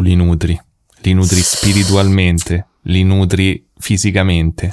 [0.00, 0.58] tu li nutri,
[1.02, 4.72] li nutri spiritualmente, li nutri fisicamente,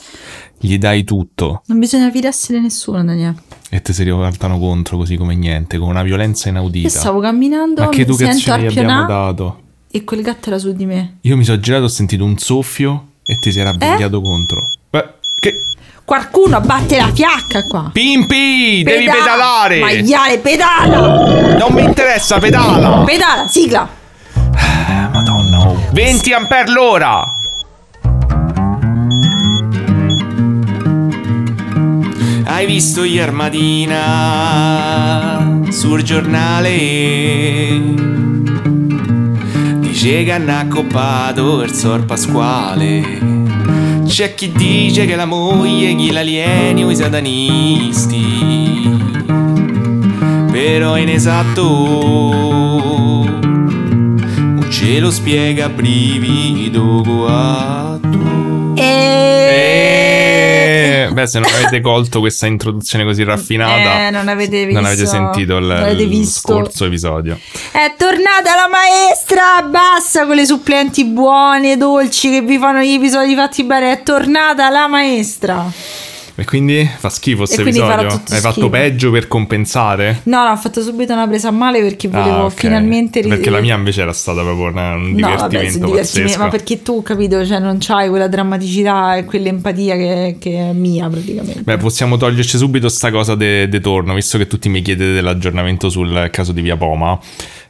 [0.59, 3.35] gli dai tutto Non bisogna fidarsi di nessuno, Daniele.
[3.69, 6.89] e te si rivoltano contro così come niente, con una violenza Io inaudita.
[6.89, 9.61] stavo camminando, Ma che educazione gli abbiamo dato?
[9.91, 11.17] e quel gatto era su di me.
[11.21, 13.51] Io mi sono girato, ho sentito un soffio e ti Eh?
[13.51, 14.69] sei rabbriviato contro.
[14.89, 15.05] Beh,
[15.39, 15.53] che...
[16.05, 17.89] Qualcuno batte la fiacca qua.
[17.91, 19.79] Pimpi, devi Peda- pedalare!
[19.81, 21.57] Maiale, pedala!
[21.57, 23.03] Non mi interessa, pedala!
[23.03, 23.89] Pedala, sigla!
[25.87, 25.93] Eh, Madonna, oh.
[25.93, 27.35] 20 ampere l'ora!
[32.45, 34.05] Hai visto ieri mattina
[35.69, 36.69] sul giornale?
[39.79, 43.25] Dice che hanno accoppato il sor Pasquale.
[44.05, 48.25] C'è chi dice che la moglie gli l'alieni o i satanisti.
[50.51, 52.96] Però è inesatto
[54.77, 58.75] ce lo spiega brivido guatto.
[59.99, 60.29] E...
[61.11, 65.15] Beh, se non avete colto questa introduzione così raffinata, Eh, non avete non avete visto-
[65.15, 66.39] sentito il, avete il visto.
[66.53, 67.39] scorso episodio.
[67.71, 69.63] È tornata la maestra!
[69.67, 73.93] Basta con le supplenti buone, dolci che vi fanno gli episodi fatti bene.
[73.93, 75.65] È tornata la maestra.
[76.39, 78.21] E quindi fa schifo questo episodio?
[78.29, 80.19] Hai fatto peggio per compensare?
[80.25, 82.53] No, no, ho fatto subito una presa a male perché volevo Ah, ok.
[82.53, 85.97] finalmente ri- Perché la mia invece era stata proprio una- un No, vabbè, divertimento divertimento,
[85.97, 86.37] pazzesco.
[86.43, 91.09] ma perché tu, capito, cioè non c'hai quella drammaticità e quell'empatia che, che è mia
[91.09, 91.61] praticamente.
[91.63, 95.89] Beh, possiamo toglierci subito sta cosa de, de torno, visto che tutti mi chiedete dell'aggiornamento
[95.89, 97.17] sul caso di Via Poma.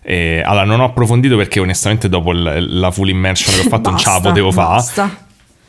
[0.02, 3.90] E, allora, non ho approfondito perché onestamente dopo il- la full immersion che ho fatto
[3.92, 4.84] non ce la Basta, potevo fare.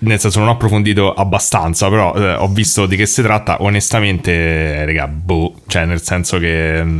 [0.01, 3.63] Nel senso, non ho approfondito abbastanza, però eh, ho visto di che si tratta.
[3.63, 6.83] Onestamente, raga, boh, cioè, nel senso che.
[6.85, 6.99] mm,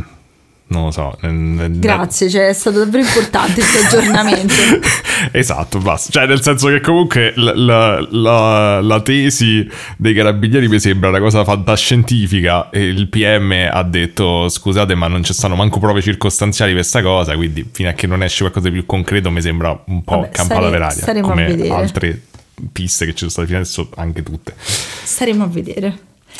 [0.67, 1.17] Non lo so.
[1.21, 4.53] eh, Grazie, cioè è stato davvero importante questo aggiornamento.
[5.31, 6.11] esatto, basta.
[6.11, 11.19] Cioè, nel senso che comunque la, la- la- la tesi dei carabinieri mi sembra una
[11.19, 12.69] cosa fantascientifica.
[12.69, 17.01] E il PM ha detto: Scusate, ma non ci stanno manco prove circostanziali per questa
[17.01, 17.35] cosa.
[17.35, 20.29] Quindi, fino a che non esce qualcosa di più concreto, mi sembra un po' Vabbè,
[20.29, 20.97] campata stare- per aria.
[21.01, 21.69] staremo a Come vedere.
[21.73, 22.21] altre
[22.71, 24.53] piste che ci sono state fino adesso, anche tutte.
[24.57, 25.97] Staremo a vedere.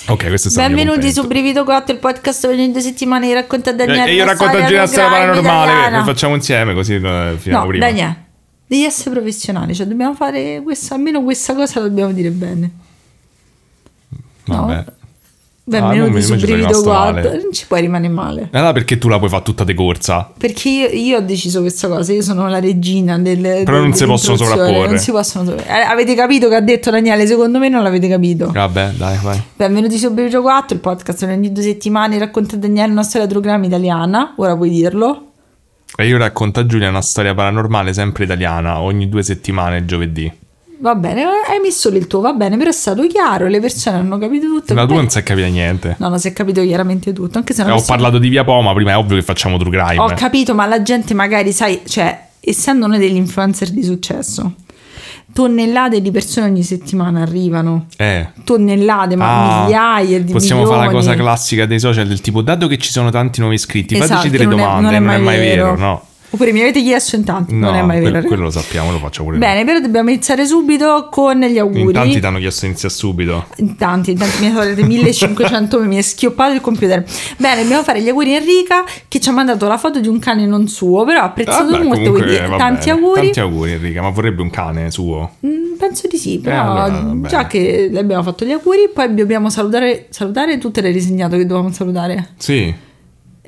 [0.07, 1.27] Ok, questo è stato il mio Benvenuti su.
[1.27, 4.09] Brivido 4, il podcast ogni due settimane che racconta a E Daniele.
[4.11, 7.69] e io racconto oggi una del storia paranormale, lo facciamo insieme così eh, finiamo No,
[7.69, 7.85] prima.
[7.85, 8.25] Daniele,
[8.67, 12.71] devi essere professionale, cioè dobbiamo fare questa, almeno questa cosa la dobbiamo dire bene.
[14.45, 14.85] no.
[15.69, 17.13] Benvenuti Ah, non mi- su non ci sono Brivido rimasto 4.
[17.29, 17.41] male.
[17.43, 18.49] Non ci puoi rimanere male.
[18.51, 20.31] Allora perché tu la puoi fare tutta di corsa?
[20.37, 23.39] Perché io, io ho deciso questa cosa, io sono la regina del.
[23.63, 24.87] Però non si possono sovrapporre.
[24.87, 25.79] Non si possono sovrapporre.
[25.79, 27.27] Eh, Avete capito che ha detto Daniele?
[27.27, 28.49] Secondo me non l'avete capito.
[28.51, 29.41] Vabbè, dai, vai.
[29.55, 34.33] Benvenuti su Brivido 4, il podcast ogni due settimane racconta Daniele una storia trugramma italiana.
[34.37, 35.23] Ora puoi dirlo.
[35.95, 40.31] E io racconto a Giulia una storia paranormale sempre italiana, ogni due settimane, giovedì.
[40.81, 43.97] Va bene, hai messo lì il tuo, va bene, però è stato chiaro, le persone
[43.97, 44.73] hanno capito tutto.
[44.73, 45.95] La tua non si è capita niente.
[45.99, 48.45] No, non si è capito chiaramente tutto, anche se Eh, non ho parlato di Via
[48.45, 50.01] Poma, prima è ovvio che facciamo true crime.
[50.01, 54.53] Ho capito, ma la gente magari, sai, cioè, essendo noi degli influencer di successo,
[55.33, 57.87] tonnellate di persone ogni settimana arrivano.
[57.97, 58.29] eh.
[58.45, 60.81] Tonnellate, ma Ah, migliaia di Possiamo milioni.
[60.81, 63.95] fare la cosa classica dei social del tipo, dato che ci sono tanti nuovi iscritti,
[63.95, 66.03] Esatto, fateci delle non è- domande, non è, mai vero, no.
[66.31, 68.21] Oppure mi avete chiesto in tanti, No, non è mai vero.
[68.21, 71.81] quello lo sappiamo, lo faccio pure Bene, però dobbiamo iniziare subito con gli auguri.
[71.81, 73.45] In tanti ti hanno chiesto inizia subito.
[73.57, 77.03] In tanti, in tanti mi avete 1500 mi è schioppato il computer.
[77.37, 80.19] Bene, dobbiamo fare gli auguri a Enrica che ci ha mandato la foto di un
[80.19, 83.21] cane non suo, però ha apprezzato Vabbè, molto, comunque, quindi va tanti auguri.
[83.21, 85.31] Tanti auguri Enrica, ma vorrebbe un cane suo.
[85.45, 87.27] Mm, penso di sì, però allora, va bene.
[87.27, 91.37] già che le abbiamo fatto gli auguri, poi dobbiamo salutare, salutare tu te l'hai disegnato
[91.37, 92.29] che dovevamo salutare.
[92.37, 92.73] Sì,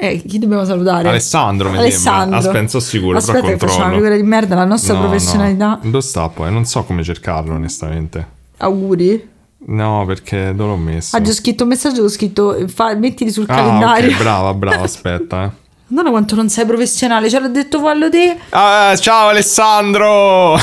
[0.03, 1.07] Eh, chi dobbiamo salutare?
[1.09, 2.21] Alessandro mi Alessandro.
[2.21, 2.37] sembra.
[2.39, 4.03] Aspetta, non so sicuro, Aspetta però che facciamo una controllo.
[4.09, 5.67] figura di merda, la nostra No, professionalità.
[5.67, 5.79] No.
[5.91, 6.51] Dove sta poi?
[6.51, 8.27] Non so come cercarlo onestamente.
[8.57, 9.29] Auguri.
[9.67, 11.15] No, perché dove l'ho messo?
[11.15, 14.09] Oggi ho scritto un messaggio, ho scritto fa- mettili sul Ah, calendario.
[14.09, 15.43] ok, brava, brava, aspetta.
[15.43, 15.49] Eh.
[15.89, 18.37] Madonna quanto non sei professionale, ce l'ho detto fallo te.
[18.49, 20.55] Ah, ciao Alessandro!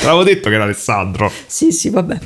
[0.00, 1.30] Te l'avevo detto che era Alessandro.
[1.46, 2.18] Sì, sì, vabbè.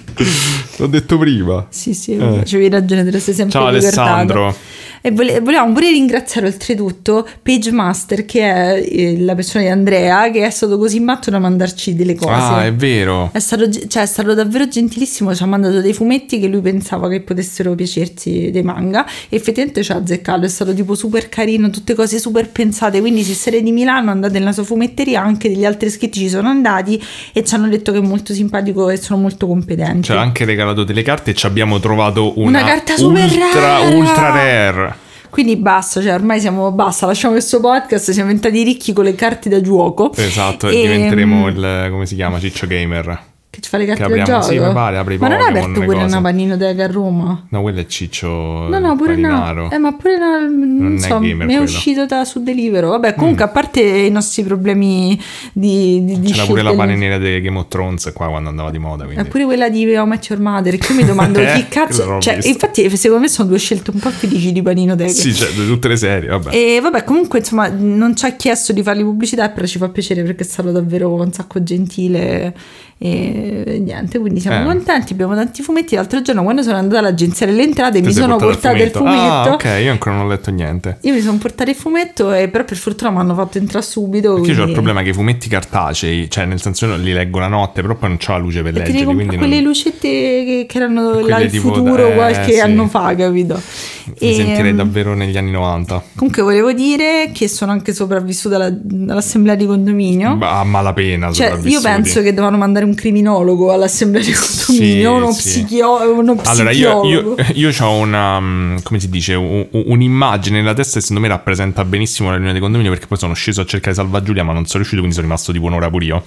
[0.78, 1.66] L'ho detto prima.
[1.68, 2.24] Sì, sì, Eh.
[2.24, 3.66] avevi ragione, te lo sei sempre Ciao.
[3.66, 4.56] Alessandro.
[5.06, 10.30] E vole- volevamo pure ringraziare oltretutto Page Master, che è eh, la persona di Andrea,
[10.30, 12.30] che è stato così matto da mandarci delle cose.
[12.32, 13.28] Ah, è vero.
[13.30, 17.10] È stato, cioè, è stato davvero gentilissimo, ci ha mandato dei fumetti che lui pensava
[17.10, 21.68] che potessero piacersi dei manga e effettivamente ci ha azzeccato, è stato tipo super carino,
[21.68, 25.66] tutte cose super pensate, quindi se siete di Milano andate nella sua fumetteria, anche degli
[25.66, 26.98] altri iscritti ci sono andati
[27.34, 30.04] e ci hanno detto che è molto simpatico e sono molto competenti.
[30.04, 33.60] Ci ha anche regalato delle carte e ci abbiamo trovato una, Una carta super ultra,
[33.60, 33.94] rara.
[33.94, 34.93] ultra rare.
[35.34, 39.48] Quindi basta, cioè ormai siamo basta, lasciamo questo podcast, siamo diventati ricchi con le carte
[39.48, 40.12] da gioco.
[40.14, 43.32] Esatto, E, e diventeremo il, come si chiama, Ciccio Gamer.
[43.54, 44.42] Che ci fa le carte apriamo- gioco?
[44.42, 46.06] sì, mi pare, apri Ma non Pokémon, aperto pure cose.
[46.08, 47.46] una paninoteca a Roma?
[47.50, 48.28] No, quello è Ciccio
[48.68, 49.70] No, no, pure no.
[49.70, 51.62] Eh, ma pure no, non, Non è so, è quello.
[51.62, 52.90] uscito da su Deliveroo.
[52.90, 55.16] Vabbè, comunque, a parte i nostri problemi
[55.52, 58.78] di, di, di C'era pure la paniniera di Game of Thrones qua quando andava di
[58.78, 59.28] moda, È quindi...
[59.28, 62.18] pure quella di How Met Your Mother, che io mi domando Eh, chi cazzo.
[62.18, 65.08] Cioè, infatti, secondo me sono due scelte un po' felici di paninoteca.
[65.12, 66.50] Sì, cioè, di tutte le serie, vabbè.
[66.52, 70.24] E vabbè, comunque, insomma, non ci ha chiesto di fargli pubblicità, però ci fa piacere
[70.24, 72.52] perché è stato davvero un sacco gentile
[72.96, 74.64] e niente, quindi siamo Eh.
[74.64, 75.94] contenti, abbiamo tanti fumetti.
[75.94, 79.50] L'altro giorno quando sono andata all'agenzia delle entrate Ti mi sono portato portata il fumetto.
[79.50, 80.98] Ah, ok, io ancora non ho letto niente.
[81.02, 84.34] Io mi sono portata il fumetto e però per fortuna mi hanno fatto entrare subito.
[84.34, 87.12] Perché io ho il quindi- problema che i fumetti cartacei, cioè nel senso io li
[87.12, 89.48] leggo la notte, però poi non c'ho la luce per E leggerli, devi quindi comprare
[89.48, 89.48] non...
[89.48, 92.60] quelle lucette che, che erano Quelle là il futuro da- eh, qualche sì.
[92.60, 93.60] anno fa, capito?
[94.06, 96.02] mi E, sentirei mm, davvero negli anni 90.
[96.16, 98.66] Comunque volevo dire che sono anche sopravvissuta alla-
[99.12, 100.36] all'assemblea di condominio.
[100.40, 105.38] A malapena Cioè, io penso che dovevano mandare un criminologo all'assemblea di condominio, uno, sì.
[105.66, 107.42] psichio- uno Allora, io, psichiologo.
[107.54, 111.22] io, io ho una, mm, come si dice, un- un- un'immagine nella testa che secondo
[111.22, 114.42] me rappresenta benissimo la riunione di condominio perché poi sono sceso a cercare Salva Giulia
[114.44, 116.22] ma non sono riuscito quindi sono rimasto tipo un'ora pure io.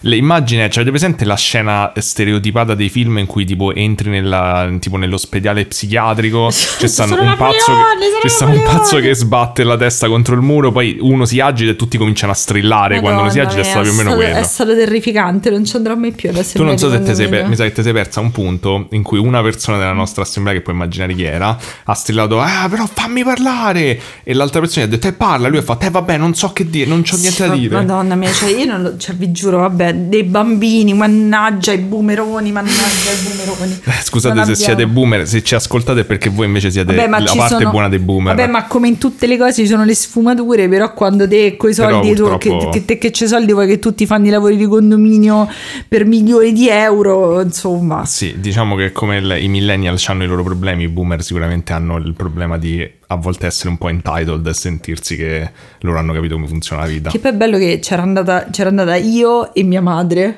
[0.00, 4.96] L'immagine, cioè avete presente la scena stereotipata dei film in cui tipo entri nella, tipo
[4.96, 6.48] nell'ospedale psichiatrico,
[6.78, 10.06] c'è stanno Sono un pazzo, che, sono c'è sta un pazzo che sbatte la testa
[10.08, 13.38] contro il muro, poi uno si agita e tutti cominciano a strillare quando uno si
[13.38, 14.38] Madonna agita è stato più o meno stato- quello.
[14.38, 17.28] È stato terrificante, non ci andrò mai più Tu all'assemblea non so se te sei,
[17.28, 20.22] per- mi sa che ti sei persa un punto in cui una persona della nostra
[20.22, 24.00] assemblea, che puoi immaginare chi era, ha strillato, ah però fammi parlare!
[24.22, 26.52] E l'altra persona gli ha detto, eh parla, lui ha fatto, eh vabbè non so
[26.52, 27.74] che dire, non c'ho niente da dire.
[27.76, 32.52] Madonna mia, cioè io non lo, cioè, vi giuro, vabbè, dei bambini, mannaggia i boomeroni,
[32.52, 33.80] mannaggia i boomeroni.
[33.84, 37.08] Eh, Scusate Non se abbiamo- siete boomer, se ci ascoltate perché voi invece siete Vabbè,
[37.08, 38.34] la parte sono- buona dei boomer.
[38.34, 41.74] Vabbè, ma come in tutte le cose ci sono le sfumature, però quando te coi
[41.74, 44.30] Però soldi, tu, purtroppo- che, che, te che c'è soldi vuoi che tutti fanno i
[44.30, 45.48] lavori di condominio
[45.88, 48.04] per milioni di euro, insomma.
[48.04, 51.96] Sì, diciamo che come il- i millennial hanno i loro problemi, i boomer sicuramente hanno
[51.96, 55.50] il problema di a volte essere un po' entitled e sentirsi che
[55.80, 57.10] loro hanno capito come funziona la vita.
[57.10, 60.36] Che poi è bello che c'era andata, c'era andata io e mia madre.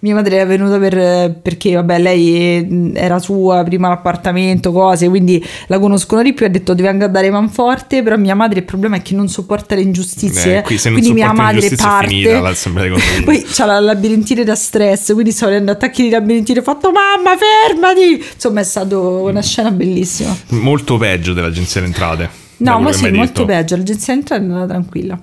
[0.00, 5.78] Mia madre è venuta per, perché, vabbè, lei era sua, prima l'appartamento, cose, quindi la
[5.78, 6.44] conoscono di più.
[6.44, 9.80] Ha detto devi andare manforte, però mia madre il problema è che non sopporta le
[9.80, 10.58] ingiustizie.
[10.58, 12.08] Eh, qui se non quindi mia madre parte.
[12.08, 12.52] finita.
[13.24, 16.58] Poi c'ha la labirintite da stress, quindi stavo avendo attacchi di labirintite.
[16.60, 18.22] Ho fatto mamma, fermati!
[18.34, 20.36] Insomma, è stata una scena bellissima.
[20.48, 22.44] Molto peggio dell'agenzia delle entrate.
[22.58, 23.44] No, ma sì, molto detto.
[23.44, 23.76] peggio.
[23.76, 25.20] L'agenzia entrata è andata tranquilla.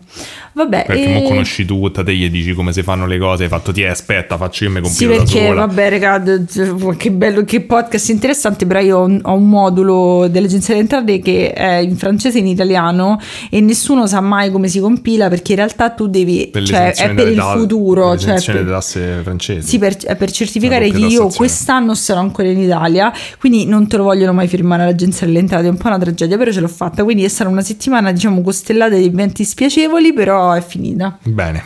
[0.56, 3.50] Vabbè, Perché e- mo conosci tutta, te gli dici come si fanno le cose, hai
[3.50, 7.62] fatto ti aspetta, faccio io mi Sì, compito da perché vabbè, d- che bello, che
[7.62, 8.66] podcast interessante.
[8.68, 12.42] Però io ho un, ho un modulo dell'agenzia delle entrate che è in francese e
[12.42, 13.20] in italiano
[13.50, 17.14] e nessuno sa mai come si compila perché in realtà tu devi, Per cioè, è
[17.14, 18.10] per il ta- futuro.
[18.12, 19.68] per Cioè, per- delle tasse francesi.
[19.68, 23.98] sì, per, è per certificare che io quest'anno sarò ancora in Italia, quindi non te
[23.98, 26.68] lo vogliono mai firmare all'agenzia delle entrate, è un po' una tragedia, però ce l'ho
[26.68, 31.18] fatta, quindi è stata una settimana, diciamo, costellata di eventi spiacevoli, però è finita.
[31.24, 31.64] Bene,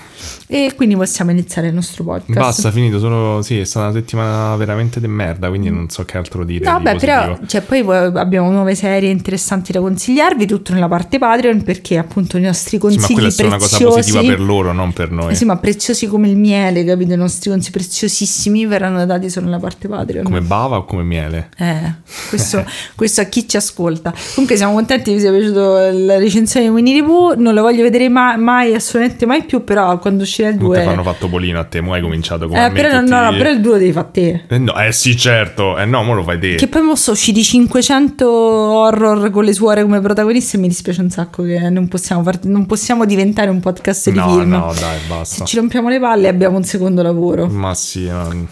[0.48, 2.40] E quindi possiamo iniziare il nostro podcast.
[2.40, 3.00] basta, finito.
[3.00, 6.70] Solo, sì, è stata una settimana veramente di merda, quindi non so che altro dire.
[6.70, 7.22] No, di beh, positivo.
[7.22, 7.84] però cioè, poi
[8.16, 12.78] abbiamo nuove serie interessanti da consigliarvi, tutto nella parte Patreon, perché appunto i nostri Sì,
[12.78, 15.36] consigli ma quella è solo una cosa positiva per loro, non per noi.
[15.36, 17.14] Sì, ma preziosi come il miele, capito?
[17.14, 20.24] I nostri consigli preziosissimi verranno dati solo nella parte Patreon.
[20.24, 21.50] Come bava o come miele?
[21.58, 21.94] Eh,
[22.30, 22.64] questo,
[22.96, 24.14] questo a chi ci ascolta.
[24.34, 27.36] Comunque siamo contenti che vi sia piaciuto la recensione di Winnie the Pooh.
[27.36, 29.64] Non lo voglio vedere mai, mai, assolutamente mai più.
[29.64, 30.84] Però quando uscirà il Non ti 2.
[30.84, 33.38] fanno fatto polino a te, mo hai cominciato come Eh, però, no, tutti- no, no,
[33.38, 34.44] però il 2 lo devi fare te.
[34.48, 35.78] Eh, no, eh sì, certo.
[35.78, 36.56] Eh no, mo lo fai te.
[36.56, 41.02] Che poi mo sono usciti 500 horror con le suore come protagoniste e mi dispiace
[41.02, 44.50] un sacco che non possiamo, far- non possiamo diventare un podcast di no, film.
[44.50, 45.46] no, dai, Se basta.
[45.46, 47.48] ci rompiamo le palle abbiamo un secondo lavoro.
[47.48, 48.48] Ma sì, no,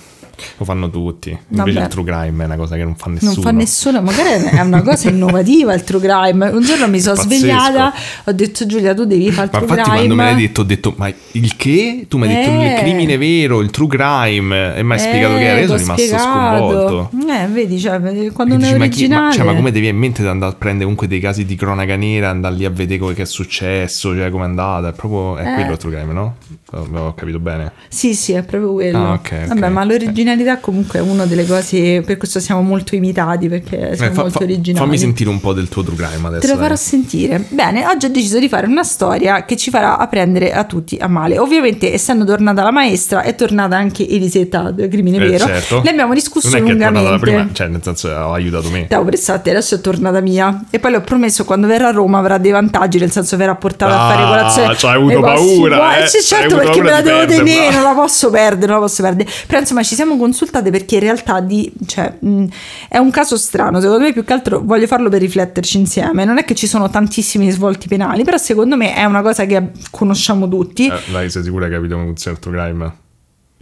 [0.57, 1.29] lo fanno tutti.
[1.29, 1.85] Invece Vabbè.
[1.85, 3.33] il true crime è una cosa che non fa nessuno.
[3.33, 6.49] Non fa nessuno, magari è una cosa innovativa il true crime.
[6.49, 7.93] Un giorno mi sono svegliata,
[8.25, 9.95] ho detto Giulia, tu devi fare il Ma true infatti crime.
[10.07, 12.05] quando me l'hai detto ho detto ma il che?
[12.07, 12.67] Tu mi hai detto Eh.
[12.73, 16.01] il crimine vero, il true crime e mi hai spiegato che era, io sono rimasto
[16.03, 16.23] spiegato.
[16.23, 17.09] sconvolto.
[17.27, 17.99] Eh, vedi, cioè,
[18.31, 20.51] quando Che non è ma, chi- ma- cioè, ma come devi in mente di andare
[20.51, 23.25] a prendere comunque dei casi di cronaca nera, andare lì a vedere quello che è
[23.25, 25.53] successo, cioè come è andata, è proprio è Eh.
[25.55, 26.35] quello il true crime, no?
[26.71, 27.71] Ho capito bene.
[27.87, 28.97] Sì, sì, è proprio quello.
[28.97, 29.47] Ah, ok, ok.
[29.49, 34.11] Vabbè, ma l'originalità comunque è una delle cose per questo siamo molto imitati perché siamo
[34.11, 34.83] Eh, fa- molto originali.
[34.85, 36.41] fammi sentire un po' del tuo true crime adesso.
[36.41, 36.63] Te lo dai.
[36.63, 37.45] farò sentire.
[37.49, 41.07] Bene, oggi ho deciso di fare una storia che ci farà apprendere a tutti a
[41.07, 41.37] male.
[41.37, 45.45] Ovviamente, essendo tornata la maestra, è tornata anche Elisetta, del crimine Eh, vero.
[45.45, 45.81] certo.
[45.83, 47.19] Ne abbiamo discusso Non è che è lungamente.
[47.19, 48.85] prima, cioè nel senso ha aiutato me.
[48.85, 50.63] Stavo prestando a te, adesso è tornata mia.
[50.71, 53.53] E poi le ho promesso quando verrà a Roma avrà dei vantaggi, nel senso verrà
[53.55, 54.75] portata a fare Ah, colazione.
[54.75, 55.93] c'hai avuto ai posti paura, buoni.
[55.93, 56.01] eh?
[56.01, 57.43] Hai certo, avuto perché me la devo perderla.
[57.43, 59.29] tenere, non la posso perdere, non la posso perdere.
[59.47, 62.45] Però insomma ci siamo consultate perché in realtà di, cioè, mh,
[62.89, 63.79] è un caso strano.
[63.79, 66.25] Secondo me più che altro voglio farlo per rifletterci insieme.
[66.25, 69.71] Non è che ci sono tantissimi svolti penali, però secondo me è una cosa che
[69.91, 70.87] conosciamo tutti.
[70.87, 73.03] Eh, dai, sei sicura che hai capito il true crime?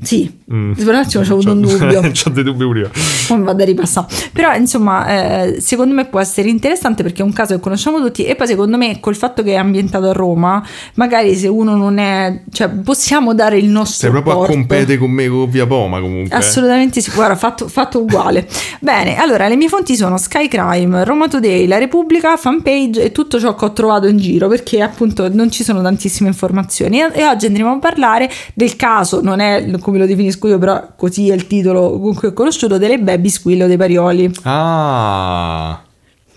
[0.04, 0.74] Sì, Mm.
[0.74, 2.02] per un attimo c'ho avuto un dubbio.
[2.14, 2.92] C'ho dei dubbi pure io.
[3.28, 4.06] Poi vado a ripassare.
[4.32, 5.08] Però, insomma,
[5.46, 8.26] eh, secondo me può essere interessante perché è un caso che conosciamo tutti.
[8.26, 10.64] E poi, secondo me, col fatto che è ambientato a Roma,
[10.96, 13.98] magari se uno non è, cioè, possiamo dare il nostro.
[14.00, 14.54] Sei proprio a apporto.
[14.54, 16.36] competere con me con Via Poma comunque.
[16.36, 18.48] Assolutamente sì, guarda, fatto, fatto uguale.
[18.80, 23.40] Bene, allora le mie fonti sono Sky Crime, Roma Today, La Repubblica, fanpage e tutto
[23.40, 27.00] ciò che ho trovato in giro perché appunto non ci sono tantissime informazioni.
[27.02, 30.94] E, e oggi andremo a parlare del caso, non è come lo definisco io, però
[30.96, 34.32] così è il titolo con cui è conosciuto, delle baby squillo dei Parioli.
[34.44, 35.82] Ah,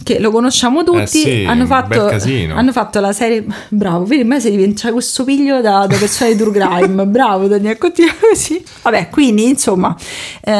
[0.03, 2.09] Che lo conosciamo tutti, Eh sì, hanno, fatto,
[2.55, 3.45] hanno fatto la serie.
[3.71, 7.07] Bravo, vedi, me si diventa questo piglio da, da persone di True Crime.
[7.09, 8.63] Bravo, Daniele, continua così.
[8.83, 9.97] Vabbè, quindi insomma,
[10.45, 10.53] eh,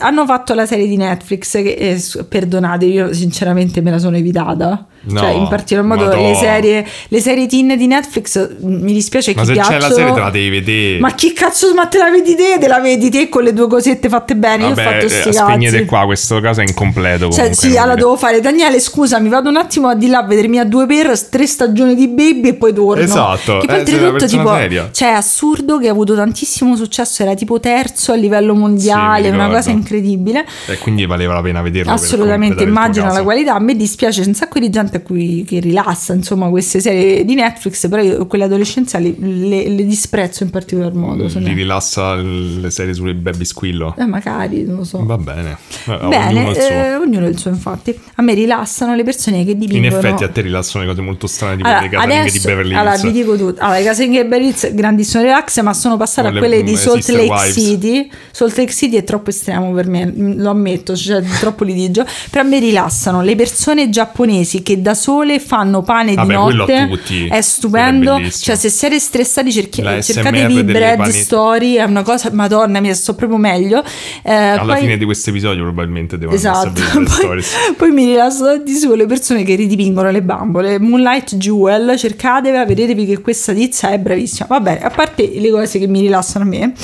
[0.00, 1.52] hanno fatto la serie di Netflix.
[1.52, 4.86] Che, eh, perdonate, io sinceramente me la sono evitata.
[5.00, 9.32] No, cioè, in particolar modo le serie, le serie teen di Netflix mm, mi dispiace
[9.32, 9.78] ma chi se piacciono.
[9.78, 10.98] c'è la serie te la devi vedere.
[10.98, 12.56] Ma chi cazzo, ma te la vedi te?
[12.58, 14.64] Te la vedi te con le due cosette fatte bene?
[14.64, 15.86] io ho Vabbè, fatto eh, sti spegnete cazzi.
[15.88, 17.54] qua, questo caso è incompleto Cioè, comunque.
[17.54, 17.78] sì, inutile.
[17.84, 20.86] allora devo fare Daniele, scusami, vado un attimo a di là a vedermi a due
[20.86, 23.02] per tre stagioni di baby e poi torno.
[23.02, 24.88] Esatto, Che poi eh, oltretutto, persona tipo, seria.
[24.92, 29.30] cioè, è assurdo che ha avuto tantissimo successo, era tipo terzo a livello mondiale, Sì,
[29.30, 30.46] mi una cosa incredibile.
[30.66, 31.92] E quindi valeva la pena vederlo.
[31.92, 33.54] Assolutamente, immagino la qualità.
[33.54, 37.34] A me dispiace, un sacco di gente a cui che rilassa, insomma, queste serie di
[37.34, 41.28] Netflix, però io quelle adolescenziali le, le disprezzo in particolar modo.
[41.28, 43.94] sono- Li rilassa le serie sulle baby squillo.
[43.98, 45.04] Eh, magari, non lo so.
[45.04, 45.56] Va bene.
[45.86, 46.70] Eh, Bene, ognuno il suo.
[46.74, 47.98] eh, ognuno il suo, infatti.
[48.16, 48.34] A me
[48.68, 49.96] rilassano le persone che In dipingono.
[49.96, 52.74] effetti a te rilassano le cose molto strane tipo Allora, le casalinghe di adesso- Beverly
[52.74, 53.02] allora, Hills.
[53.02, 53.62] vi dico tutto.
[53.62, 56.62] Allora, le casalinghe di Beverly Hills, grandissimo relax, ma sono passate Con a le- quelle
[56.62, 57.54] di Salt Lake Wives.
[57.54, 58.10] City.
[58.30, 62.04] Salt Lake City è troppo estremo per me, mm, lo ammetto, c'è troppo litigio.
[62.30, 67.00] Però a me rilassano le persone giapponesi che da sole fanno pane Vabbè, di notte.
[67.30, 68.16] È stupendo.
[68.16, 68.30] È.
[68.30, 71.06] Cioè, se siete stressati, cerchi- SMR delle Bread.
[71.08, 71.74] Story.
[71.74, 73.82] È una cosa, madonna mia, sto proprio meglio.
[74.22, 76.80] Eh, Alla poi- fine di questo episodio probabilmente devono Esatto,
[77.26, 77.42] poi,
[77.76, 80.78] poi mi rilasso tantissimo le persone che ridipingono le bambole.
[80.78, 84.46] Moonlight Jewel, cercatevela, vedetevi che questa tizia è bravissima.
[84.48, 86.74] Va bene, a parte le cose che mi rilassano a me,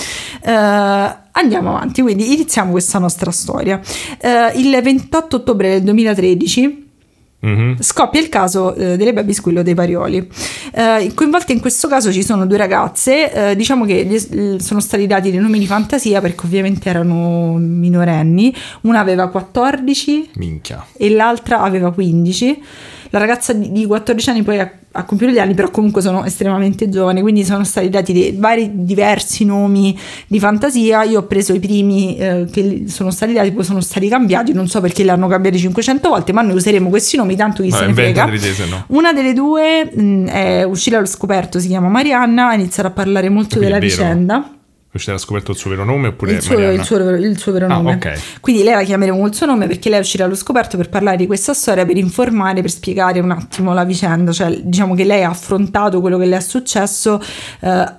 [0.42, 2.02] eh, andiamo avanti.
[2.02, 3.80] Quindi iniziamo questa nostra storia.
[4.20, 6.83] Eh, il 28 ottobre del 2013
[7.44, 7.76] Mhm.
[7.80, 10.28] scoppia il caso eh, delle baby squillo dei Parioli.
[10.72, 15.06] Eh, coinvolte in questo caso ci sono due ragazze, eh, diciamo che gli- sono stati
[15.06, 20.84] dati dei nomi di fantasia perché ovviamente erano minorenni, una aveva 14 Minchia.
[20.96, 22.62] e l'altra aveva 15.
[23.10, 26.24] La ragazza di di 14 anni poi ha, ha compiuto gli anni, però comunque sono
[26.24, 29.98] estremamente giovani, quindi sono stati dati dei vari diversi nomi
[30.28, 31.02] di fantasia.
[31.02, 34.68] Io ho preso i primi eh, che sono stati dati, poi sono stati cambiati, non
[34.68, 37.78] so perché li hanno cambiati 500 volte, ma noi useremo questi nomi, tanto chi se
[37.78, 38.08] Vabbè, ne frega.
[38.22, 38.84] inventateli te, se no.
[38.88, 43.28] Una delle due mh, è uscita allo scoperto, si chiama Marianna, ha iniziato a parlare
[43.28, 44.48] molto Quindi della vicenda.
[44.94, 47.66] Uscite ha scoperto il suo vero nome oppure Il suo, il, suo, il suo vero
[47.66, 47.94] Ah, nome.
[47.94, 48.38] ok.
[48.40, 51.26] Quindi lei la chiameremo col suo nome perché lei uscirà allo scoperto per parlare di
[51.26, 54.30] questa storia, per informare, per spiegare un attimo la vicenda.
[54.30, 57.20] Cioè, diciamo che lei ha affrontato quello che le è successo
[57.60, 57.92] eh,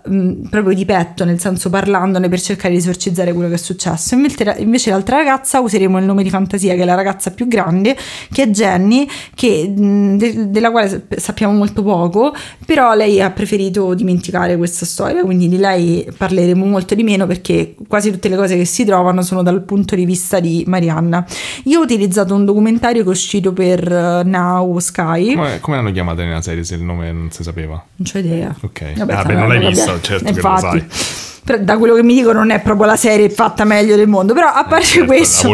[0.49, 4.15] proprio di petto, nel senso parlandone per cercare di esorcizzare quello che è successo.
[4.15, 7.97] Invece, invece l'altra ragazza useremo il nome di fantasia, che è la ragazza più grande,
[8.31, 12.33] che è Jenny, che, de- della quale sap- sappiamo molto poco,
[12.65, 17.73] però lei ha preferito dimenticare questa storia, quindi di lei parleremo molto di meno perché
[17.87, 21.25] quasi tutte le cose che si trovano sono dal punto di vista di Marianna.
[21.63, 25.91] Io ho utilizzato un documentario che è uscito per eh, Now Sky, Come, come l'hanno
[25.91, 27.83] chiamata nella serie se il nome non si sapeva?
[27.95, 28.53] non c'ho idea.
[28.61, 28.93] Ok.
[28.97, 29.69] Vabbè, Ah, beh, non l'hai vabbè.
[29.69, 30.85] vista, certo che lo Infatti.
[30.89, 31.63] sai.
[31.63, 34.47] Da quello che mi dicono non è proprio la serie fatta meglio del mondo, però
[34.47, 35.47] a parte certo, questo...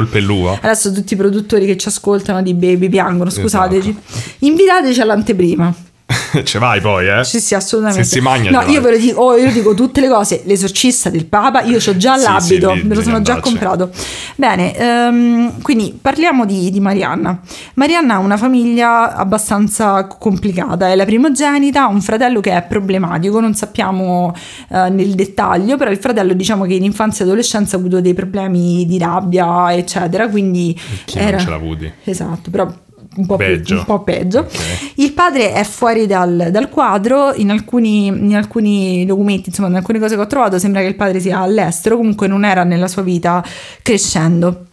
[0.62, 3.90] Adesso tutti i produttori che ci ascoltano di Baby piangono, scusateci.
[3.90, 4.30] Esatto.
[4.46, 5.74] Invitateci all'anteprima.
[6.44, 7.24] Ce vai poi, eh?
[7.24, 8.04] Sì, sì, assolutamente.
[8.04, 8.92] Se si mangia, No, io vai.
[8.92, 10.42] ve lo dico, oh, io dico tutte le cose.
[10.46, 13.42] L'esorcista del Papa, io ho già Sì, l'abito, sì, lì me lo sono già andarci.
[13.50, 13.90] comprato.
[14.36, 17.40] Bene, ehm, quindi parliamo di, di Marianna.
[17.76, 23.40] Marianna ha una famiglia abbastanza complicata, è la primogenita, ha un fratello che è problematico,
[23.40, 24.34] non sappiamo
[24.70, 28.14] eh, nel dettaglio, però il fratello diciamo che in infanzia e adolescenza ha avuto dei
[28.14, 31.38] problemi di rabbia, eccetera, quindi Chi non era...
[31.38, 31.92] ce l'ha avuti?
[32.04, 32.72] Esatto, però
[33.14, 33.58] un po' Peggio.
[33.58, 33.76] peggio.
[33.76, 34.40] un po' peggio.
[34.40, 34.92] Ok.
[34.96, 40.00] Il padre è fuori dal, dal quadro, in alcuni, in alcuni documenti, insomma, in alcune
[40.00, 43.02] cose che ho trovato sembra che il padre sia all'estero, comunque non era nella sua
[43.02, 43.44] vita
[43.82, 44.66] crescendo.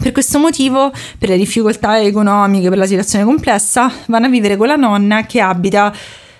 [0.00, 4.68] Per questo motivo, per le difficoltà economiche, per la situazione complessa, vanno a vivere con
[4.68, 5.92] la nonna che abita,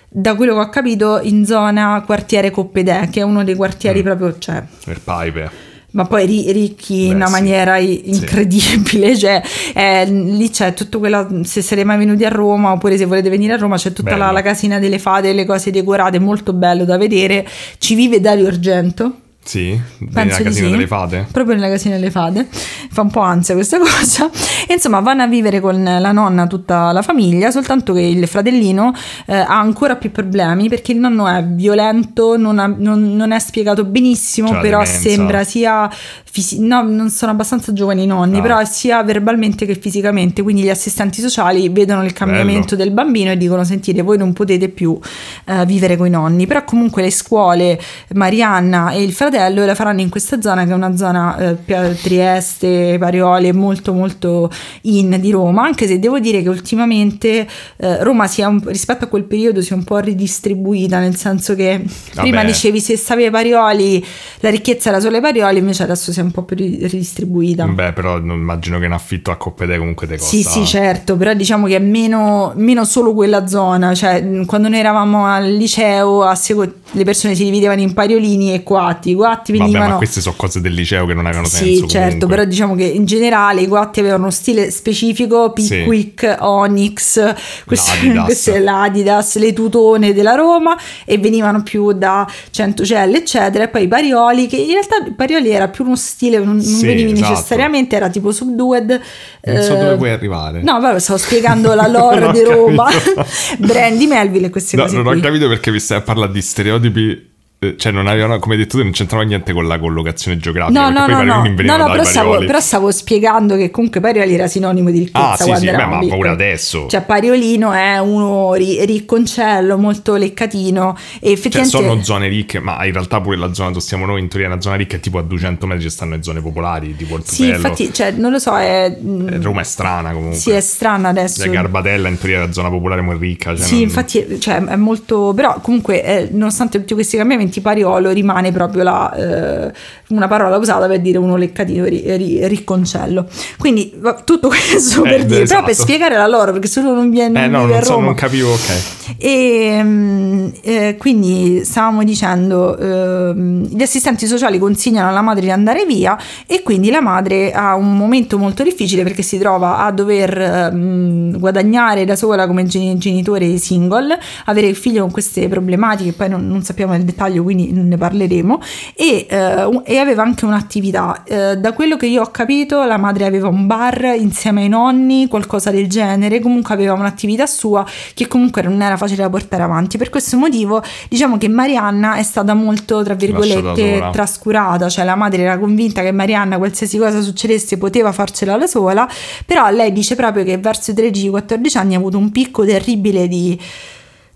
[0.07, 4.03] da quello che ho capito, in zona quartiere Coppedè, che è uno dei quartieri Mm.
[4.03, 5.67] proprio, cioè, Per pipe.
[5.91, 7.31] Ma poi ri- ricchi in Beh, una sì.
[7.31, 9.41] maniera incredibile, cioè
[9.73, 13.53] eh, lì c'è tutto quella, se siete mai venuti a Roma oppure se volete venire
[13.53, 16.97] a Roma c'è tutta la, la casina delle fate, le cose decorate, molto bello da
[16.97, 19.13] vedere, ci vive Dario Argento.
[19.49, 19.69] Sì?
[19.97, 20.71] Nella Penso di casina sì.
[20.73, 21.25] delle fate?
[21.31, 24.29] Proprio nella casina delle fate, fa un po' ansia questa cosa.
[24.67, 28.93] E insomma, vanno a vivere con la nonna tutta la famiglia, soltanto che il fratellino
[29.25, 33.39] eh, ha ancora più problemi perché il nonno è violento, non, ha- non- non è
[33.39, 35.89] spiegato benissimo, la però sembra sia.
[36.31, 38.41] fisi- no, non sono abbastanza giovani i nonni, Ah.
[38.43, 40.43] però sia verbalmente che fisicamente.
[40.43, 44.69] Quindi gli assistenti sociali vedono il cambiamento del bambino e dicono: Sentite, voi non potete
[44.69, 44.99] più
[45.45, 46.45] eh, vivere con i nonni.
[46.45, 47.79] Però comunque le scuole,
[48.13, 52.97] Marianna e il fratello la faranno in questa zona che è una zona eh, Trieste,
[52.99, 54.51] Parioli, molto molto
[54.83, 59.23] in di Roma, anche se devo dire che ultimamente eh, Roma un- rispetto a quel
[59.23, 61.83] periodo si è un po' ridistribuita, nel senso che
[62.15, 62.47] prima Vabbè.
[62.47, 64.05] dicevi se stavi ai Parioli
[64.39, 67.65] la ricchezza era solo ai Parioli, invece adesso si è un po' più ri- ridistribuita.
[67.65, 70.35] Beh, però immagino che in affitto a Coppedè comunque te costa.
[70.35, 74.79] Sì, sì, certo, però diciamo che è meno, meno solo quella zona, cioè quando noi
[74.79, 79.51] eravamo al liceo a segu- le persone si dividevano in pariolini e quatti, i quatti
[79.51, 79.91] Vabbè, venivano...
[79.91, 81.87] ma queste sono cose del liceo che non avevano Sì, senso.
[81.87, 82.27] certo, comunque.
[82.27, 85.67] però diciamo che in generale i guatti avevano uno stile specifico, Sì.
[85.67, 87.33] Pickwick, Onyx,
[87.65, 88.23] queste, L'Adidas.
[88.25, 93.87] queste l'Adidas, le tutone della Roma e venivano più da Centocelle, eccetera, e poi i
[93.87, 97.29] Parioli, che in realtà i Parioli era più uno stile, non, non Sì, venivi esatto.
[97.31, 99.01] necessariamente, era tipo Subdued.
[99.41, 100.61] Non so eh, dove vuoi arrivare.
[100.61, 102.87] No, vabbè, stavo spiegando la lore di Roma.
[103.57, 105.17] Brandy Melville e queste No, cose non qui.
[105.17, 107.27] ho capito perché mi stai a parlare di stereotipi.
[107.61, 110.79] Eh, Cioè, non avevano, come hai detto tu, non c'entrava niente con la collocazione geografica.
[110.79, 114.89] No, no, no, no, no, però, stavo, però stavo spiegando che comunque Parioli era sinonimo
[114.91, 116.87] di ricchezza Ah, sì, sì, beh, ma pure adesso.
[116.87, 121.77] Cioè Pariolino è uno ri- ricconcello, molto leccatino e Cioè, effettivamente...
[121.77, 124.51] sono zone ricche, ma in realtà pure la zona dove stiamo noi, in teoria è
[124.51, 127.49] una zona ricca, tipo a 200 metri ci stanno le zone popolari, tipo il Sì,
[127.49, 128.97] infatti, cioè, non lo so, è...
[129.01, 130.37] mm, Eh, Roma è strana comunque.
[130.37, 131.43] Sì, è strana adesso.
[131.45, 133.53] La Garbatella in teoria è la zona popolare molto ricca.
[133.55, 135.33] Cioè Sì, non- infatti cioè, è molto.
[135.35, 139.71] Però comunque, eh, nonostante tutti questi cambiamenti, pariolo rimane proprio la, eh,
[140.09, 143.27] una parola usata per dire uno leccatino ri- ri- ricconcello.
[143.57, 145.65] Quindi tutto questo Eh, per dire, però esatto.
[145.65, 148.13] per spiegare la loro, perché se uno non viene Eh non no, non, so, non
[148.13, 149.15] capivo, ok.
[149.17, 155.85] E mm, eh, quindi stavamo dicendo, ehm, gli assistenti sociali consigliano alla madre di andare
[155.85, 160.37] via e quindi la madre ha un momento molto difficile perché si trova a dover
[160.39, 166.29] ehm, guadagnare da sola come geni- genitore single, avere il figlio con queste problematiche, poi
[166.29, 168.61] non, non sappiamo nel dettaglio, quindi ne parleremo,
[168.95, 171.23] e, eh, e aveva anche un'attività.
[171.25, 175.27] Eh, da quello che io ho capito, la madre aveva un bar insieme ai nonni,
[175.27, 179.97] qualcosa del genere, comunque aveva un'attività sua che comunque non era facile da portare avanti.
[179.97, 185.43] Per questo motivo, diciamo che Marianna è stata molto, tra virgolette, trascurata, cioè la madre
[185.43, 189.07] era convinta che Marianna, qualsiasi cosa succedesse, poteva farcela da sola,
[189.45, 193.59] però lei dice proprio che verso i 13-14 anni ha avuto un picco terribile di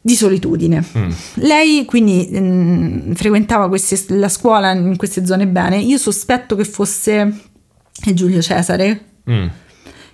[0.05, 0.83] di solitudine.
[0.97, 1.09] Mm.
[1.35, 5.77] Lei quindi mh, frequentava queste- la scuola in queste zone bene.
[5.77, 7.33] Io sospetto che fosse
[8.13, 9.45] Giulio Cesare, Mm.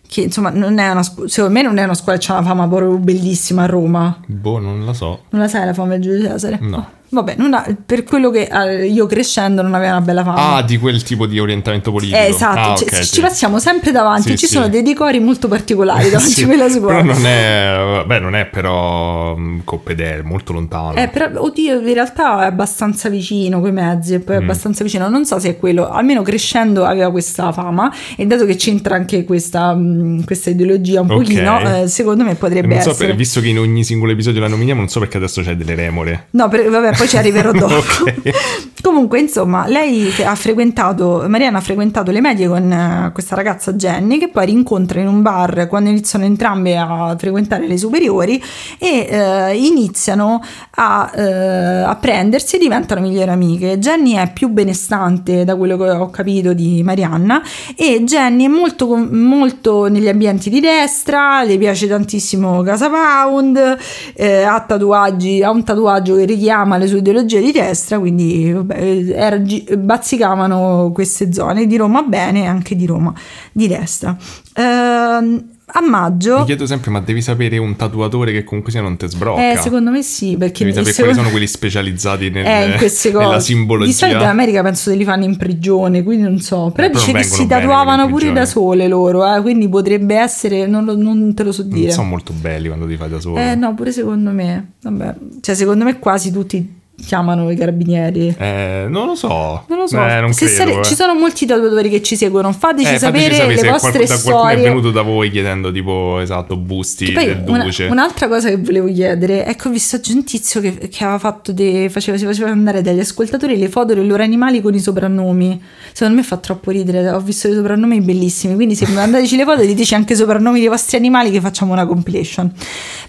[0.07, 2.67] che insomma non è una secondo me non è una scuola che ha una fama
[2.67, 4.19] proprio bellissima a Roma.
[4.27, 5.23] Boh, non la so.
[5.31, 6.59] Non la sai la fama di Giulio Cesare?
[6.61, 6.87] No.
[7.11, 8.47] Vabbè, ha- per quello che
[8.89, 10.55] io crescendo non aveva una bella fama.
[10.57, 12.17] Ah, di quel tipo di orientamento politico.
[12.19, 13.21] Eh, esatto, Ah, cioè, ok, ci sì.
[13.21, 14.53] passiamo sempre davanti, Sì, ci sì.
[14.53, 17.01] sono dei decori molto particolari davanti Sì, a quella scuola.
[17.01, 20.93] Però non è, beh, non è però mm, Coppedè, è molto lontano.
[20.95, 24.43] Eh, però, oddio, in realtà è abbastanza vicino coi mezzi, è poi Mm.
[24.43, 25.09] abbastanza vicino.
[25.09, 29.23] Non so se è quello, almeno crescendo aveva questa fama e dato che c'entra anche
[29.23, 31.17] questa, mh, questa ideologia un Ok.
[31.17, 33.07] pochino, eh, secondo me potrebbe non so, essere.
[33.07, 35.73] per- visto che in ogni singolo episodio la nominiamo, non so perché adesso c'è delle
[35.75, 36.27] remore.
[36.31, 37.75] No, per- vabbè, poi ci arriverò dopo.
[37.75, 38.67] Ok.
[38.81, 44.17] Comunque, insomma, lei ha frequentato, Mariana ha frequentato le medie con eh, questa ragazza Jenny,
[44.17, 48.41] che poi rincontra in un bar quando iniziano entrambe a frequentare le superiori
[48.77, 50.41] e eh, iniziano
[50.75, 53.79] a, eh, a prendersi e diventano migliori amiche.
[53.79, 57.41] Jenny è più benestante, da quello che ho capito, di Marianna,
[57.75, 63.77] e Jenny è molto, molto negli ambienti di destra, le piace tantissimo Casa Pound,
[64.15, 68.75] eh, ha tatuaggi, ha un tatuaggio che richiama le sue ideologie di destra, quindi vabbè,
[69.13, 69.41] era-
[69.77, 73.13] bazzicavano queste zone di Roma bene e anche di Roma
[73.53, 74.17] di destra.
[74.55, 76.39] Ehm, a maggio...
[76.39, 79.51] Mi chiedo sempre, ma devi sapere un tatuatore che comunque sia non te sbrocca?
[79.51, 82.77] Eh, secondo me sì, perché Devi sapere secondo- quali sono quelli specializzati nel- eh, in
[82.77, 83.25] queste cose.
[83.25, 83.85] nella simbologia.
[83.91, 86.71] Di solito in America penso che li fanno in prigione, quindi non so.
[86.73, 90.85] Però Eh, dice che si tatuavano pure da sole loro, eh, quindi potrebbe essere, non,
[90.85, 91.83] lo- non te lo so dire.
[91.85, 93.37] Non sono molto belli quando ti fai da solo.
[93.37, 94.71] Eh no, pure secondo me.
[94.81, 98.35] Vabbè, cioè secondo me quasi tutti chiamano i carabinieri.
[98.37, 99.63] Eh, non lo so.
[99.67, 99.97] Non lo so.
[100.05, 100.83] Eh, non credo, sare- eh.
[100.83, 102.51] Ci sono molti tatuatori che ci seguono.
[102.51, 104.63] Fateci Eh, fateci sapere sapere le vostre qualcuno, da qualcuno è storie.
[104.63, 107.85] venuto da voi chiedendo tipo esatto busti Che poi del una- duce.
[107.85, 111.51] un'altra cosa che volevo chiedere che ho visto oggi un tizio che, che aveva fatto
[111.51, 115.61] dei, faceva, si faceva andare dagli ascoltatori le foto dei loro animali con i soprannomi.
[115.93, 117.09] Secondo me fa troppo ridere.
[117.11, 118.55] Ho visto dei soprannomi bellissimi.
[118.55, 121.85] Quindi se mandateci le foto, diteci anche i soprannomi dei vostri animali che facciamo una
[121.85, 122.51] compilation.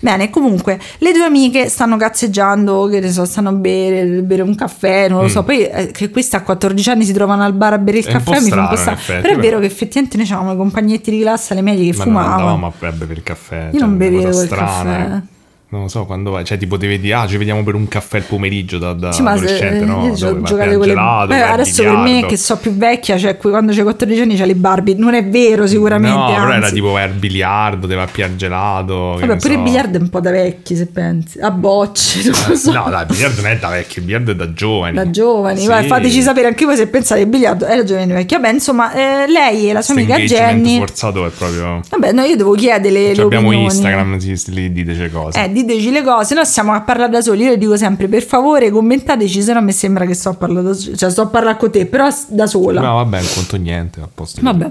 [0.00, 4.54] Bene, comunque, le due amiche stanno cazzeggiando, che ne so, stanno a bere, bere un
[4.54, 5.42] caffè, non lo so.
[5.42, 8.08] Poi eh, che queste a 14 anni si trovano al bar a bere il Mm.
[8.08, 8.98] È caffè mi fa un po' strano, strano.
[8.98, 11.96] effetti, Però è vero che effettivamente noi avevamo i compagnetti di classe alle medie che
[11.98, 12.34] Ma fumavano.
[12.34, 13.64] andavamo a a bere il caffè.
[13.66, 14.66] Io cioè, non bevevo il strana,
[14.96, 15.14] caffè.
[15.16, 15.38] eh.
[15.72, 18.16] Non lo so quando vai, cioè tipo devi dire ah ci vediamo per un caffè
[18.18, 20.04] il pomeriggio da, da Sì, ma se- adolescente, no?
[20.04, 23.36] io gio- a con le gelato, Beh, adesso per me che so più vecchia, cioè
[23.36, 26.16] qui- quando c'è 14 anni c'è le Barbie, non è vero sicuramente.
[26.18, 26.74] No, però era anzi.
[26.74, 29.16] tipo vai al biliardo, devi a piare gelato.
[29.20, 29.62] Vabbè, pure il so.
[29.64, 32.72] biliardo è un po' da vecchi se pensi, a bocce, non lo so.
[32.72, 34.94] No, dai, il biliardo non è da vecchi, il biliardo è da giovani.
[34.96, 35.66] Da giovani, Sì.
[35.68, 38.40] vai, fateci sapere anche voi se pensate il biliardo era giovane vecchio.
[38.40, 40.78] Vabbè, insomma, eh, lei e la sua amica Jenny.
[40.78, 41.80] forzato è proprio...
[41.88, 43.72] Vabbè, no, io devo chiedere le, le Cioè, abbiamo opinioni.
[43.72, 45.44] Instagram, lì diteci cose.
[45.44, 47.44] Eh, diteci le cose, noi stiamo a parlare da soli.
[47.44, 50.66] Io le dico sempre, per favore, commentateci, se no mi sembra che sto a parlare
[50.66, 50.96] da sola.
[50.96, 52.80] Cioè, sto a parlare con te, però da sola.
[52.80, 54.40] No, vabbè, non conto niente, a posto.
[54.42, 54.70] Vabbè,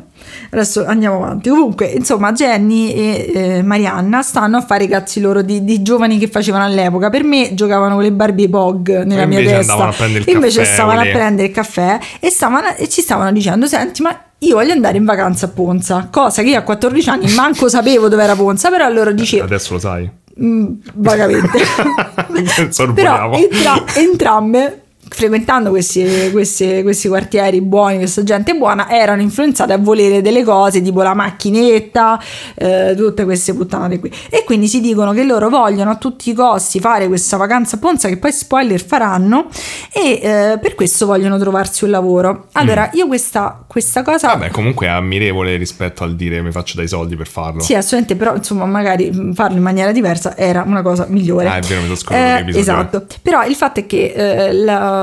[0.52, 1.50] adesso andiamo avanti.
[1.50, 6.18] Comunque, insomma, Jenny e eh, Marianna stanno a fare i cazzi loro di, di giovani
[6.18, 7.10] che facevano all'epoca.
[7.10, 9.94] Per me giocavano con le Barbie Pog nella mia testa.
[10.26, 11.10] invece caffè, stavano olè.
[11.10, 14.24] a prendere il caffè e, stavano- e ci stavano dicendo: Senti, ma.
[14.44, 18.08] Io voglio andare in vacanza a Ponza, cosa che io a 14 anni manco sapevo
[18.08, 20.10] dove era Ponza, però allora dicevo, Adesso lo sai.
[20.42, 21.60] Mm, vagamente.
[22.94, 29.78] Però entra- entrambe, frequentando questi, questi- questi quartieri buoni, questa gente buona, erano influenzate a
[29.78, 32.20] volere delle cose tipo la macchinetta,
[32.56, 34.12] eh, tutte queste puttanate qui.
[34.30, 37.80] E quindi si dicono che loro vogliono a tutti i costi fare questa vacanza a
[37.80, 39.48] Ponza, che poi spoiler faranno,
[39.92, 42.48] e eh, per questo vogliono trovarsi un lavoro.
[42.54, 44.28] Allora, io questa, questa cosa...
[44.28, 44.40] Mm.
[44.40, 47.62] Vabbè, comunque è ammirevole rispetto al dire mi faccio dai soldi per farlo.
[47.62, 51.48] Sì, assolutamente, però insomma, magari farlo in maniera diversa era una cosa migliore.
[51.48, 54.99] Ah, è vero, mi sono scordato Eh, Esatto, però il fatto è che eh, la-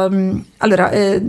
[0.59, 1.23] allora, eh,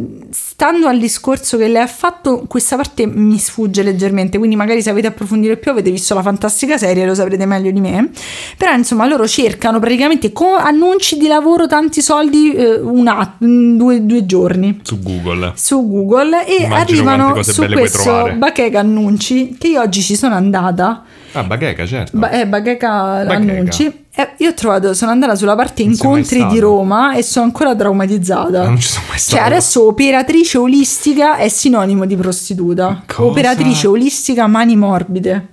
[0.60, 4.89] stando al discorso che lei ha fatto, questa parte mi sfugge leggermente, quindi magari se
[4.89, 8.10] avete approfondito più avete visto la fantastica serie, lo saprete meglio di me.
[8.58, 13.78] Però insomma, loro cercano praticamente con annunci di lavoro tanti soldi eh, un att- in
[13.78, 15.52] due, due giorni Su Google.
[15.54, 21.04] su Google e Immagino arrivano su questo bacheca annunci che io oggi ci sono andata
[21.34, 22.17] Ah, bacheca, certo.
[22.17, 22.89] Ba- eh, bacheca
[23.24, 23.34] Bacheca.
[23.34, 24.06] annunci.
[24.20, 26.58] Eh, io ho trovato, sono andata sulla parte Non incontri di.
[26.58, 28.63] Roma e sono ancora traumatizzata.
[28.63, 29.43] Non ci sono mai Cioè, stato.
[29.43, 33.04] adesso operatrice olistica è sinonimo di prostituta.
[33.06, 33.30] Cosa?
[33.30, 35.48] Operatrice olistica mani morbide.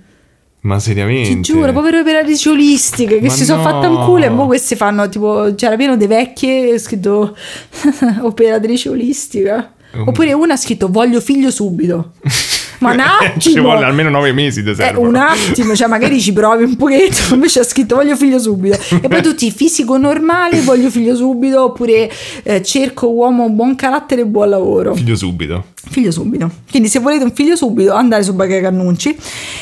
[0.61, 1.29] Ma seriamente?
[1.29, 3.69] Ti giuro, povere operatrici olistiche che Ma si sono no.
[3.69, 7.35] fatte un culo e mo queste fanno tipo, c'era pieno di vecchie scritto
[8.21, 9.73] operatrice olistica.
[9.93, 10.07] Um.
[10.07, 12.13] Oppure una ha scritto voglio figlio subito.
[12.79, 12.99] Ma un
[13.39, 13.63] Ci attimo!
[13.63, 17.59] vuole almeno nove mesi di Eh, un attimo, cioè magari ci provi un pochetto, invece
[17.59, 18.77] ha scritto voglio figlio subito.
[19.05, 22.09] E poi tutti fisico normale, voglio figlio subito, oppure
[22.43, 24.95] eh, cerco uomo buon carattere e buon lavoro.
[24.95, 25.65] Figlio subito.
[25.87, 26.49] Figlio subito.
[26.69, 29.09] Quindi se volete un figlio subito, andare su Bacheca Annunci.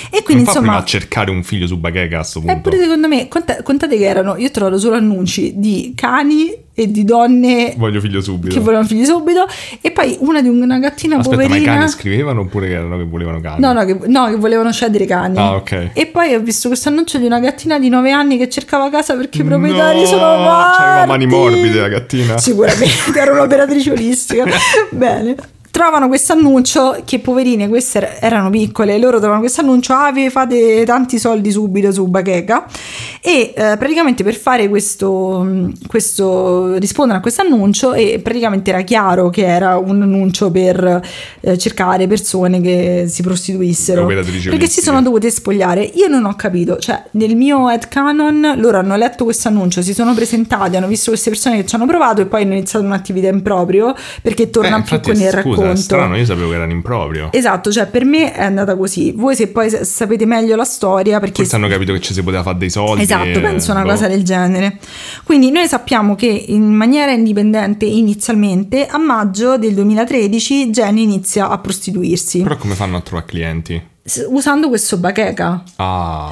[0.09, 0.77] E quindi non insomma...
[0.77, 2.55] a cercare un figlio su bacheca a sto punto.
[2.55, 7.03] Eppure secondo me, conta- contate che erano, io trovo solo annunci di cani e di
[7.03, 8.53] donne Voglio figlio subito.
[8.53, 9.45] che volevano figli subito
[9.81, 11.73] e poi una di una gattina Aspetta, ma i poverina.
[11.75, 13.61] cani scrivevano oppure che erano che volevano cani?
[13.61, 15.37] No, no che, no, che volevano cedere i cani.
[15.37, 15.89] Ah, ok.
[15.93, 19.15] E poi ho visto questo annuncio di una gattina di 9 anni che cercava casa
[19.15, 20.77] perché i proprietari No, sono morti.
[20.77, 22.37] c'aveva mani morbide la gattina.
[22.39, 24.45] Sicuramente, era un'operatrice olistica.
[24.91, 25.35] Bene.
[25.73, 30.83] Trovano questo annuncio che poverine, queste erano piccole, loro trovano questo annuncio, ah vi fate
[30.85, 32.67] tanti soldi subito su Bacheca
[33.19, 39.31] e eh, praticamente per fare questo, questo, rispondere a questo annuncio e praticamente era chiaro
[39.31, 41.01] che era un annuncio per
[41.39, 44.05] eh, cercare persone che si prostituissero.
[44.51, 45.81] Perché si sono dovute spogliare.
[45.95, 50.13] Io non ho capito, cioè nel mio headcanon loro hanno letto questo annuncio, si sono
[50.13, 53.41] presentati, hanno visto queste persone che ci hanno provato e poi hanno iniziato un'attività in
[53.41, 55.81] proprio perché torna eh, più con il racconto racconto.
[55.81, 57.29] strano, io sapevo che erano in proprio.
[57.31, 59.11] Esatto, cioè per me è andata così.
[59.11, 61.41] Voi se poi sapete meglio la storia perché...
[61.41, 63.03] Forse hanno capito che ci si poteva fare dei soldi.
[63.03, 63.89] Esatto, penso una boh.
[63.89, 64.77] cosa del genere.
[65.23, 71.57] Quindi noi sappiamo che in maniera indipendente inizialmente a maggio del 2013 Jenny inizia a
[71.57, 72.41] prostituirsi.
[72.41, 73.81] Però come fanno a trovare clienti?
[74.27, 75.63] Usando questo bacheca.
[75.77, 76.31] Ah.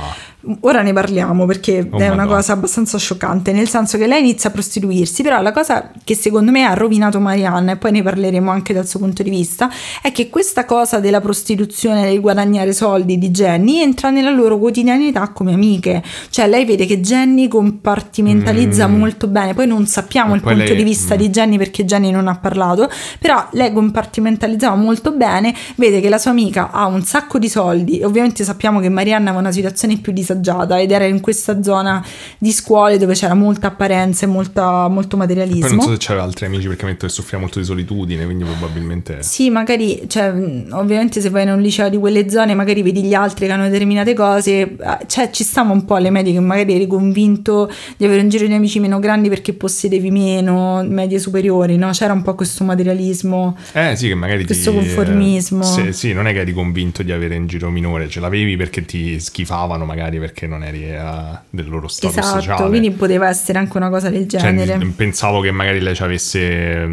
[0.62, 4.49] Ora ne parliamo perché oh è una cosa abbastanza scioccante, nel senso che lei inizia
[4.49, 8.49] a prostituirsi, però la cosa che secondo me ha rovinato Marianne, e poi ne parleremo
[8.49, 9.69] anche dal suo punto di vista,
[10.01, 15.30] è che questa cosa della prostituzione, del guadagnare soldi di Jenny entra nella loro quotidianità
[15.30, 16.01] come amiche,
[16.32, 18.97] cioè lei vede che Jenny compartimentalizza mm.
[18.97, 20.75] molto bene, poi non sappiamo e il punto lei...
[20.75, 21.17] di vista mm.
[21.19, 26.17] di Jenny perché Jenny non ha parlato, però lei compartimentalizzava molto bene, vede che la
[26.17, 30.12] sua amica ha un sacco di soldi, ovviamente sappiamo che Marianne aveva una situazione più
[30.12, 32.04] disagata disagiata ed era in questa zona
[32.38, 35.67] di scuole dove c'era molta apparenza e molta, molto materialismo.
[35.67, 38.26] Poi non so se c'aveva altri amici perché mi detto che soffriva molto di solitudine,
[38.26, 39.17] quindi probabilmente...
[39.22, 40.34] Sì, magari, cioè,
[40.72, 43.70] ovviamente se vai in un liceo di quelle zone magari vedi gli altri che hanno
[43.70, 48.06] determinate cose, eh, cioè ci stavamo un po' alle medie che magari eri convinto di
[48.06, 51.89] avere un giro di amici meno grandi perché possedevi meno, medie superiori, no?
[51.91, 53.58] C'era un po' questo materialismo.
[53.74, 55.63] Eh sì, che magari questo ti, conformismo.
[55.63, 58.56] Eh, sì, sì, non è che eri convinto di avere un giro minore, ce l'avevi
[58.56, 62.69] perché ti schifavano magari perché non eri a, del loro status esatto, sociale.
[62.69, 64.79] quindi poteva essere anche una cosa del cioè, genere.
[64.79, 66.88] Cioè, pensavo che magari lei ci avesse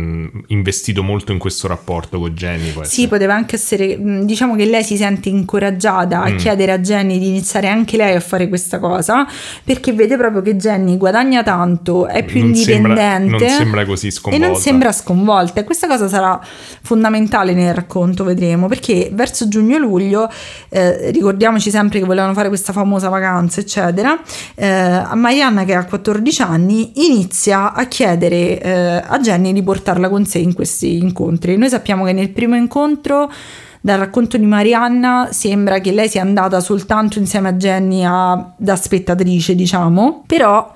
[0.48, 2.72] investito molto in questo rapporto con Jenny.
[2.72, 3.08] Sì, essere.
[3.08, 6.36] poteva anche essere, diciamo che lei si sente incoraggiata a mm.
[6.36, 9.26] chiedere a Jenny di iniziare anche lei a fare questa cosa,
[9.62, 12.98] perché vede proprio che Jenny guadagna tanto, è più non indipendente.
[12.98, 14.46] Sembra, non sembra così sconvolta.
[14.46, 15.60] E non sembra sconvolta.
[15.60, 16.40] E questa cosa sarà
[16.82, 20.28] fondamentale nel racconto, vedremo, perché verso giugno-luglio,
[20.70, 23.17] eh, ricordiamoci sempre che volevano fare questa famosa vacanza,
[23.60, 24.18] eccetera,
[24.54, 30.24] eh, Marianna che ha 14 anni inizia a chiedere eh, a Jenny di portarla con
[30.24, 31.56] sé in questi incontri.
[31.56, 33.30] Noi sappiamo che nel primo incontro
[33.80, 38.76] dal racconto di Marianna sembra che lei sia andata soltanto insieme a Jenny a, da
[38.76, 40.72] spettatrice, diciamo, però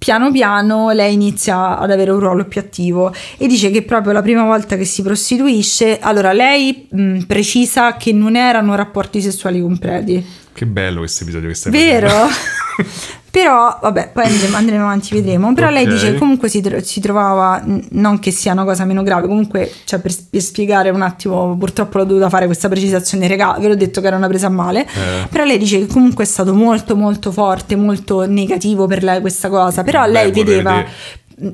[0.00, 4.22] piano piano lei inizia ad avere un ruolo più attivo e dice che proprio la
[4.22, 9.76] prima volta che si prostituisce, allora lei mh, precisa che non erano rapporti sessuali con
[9.78, 10.24] preti.
[10.52, 12.10] Che bello questo episodio che stai Vero?
[13.30, 15.54] Però, vabbè, poi andremo, andremo avanti, vedremo.
[15.54, 15.84] Però okay.
[15.84, 19.70] lei dice che comunque si, si, trovava, non che sia una cosa meno grave, comunque,
[19.84, 23.76] cioè, per, per, spiegare un attimo, purtroppo l'ho dovuta fare questa precisazione, regà, ve l'ho
[23.76, 24.82] detto che era una presa a male.
[24.82, 25.28] Eh.
[25.28, 29.48] Però lei dice che comunque è stato molto, molto forte, molto negativo per lei questa
[29.48, 29.84] cosa.
[29.84, 30.90] Però Beh, lei vedeva, vedere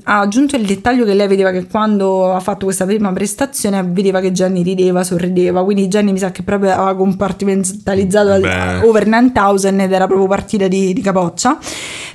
[0.04, 4.20] ha aggiunto il dettaglio che lei vedeva che quando ha fatto questa prima prestazione vedeva
[4.20, 8.86] che Gianni rideva, sorrideva, quindi Gianni mi sa che proprio aveva compartimentalizzato Beh.
[8.86, 11.58] over 9000 ed era proprio partita di, di capoccia.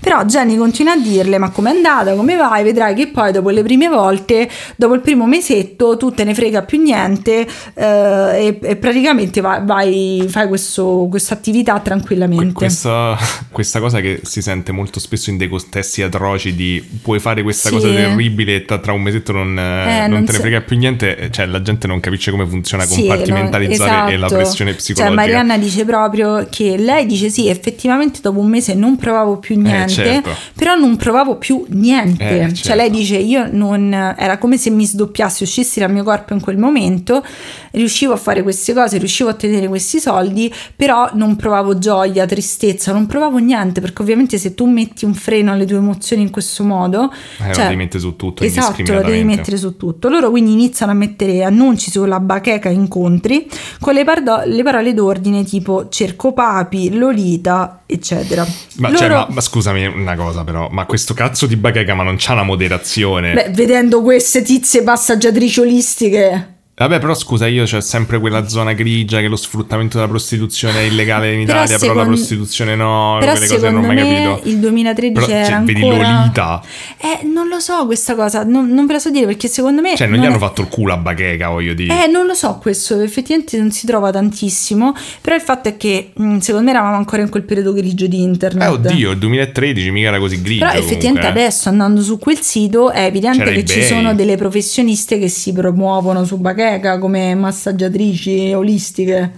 [0.01, 3.61] Però Jenny continua a dirle ma com'è andata, come vai, vedrai che poi dopo le
[3.61, 8.75] prime volte, dopo il primo mesetto tu te ne frega più niente eh, e, e,
[8.77, 12.53] praticamente vai, vai fai questa attività tranquillamente.
[12.53, 13.15] Questa,
[13.51, 17.69] questa cosa che si sente molto spesso in dei contesti atroci di puoi fare questa
[17.69, 17.75] sì.
[17.75, 21.29] cosa terribile e tra un mesetto non, eh, non, non te ne frega più niente,
[21.31, 24.35] cioè la gente non capisce come funziona sì, compartimentalizzare no, esatto.
[24.35, 25.21] la pressione psicologica.
[25.21, 29.55] Cioè Marianna dice proprio che lei dice sì, effettivamente dopo un mese non provavo più
[29.55, 29.59] eh,
[29.95, 30.41] niente, certo.
[30.55, 32.23] però non provavo più niente.
[32.23, 32.55] Eh, certo.
[32.55, 32.99] Cioè lei certo.
[32.99, 37.23] dice io non, era come se mi sdoppiassi, uscissi dal mio corpo in quel momento,
[37.71, 42.91] riuscivo a fare queste cose, riuscivo a ottenere questi soldi, però non provavo gioia, tristezza,
[42.91, 46.63] non provavo niente, perché ovviamente se tu metti un freno alle tue emozioni in questo
[46.63, 48.43] modo, eh, cioè, lo devi mettere su tutto.
[48.43, 50.09] Esatto, lo devi mettere su tutto.
[50.09, 53.47] Loro quindi iniziano a mettere annunci sulla bacheca incontri
[53.79, 58.45] con le, pardo- le parole d'ordine tipo cerco papi, lolita, eccetera.
[58.77, 58.97] Ma, cioè, Loro...
[58.97, 62.33] cioè, ma, ma, scusami una cosa però, ma questo cazzo di bacheca ma non c'ha
[62.33, 63.33] una moderazione?
[63.33, 66.55] Beh, vedendo queste tizie passaggiatrici olistiche...
[66.73, 70.83] Vabbè, però scusa, io c'è sempre quella zona grigia che lo sfruttamento della prostituzione è
[70.83, 71.93] illegale in Italia, però, secondo...
[71.93, 74.49] però la prostituzione no, però quelle cose non ho mai capito.
[74.49, 75.73] Il 2013 però, era cioè, ancora...
[75.73, 76.63] vedi Lolita.
[76.97, 79.95] Eh, non lo so questa cosa, non, non ve la so dire perché secondo me
[79.95, 80.31] Cioè, non, non gli è...
[80.31, 82.05] hanno fatto il culo a bacheca, voglio dire.
[82.05, 86.13] Eh, non lo so questo, effettivamente non si trova tantissimo, però il fatto è che
[86.15, 88.63] mh, secondo me eravamo ancora in quel periodo grigio di internet.
[88.63, 90.65] Eh, oddio, il 2013 mica era così grigio.
[90.65, 91.41] Però effettivamente comunque.
[91.41, 91.43] Eh.
[91.43, 95.53] adesso andando su quel sito è evidente C'era che ci sono delle professioniste che si
[95.53, 99.29] promuovono su bacheca Eureka come massaggiatrici olistiche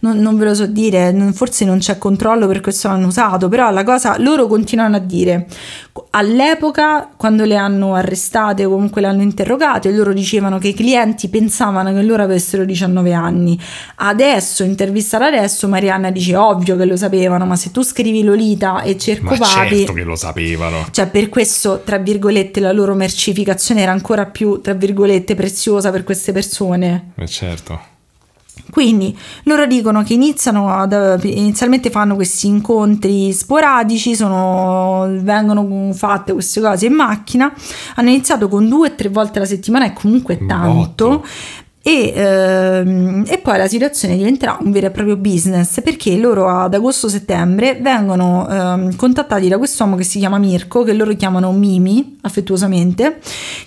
[0.00, 3.70] non, non, ve lo so dire, forse non c'è controllo per questo l'hanno usato, però
[3.70, 5.46] la cosa loro continuano a dire
[6.10, 11.28] all'epoca quando le hanno arrestate o comunque le hanno interrogate loro dicevano che i clienti
[11.28, 13.58] pensavano che loro avessero 19 anni.
[13.96, 18.96] Adesso intervistata adesso Marianna dice ovvio che lo sapevano ma se tu scrivi Lolita e
[18.98, 20.86] cerco ma papi certo che lo sapevano.
[20.90, 26.04] Cioè per questo tra virgolette la loro mercificazione era ancora più tra virgolette preziosa per
[26.04, 27.12] queste persone.
[27.16, 27.89] Eh certo
[28.70, 36.60] quindi loro dicono che iniziano ad, inizialmente fanno questi incontri sporadici, sono, vengono fatte queste
[36.60, 37.52] cose in macchina,
[37.96, 41.08] hanno iniziato con due o tre volte alla settimana è comunque tanto.
[41.08, 41.24] Botto.
[41.82, 46.74] E, ehm, e, poi la situazione diventerà un vero e proprio business perché loro ad
[46.74, 53.18] agosto-settembre vengono ehm, contattati da quest'uomo che si chiama Mirko, che loro chiamano Mimi affettuosamente,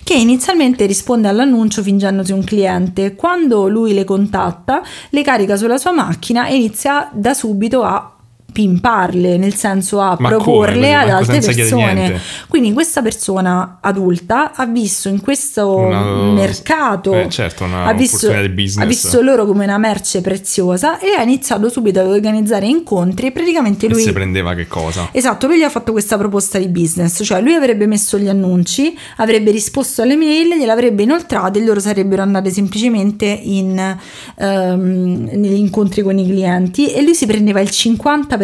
[0.04, 3.16] che inizialmente risponde all'annuncio fingendosi un cliente.
[3.16, 8.14] Quando lui le contatta, le carica sulla sua macchina e inizia da subito a
[8.54, 10.94] pimparle, nel senso a Ma proporle come?
[10.94, 12.20] ad altre persone.
[12.46, 18.84] Quindi questa persona adulta ha visto in questo una, mercato, eh, certo, ha, visto, ha,
[18.84, 23.88] visto, loro come una merce preziosa e ha iniziato subito ad organizzare incontri e praticamente
[23.88, 24.02] lui...
[24.02, 25.08] E si prendeva che cosa?
[25.10, 28.96] Esatto, lui gli ha fatto questa proposta di business, cioè lui avrebbe messo gli annunci,
[29.16, 33.96] avrebbe risposto alle mail, gliel'avrebbe inoltrate e loro sarebbero andate semplicemente in,
[34.36, 38.42] um, negli incontri con i clienti e lui si prendeva il 50%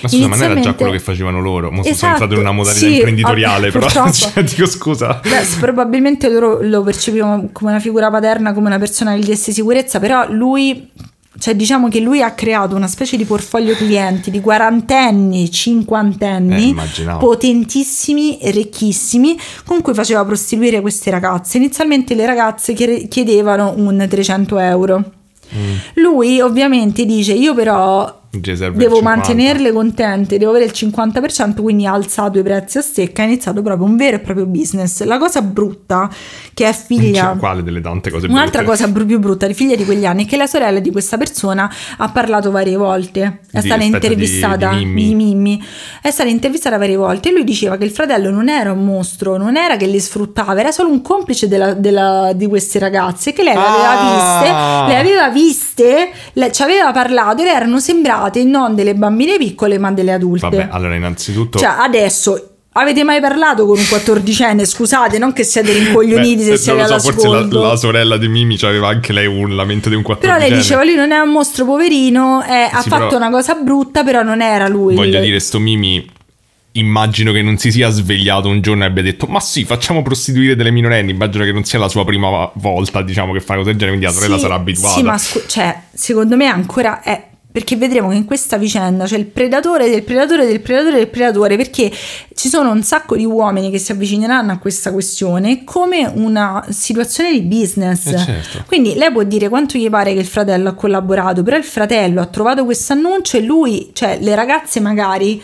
[0.00, 1.70] ma scusa, ma non era già quello che facevano loro?
[1.70, 5.20] Mo esatto, sono entrato in una modalità sì, imprenditoriale, però cioè, dico scusa.
[5.22, 9.52] Beh, probabilmente loro lo percepivano come una figura paterna, come una persona che gli desse
[9.52, 10.90] sicurezza, però lui
[11.38, 17.16] cioè diciamo che lui ha creato una specie di portfolio clienti di quarantenni, cinquantenni, eh,
[17.18, 21.56] potentissimi e ricchissimi, con cui faceva prostituire queste ragazze.
[21.56, 25.04] Inizialmente le ragazze chiedevano un 300 euro.
[25.54, 25.74] Mm.
[25.94, 32.38] Lui ovviamente dice io però devo mantenerle contente, devo avere il 50%, quindi ha alzato
[32.38, 35.02] i prezzi a stecca, ha iniziato proprio un vero e proprio business.
[35.04, 36.10] La cosa brutta
[36.52, 37.30] che è figlia...
[37.30, 38.40] Cioè, quale delle tante cose brutte?
[38.40, 41.70] Un'altra cosa più brutta, figlia di quegli anni, è che la sorella di questa persona
[41.98, 45.04] ha parlato varie volte, è di, stata intervistata di, di, Mimmi.
[45.04, 45.64] di, Mimmi.
[46.02, 49.36] è stata intervistata varie volte e lui diceva che il fratello non era un mostro,
[49.36, 53.42] non era che le sfruttava, era solo un complice della, della, di queste ragazze che
[53.42, 54.40] lei le aveva ah.
[54.42, 59.36] viste, le aveva viste, le, ci aveva parlato e erano sembrate parlate non delle bambine
[59.36, 60.48] piccole ma delle adulte.
[60.48, 61.58] Vabbè, allora innanzitutto...
[61.58, 64.64] Cioè adesso Avete mai parlato con un quattordicenne?
[64.64, 68.58] Scusate, non che siete rincoglioniti Beh, se siete so, Forse la, la, sorella di Mimi
[68.62, 70.40] aveva anche lei un lamento di un quattordicenne.
[70.40, 73.54] Però lei diceva, lui non è un mostro poverino, eh, sì, ha fatto una cosa
[73.54, 74.96] brutta, però non era lui.
[74.96, 76.04] Voglio dire, sto Mimi
[76.72, 80.56] immagino che non si sia svegliato un giorno e abbia detto ma sì facciamo prostituire
[80.56, 83.78] delle minorenni immagino che non sia la sua prima volta diciamo che fa cose del
[83.78, 87.28] genere quindi la sorella sì, sarà abituata sì ma scu- cioè secondo me ancora è
[87.54, 91.56] perché vedremo che in questa vicenda c'è il predatore del predatore del predatore del predatore,
[91.56, 91.88] perché
[92.34, 97.30] ci sono un sacco di uomini che si avvicineranno a questa questione come una situazione
[97.30, 98.06] di business.
[98.06, 98.64] Eh certo.
[98.66, 102.20] Quindi lei può dire quanto gli pare che il fratello ha collaborato, però il fratello
[102.20, 105.40] ha trovato questo annuncio e lui, cioè le ragazze magari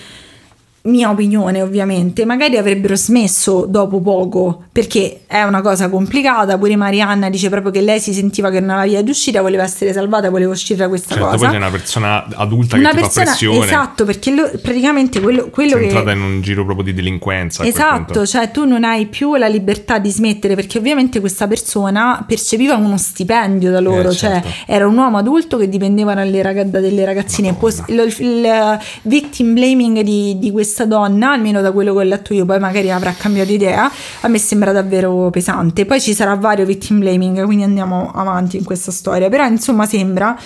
[0.83, 7.29] mia opinione ovviamente, magari avrebbero smesso dopo poco perché è una cosa complicata, pure Marianna
[7.29, 10.53] dice proprio che lei si sentiva che non aveva via d'uscita, voleva essere salvata, voleva
[10.53, 11.37] uscire da questa certo, cosa.
[11.37, 13.65] Poi c'è una persona adulta una che persona, fa pressione.
[13.65, 15.87] Esatto, perché lo, praticamente quello, quello Sei che...
[15.87, 17.65] entrata in un giro proprio di delinquenza.
[17.65, 22.77] Esatto, cioè tu non hai più la libertà di smettere perché ovviamente questa persona percepiva
[22.77, 24.49] uno stipendio da loro, eh, cioè certo.
[24.67, 27.53] era un uomo adulto che dipendeva dalle, rag- dalle ragazzine.
[27.55, 31.99] Pos- il, il, il, victim blaming di, di questa questa donna, almeno da quello che
[31.99, 35.85] ho letto io, poi magari avrà cambiato idea, a me sembra davvero pesante.
[35.85, 39.29] Poi ci sarà vario victim blaming, quindi andiamo avanti in questa storia.
[39.29, 40.39] Però insomma sembra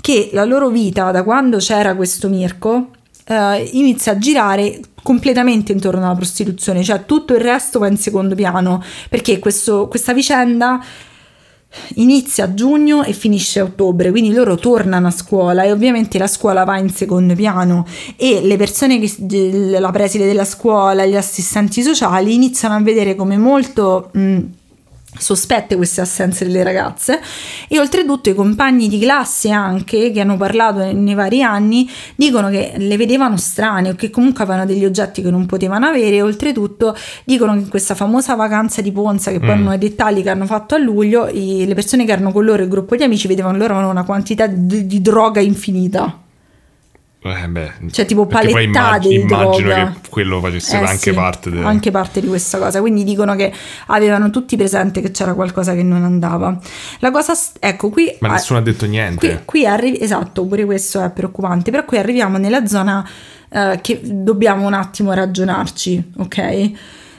[0.00, 2.88] che la loro vita, da quando c'era questo Mirko,
[3.24, 8.34] eh, inizia a girare completamente intorno alla prostituzione, cioè tutto il resto va in secondo
[8.34, 10.82] piano, perché questo, questa vicenda
[11.94, 16.26] inizia a giugno e finisce a ottobre, quindi loro tornano a scuola e ovviamente la
[16.26, 21.82] scuola va in secondo piano e le persone che la preside della scuola, gli assistenti
[21.82, 24.38] sociali iniziano a vedere come molto mh,
[25.16, 27.20] sospette queste assenze delle ragazze.
[27.68, 32.74] E oltretutto i compagni di classe anche che hanno parlato nei vari anni dicono che
[32.76, 36.16] le vedevano strane o che comunque avevano degli oggetti che non potevano avere.
[36.16, 39.52] E oltretutto dicono che in questa famosa vacanza di Ponza che poi mm.
[39.52, 42.62] hanno i dettagli che hanno fatto a luglio i, le persone che erano con loro
[42.62, 46.26] il gruppo di amici vedevano loro una quantità di, di droga infinita
[47.30, 49.92] Eh beh, Cioè, tipo palettate immag- immagino droga.
[50.00, 51.64] che quello facesse Eh, anche sì, parte del...
[51.64, 52.80] anche parte di questa cosa.
[52.80, 53.52] Quindi dicono che
[53.86, 56.58] avevano tutti presente che c'era qualcosa che non andava.
[57.00, 58.14] La cosa, ecco, qui.
[58.20, 59.28] Ma nessuno ha detto niente.
[59.28, 63.06] Qui, qui arrivi, esatto, pure questo è preoccupante, però qui arriviamo nella zona
[63.50, 66.70] eh, che dobbiamo un attimo ragionarci, ok?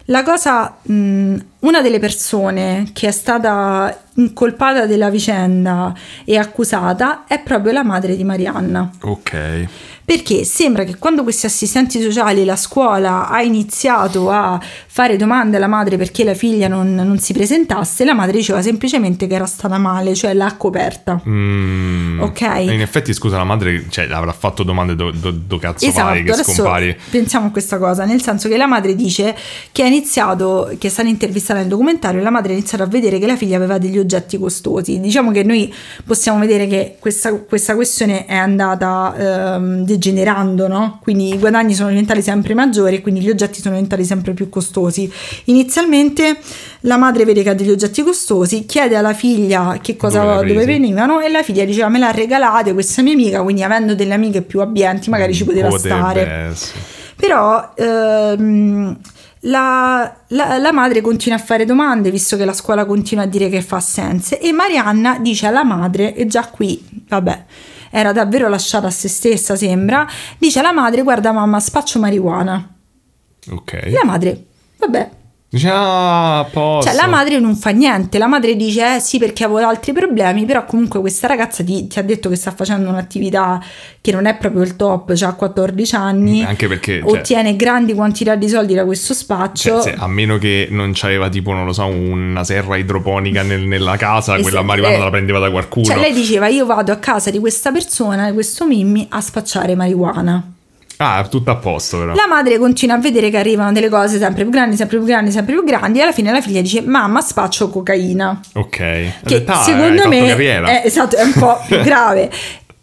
[0.06, 5.93] La cosa, mh, una delle persone che è stata incolpata della vicenda
[6.26, 8.89] e accusata è proprio la madre di Marianna.
[9.02, 9.67] Ok.
[10.10, 15.68] Perché sembra che quando questi assistenti sociali, la scuola ha iniziato a fare domande alla
[15.68, 19.78] madre perché la figlia non, non si presentasse, la madre diceva semplicemente che era stata
[19.78, 21.22] male, cioè l'ha coperta.
[21.28, 22.22] Mm.
[22.22, 22.41] Ok.
[22.41, 26.24] In effetti, scusa, la madre cioè, avrà fatto domande do, do- do cazzo Esatto, fai
[26.24, 26.97] che scompari.
[27.12, 29.36] pensiamo a questa cosa, nel senso che la madre dice
[29.72, 33.20] che ha iniziato, che è stata intervistata nel documentario, la madre ha iniziato a vedere
[33.20, 34.99] che la figlia aveva degli oggetti costosi.
[34.99, 35.72] Diciamo che noi
[36.03, 41.00] possiamo vedere che questa, questa questione è andata ehm, degenerando, no?
[41.04, 44.47] Quindi i guadagni sono diventati sempre maggiori e quindi gli oggetti sono diventati sempre più
[44.50, 45.12] costosi.
[45.45, 46.38] Inizialmente
[46.82, 50.66] la madre vede che ha degli oggetti costosi, chiede alla figlia che cosa, Dove dove,
[50.66, 54.41] venivano e la figlia diceva me l'ha regalate questa mia amica, quindi avendo delle amiche
[54.41, 56.28] più abbienti magari ci poteva Potrebbe stare.
[56.52, 56.80] essere.
[57.18, 58.97] Però ehm,
[59.41, 63.50] la, la- la madre continua a fare domande, visto che la scuola continua a dire
[63.50, 67.45] che fa sense, e Marianna dice alla madre, e già qui, vabbè,
[67.90, 72.76] era davvero lasciata a se stessa, sembra, dice alla madre, guarda mamma, spaccio marijuana.
[73.52, 73.90] Ok.
[73.92, 74.46] La madre,
[74.78, 75.10] vabbè,
[75.66, 79.93] ah, cioè la madre non fa niente, la madre dice eh sì perché avevo altri
[79.93, 83.60] problemi, però comunque questa ragazza ti, ti ha detto che sta facendo un'attività
[84.00, 88.36] che non è proprio il top, ha 14 anni, Anche perché, cioè- ottiene grandi quantità
[88.36, 89.82] di soldi da questo spaccio.
[89.82, 93.62] Cioè, se- a meno che non c'aveva tipo, non lo so, una serra idroponica nel-
[93.66, 95.86] nella casa, quella marijuana eh, la prendeva da qualcuno.
[95.86, 99.74] Cioè lei diceva io vado a casa di questa persona, di questo Mimmi, a spacciare
[99.76, 100.54] marijuana.
[101.02, 102.14] Ah, tutto a posto però.
[102.14, 105.32] La madre continua a vedere che arrivano delle cose sempre più grandi, sempre più grandi,
[105.32, 108.38] sempre più grandi e alla fine la figlia dice mamma spaccio cocaina.
[108.56, 108.70] Ok.
[108.78, 112.30] Che detto, "Ah, hai secondo me carriera." è, esatto, è un po' più grave.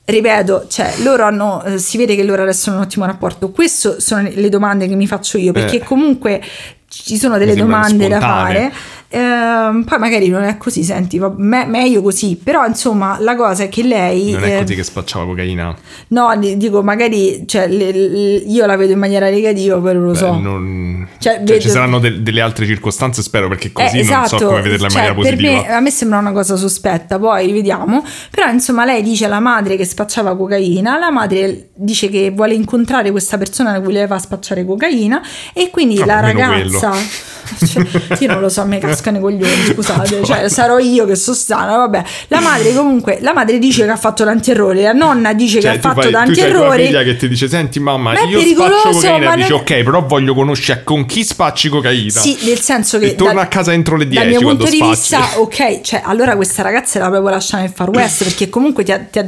[0.08, 3.50] Ripeto, cioè, loro hanno, eh, si vede che loro adesso hanno un ottimo rapporto.
[3.50, 5.80] Queste sono le domande che mi faccio io, perché Eh.
[5.84, 6.40] comunque
[6.88, 8.54] ci sono delle domande da spontanee.
[8.70, 8.72] fare.
[9.08, 12.38] Ehm, poi magari non è così, senti, va- me- meglio così.
[12.42, 14.32] Però insomma, la cosa è che lei.
[14.32, 15.74] Non è eh, così che spacciava cocaina.
[16.08, 20.10] No, di- dico, magari cioè, le- le- io la vedo in maniera negativa, non lo
[20.12, 20.38] Beh, so.
[20.38, 24.26] non- Cioè, cioè, vedo- ci saranno de- delle altre circostanze, spero, perché così Eh, non
[24.26, 25.52] so come vederla in cioè, maniera positiva.
[25.52, 28.04] me, a me sembra una cosa sospetta, poi vediamo.
[28.30, 33.10] Però insomma lei dice alla madre che spacciava cocaina, la madre dice che vuole incontrare
[33.10, 36.92] questa persona che voleva spacciare cocaina e quindi Ah, la ragazza...
[37.66, 37.86] Cioè,
[38.20, 41.76] io non lo so, mi cascano i coglioni, scusate, cioè sarò io che sono strana,
[41.76, 42.02] vabbè.
[42.28, 45.72] La madre comunque, la madre dice che ha fatto tanti errori, la nonna dice Cioè,
[45.72, 46.84] che ha fatto fai- tanti tua errori.
[46.86, 49.18] figlia che ti dice: Senti, mamma, Ma io spaccio cocaina.
[49.28, 52.20] ma E non- Ok, però voglio conoscere con chi spacci cocaina.
[52.20, 54.78] Sì, nel senso che E torna a casa entro le Dal 10 mio quando punto
[54.84, 58.84] di vista, ok, cioè allora questa ragazza era proprio lasciata nel Far West perché comunque
[58.84, 59.26] ti ha, ti ha-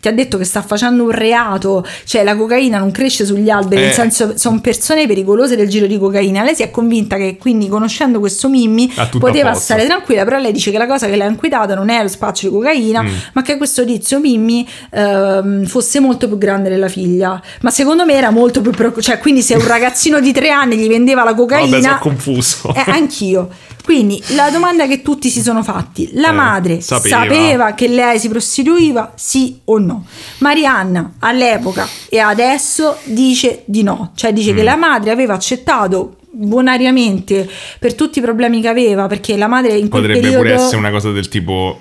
[0.00, 3.82] ti ha detto che sta facendo un reato, cioè la cocaina non cresce sugli alberi,
[3.82, 3.84] Eh.
[3.86, 6.42] nel senso sono persone pericolose del giro di cocaina.
[6.42, 10.70] Lei si è convinta che quindi conoscendo questo Mimmi poteva stare tranquilla, però lei dice
[10.70, 13.14] che la cosa che l'ha inquietata non è lo spaccio di cocaina, Mm.
[13.34, 17.40] ma che questo tizio Mimmi ehm, fosse molto più grande della figlia.
[17.62, 20.76] Ma secondo me era molto più preoccupante, cioè quindi se un ragazzino di tre anni
[20.76, 21.68] gli vendeva la cocaina...
[21.70, 22.74] Vabbè, sono confuso.
[22.74, 23.48] Eh, anch'io.
[23.82, 27.22] Quindi la domanda che tutti si sono fatti, la Eh, madre sapeva.
[27.22, 27.72] sapeva.
[27.74, 30.04] che lei si prostituiva, sì o no?
[30.38, 34.56] Marianna all'epoca e adesso dice di no, cioè dice Mm.
[34.56, 39.72] che la madre aveva accettato bonariamente per tutti i problemi che aveva, perché la madre
[39.72, 41.80] in quel Potrebbe periodo pure essere una cosa del tipo: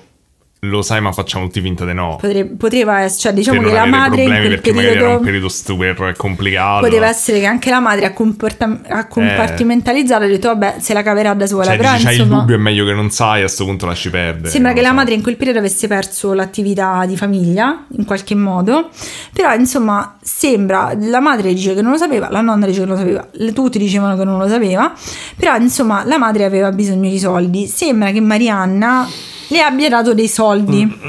[0.63, 2.17] Lo sai, ma facciamo tutti finta di no.
[2.19, 5.47] potrebbe- poteva essere, cioè diciamo che la madre in quel perché magari era un periodo
[5.47, 6.85] periodo super complicato.
[6.85, 10.93] poteva essere che anche la madre ha, comporta- ha compartimentalizzato e ha detto vabbè se
[10.93, 13.09] la caverà da sola, Cioè, però dici, c'hai il insomma dubbio, è meglio che non
[13.09, 14.49] sai, a questo punto lasci perdere.
[14.49, 14.95] Sembra che la so.
[14.95, 18.89] madre in quel periodo avesse perso l'attività di famiglia in qualche modo,
[19.31, 22.95] però insomma sembra, la madre dice che non lo sapeva, la nonna dice che non
[22.95, 24.93] lo sapeva, tutti dicevano che non lo sapeva,
[25.37, 29.07] però insomma la madre aveva bisogno di soldi, sembra che Marianna
[29.49, 30.99] le abbia dato dei soldi.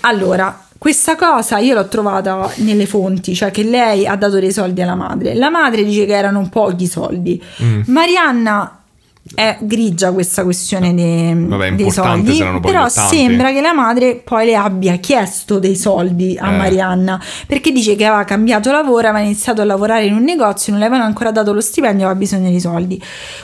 [0.00, 4.80] Allora, questa cosa io l'ho trovata nelle fonti, cioè che lei ha dato dei soldi
[4.80, 5.34] alla madre.
[5.34, 7.42] La madre dice che erano pochi soldi.
[7.62, 7.80] Mm.
[7.86, 8.77] Marianna
[9.34, 14.56] è grigia questa questione dei, Vabbè, dei soldi, però sembra che la madre poi le
[14.56, 16.56] abbia chiesto dei soldi a Eh.
[16.56, 20.80] Marianna perché dice che aveva cambiato lavoro, aveva iniziato a lavorare in un negozio, non
[20.80, 23.02] le avevano ancora dato lo stipendio, aveva bisogno di soldi.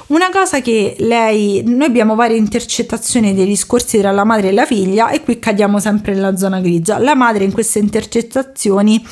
[0.09, 4.67] Una cosa che lei, noi abbiamo varie intercettazioni dei discorsi tra la madre e la
[4.67, 6.99] figlia e qui cadiamo sempre nella zona grigia.
[6.99, 9.05] La madre in queste intercettazioni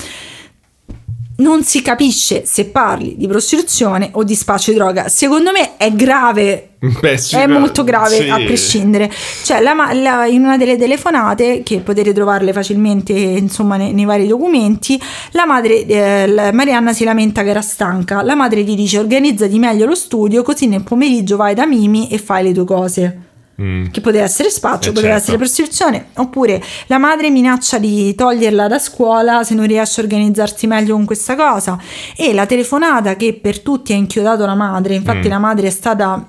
[1.36, 5.08] non si capisce se parli di prostituzione o di spaccio di droga.
[5.08, 6.68] Secondo me è grave.
[7.00, 8.28] Beh, sì, è molto grave sì.
[8.28, 9.10] a prescindere.
[9.44, 14.26] Cioè, la la- in una delle telefonate, che potete trovarle facilmente insomma, nei, nei vari
[14.26, 15.00] documenti,
[15.32, 18.22] la madre, eh, la- Marianna si lamenta che era stanca.
[18.22, 22.18] La madre gli dice: organizzati meglio lo studio, così nel pomeriggio vai da Mimi e
[22.18, 23.30] fai le tue cose
[23.60, 23.88] Mm.
[23.90, 25.22] che poteva essere spaccio, Eh, poteva certo.
[25.22, 30.66] essere prostituzione, oppure la madre minaccia di toglierla da scuola se non riesce a organizzarsi
[30.66, 31.78] meglio con questa cosa
[32.16, 35.30] e la telefonata che per tutti ha inchiodato la madre, infatti Mm.
[35.30, 36.26] la madre è stata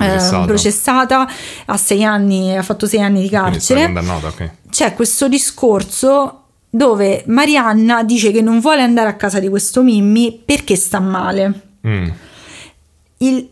[0.00, 1.28] eh, Processata.
[1.66, 4.50] a sei anni, ha fatto sei anni di carcere, condannata, ok.
[4.70, 10.40] c'è questo discorso dove Marianna dice che non vuole andare a casa di questo Mimmi
[10.44, 11.60] perché sta male.
[11.86, 12.08] Mm.
[13.20, 13.48] Il-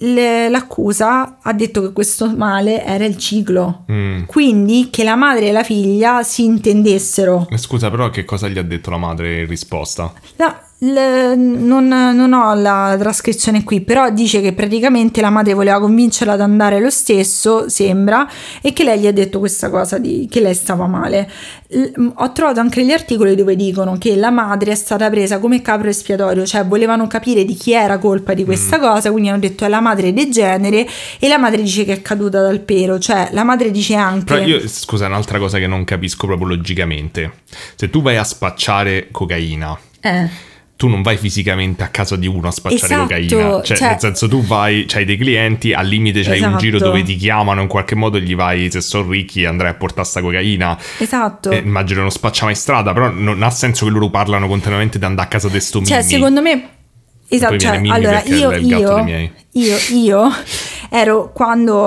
[0.48, 4.22] l'accusa ha detto che questo male era il ciclo, Mm.
[4.26, 7.46] quindi che la madre e la figlia si intendessero.
[7.50, 10.12] Eh, Scusa, però che cosa gli ha detto la madre in risposta?
[10.36, 15.80] No, le- non, non ho la trascrizione qui, però dice che praticamente la madre voleva
[15.80, 18.28] convincerla ad andare lo stesso, sembra,
[18.60, 21.30] e che lei gli ha detto questa cosa di che lei stava male.
[21.68, 25.62] L- ho trovato anche gli articoli dove dicono che la madre è stata presa come
[25.62, 29.64] capro espiatorio, cioè volevano capire di chi era colpa di questa cosa, quindi hanno detto
[29.64, 30.86] è la madre degenere
[31.18, 34.24] e la madre dice che è caduta dal pero, cioè la madre dice anche...
[34.34, 37.32] Però io, scusa, un'altra cosa che non capisco proprio logicamente.
[37.74, 40.28] Se tu vai a spacciare cocaina, Eh.
[40.76, 43.62] Tu non vai fisicamente a casa di uno a spacciare Esatto, cocaina.
[43.62, 46.58] Cioè, cioè- nel senso, tu vai, c'hai dei clienti, al limite c'hai un Esatto.
[46.58, 50.06] giro dove ti chiamano, in qualche modo gli vai, se sono ricchi, andrai a portare
[50.06, 50.78] sta cocaina.
[50.98, 51.50] Esatto.
[51.50, 55.04] Eh, immagino non spaccia mai strada, però non ha senso che loro parlano continuamente di
[55.06, 56.10] andare a casa di sto Cioè, Mimmi.
[56.10, 56.68] secondo me.
[57.28, 59.04] Esatto, cioè, allora io, io,
[59.52, 60.32] io, io
[60.90, 61.84] ero quando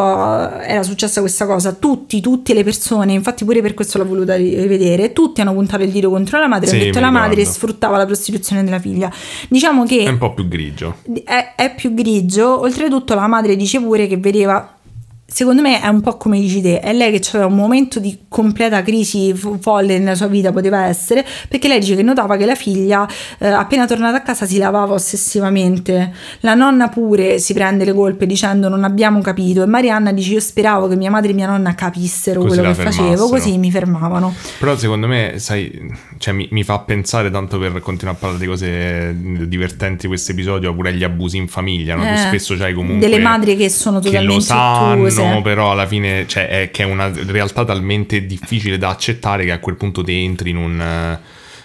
[0.59, 4.59] era successa questa cosa, tutti, tutte le persone, infatti pure per questo l'ho voluta ri-
[4.59, 7.97] rivedere, tutti hanno puntato il dito contro la madre, Sì, hanno detto la madre sfruttava
[7.97, 9.11] la prostituzione della figlia.
[9.47, 10.97] Diciamo che È un po' più grigio.
[11.23, 12.59] è, è più grigio.
[12.61, 14.73] Oltretutto, la madre dice pure che vedeva.
[15.31, 18.17] Secondo me è un po' come dici te, è lei che aveva un momento di
[18.27, 22.45] completa crisi fo- folle nella sua vita, poteva essere, perché lei dice che notava che
[22.45, 23.07] la figlia,
[23.37, 26.11] eh, appena tornata a casa, si lavava ossessivamente.
[26.41, 30.39] La nonna pure si prende le colpe dicendo non abbiamo capito e Marianna dice io
[30.39, 34.33] speravo che mia madre e mia nonna capissero Così quello che facevo, così mi fermavano.
[34.59, 35.71] Però secondo me, sai,
[36.17, 39.15] cioè, mi, mi fa pensare tanto per continuare a parlare di cose
[39.47, 42.03] divertenti questo episodio, pure agli abusi in famiglia, no?
[42.03, 43.07] Tu Eh, spesso c'hai comunque...
[43.07, 45.41] delle madri che sono che totalmente lo sanno, ottuse.
[45.41, 49.59] però alla fine cioè, è che è una realtà talmente difficile da accettare che a
[49.59, 51.19] quel punto ti entri in, un, eh,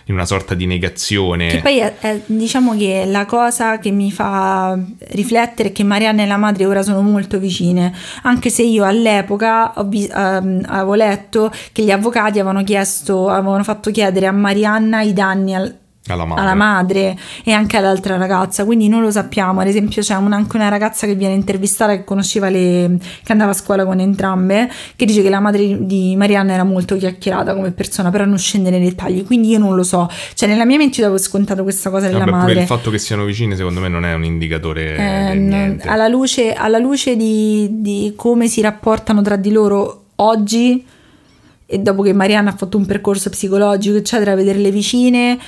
[0.07, 1.47] in una sorta di negazione.
[1.49, 4.79] Che poi è, è- diciamo che la cosa che mi fa
[5.11, 7.93] riflettere è che Marianna e la madre ora sono molto vicine,
[8.23, 13.91] anche se io all'epoca ho ehm, avevo letto che gli avvocati avevano chiesto, avevano fatto
[13.91, 15.79] chiedere a Marianna i danni al-
[16.09, 16.43] alla madre.
[16.43, 19.61] alla madre e anche all'altra ragazza, quindi non lo sappiamo.
[19.61, 23.53] Ad esempio, c'è un- anche una ragazza che viene intervistata che conosceva le che andava
[23.53, 27.71] a scuola con entrambe, che dice che la madre di Marianna era molto chiacchierata come
[27.71, 29.25] persona, però non scende nei dettagli.
[29.25, 30.09] Quindi io non lo so.
[30.35, 32.61] Cioè, nella mia mente io avevo scontato questa cosa della Vabbè, madre.
[32.61, 35.89] il fatto che siano vicine, secondo me, non è un indicatore Eh, non- niente.
[35.89, 40.85] alla luce, alla luce di, di come si rapportano tra di loro oggi
[41.67, 45.39] e dopo che Marianna ha fatto un percorso psicologico eccetera vedere le vicine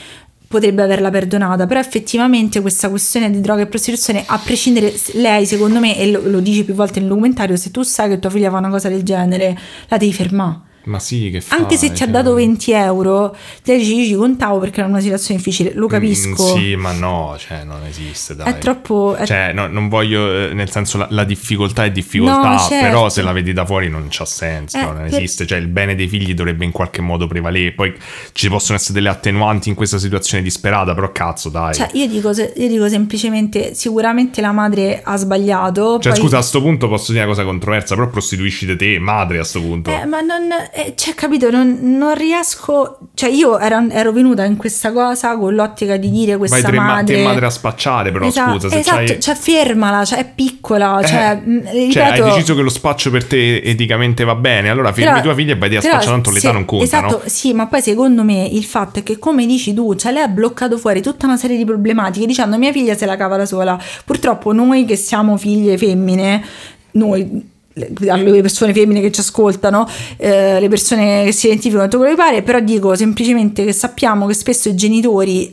[0.48, 5.80] potrebbe averla perdonata però effettivamente questa questione di droga e prostituzione a prescindere lei secondo
[5.80, 8.50] me e lo, lo dice più volte nel documentario se tu sai che tua figlia
[8.50, 11.58] fa una cosa del genere la devi fermare Ma sì, che fai?
[11.60, 15.00] anche se ti ha Cioè, dato 20 euro dice io ci contavo perché era una
[15.00, 18.52] situazione difficile lo capisco Mm, sì, ma no, cioè non esiste, dai.
[18.52, 22.50] è troppo è Cioè, no, non voglio, eh, nel senso, la, la difficoltà è difficoltà,
[22.52, 22.84] No, certo.
[22.86, 25.46] però se la vedi da fuori non c'ha senso, Eh, non per- esiste.
[25.46, 27.72] Cioè, il bene dei figli dovrebbe in qualche modo prevalere.
[27.72, 27.92] Poi
[28.32, 31.74] ci possono essere delle attenuanti in questa situazione disperata, però cazzo, dai.
[31.74, 35.98] Cioè, io dico, io dico semplicemente, sicuramente la madre ha sbagliato.
[36.00, 39.38] Cioè, poi- scusa, a sto punto posso dire una cosa controversa, però prostituisci te, madre,
[39.38, 39.90] a sto punto.
[39.90, 44.56] Eh, ma non, eh, cioè, capito, non, non riesco, cioè io ero, ero venuta in
[44.56, 47.16] questa cosa con l'ottica di dire questa Vai madre...
[47.16, 49.20] te madre a spacciare, però Esa- scusa, se esatto, c'hai...
[49.20, 51.90] cioè fermala, cioè è piccola, Eh, cioè, mh, ripeto...
[51.92, 55.34] cioè, hai deciso che lo spaccio per te eticamente va bene, allora fermi Però- tua
[55.34, 57.22] figlia e vai a spacciare, tanto l'età se- non conta, esatto, no?
[57.24, 60.28] sì, ma poi secondo me il fatto è che come dici tu, cioè lei ha
[60.28, 63.80] bloccato fuori tutta una serie di problematiche dicendo mia figlia se la cava da sola.
[64.04, 66.44] Purtroppo noi che siamo figlie femmine,
[66.92, 71.98] noi le le persone femmine che ci ascoltano, eh, le persone che si identificano tutto
[71.98, 75.52] quello che pare, però dico semplicemente che sappiamo che spesso i genitori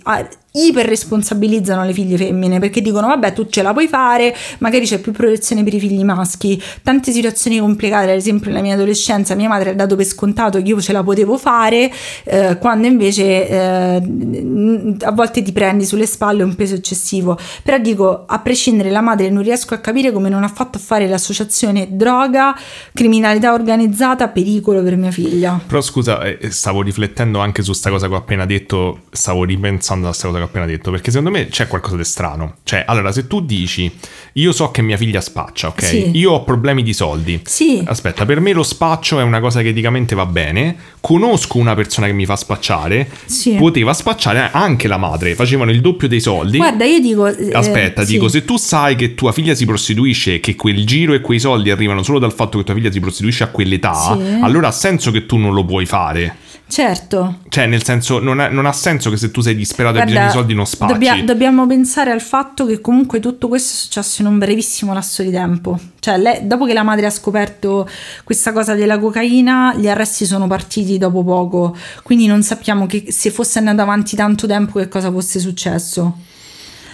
[0.55, 4.85] ah, iper responsabilizzano le figlie femmine perché dicono vabbè tu ce la puoi fare magari
[4.85, 6.61] c'è più protezione per i figli maschi.
[6.83, 10.67] Tante situazioni complicate ad esempio nella mia adolescenza mia madre ha dato per scontato che
[10.67, 11.91] io ce la potevo fare
[12.25, 17.37] eh, quando invece eh, a volte ti prendi sulle spalle un peso eccessivo.
[17.63, 20.81] Però dico a prescindere la madre non riesco a capire come non ha fatto a
[20.81, 22.55] fare l'associazione droga
[22.93, 25.59] criminalità organizzata pericolo per mia figlia.
[25.65, 30.05] Però scusa eh, stavo riflettendo anche su sta cosa che ho appena detto stavo ripensando
[30.05, 32.55] a questa cosa che ho appena detto, perché secondo me c'è qualcosa di strano.
[32.63, 33.91] Cioè, allora, se tu dici,
[34.33, 35.83] io so che mia figlia spaccia, ok?
[35.83, 36.11] Sì.
[36.17, 37.41] Io ho problemi di soldi.
[37.45, 37.83] Sì.
[37.85, 40.75] Aspetta, per me lo spaccio è una cosa che eticamente va bene.
[40.99, 43.09] Conosco una persona che mi fa spacciare.
[43.25, 43.55] Sì.
[43.55, 46.57] Poteva spacciare anche la madre, facevano il doppio dei soldi.
[46.57, 47.27] Guarda, io dico...
[47.27, 48.13] eh, Aspetta, sì.
[48.13, 51.71] dico, se tu sai che tua figlia si prostituisce che quel giro e quei soldi
[51.71, 55.25] arrivano solo dal fatto che tua figlia si prostituisce a quell'età, allora ha senso che
[55.25, 56.37] tu non lo puoi fare.
[56.73, 57.37] Certo.
[57.49, 60.05] Cioè, nel senso, non ha, non ha senso che se tu sei disperato e hai
[60.05, 60.91] Guarda, bisogno di soldi non spacci.
[60.93, 65.21] dobbia- dobbiamo pensare al fatto che comunque tutto questo è successo in un brevissimo lasso
[65.21, 65.79] di tempo.
[65.99, 67.87] Cioè, lei- dopo che la madre ha scoperto
[68.23, 71.77] questa cosa della cocaina, gli arresti sono partiti dopo poco.
[72.01, 76.01] Quindi non sappiamo che se fosse andato avanti tanto tempo che cosa fosse successo.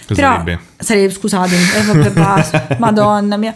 [0.06, 0.60] Cosa Però sarebbe?
[0.76, 3.54] sarebbe, scusatemi, eh, vabbè, basta, madonna mia.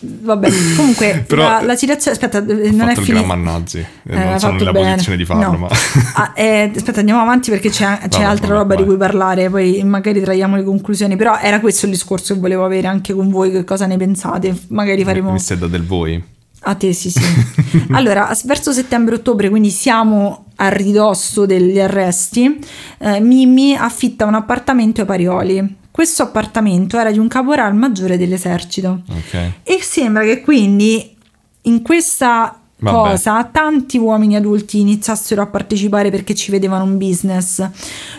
[0.00, 3.34] Vabbè, comunque Però- la, la situazione, aspetta, eh, non è finita.
[3.34, 3.78] nazi.
[3.78, 4.90] Eh, Eh, non sono nella bene.
[4.92, 5.58] posizione di farlo, No.
[5.58, 5.68] ma...
[6.14, 8.90] Ah, eh, aspetta, andiamo avanti perché c'è, c'è Vabbè, altra vabbè, roba di vai.
[8.90, 11.16] cui parlare, poi magari traiamo le conclusioni.
[11.16, 14.54] Però era questo il discorso che volevo avere anche con voi, che cosa ne pensate.
[14.68, 15.32] Magari faremo...
[15.32, 16.22] Mi stai da del voi.
[16.64, 17.20] A te sì sì.
[17.90, 22.58] allora, verso settembre-ottobre, quindi siamo a ridosso degli arresti,
[22.98, 25.76] eh, Mimmi affitta un appartamento ai Parioli.
[25.92, 29.02] Questo appartamento era di un caporal maggiore dell'esercito.
[29.10, 29.52] Ok.
[29.62, 31.14] E sembra che quindi
[31.62, 33.10] in questa Vabbè.
[33.10, 37.64] cosa tanti uomini adulti iniziassero a partecipare perché ci vedevano un business.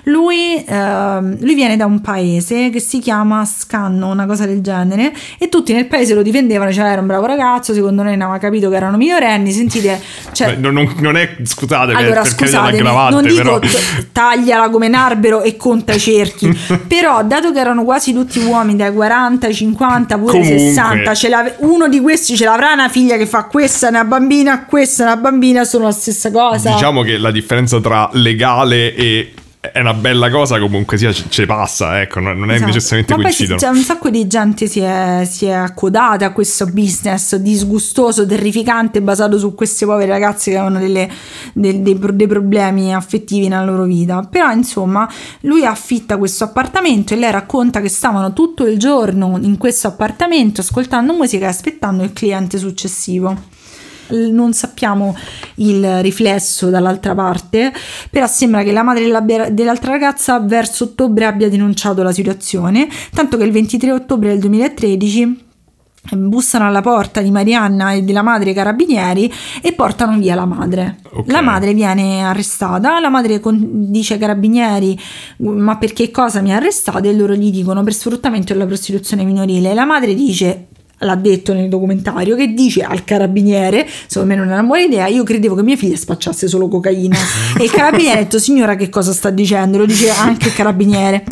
[0.03, 5.13] Lui, ehm, lui viene da un paese che si chiama Scanno, una cosa del genere,
[5.37, 8.39] e tutti nel paese lo difendevano, cioè era un bravo ragazzo, secondo noi non aveva
[8.39, 9.99] capito che erano minorenni, sentite...
[10.31, 13.59] Cioè, Beh, non, non- è, scusate, allora, per scusatemi, l'aggravante, non dico però...
[14.11, 16.51] tagliala come un albero e conta i cerchi,
[16.87, 20.57] però dato che erano quasi tutti uomini dai 40 ai 50, pure Comunque.
[20.57, 24.52] 60, ce l'ave- uno di questi ce l'avrà una figlia che fa questa, una bambina,
[24.61, 26.71] questa, una bambina, sono la stessa cosa.
[26.71, 29.33] Diciamo che la differenza tra legale e
[29.71, 32.65] è una bella cosa comunque sia ce passa, ecco, non è Esatto.
[32.69, 33.57] necessariamente coincidono.
[33.57, 39.01] c'è un sacco di gente si è, si è accodata a questo business disgustoso, terrificante,
[39.01, 41.09] basato su queste povere ragazze che avevano delle-
[41.53, 44.27] del- dei, pro- dei problemi affettivi nella loro vita.
[44.29, 45.09] Però, insomma,
[45.43, 50.59] lui affitta questo appartamento e lei racconta che stavano tutto il giorno in questo appartamento
[50.59, 53.51] ascoltando musica e aspettando il cliente successivo.
[54.13, 55.15] L- Non sappiamo
[55.55, 57.71] il riflesso dall'altra parte,
[58.09, 63.37] però sembra che la madre della- dell'altra ragazza verso ottobre abbia denunciato la situazione, tanto
[63.37, 65.41] che il 23 ottobre del 2013
[66.17, 70.97] bussano alla porta di Marianna e della madre ai carabinieri e portano via la madre.
[71.13, 71.31] Ok.
[71.31, 74.99] La madre viene arrestata, la madre dice ai carabinieri
[75.37, 79.73] ma perché cosa mi ha arrestato e loro gli dicono per sfruttamento della prostituzione minorile.
[79.73, 80.67] La madre dice
[81.03, 85.07] l'ha detto nel documentario che dice al carabiniere secondo me non è una buona idea
[85.07, 87.17] io credevo che mia figlia spacciasse solo cocaina
[87.59, 89.77] e il carabiniere ha detto signora che cosa sta dicendo?
[89.77, 91.23] Lo dice anche il carabiniere.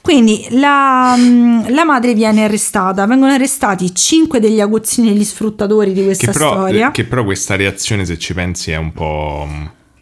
[0.00, 3.06] Quindi la, mm, la madre viene arrestata.
[3.06, 6.90] Vengono arrestati cinque degli aguzzini degli sfruttatori di questa Che però, storia.
[6.90, 9.48] che però questa reazione, se ci pensi, è un po'.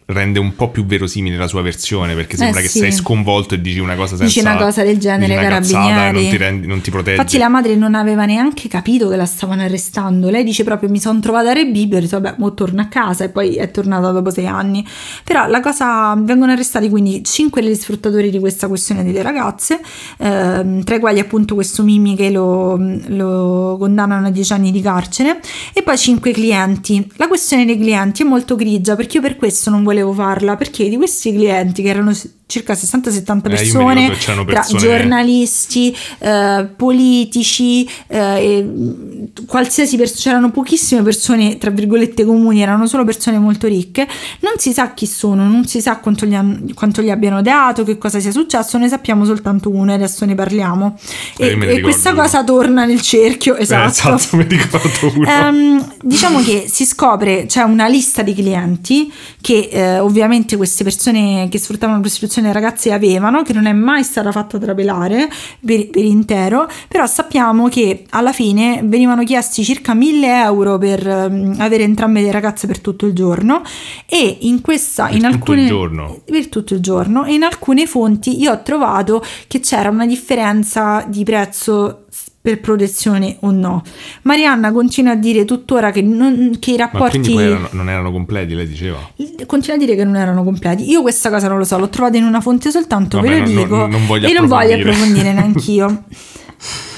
[0.07, 2.77] Rende un po' più verosimile la sua versione perché sembra Eh, che sì.
[2.77, 6.11] sei sconvolto e dici una cosa senza Dici una cosa del genere, e carabinieri.
[6.21, 9.25] non ti, rendi, non ti proteggi Infatti la madre non aveva neanche capito che la
[9.25, 10.29] stavano arrestando.
[10.29, 13.23] Lei dice proprio mi sono trovata a Rebibbia, ho detto vabbè, mo torno a casa
[13.23, 14.85] e poi è tornata dopo sei anni.
[15.23, 19.79] Però la cosa, vengono arrestati quindi cinque degli sfruttatori di questa questione delle ragazze,
[20.19, 22.77] ehm, tra i quali appunto questo Mimi che lo,
[23.07, 25.39] lo condannano a dieci anni di carcere
[25.73, 27.11] e poi cinque clienti.
[27.15, 30.89] La questione dei clienti è molto grigia perché io per questo non volevo farla, perché
[30.89, 32.13] di questi clienti che erano
[32.47, 38.69] circa 60-70 Eh, persone, che c'erano tra persone- giornalisti, eh, politici, eh,
[39.47, 44.07] qualsiasi persona, c'erano pochissime persone, tra virgolette, comuni, erano solo persone molto ricche.
[44.41, 47.83] Non si sa chi sono, non si sa quanto gli, han- quanto gli abbiano dato,
[47.83, 50.97] che cosa sia successo, ne sappiamo soltanto uno e adesso ne parliamo.
[51.37, 52.21] Eh, E, e questa uno.
[52.21, 54.15] cosa torna nel cerchio, Eh, esatto.
[54.15, 59.69] esatto, mi ricordo uno Ehm, diciamo che si scopre, c'è una lista di clienti che
[59.85, 64.31] eh, ovviamente queste persone che sfruttavano la prostituzione ragazze avevano, che non è mai stata
[64.31, 65.29] fatta trapelare
[65.63, 71.55] per, per intero, però sappiamo che alla fine venivano chiesti circa 1000 euro per um,
[71.59, 73.61] avere entrambe le ragazze per tutto il giorno
[74.07, 75.63] e in questa, Per in alcune...
[76.25, 77.25] Per tutto il giorno.
[77.25, 82.04] E in alcune fonti io ho trovato che c'era una differenza di prezzo
[82.45, 83.81] per protezione o no.
[84.21, 88.67] Marianna continua a dire tuttora che, non- che i rapporti erano- non erano completi, lei
[88.67, 88.99] diceva.
[89.47, 90.87] continua a dire che non erano completi.
[90.87, 93.45] Io questa cosa non lo so, l'ho trovata in una fonte soltanto, Vabbè, ve lo
[93.45, 93.75] non- dico.
[93.75, 96.03] non- non e non voglio approfondire neanch'io.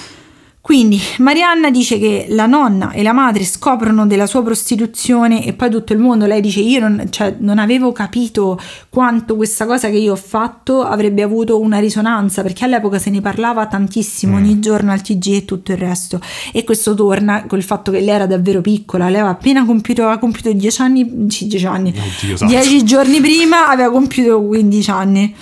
[0.68, 5.70] Quindi Marianna dice che la nonna e la madre scoprono della sua prostituzione e poi
[5.70, 8.60] tutto il mondo, lei dice io non, cioè, non avevo capito
[8.90, 13.22] quanto questa cosa che io ho fatto avrebbe avuto una risonanza perché all'epoca se ne
[13.22, 14.44] parlava tantissimo Mm.
[14.44, 16.20] ogni giorno al TG e tutto il resto
[16.52, 20.18] e questo torna col fatto che lei era davvero piccola, lei aveva appena compiuto, aveva
[20.18, 22.54] compiuto 10 anni, sì 10 anni, Oddio santo.
[22.54, 25.34] 10 giorni prima aveva compiuto 15 anni.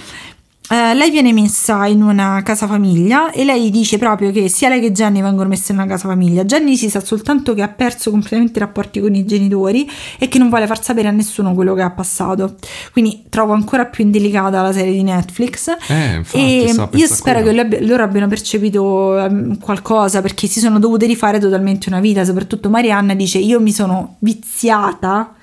[0.67, 4.79] Eh, lei viene messa in una casa famiglia e lei dice proprio che sia lei
[4.79, 6.43] che Jenny vengono messe in una casa famiglia.
[6.43, 9.87] Jenny si sa soltanto che ha perso completamente i rapporti con i genitori
[10.17, 12.55] e che non vuole far sapere a nessuno quello che ha passato.
[12.91, 15.67] Quindi trovo ancora più indelicata la serie di Netflix.
[15.87, 17.61] Eh, infatti, e a io spero che quello.
[17.61, 22.25] loro abbi- loro abbiano percepito ehm, qualcosa perché si sono dovute rifare totalmente una vita.
[22.25, 25.35] Soprattutto Marianna dice: Io mi sono viziata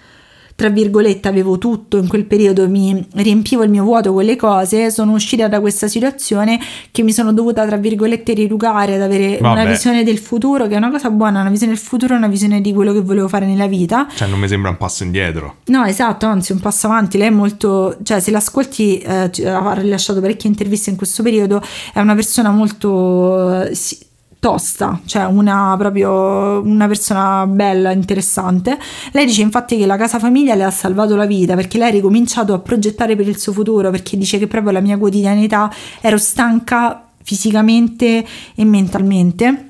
[0.63, 4.93] tra virgolette avevo tutto in quel periodo, mi riempivo il mio vuoto con le cose,
[4.93, 6.61] sono uscita da questa situazione
[6.93, 9.71] che mi sono dovuta tra virgolette rieducare ad avere una Vabbè.
[9.71, 12.73] visione del futuro, che è una cosa buona, una visione del futuro, una visione di
[12.73, 14.07] quello che volevo fare nella vita.
[14.15, 15.57] Cioè, non mi sembra un passo indietro.
[15.65, 20.21] No, esatto, anzi un passo avanti, lei è molto, cioè se l'ascolti eh, ha rilasciato
[20.21, 21.61] parecchie interviste in questo periodo,
[21.93, 23.75] è una persona molto eh,
[24.43, 28.77] tosta, cioè una proprio una persona bella, interessante.
[29.13, 31.93] Lei dice infatti che la casa famiglia le ha salvato la vita perché lei ha
[31.93, 36.19] ricominciato a progettare per il suo futuro, perché dice che proprio la mia quotidianità ero
[36.19, 38.27] stanca fisicamente
[38.57, 39.69] e mentalmente.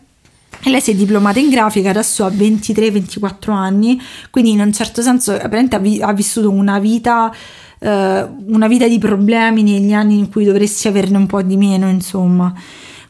[0.63, 4.01] E lei si è diplomata in grafica, adesso ha 23-24 anni,
[4.31, 7.31] quindi in un certo senso apparentemente ha, vi- ha vissuto una vita,
[7.79, 11.91] eh, una vita di problemi negli anni in cui dovresti averne un po' di meno,
[11.91, 12.55] insomma.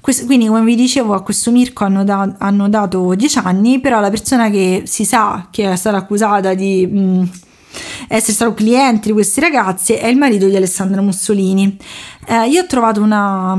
[0.02, 4.10] Quindi, come vi dicevo, a questo Mirko hanno, da- hanno dato 10 anni, però la
[4.10, 7.30] persona che si sa che è stata accusata di mh,
[8.08, 11.76] essere stato cliente di questi ragazzi è il marito di Alessandra Mussolini.
[12.26, 13.56] Eh, io ho trovato una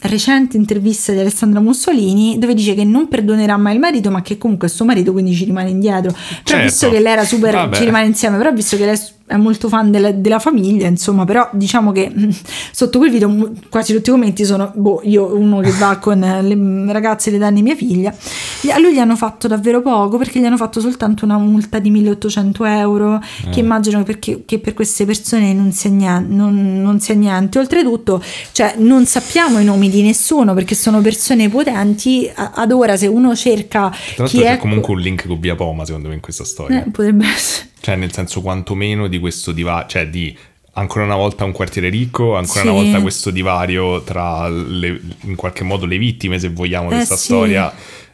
[0.00, 4.38] recente intervista di Alessandra Mussolini dove dice che non perdonerà mai il marito ma che
[4.38, 6.62] comunque è suo marito quindi ci rimane indietro però Certo.
[6.62, 7.74] visto che lei era super Vabbè.
[7.76, 8.96] ci rimane insieme però visto che lei
[9.28, 12.30] è molto fan della, della famiglia insomma però diciamo che mm,
[12.72, 16.42] sotto quel video quasi tutti i commenti sono boh io uno che va con eh,
[16.42, 18.14] le mm, ragazze le danni mia figlia.
[18.60, 21.78] Gli- a lui gli hanno fatto davvero poco perché gli hanno fatto soltanto una multa
[21.78, 23.20] di 1800 euro
[23.50, 27.58] che immagino perché, che per queste persone non sia, niente, non, non sia niente.
[27.58, 28.22] Oltretutto
[28.52, 32.30] cioè non sappiamo i nomi di nessuno perché sono persone potenti.
[32.34, 35.54] Ad ora se uno cerca Tra chi l'altro è c'è comunque un link con Via
[35.54, 36.84] Poma, secondo me, in questa storia.
[36.84, 40.36] eh, potrebbe essere Cioè, nel senso, quantomeno di questo divario, cioè di
[40.74, 42.68] ancora una volta un quartiere ricco, ancora Sì.
[42.68, 46.96] una volta questo divario tra le- in qualche modo le vittime, se vogliamo, di Eh,
[46.98, 47.24] questa sì.
[47.24, 47.72] storia.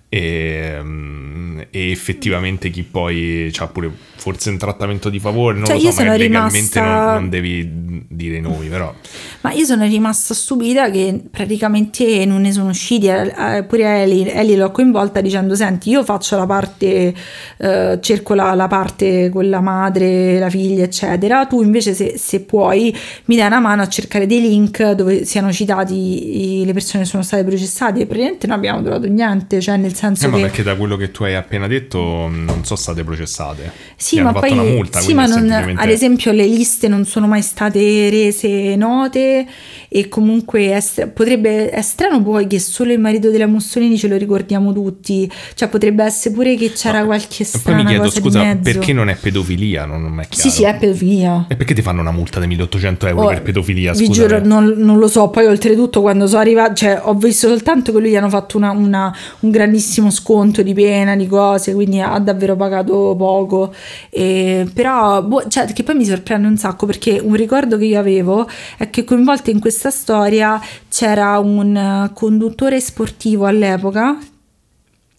[0.09, 5.75] E, mm, e effettivamente chi poi ha pure forse un trattamento di favore, non Cioè,
[5.75, 8.95] lo so, io sono rimasta- non, non devi dire i nomi, però.
[9.43, 14.29] Ma io sono rimasta stupita che praticamente non ne sono usciti, eh, eh, pure Eli,
[14.29, 17.15] Eli l'ho coinvolta dicendo senti io faccio la parte,
[17.59, 22.41] eh, cerco la, la parte con la madre, la figlia eccetera, tu invece se, se
[22.41, 22.97] puoi
[23.27, 27.09] mi dai una mano a cercare dei link dove siano citati i- le persone che
[27.09, 28.01] sono state processate.
[28.01, 30.43] E praticamente non abbiamo trovato niente, cioè nel senso Eh, ma che...
[30.43, 33.73] perché da quello che tu hai appena detto non sono state processate.
[34.05, 37.41] Sì, ma poi multa, sì, ma non- semplicemente- ad esempio le liste non sono mai
[37.41, 39.47] state rese note
[39.89, 44.17] e comunque è potrebbe è strano poi che solo il marito della Mussolini ce lo
[44.17, 48.03] ricordiamo tutti, cioè potrebbe essere pure che c'era No, qualche E poi strana mi chiedo,
[48.03, 49.87] cosa scusa, perché non è pedofilia?
[49.87, 50.51] Non, non è chiaro.
[50.51, 51.47] Sì, sì, è pedofilia.
[51.49, 53.93] E perché ti fanno una multa di 1800 euro Oh, per pedofilia?
[53.93, 54.21] Vi Scusa.
[54.23, 55.29] giuro, non, non lo so.
[55.31, 58.71] Poi, oltretutto, quando sono arrivata, cioè, ho visto soltanto che lui gli hanno fatto una-
[58.73, 63.73] una- un grandissimo sconto di pena, di cose, quindi ha davvero pagato poco.
[64.11, 67.99] E- però, boh, cioè, che poi mi sorprende un sacco perché un ricordo che io
[67.99, 74.17] avevo è che coinvolto in questa storia c'era un conduttore sportivo all'epoca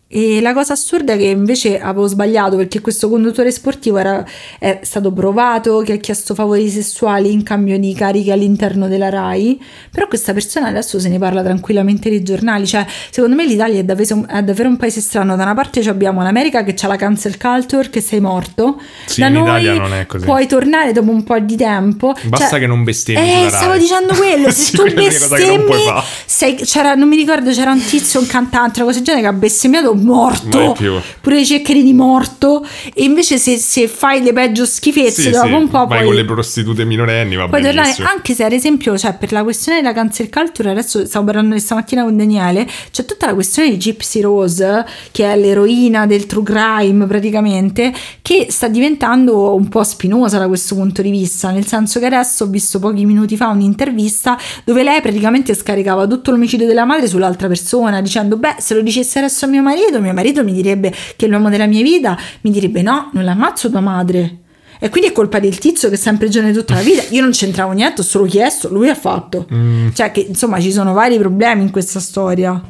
[0.08, 4.24] E la cosa assurda è che invece avevo sbagliato perché questo conduttore sportivo era,
[4.60, 9.60] è stato provato che ha chiesto favori sessuali in cambio di cariche all'interno della RAI,
[9.89, 13.84] però questa persona adesso se ne parla tranquillamente nei giornali, cioè secondo me l'Italia è
[13.84, 17.38] davvero, è davvero un paese strano, da una parte abbiamo l'America che ha la cancel
[17.39, 20.24] culture che sei morto, Sì, da in noi Italia non è così.
[20.24, 22.14] puoi tornare dopo un po' di tempo.
[22.26, 26.06] Basta Cioè- che non bestemmi Eh, stavo dicendo quello, se Sì, tu non bestemmi, fare.
[26.28, 29.28] sei- c'era, non mi ricordo, c'era un tizio, un cantante, una cosa del genere che
[29.30, 30.93] ha bestemmiato morto, Mai più.
[31.21, 35.53] pure i cecchini morto, e invece se, se fai le peggio schifezze Sì, dopo sì,
[35.53, 36.05] un po' vai poi...
[36.07, 38.07] con le prostitute minorenni, va benissimo.
[38.07, 42.03] anche se ad esempio, cioè per la questione della cancel culture, adesso stavo parlando stamattina
[42.03, 47.05] con Daniele, c'è tutta la questione di Gypsy Rose, che è l'eroina del true crime
[47.05, 52.05] praticamente, che sta diventando un po' spinosa da questo punto di vista, nel senso che
[52.05, 57.07] adesso ho visto pochi minuti fa un'intervista dove lei praticamente scaricava tutto l'omicidio della madre
[57.07, 60.93] sull'altra persona, dicendo beh se lo dicesse adesso a mio marito, mio marito mi direbbe
[61.15, 64.39] che è l'uomo della mia vita, mi direbbe no, non l'ammazzo tua madre.
[64.79, 67.03] E quindi è colpa del tizio che è sempre giovane tutta la vita.
[67.09, 69.47] Io non c'entravo niente, ho solo chiesto, lui ha fatto.
[69.53, 69.89] Mm.
[69.93, 72.61] Cioè, che insomma ci sono vari problemi in questa storia.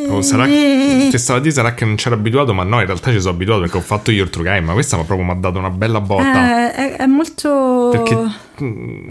[0.10, 3.12] Oh, sarà, ti stavo a dire sarà che non c'ero abituato, ma no, in realtà
[3.12, 5.28] ci sono abituato perché ho fatto io il true crime, ma questa mi ha proprio
[5.28, 6.74] mi ha dato una bella botta.
[6.74, 7.90] Eh, è, è molto...
[7.92, 8.18] Perché
[8.62, 9.10] mm,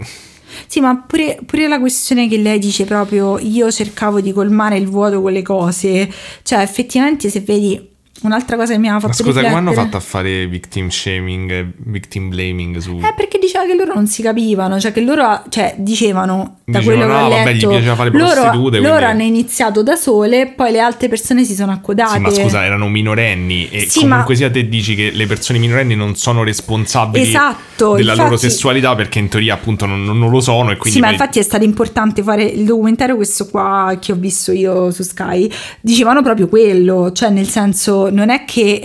[0.65, 4.87] Sì, ma pure, pure la questione che lei dice proprio io cercavo di colmare il
[4.87, 6.09] vuoto con le cose,
[6.43, 9.97] cioè effettivamente se vedi un'altra cosa che mi ha ma fatto scusa, come hanno fatto
[9.97, 12.97] a fare victim shaming e victim blaming su...
[13.01, 16.99] Eh, perché diceva che loro non si capivano, cioè che loro cioè, dicevano da Dicevano,
[17.05, 19.83] quello che "No, ho vabbè, gli letto, piaceva fare loro, prostitute, loro quindi- hanno iniziato
[19.83, 22.13] da sole, poi le altre persone si sono accodate.
[22.13, 25.59] Sì, ma scusa, erano minorenni e Sì, comunque ma- sia te dici che le persone
[25.59, 30.29] minorenni non sono responsabili Esatto, della loro infatti- sessualità perché in teoria appunto non, non
[30.29, 33.47] lo sono e quindi Sì, ma poi- infatti è stato importante fare il documentario questo
[33.47, 35.49] qua che ho visto io su Sky.
[35.79, 38.81] Dicevano proprio quello, cioè nel senso non è che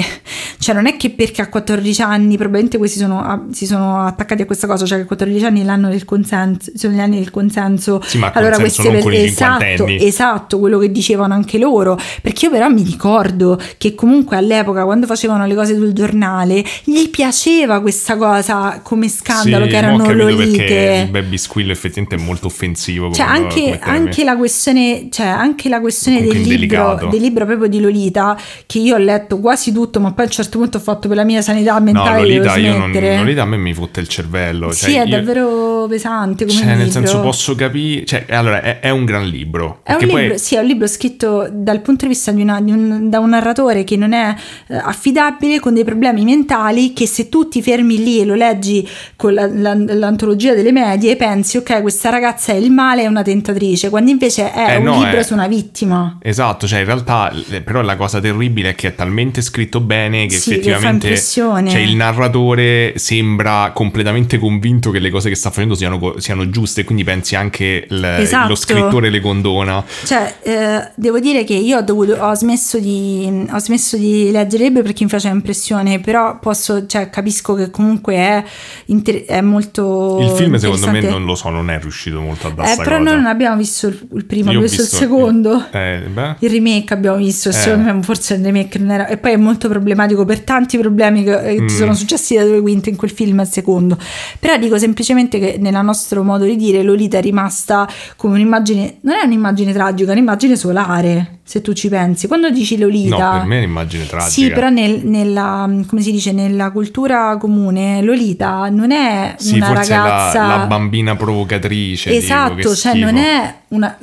[0.63, 4.47] cioè non è che perché a 14 anni probabilmente questi sono, si sono attaccati a
[4.47, 8.01] questa cosa, cioè che a 14 anni l'anno del consenso, sono gli anni del consenso.
[8.05, 11.99] Sì, ma allora consenso queste non con i esatto, esatto, quello che dicevano anche loro,
[12.23, 17.09] perché io però mi ricordo che comunque all'epoca quando facevano le cose sul giornale gli
[17.09, 20.57] piaceva questa cosa come scandalo Sì, che erano lolite.
[20.59, 25.69] perché il baby squill effettivamente è molto offensivo Cioè, anche, anche la questione, cioè, anche
[25.69, 30.01] la questione del libro, del libro proprio di Lolita, che io ho letto quasi tutto,
[30.01, 32.55] ma poi a un certo punto ho fatto per la mia sanità No, mentale Lolita,
[32.55, 32.91] devo io non.
[32.93, 34.73] Lolita a me mi fotte il cervello.
[34.73, 36.83] sì, cioè, è io- davvero pesante come Cioè, libro.
[36.83, 38.05] nel senso, posso capire.
[38.05, 39.81] Cioè, allora, è, è un gran libro.
[39.83, 42.43] È un, perché poi- libro, sì, è un libro scritto dal punto di vista di,
[42.43, 44.35] una- di un, da un narratore che non è
[44.69, 48.89] eh, affidabile, con dei problemi mentali, che se tu ti fermi lì e lo leggi
[49.17, 53.23] con la- la- l'antologia delle medie, pensi, ok, questa ragazza è il male, è una
[53.23, 56.19] tentatrice, quando invece è Eh, un no, libro è- su una vittima.
[56.23, 57.33] Esatto, cioè in realtà
[57.65, 61.97] però la cosa terribile è che è talmente scritto bene che Sì, effettivamente cioè, il
[61.97, 67.35] narratore sembra completamente convinto che le cose che sta facendo siano, siano giuste, quindi pensi
[67.35, 68.49] anche il- Esatto.
[68.49, 69.85] lo scrittore le condona.
[70.05, 74.65] Cioè, eh, devo dire che io ho, dovuto, ho, smesso di, ho smesso di leggere
[74.65, 78.45] libri perché mi faceva impressione, però posso, cioè, capisco che comunque è,
[78.87, 80.19] inter- è molto.
[80.21, 82.99] Il film secondo me non lo so, non è riuscito molto a dare Eh, però
[82.99, 83.03] cosa.
[83.11, 85.67] noi non abbiamo visto il, il primo, abbiamo visto, il visto- secondo.
[85.73, 86.03] Eh.
[86.39, 87.53] Il remake abbiamo visto, Eh.
[87.53, 89.07] secondo me forse il remake non era.
[89.09, 91.69] E poi è molto problematico per tanti problemi che eh, Mm.
[91.69, 93.99] ci sono successi da due quinte in quel film al secondo.
[94.39, 99.15] Però dico semplicemente che nel nostro modo di dire Lolita è rimasta come un'immagine, non
[99.17, 102.27] è un'immagine tragica, è un'immagine solare, se tu ci pensi.
[102.29, 103.17] Quando dici Lolita...
[103.33, 104.31] No, per me è un'immagine tragica.
[104.31, 109.67] Sì, però nel- nella, come si dice, nella cultura comune Lolita non è Sì, una
[109.67, 110.47] forse è la- ragazza...
[110.47, 112.11] la, bambina provocatrice.
[112.11, 112.99] dico, Esatto, che cioè schifo.
[113.05, 113.97] non è, una,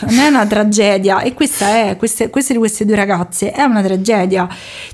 [0.00, 3.82] non è una tragedia e questa è, queste, queste di queste due ragazze è una
[3.82, 4.23] tragedia,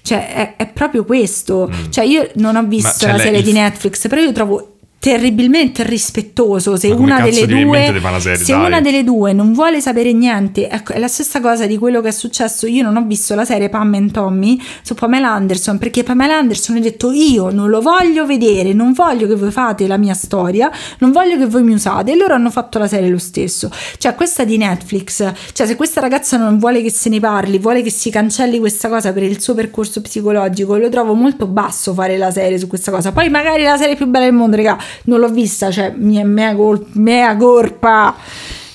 [0.02, 3.52] cioè è, è proprio questo, cioè io non ho visto cioè, la lei- serie di
[3.52, 7.86] Netflix, però io trovo terribilmente rispettoso se una delle due
[8.20, 11.78] serie, se una delle due non vuole sapere niente ecco è la stessa cosa di
[11.78, 12.66] quello che è successo.
[12.66, 16.76] Io non ho visto la serie Pam and Tommy su Pamela Anderson perché Pamela Anderson
[16.76, 20.70] ha detto io non lo voglio vedere non voglio che voi fate la mia storia
[20.98, 22.12] non voglio che voi mi usate.
[22.12, 23.70] E loro hanno fatto la serie lo stesso.
[23.96, 27.80] Cioè questa di Netflix cioè se questa ragazza non vuole che se ne parli vuole
[27.80, 32.18] che si cancelli questa cosa per il suo percorso psicologico lo trovo molto basso fare
[32.18, 33.12] la serie su questa cosa.
[33.12, 36.54] Poi magari la serie più bella del mondo raga non l'ho vista cioè mia, mea,
[36.54, 38.14] col- mea colpa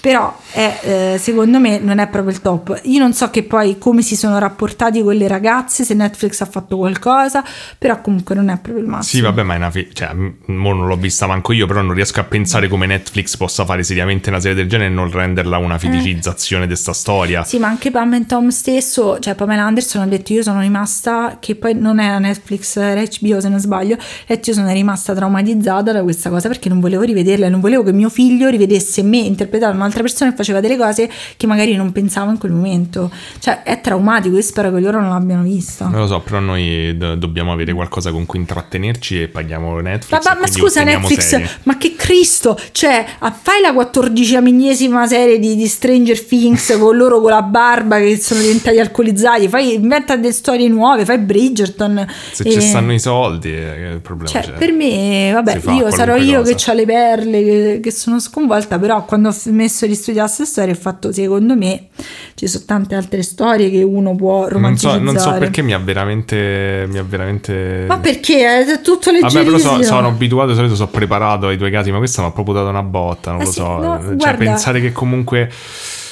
[0.06, 2.80] però è, eh, secondo me non è proprio il top.
[2.84, 6.46] Io non so che poi come si sono rapportati con le ragazze, se Netflix ha
[6.46, 7.44] fatto qualcosa,
[7.76, 9.20] però comunque non è proprio il massimo.
[9.20, 11.96] Sì, vabbè, ma è una fi- cioè, mo non l'ho vista manco io, però non
[11.96, 15.58] riesco a pensare come Netflix possa fare seriamente una serie del genere e non renderla
[15.58, 17.44] una feticizzazione di sta storia.
[17.44, 21.40] Sì, ma anche Pam e Tom stesso, cioè Pamela Anderson ha detto io sono rimasta,
[21.40, 23.98] che poi non era Netflix, era HBO se non sbaglio,
[24.28, 27.92] detto io sono rimasta traumatizzata da questa cosa perché non volevo rivederla, non volevo che
[27.92, 32.32] mio figlio rivedesse me interpretare un'altra persona e faceva delle cose che magari non pensavo
[32.32, 33.12] in quel momento.
[33.40, 35.88] Cioè è traumatico, io spero che loro non l'abbiano vista.
[35.88, 40.24] Non lo so, però noi do- dobbiamo avere qualcosa con cui intrattenerci e paghiamo Netflix.
[40.26, 41.50] Ma, e ma- scusa Netflix, serie.
[41.64, 43.06] ma che Cristo, cioè
[43.42, 48.42] fai la quattordicesima serie di, di Stranger Things con loro con la barba che sono
[48.42, 52.06] diventati alcolizzati, fai, inventa delle storie nuove, fai Bridgerton.
[52.32, 54.52] Se e- ci stanno i soldi, eh, il problema Cioè, c'è.
[54.54, 56.54] per me, vabbè, io sarò io cosa.
[56.54, 60.46] che ho le perle, che, che sono sconvolta, però quando ho smesso di studiare queste
[60.46, 61.88] storie ho fatto, secondo me,
[62.36, 65.80] ci sono tante altre storie che uno può Non so, non so perché mi ha
[65.80, 66.86] veramente.
[66.90, 67.86] Mi ha veramente...
[67.88, 68.66] Ma perché?
[68.66, 69.78] È tutto Vabbè, però leggerissimo.
[69.78, 72.56] so- sono abituato, di solito sono preparato ai tuoi casi, ma questa mi ha proprio
[72.56, 73.78] dato una botta, non Eh lo sì, so.
[73.78, 75.50] no, cioè, guarda- pensare che comunque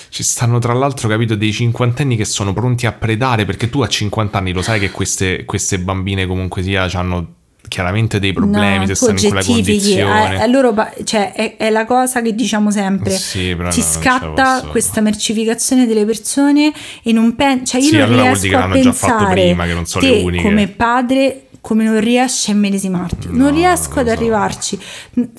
[0.10, 3.88] ci stanno, tra l'altro, capito, dei cinquantenni che sono pronti a predare, perché tu a
[3.88, 7.28] 50 anni lo sai che queste, queste bambine comunque sia hanno
[7.68, 10.38] chiaramente dei problemi No, se stanno in quella oggettifichi, condizione.
[10.40, 13.12] eh, eh, loro pa- cioè, è, è la cosa che diciamo sempre.
[13.12, 17.66] Sì, Ti no, scatta questa mercificazione delle persone e non pensi.
[17.66, 19.74] Cioè, io Sì, non allora vuol riesco dire che a l'hanno già fatto prima, che
[19.74, 20.44] non sono te le uniche.
[20.44, 24.12] come padre come non riesci a medesimarti, No, non riesco non ad so.
[24.12, 24.80] arrivarci.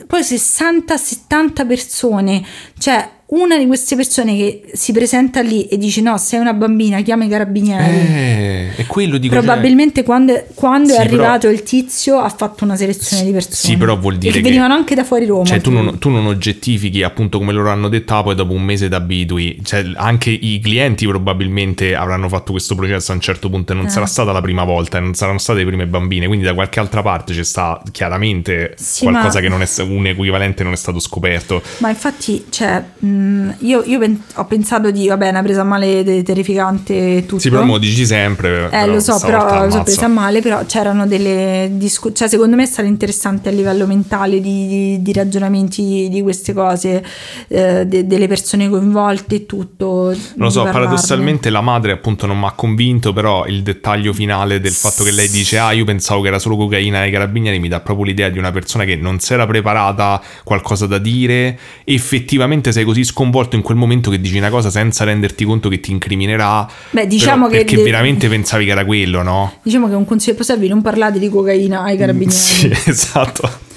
[0.06, 2.42] Poi 60-70 persone,
[2.84, 7.00] cioè una di queste persone che si presenta lì e dice no, sei una bambina,
[7.00, 7.82] chiama i carabinieri.
[7.96, 9.34] Eh, è quello dico.
[9.34, 13.32] cioè- Probabilmente quando, quando Sì, è però- arrivato il tizio ha fatto una selezione di
[13.32, 13.56] persone.
[13.56, 15.44] Sì, però vuol dire che, che- venivano anche da fuori Roma.
[15.46, 18.62] Cioè, tu non, tu non oggettifichi appunto come loro hanno detto, ah, poi dopo un
[18.62, 19.58] mese t'abitui.
[19.64, 23.86] Cioè, anche i clienti probabilmente avranno fatto questo processo a un certo punto e non
[23.86, 23.90] Eh.
[23.90, 26.26] sarà stata la prima volta e non saranno state le prime bambine.
[26.26, 30.06] Quindi da qualche altra parte c'è sta chiaramente Sì, qualcosa ma- che non è un
[30.06, 31.62] equivalente non è stato scoperto.
[31.78, 36.22] Ma infatti, cioè, mh, io, io pen- ho pensato di, vabbè, una presa male de-
[36.22, 37.40] terrificante tutto.
[37.40, 38.68] Sì, però me lo dici sempre.
[38.70, 42.66] Eh, lo so, però l'ho presa male, però c'erano delle discussioni, cioè secondo me è
[42.66, 47.04] stato interessante a livello mentale di, di- di ragionamenti di queste cose,
[47.48, 49.84] eh, de- delle persone coinvolte e tutto.
[50.06, 50.86] Non lo so, parlarne.
[50.86, 55.10] paradossalmente la madre appunto non mi ha convinto, però il dettaglio finale del fatto che
[55.10, 58.28] lei dice ah io pensavo che era solo cocaina ai carabinieri mi dà proprio l'idea
[58.28, 63.56] di una persona che non si era preparata, qualcosa da dire, effettivamente sei così sconvolto
[63.56, 66.68] in quel momento che dici una cosa senza renderti conto che ti incriminerà.
[66.90, 69.54] Beh, diciamo che Perché de- veramente pensavi che era quello, no?
[69.62, 72.32] Diciamo che un consiglio servi non parlate di cocaina ai carabinieri.
[72.32, 73.72] Sì, esatto.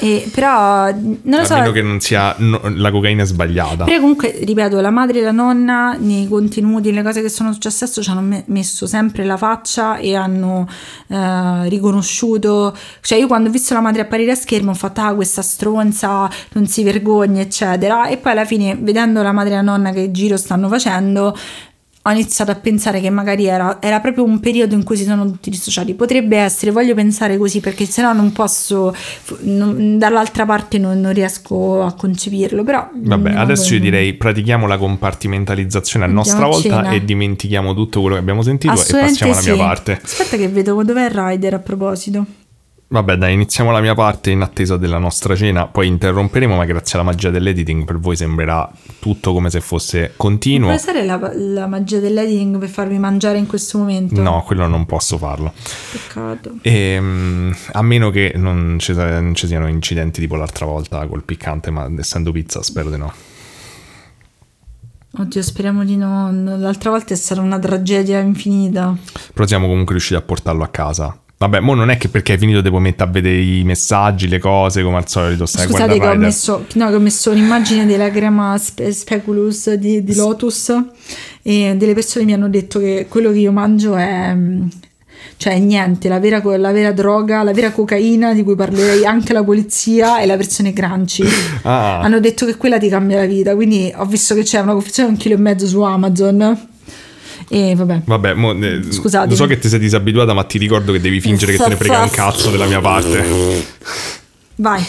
[0.00, 1.54] E, però non lo A so.
[1.54, 3.84] meno che non sia no, la cocaina sbagliata.
[3.84, 7.84] Però comunque, ripeto, la madre e la nonna nei contenuti, nelle cose che sono successe
[7.84, 10.68] adesso ci hanno me- messo sempre la faccia e hanno
[11.08, 12.76] eh, riconosciuto.
[13.00, 16.30] Cioè io quando ho visto la madre apparire a schermo ho fatto ah questa stronza,
[16.52, 18.08] non si vergogna eccetera.
[18.08, 21.36] E poi alla fine vedendo la madre e la nonna che giro stanno facendo
[22.08, 25.26] ho iniziato a pensare che magari era, era proprio un periodo in cui si sono
[25.26, 25.94] tutti dissociati.
[25.94, 28.94] Potrebbe essere, voglio pensare così perché sennò non posso,
[29.40, 32.64] non- dall'altra parte non, non riesco a concepirlo.
[32.64, 36.90] Però Vabbè, adesso io direi pratichiamo la compartimentalizzazione a nostra volta cena.
[36.90, 39.58] e dimentichiamo tutto quello che abbiamo sentito e passiamo alla mia sì.
[39.58, 40.00] parte.
[40.02, 42.26] Aspetta che vedo dov'è il rider a proposito.
[42.90, 46.98] Vabbè, dai, iniziamo la mia parte in attesa della nostra cena, poi interromperemo, ma grazie
[46.98, 50.68] alla magia dell'editing per voi sembrerà tutto come se fosse continuo.
[50.68, 54.22] Può essere la, la magia dell'editing per farvi mangiare in questo momento?
[54.22, 55.52] No, quello non posso farlo.
[55.92, 56.54] Peccato.
[56.62, 61.70] Ehm, a meno che non ci, non ci siano incidenti tipo l'altra volta col piccante,
[61.70, 63.12] ma essendo pizza spero di no.
[65.10, 66.30] Oddio, speriamo di no.
[66.56, 68.96] L'altra volta è stata una tragedia infinita.
[69.34, 71.18] Però siamo comunque riusciti a portarlo a casa.
[71.40, 74.40] Vabbè, mo non è che perché hai finito devo mettere a vedere i messaggi, le
[74.40, 78.10] cose, come al solito stai Scusate che ho, messo, no, che ho messo un'immagine della
[78.10, 80.74] crema spe- speculus di, di Lotus
[81.42, 84.34] e delle persone mi hanno detto che quello che io mangio è...
[84.34, 84.66] mm,
[85.36, 89.44] Cioè niente, la vera, la vera droga, la vera cocaina di cui parlerei anche la
[89.44, 91.24] polizia è la versione crunchy.
[91.62, 92.00] Ah.
[92.00, 95.10] Hanno detto che quella ti cambia la vita, quindi ho visto che c'è una confezione
[95.10, 96.68] di un chilo e mezzo su Amazon.
[97.50, 98.02] E vabbè.
[98.04, 99.30] Vabbè, mo, eh, Scusatemi.
[99.30, 101.76] lo so che ti sei disabituata, ma ti ricordo che devi fingere che te ne
[101.76, 103.24] frega un cazzo della mia parte.
[104.56, 104.84] Vai.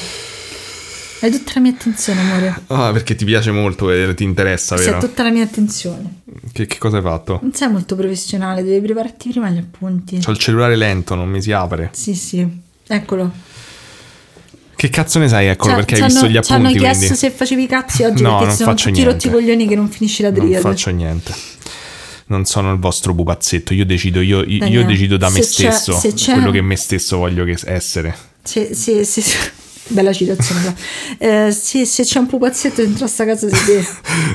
[1.21, 2.61] Hai tutta la mia attenzione, amore.
[2.67, 4.95] Ah, perché ti piace molto e ti interessa, Sì, vero?
[4.97, 6.21] hai tutta la mia attenzione.
[6.53, 7.39] Che, che cosa hai fatto?
[7.41, 10.17] Non sei molto professionale, devi prepararti prima gli appunti.
[10.19, 11.89] C'ho il cellulare lento, non mi si apre.
[11.91, 12.47] Sì, sì,
[12.87, 13.31] eccolo.
[14.77, 15.47] Che cazzo ne sai?
[15.47, 16.77] Eccolo Ci- perché hai visto gli Ci hanno appunti.
[16.79, 19.43] chiesto Quindi se facevi cazzi oggi No, perché non sono faccio tutti rotti niente.
[19.43, 20.61] coglioni che non finisci la non triade.
[20.61, 21.33] faccio niente.
[22.29, 23.73] Non sono il vostro pupazzetto.
[23.73, 25.99] Io decido, io, io decido da me stesso
[26.33, 28.15] quello che me stesso voglio che- essere.
[28.43, 29.21] Se, se- se-
[29.89, 30.73] bella citazione.
[31.17, 33.87] Eh, se, se c'è un pupazzetto dentro a sta casa sei te.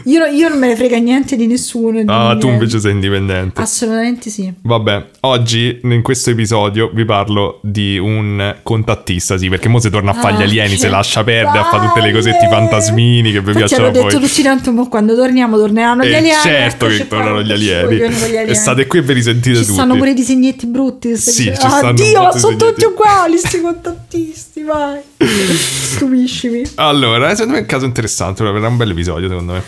[0.05, 2.01] Io, io non me ne frega niente di nessuno.
[2.07, 3.61] Ah, tu invece sei indipendente.
[3.61, 4.53] Assolutamente sì.
[4.63, 10.11] Vabbè, oggi in questo episodio vi parlo di un contattista, sì, perché mo si torna
[10.11, 12.13] a fare gli Ah, alieni, che se lascia perdere, a fare tutte le palle!
[12.13, 16.17] cosetti fantasmini che vi piacciono a detto tutti tanto, mo quando torniamo torneranno gli E
[16.17, 16.41] alieni.
[16.43, 18.01] certo che tornano gli alieni.
[18.01, 19.73] E state qui e ve li sentite Ci tutti.
[19.75, 21.17] stanno pure i disegnetti brutti.
[21.17, 21.61] Sì, cose.
[21.61, 25.01] ci stanno Oddio, sono tutti uguali sti contattisti, vai.
[25.53, 26.63] Stupiscimi.
[26.77, 29.63] Allora, secondo me è un caso interessante, verrà un bel episodio secondo me.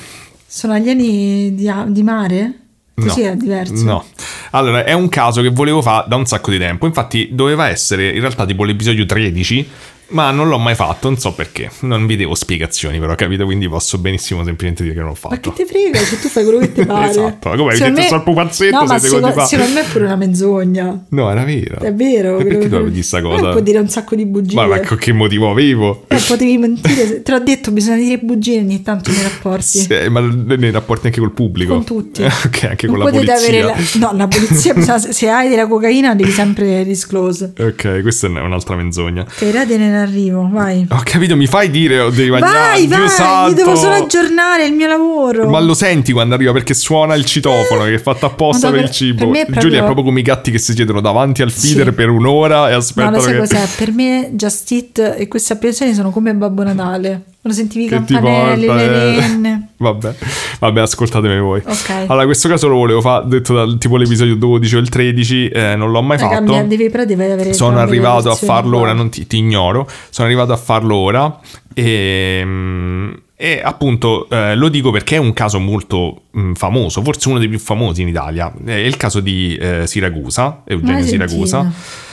[0.47, 2.53] Sono alieni di, di mare?
[2.95, 3.29] Così No.
[3.31, 3.85] è diverso.
[3.85, 4.05] No.
[4.53, 6.87] Allora, è un caso che volevo fare da un sacco di tempo.
[6.87, 9.69] Infatti, doveva essere in realtà tipo l'episodio 13,
[10.09, 11.71] ma non l'ho mai fatto, non so perché.
[11.81, 13.45] Non vi devo spiegazioni, però, capito?
[13.45, 15.35] Quindi posso benissimo semplicemente dire che non l'ho fatto.
[15.51, 17.11] Ma che te frega se tu fai quello che ti pare?
[17.11, 19.45] Esatto, ma come hai detto me- sul pupazzetto No, ma secondo, fa.
[19.47, 21.05] secondo me è pure una menzogna.
[21.09, 21.81] No, era vero.
[21.81, 22.39] È vero.
[22.39, 23.51] E perché tu avevi sta Eh, cosa?
[23.51, 24.55] Puoi dire un sacco di bugie.
[24.55, 26.05] Ma, ma che motivo avevo?
[26.09, 27.23] Eh, potevi mentire.
[27.23, 29.79] Te l'ho detto, bisogna dire bugie ogni tanto nei rapporti.
[29.79, 31.75] Sì, ma nei rapporti anche col pubblico.
[31.75, 32.23] Con tutti.
[32.25, 33.65] ok, anche Non con la polizia.
[33.67, 33.75] la...
[33.95, 37.53] No, la polizia, bisogna- se hai della cocaina devi sempre disclose.
[37.59, 39.25] Ok, questa è un'altra menzogna.
[39.25, 39.51] Che
[39.97, 40.87] irade nell'arrivo, vai.
[40.91, 42.53] Ho capito, mi fai dire o devi mangiare?
[42.53, 43.49] Vai, Dio vai, santo.
[43.49, 45.49] mi devo solo aggiornare il mio lavoro.
[45.49, 48.91] Ma lo senti quando arriva perché suona il citofono che è fatto apposta per il
[48.91, 49.29] cibo.
[49.31, 51.87] per è proprio- Giulia è proprio come i gatti che si siedono davanti al feeder
[51.89, 51.93] Sì.
[51.93, 53.39] per un'ora e No, aspettano lo sai che...
[53.39, 53.67] cos'è?
[53.77, 57.23] Per me Just Eat e queste applicazioni sono come Babbo Natale.
[57.47, 58.89] Quando sentivi i campanelli, le
[59.21, 59.69] renne.
[59.77, 60.15] Vabbè,
[60.59, 61.63] vabbè, ascoltatemi voi.
[61.65, 61.91] Ok.
[62.09, 65.77] Allora, questo caso lo volevo fare, detto dal tipo l'episodio 12 o il 13, eh,
[65.77, 66.57] non l'ho mai Raga, fatto.
[66.57, 69.89] mi- devi, però devi avere Sono arrivato a farlo ora, non ti, ti ignoro.
[70.11, 71.39] Sono arrivato a farlo ora
[71.73, 77.29] e, mm, e appunto eh, lo dico perché è un caso molto mm, famoso, forse
[77.29, 78.53] uno dei più famosi in Italia.
[78.65, 81.61] È il caso di eh, Siracusa, Eugenio Siracusa.
[81.61, 82.05] sentito.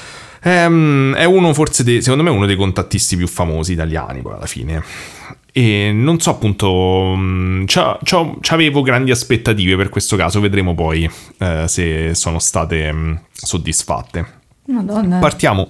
[0.46, 4.46] Ehm, è uno forse, dei- secondo me, uno dei contattisti più famosi italiani poi alla
[4.46, 4.84] fine.
[5.56, 8.00] E non so appunto, mh, c'ha-
[8.42, 14.42] c'avevo grandi aspettative per questo caso, vedremo poi eh, se sono state mh, soddisfatte.
[14.66, 15.20] Madonna.
[15.20, 15.70] Partiamo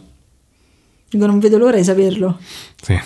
[1.09, 2.39] Dico, non vedo l'ora di saperlo.
[2.81, 2.99] Sì.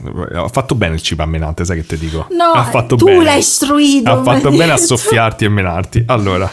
[0.00, 0.36] Vabbè.
[0.36, 2.26] Ha fatto bene il cibo a menate, sai che ti dico?
[2.30, 3.24] No, ha fatto tu bene.
[3.24, 6.02] l'hai istruito, Ha fatto bene a soffiarti e menarti.
[6.06, 6.48] Allora,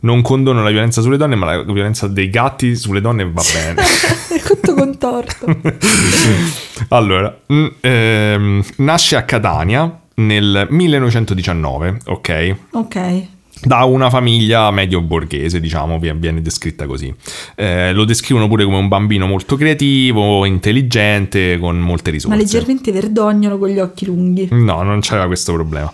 [0.00, 3.82] non condono la violenza sulle donne, ma la violenza dei gatti sulle donne va bene.
[3.82, 5.46] È tutto contorto.
[6.90, 12.56] allora, mm, ehm, nasce a Catania nel 1919, ok?
[12.72, 13.26] ok.
[13.60, 17.12] Da una famiglia medio borghese, diciamo, vi- viene descritta così.
[17.56, 22.36] Eh, lo descrivono pure come un bambino molto creativo, intelligente, con molte Ma risorse.
[22.36, 24.48] leggermente verdognolo con gli occhi lunghi.
[24.52, 25.92] No, non c'era questo problema.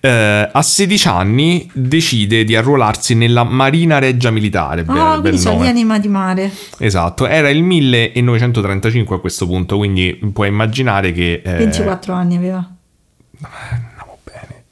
[0.00, 4.84] Eh, a 16 anni decide di arruolarsi nella Marina Reggia Militare.
[4.86, 6.50] Ah, bel quindi sono gli anima di mare.
[6.78, 11.42] Esatto, era il 1935 a questo punto, quindi puoi immaginare che...
[11.44, 12.66] eh, 24 anni aveva.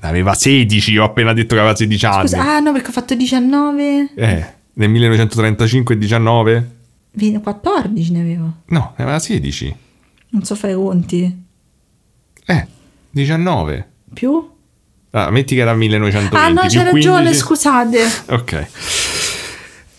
[0.05, 2.29] Aveva 16, ho appena detto che aveva 16 anni.
[2.29, 4.11] Scusa, ah no, perché ho fatto 19.
[4.15, 6.71] Eh, nel 1935 19?
[7.13, 8.53] Vi- 14 ne avevo.
[8.67, 9.77] No, ne aveva 16.
[10.31, 11.45] Non so fare i conti.
[12.47, 12.67] Eh,
[13.11, 13.89] 19.
[14.13, 14.51] Più?
[15.11, 16.35] Ah, metti che era 1920.
[16.37, 17.35] ah no, c'è ragione, 15.
[17.35, 17.99] scusate.
[18.31, 18.67] Ok.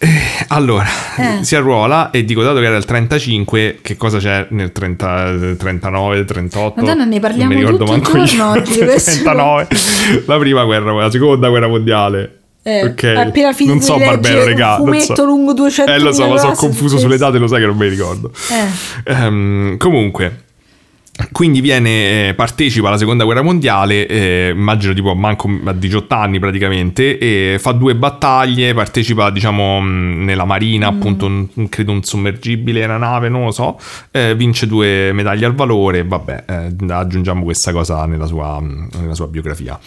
[0.04, 0.86] Eh, allora,
[1.18, 1.44] Eh.
[1.46, 6.26] si arruola e dico, dato che era il 35, che cosa c'è nel 30, 39,
[6.26, 6.82] 38?
[6.82, 8.26] Madonna, ne parliamo non mi ricordo il manco io.
[8.26, 8.52] giorno
[8.86, 9.12] questo.
[9.22, 9.68] 39,
[10.26, 12.40] la prima guerra, la seconda guerra mondiale.
[12.66, 14.76] Eh, ok, appena finito non so Barbero, regà.
[14.80, 15.26] un fumetto so.
[15.26, 17.76] lungo 200 Eh, lo so, ma sono confuso su sulle date, lo sai che non
[17.78, 18.32] me li ricordo.
[18.52, 19.12] Eh.
[19.12, 20.43] Ehm, comunque,
[21.32, 26.40] quindi viene, eh, partecipa alla seconda guerra mondiale, eh, immagino tipo manco a 18 anni
[26.40, 32.84] praticamente, e fa due battaglie, partecipa diciamo mh, nella marina, appunto un- credo un sommergibile,
[32.84, 33.80] una nave, non lo so,
[34.12, 39.16] eh, vince due medaglie al valore, vabbè, eh, aggiungiamo questa cosa nella sua, mh, nella
[39.16, 39.80] sua biografia.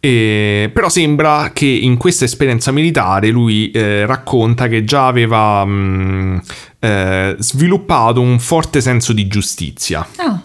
[0.00, 6.42] E- però sembra che in questa esperienza militare lui eh, racconta che già aveva mh,
[6.80, 10.06] eh, sviluppato un forte senso di giustizia.
[10.16, 10.40] Ah,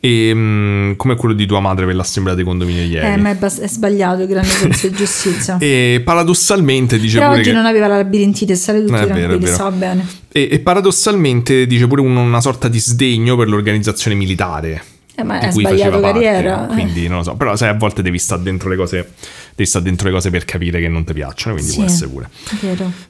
[0.00, 3.06] E, mh, come quello di tua madre per l'assemblea dei condomini ieri.
[3.14, 5.58] eh, ma è, bas- è sbagliato il grande senso di giustizia.
[5.60, 7.56] E paradossalmente dice Però pure oggi che...
[7.56, 10.06] non aveva la labirintite, stare tutti Eh, vero, è tranquilli, stava bene.
[10.32, 14.82] E, e paradossalmente dice pure un- una sorta di sdegno per l'organizzazione militare.
[15.18, 16.56] Eh, ma di è cui faceva parte, carriera.
[16.70, 19.12] Quindi non lo so, però sai, a volte devi stare dentro le cose
[19.56, 21.78] devi stare dentro le cose per capire che non ti piacciono, quindi Sì.
[21.78, 22.28] può essere pure.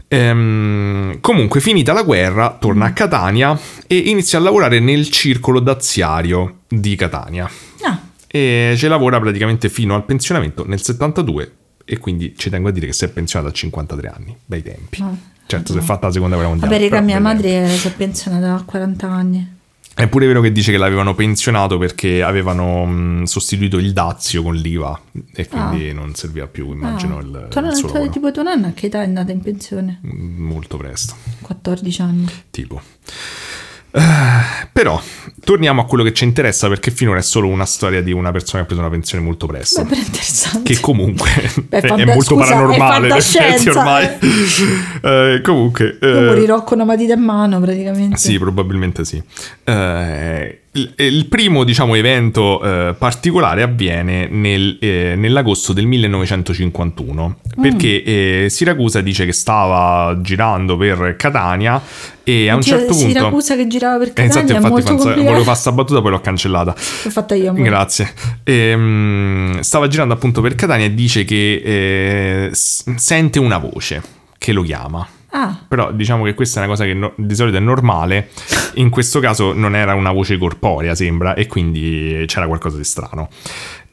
[0.08, 6.60] Ehm, comunque, finita la guerra, torna a Catania e inizia a lavorare nel circolo daziario
[6.68, 7.48] di Catania.
[7.82, 11.52] Ah, E ci lavora praticamente fino al pensionamento nel 72
[11.84, 14.36] e quindi ci tengo a dire che si è pensionato a 53 anni.
[14.44, 15.02] Bei tempi.
[15.02, 15.14] Ah,
[15.46, 16.74] certo, si è fatta la seconda guerra mondiale.
[16.74, 19.56] vabbè, raga, mia madre si è pensionata a 40 anni.
[19.98, 24.54] È pure vero che dice che l'avevano pensionato perché avevano mh, sostituito il dazio con
[24.54, 25.00] l'IVA
[25.34, 27.20] e quindi non serviva più, immagino, Ah.
[27.22, 28.08] il, Tua il suo lavoro.
[28.10, 29.98] tipo tua nonna a che età è andata in pensione?
[30.02, 31.16] Molto presto.
[31.42, 32.26] 14 anni.
[32.50, 32.80] tipo.
[33.90, 35.00] Eh, però
[35.42, 38.58] torniamo a quello che ci interessa perché finora è solo una storia di una persona
[38.58, 39.84] che ha preso una pensione molto presto.
[39.84, 41.30] Beh, è che comunque
[41.68, 44.18] Beh, è, fanta- molto scusa, è paranormale effetti fantascienza, ormai.
[45.36, 48.16] Eh, comunque Io eh, morirò con una matita in mano praticamente.
[48.18, 49.22] sì, probabilmente sì.
[49.64, 57.62] Eh, il, il primo, diciamo, evento eh, particolare avviene nel, eh, nell'agosto del 1951, Mm.
[57.62, 61.82] perché eh, Siracusa dice che stava girando per Catania
[62.22, 63.08] e a un Oddio, certo punto...
[63.08, 66.00] Siracusa che girava per Eh, esatto, Catania è infatti molto penso- volevo fare sta battuta,
[66.00, 66.74] poi l'ho cancellata.
[67.04, 67.48] L'ho fatta io.
[67.50, 67.64] amore.
[67.64, 68.12] Grazie.
[68.44, 74.02] Ehm, stava girando appunto per Catania e dice che eh, sente una voce
[74.38, 75.06] che lo chiama.
[75.30, 78.30] Ah, Però diciamo che questa è una cosa che no- di solito è normale,
[78.74, 83.28] in questo caso non era una voce corporea, sembra, e quindi c'era qualcosa di strano.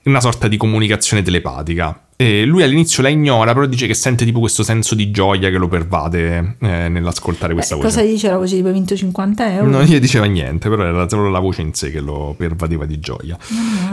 [0.04, 2.00] Una sorta di comunicazione telepatica.
[2.18, 5.58] E lui all'inizio la ignora, però dice che sente tipo questo senso di gioia che
[5.58, 7.94] lo pervade eh, nell'ascoltare questa beh, voce.
[7.96, 9.70] cosa dice la voce tipo vinto 50 euro?
[9.70, 13.00] Non gli diceva niente, però era solo la voce in sé che lo pervadeva di
[13.00, 13.38] gioia.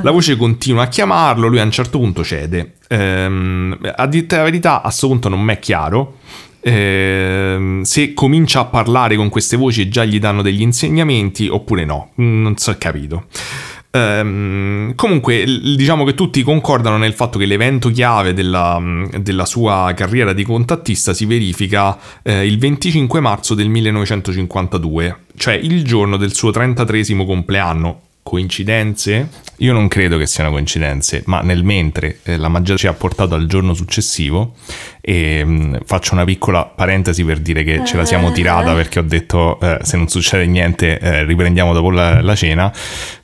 [0.02, 2.74] La voce continua a chiamarlo, lui a un certo punto cede.
[2.88, 6.18] Ehm, a dirti la verità, a questo punto non mi è chiaro.
[6.62, 11.84] Ehm, se comincia a parlare con queste voci e già gli danno degli insegnamenti oppure
[11.84, 13.26] no, non so capito.
[13.94, 18.80] Ehm, comunque, diciamo che tutti concordano nel fatto che l'evento chiave della,
[19.18, 25.84] della sua carriera di contattista si verifica eh, il 25 marzo del 1952, cioè il
[25.84, 28.00] giorno del suo 33 compleanno.
[28.22, 29.28] Coincidenze?
[29.58, 33.34] Io non credo che siano coincidenze, ma nel mentre eh, la magia ci ha portato
[33.34, 34.54] al giorno successivo
[35.00, 39.02] e mh, faccio una piccola parentesi per dire che ce la siamo tirata perché ho
[39.02, 42.72] detto eh, se non succede niente eh, riprendiamo dopo la, la cena,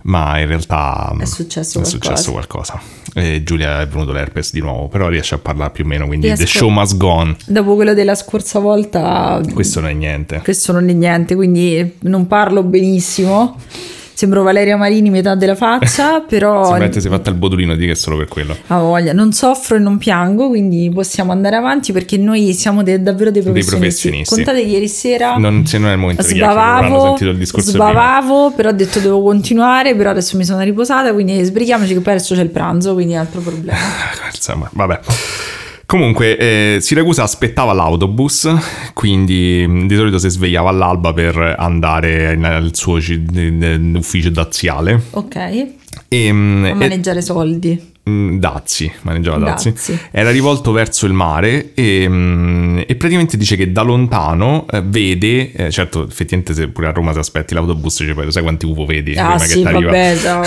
[0.03, 1.91] ma in realtà mh, È successo è qualcosa.
[1.91, 2.81] successo qualcosa.
[3.43, 6.45] Giulia è venuto l'herpes di nuovo, però riesce a parlare più o meno, quindi Riesco-
[6.45, 7.37] the show must go on.
[7.47, 10.41] Dopo quello della scorsa volta, Questo non è niente.
[10.45, 13.57] questo non è niente, quindi non parlo benissimo.
[14.19, 17.93] Sembro Valeria Marini, metà della faccia, però Sembra si è fatta il bodolino di che
[17.93, 18.57] è solo per quello.
[18.67, 19.13] ha voglia.
[19.13, 23.43] Non soffro e non piango, quindi possiamo andare avanti perché noi siamo de- davvero dei
[23.43, 23.77] professionisti.
[23.79, 24.35] professionisti.
[24.35, 27.71] Contate che ieri sera Non, se non è il momento di sbavavo, sentito il discorso
[27.71, 27.91] prima.
[27.91, 32.15] sbavavo, però ho detto devo continuare, però adesso mi sono riposata, quindi sbrighiamoci che poi
[32.15, 33.79] adesso c'è il pranzo, quindi altro problema.
[34.35, 34.99] Insomma, vabbè.
[35.89, 38.47] Comunque, eh, Siracusa aspettava l'autobus,
[38.93, 45.01] quindi mh, di solito si svegliava all'alba per andare nel suo n- ufficio daziale.
[45.13, 45.37] Ok,
[46.09, 47.93] E, mh, a e- maneggiare soldi.
[48.09, 49.71] Mm, Dazi, maneggiava Dazi.
[49.71, 49.99] Dazi.
[50.11, 55.53] Era rivolto verso il mare e, mm, e praticamente dice che da lontano eh, vede,
[55.53, 58.65] eh, certo effettivamente se pure a Roma se aspetti l'autobus cioè, poi lo sai quanti
[58.65, 60.43] UFO vedi Ah prima sì, che vabbè, ciao.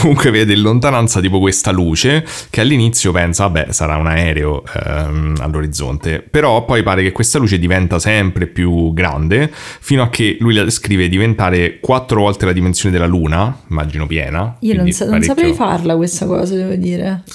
[0.00, 5.36] Comunque vede in lontananza tipo questa luce che all'inizio pensa, vabbè, sarà un aereo ehm,
[5.40, 10.54] all'orizzonte, però poi pare che questa luce diventa sempre più grande fino a che lui
[10.54, 14.56] la descrive diventare quattro volte la dimensione della Luna, immagino piena.
[14.60, 16.81] Io non, sa- non saprei farla questa cosa, devo dire.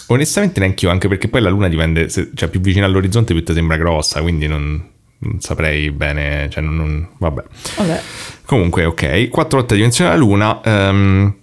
[0.07, 3.43] Onestamente neanche io, anche perché poi la luna dipende, se, cioè più vicina all'orizzonte più
[3.43, 4.83] ti sembra grossa, quindi non,
[5.19, 7.43] non saprei bene, cioè non, non- vabbè.
[7.77, 8.01] Vabbè.
[8.45, 10.61] Comunque, ok, quattro volte la dimensione della luna.
[10.63, 11.33] ehm,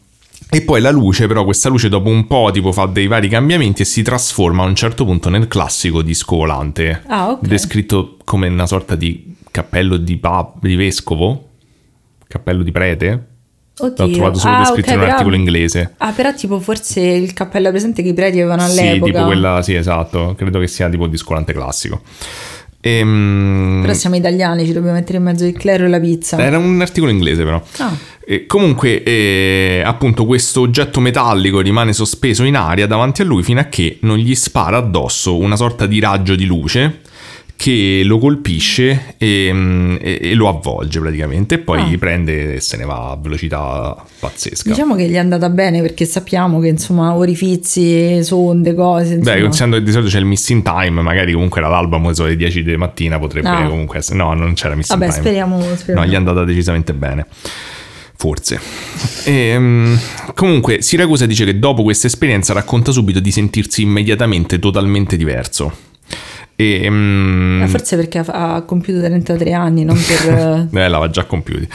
[0.51, 3.83] e poi la luce, però, questa luce dopo un po' tipo fa dei vari cambiamenti
[3.83, 7.03] e si trasforma a un certo punto nel classico disco volante.
[7.09, 7.45] Ah, ok.
[7.47, 11.49] Descritto come una sorta di cappello di, pa- di vescovo,
[12.29, 13.27] cappello di prete.
[13.77, 14.07] Oddio.
[14.07, 15.95] L'ho trovato solo Ah, descritto ok, in un però- articolo inglese.
[15.99, 19.13] Ah, però tipo forse il cappello presente che i preti avevano Sì, all'epoca.
[19.13, 20.35] tipo quella, sì, esatto.
[20.37, 22.03] Credo che sia tipo discolante classico.
[22.81, 26.39] Ehm, Però siamo italiani, ci dobbiamo mettere in mezzo il clero e la pizza.
[26.39, 27.63] Era un articolo inglese, però.
[27.79, 27.97] Ah.
[28.27, 33.61] E comunque, eh, appunto, questo oggetto metallico rimane sospeso in aria davanti a lui fino
[33.61, 37.01] a che non gli spara addosso una sorta di raggio di luce
[37.57, 41.55] che lo colpisce e, mm, e- e lo avvolge praticamente.
[41.55, 41.99] E poi Ah.
[41.99, 44.69] prende e se ne va a velocità pazzesca.
[44.71, 49.15] Diciamo che gli è andata bene perché sappiamo che insomma orifizi, sonde, cose.
[49.15, 49.41] Beh, Insomma.
[49.41, 52.37] considerando che di solito c'è il missing time, magari comunque era l'alba, mo sono le
[52.37, 53.69] 10 di mattina, potrebbe No.
[53.69, 54.17] comunque essere.
[54.19, 55.25] No, non c'era missing Vabbè, time.
[55.25, 56.01] speriamo, speriamo.
[56.05, 57.27] No, gli è andata decisamente bene.
[58.17, 58.59] Forse.
[59.25, 59.99] E, um,
[60.35, 65.84] comunque, Siracusa dice che dopo questa esperienza racconta subito di sentirsi immediatamente totalmente diverso.
[66.57, 70.69] E, um, forse perché ha, ha, compiuto 33 anni, non per...
[70.73, 71.67] eh, l'aveva già compiuti.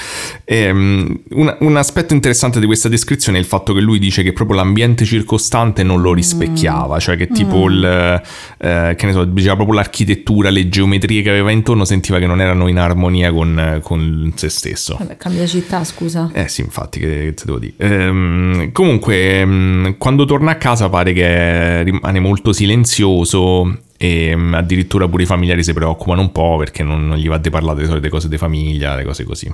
[0.46, 4.24] E, um, un, un, aspetto interessante di questa descrizione è il fatto che lui dice
[4.24, 7.00] che proprio l'ambiente circostante non lo rispecchiava, mm.
[7.00, 7.72] cioè che tipo mm.
[7.72, 8.22] il,
[8.58, 12.40] eh, che ne so, diceva proprio l'architettura, le geometrie che aveva intorno sentiva che non
[12.40, 14.96] erano in armonia con, con se stesso.
[14.98, 16.30] Vabbè, cambia città, scusa.
[16.34, 17.74] Eh sì, infatti, che, che te devo dire.
[17.78, 25.24] Ehm, comunque, quando torna a casa pare che rimane molto silenzioso e mm, addirittura pure
[25.24, 28.08] i familiari si preoccupano un po' perché non, non gli va di parlare delle solite
[28.08, 29.54] cose di famiglia, le cose così.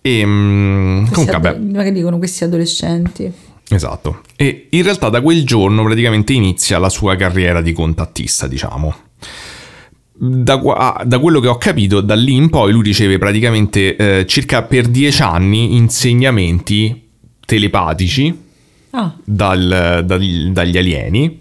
[0.00, 1.58] E mm, comunque, vabbè.
[1.58, 3.30] Ma che dicono questi adolescenti?
[3.68, 4.22] Esatto.
[4.36, 8.94] E in realtà da quel giorno praticamente inizia la sua carriera di contattista, diciamo.
[10.14, 14.26] Da, ah, da, quello che ho capito, da lì in poi lui riceve praticamente eh,
[14.26, 17.10] circa per dieci anni insegnamenti
[17.44, 18.34] telepatici
[18.92, 19.14] ah.
[19.22, 21.38] dal, dal, dagli alieni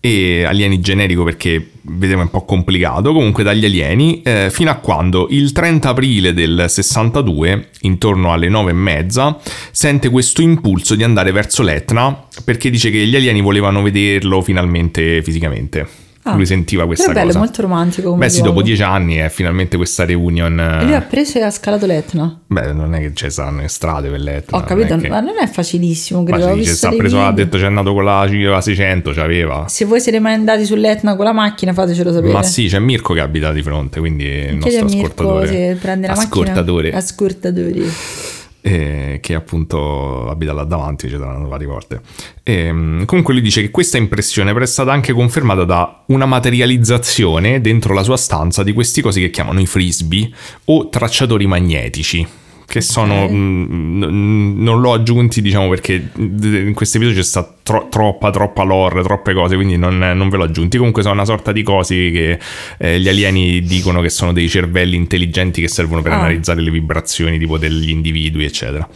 [0.00, 4.76] e alieni generico perché vedremo è un po' complicato, comunque dagli alieni, eh, fino a
[4.76, 9.38] quando il 30 aprile del 62, intorno alle 9 e mezza,
[9.70, 15.22] sente questo impulso di andare verso l'Etna perché dice che gli alieni volevano vederlo finalmente
[15.22, 16.07] fisicamente.
[16.22, 17.38] Ah, lui sentiva questa bello, cosa.
[17.38, 18.14] È molto romantico.
[18.14, 20.58] Beh, sì, dopo dieci anni è finalmente questa reunion.
[20.58, 22.40] E lui ha preso e ha scalato l'Etna.
[22.46, 24.58] Beh, non è che ci saranno le strade per l'Etna.
[24.58, 25.08] Ho capito, non che...
[25.08, 26.24] ma non è facilissimo.
[26.24, 26.48] Credo.
[26.48, 29.66] Ma sì, sta preso, ha detto c'è andato con la, la 600, c'aveva.
[29.68, 32.32] Se voi siete mai andati sull'Etna con la macchina, fatecelo sapere.
[32.32, 35.78] Ma sì, c'è Mirko che abita di fronte, quindi il nostro Mirko, ascoltatore.
[35.82, 36.92] La ascoltatore.
[36.92, 38.36] Ascoltatore
[38.68, 42.00] eh, che appunto abita là davanti, ci saranno varie volte.
[42.42, 47.60] E, mm, comunque lui dice che questa impressione è stata anche confermata da una materializzazione
[47.62, 50.30] dentro la sua stanza di questi cosi che chiamano i frisbee
[50.66, 52.26] o tracciatori magnetici
[52.68, 53.34] che sono okay.
[53.34, 58.62] mh, mm, non l'ho aggiunti diciamo perché in questo episodio c'è stata tro- troppa troppa
[58.62, 61.94] lore troppe cose quindi non, non, ve l'ho aggiunti comunque sono una sorta di cose
[62.10, 62.38] che
[62.76, 66.18] eh, gli alieni dicono che sono dei cervelli intelligenti che servono per ah.
[66.18, 68.86] analizzare le vibrazioni tipo degli individui eccetera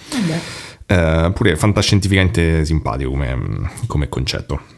[0.84, 4.71] eh, pure fantascientificamente simpatico come, come concetto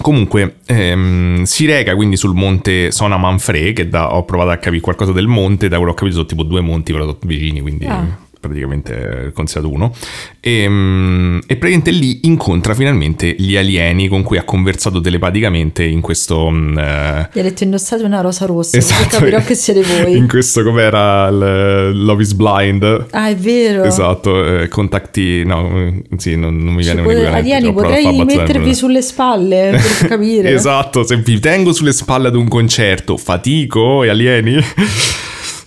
[0.00, 4.80] Comunque ehm, si reca quindi sul monte Sona Manfre, che da, ho provato a capire
[4.80, 7.86] qualcosa del monte, da quello che ho capito sono tipo due monti però vicini, quindi
[7.86, 9.92] ah praticamente considerato uno,
[10.40, 16.00] e, ehm, e, praticamente lì incontra finalmente gli alieni con cui ha conversato telepaticamente in
[16.00, 16.46] questo...
[16.46, 16.72] Uh,
[17.32, 20.16] Gli ha detto indossate una rosa rossa, esatto, capirò che siete voi.
[20.16, 23.06] In questo com'era il Love is Blind.
[23.10, 23.84] Ah, è vero.
[23.84, 25.44] Esatto, eh, contatti...
[25.44, 30.52] No, sì, non, non mi viene un Alieni, potrei mettervi sulle spalle per capire.
[30.52, 34.56] esatto, se vi tengo sulle spalle ad un concerto, fatico e alieni...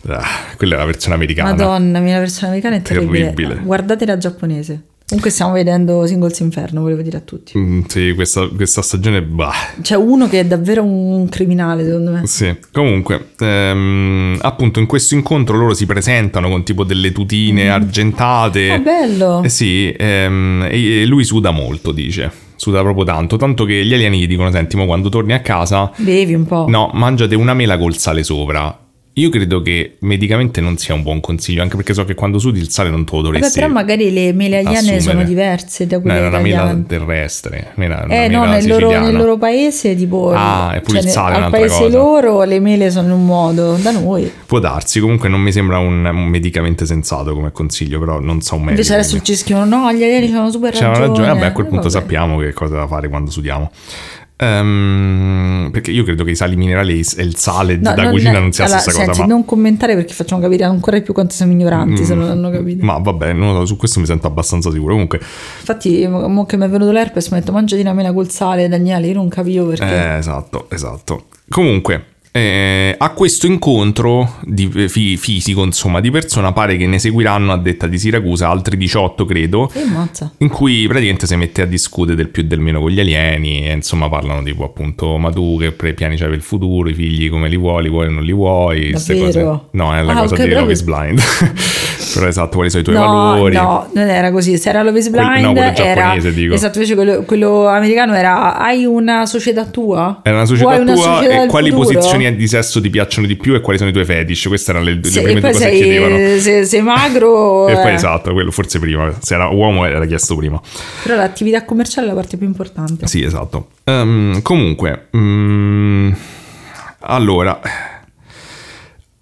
[0.07, 1.51] Ah, quella è la versione americana.
[1.51, 3.33] Madonna mia, la versione americana è terribile.
[3.33, 3.61] terribile.
[3.63, 4.83] Guardate la giapponese.
[5.11, 7.57] Comunque stiamo vedendo Singles Inferno, volevo dire a tutti.
[7.57, 9.21] Mm, sì, questa, questa, stagione...
[9.21, 9.51] Bah.
[9.81, 12.25] C'è uno che è davvero un criminale, secondo me.
[12.27, 17.71] Sì, comunque, ehm, appunto in questo incontro loro si presentano con tipo delle tutine mm.
[17.71, 18.71] argentate.
[18.71, 19.43] Ah, bello!
[19.43, 23.91] Eh sì, ehm, e, e lui suda molto, dice suda proprio tanto, tanto che gli
[23.91, 25.91] alieni gli dicono, senti, ma quando torni a casa...
[25.97, 26.67] Bevi un po'.
[26.69, 28.77] No, mangiate una mela col sale sopra.
[29.15, 32.59] Io credo che medicamente non sia un buon consiglio, anche perché so che quando sudi
[32.59, 35.99] il sale non te lo dovresti Vabbè, però magari le mele aliene sono diverse da
[35.99, 37.73] quelle no, era una mela terrestre.
[37.75, 40.31] Era una eh mela no, nel loro, nel loro, paese tipo...
[40.33, 41.97] Ah, e pure cioè, il sale Al paese cosa.
[41.97, 44.31] loro le mele sono in un modo, da noi.
[44.45, 48.55] Può darsi, comunque non mi sembra un, un medicamente sensato come consiglio, però non so
[48.55, 48.79] un medico.
[48.79, 50.93] Invece adesso ci scrivono, no, gli alieni hanno super ragione.
[50.93, 51.99] C'hanno ragione, vabbè a quel punto vabbè.
[51.99, 53.69] sappiamo che cosa da fare quando sudiamo.
[54.41, 58.51] Um, perché io credo che i sali minerali e il sale no, da cucina non
[58.51, 59.21] sia la stessa senti, cosa.
[59.21, 59.27] Ma...
[59.27, 62.83] non commentare perché facciamo capire ancora più quanto siamo ignoranti mm, se non hanno capito.
[62.83, 64.93] Ma vabbè, no, su questo mi sento abbastanza sicuro.
[64.93, 68.29] Comunque, infatti, mo che mi è venuto l'herpes, mi ha detto mangiati una mela col
[68.31, 69.07] sale, Daniele.
[69.07, 69.85] Io non capivo perché.
[69.85, 71.25] Eh, esatto, esatto.
[71.47, 76.97] Comunque, eh, a questo incontro di, eh, fi, fisico, insomma, di persona, pare che ne
[76.97, 79.69] seguiranno, a detta di Siracusa, altri 18, credo,
[80.37, 83.67] in cui praticamente si mette a discutere del più e del meno con gli alieni,
[83.67, 87.29] e insomma parlano tipo appunto, ma tu che piani c'hai per il futuro, i figli
[87.29, 89.41] come li vuoi, li vuoi o non li vuoi, queste cose.
[89.71, 91.21] No, è la ah, cosa okay, di Love is Blind.
[92.13, 93.55] Però esatto, quali sono i tuoi no, valori?
[93.55, 96.53] No, non era così, se era Love is Blind quello, no, quello giapponese era, dico.
[96.53, 100.19] Esatto, invece quello, quello, americano era hai una società tua?
[100.23, 101.89] Era una società tua una società e quali futuro?
[101.89, 104.47] posizioni di sesso ti piacciono di più e quali sono i tuoi fetish.
[104.47, 106.39] Queste erano le, le sì, prime due cose sei, che chiedevano.
[106.39, 107.67] Se, sei magro.
[107.67, 109.13] e poi esatto, quello forse prima.
[109.19, 110.59] Se era uomo era chiesto prima.
[111.03, 113.07] Però l'attività commerciale è la parte più importante.
[113.07, 113.69] Sì, esatto.
[113.83, 116.15] Um, comunque, um,
[116.99, 117.59] allora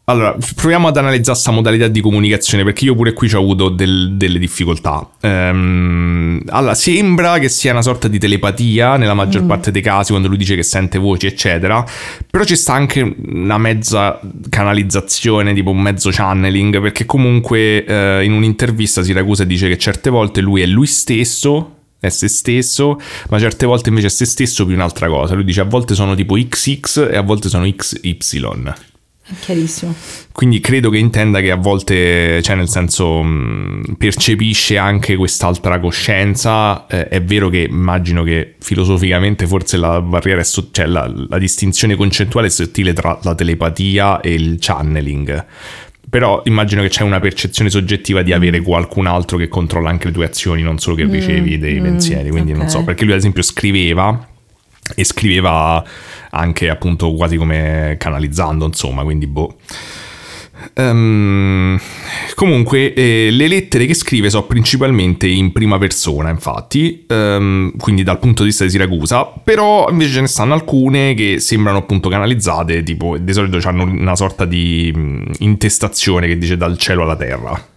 [0.09, 4.15] allora, proviamo ad analizzare questa modalità di comunicazione perché io pure qui ho avuto del-
[4.15, 5.07] delle difficoltà.
[5.21, 10.27] Ehm, allora, sembra che sia una sorta di telepatia nella maggior parte dei casi quando
[10.27, 11.85] lui dice che sente voci, eccetera.
[12.27, 14.19] Però ci sta anche una mezza
[14.49, 20.41] canalizzazione, tipo un mezzo channeling, perché comunque eh, in un'intervista Siracusa dice che certe volte
[20.41, 22.97] lui è lui stesso è se stesso,
[23.29, 25.35] ma certe volte invece è se stesso più un'altra cosa.
[25.35, 28.73] Lui dice a volte sono tipo XX e a volte sono XY.
[29.39, 29.93] Chiarissimo.
[30.31, 36.87] Quindi credo che intenda che a volte, cioè nel senso, mh, percepisce anche quest'altra coscienza.
[36.87, 41.37] Eh, è vero che immagino che filosoficamente forse la barriera è, so- cioè la, la
[41.37, 45.45] distinzione concettuale è sottile tra la telepatia e il channeling.
[46.09, 50.13] Però immagino che c'è una percezione soggettiva di avere qualcun altro che controlla anche le
[50.13, 52.31] tue azioni, non solo che ricevi dei mm, pensieri.
[52.31, 52.69] Quindi non ok.
[52.69, 54.27] so, perché lui ad esempio scriveva
[54.95, 55.83] e scriveva
[56.31, 59.55] anche appunto quasi come canalizzando, insomma, quindi boh.
[60.73, 61.79] Ehm,
[62.35, 68.19] comunque, eh, le lettere che scrive sono principalmente in prima persona, infatti, ehm, quindi dal
[68.19, 72.83] punto di vista di Siracusa, però invece ce ne stanno alcune che sembrano appunto canalizzate,
[72.83, 77.67] tipo di solito hanno una sorta di mh, intestazione che dice dal cielo alla terra.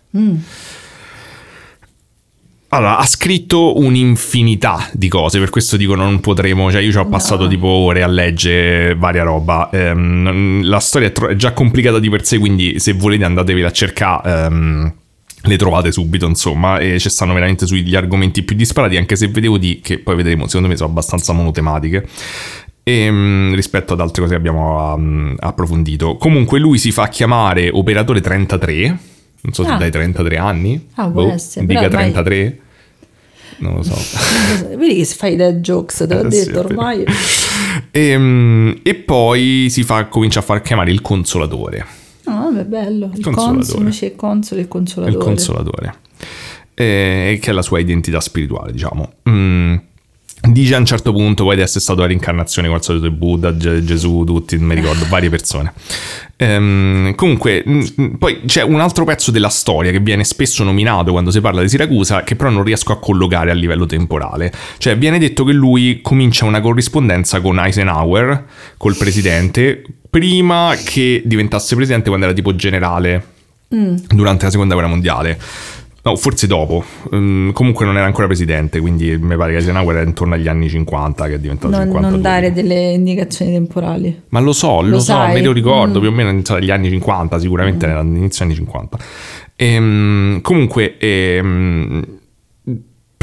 [2.74, 7.06] Allora, ha scritto un'infinità di cose, per questo dico non potremo, cioè io ci ho
[7.06, 7.48] passato No.
[7.50, 9.68] tipo ore a leggere varia roba.
[9.70, 13.68] Ehm, la storia è, tro- è già complicata di per sé, quindi se volete andatevela
[13.68, 14.44] a cercare.
[14.46, 14.94] ehm,
[15.44, 19.58] le trovate subito, insomma, e ci stanno veramente sugli argomenti più disparati, anche se vedevo
[19.58, 22.06] di che poi vedremo, secondo me sono abbastanza monotematiche.
[22.84, 26.16] ehm, rispetto ad altre cose che abbiamo um, approfondito.
[26.16, 28.98] Comunque lui si fa chiamare operatore 33.
[29.42, 29.76] Non so se Ah.
[29.76, 30.88] dai 33 anni.
[30.94, 32.58] Ah, Boh, essere, Dica però ormai- 33.
[33.62, 33.94] Non lo so.
[34.76, 37.04] Vedi che fai le jokes, te l'ho Eh, sì, detto ormai.
[37.90, 41.84] Ehm, e poi si fa, comincia a far chiamare il consolatore.
[42.24, 43.10] No, vabbè, bello.
[43.14, 43.78] Il Consolatore.
[43.78, 45.16] invece il console e il consolatore.
[45.18, 45.94] Il consolatore.
[46.74, 49.12] Eh, che è la sua identità spirituale, diciamo.
[49.28, 49.76] Mm.
[50.44, 53.14] Dice a un certo punto poi di essere stato la rincarnazione con il solito di
[53.14, 55.72] Buddha, Ge- Gesù, tutti, non mi ricordo, varie persone.
[56.34, 61.12] Ehm, comunque, mm, mm, poi c'è un altro pezzo della storia che viene spesso nominato
[61.12, 64.52] quando si parla di Siracusa, che però non riesco a collocare a livello temporale.
[64.78, 68.44] Cioè, viene detto che lui comincia una corrispondenza con Eisenhower,
[68.76, 73.26] col presidente, prima che diventasse presidente quando era tipo generale
[74.08, 75.38] durante la seconda guerra mondiale.
[76.04, 76.84] No, forse dopo.
[77.14, 80.68] Mm, comunque non era ancora presidente, quindi mi pare che Eisenhower era intorno agli anni
[80.68, 82.10] 50 che è diventato Non, 52.
[82.10, 84.22] non dare delle indicazioni temporali.
[84.30, 85.34] Ma lo so, lo, Lo so, sai?
[85.34, 86.02] me lo ricordo, Mm.
[86.02, 88.98] più o meno inizio anni 50, sicuramente era inizio anni 50.
[89.54, 92.04] Ehm, comunque, ehm,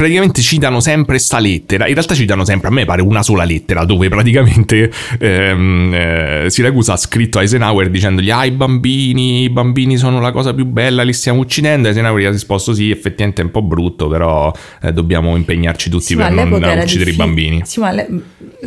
[0.00, 1.86] praticamente citano sempre sta lettera.
[1.86, 6.94] In realtà citano sempre, a me pare una sola lettera, dove praticamente ehm, eh, Siracusa
[6.94, 11.02] ha scritto a Eisenhower dicendogli: Ah, i bambini, i bambini sono la cosa più bella,
[11.02, 11.88] li stiamo uccidendo.
[11.88, 14.50] Eisenhower gli ha risposto: Sì, effettivamente è un po' brutto, però
[14.80, 17.60] eh, dobbiamo impegnarci tutti Sì, per non uccidere i diffi- bambini.
[17.64, 18.08] Sì, ma alle-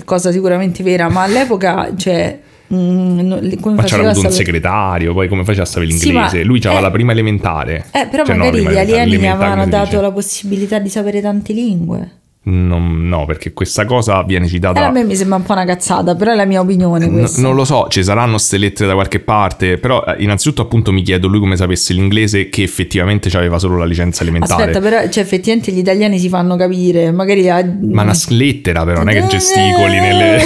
[0.06, 2.40] cosa sicuramente vera, ma all'epoca, cioè,
[2.74, 6.10] mm, no- le- come Ma c'era avuto un segretario, poi come faceva a sapere Sì,
[6.12, 6.38] l'inglese?
[6.40, 7.86] ma- Lui aveva eh, la prima elementare.
[7.92, 10.02] Eh, però Cioè, no, magari prima gli alieni gli avevano dato dice?
[10.02, 12.12] la possibilità di sapere tante lingue.
[12.46, 14.86] No, no, perché questa cosa viene Eh, citata...
[14.86, 17.42] a me mi sembra un po' una cazzata, però è la mia opinione N- questa.
[17.42, 21.04] non lo so, ci saranno ste lettere da qualche parte, però eh, innanzitutto appunto mi
[21.04, 24.62] chiedo lui come sapesse l'inglese che effettivamente aveva solo la licenza elementare.
[24.64, 27.64] Aspetta, però cioè, effettivamente gli italiani si fanno capire, magari a...
[27.82, 30.38] Ma una lettera però, non è che gesticoli nelle,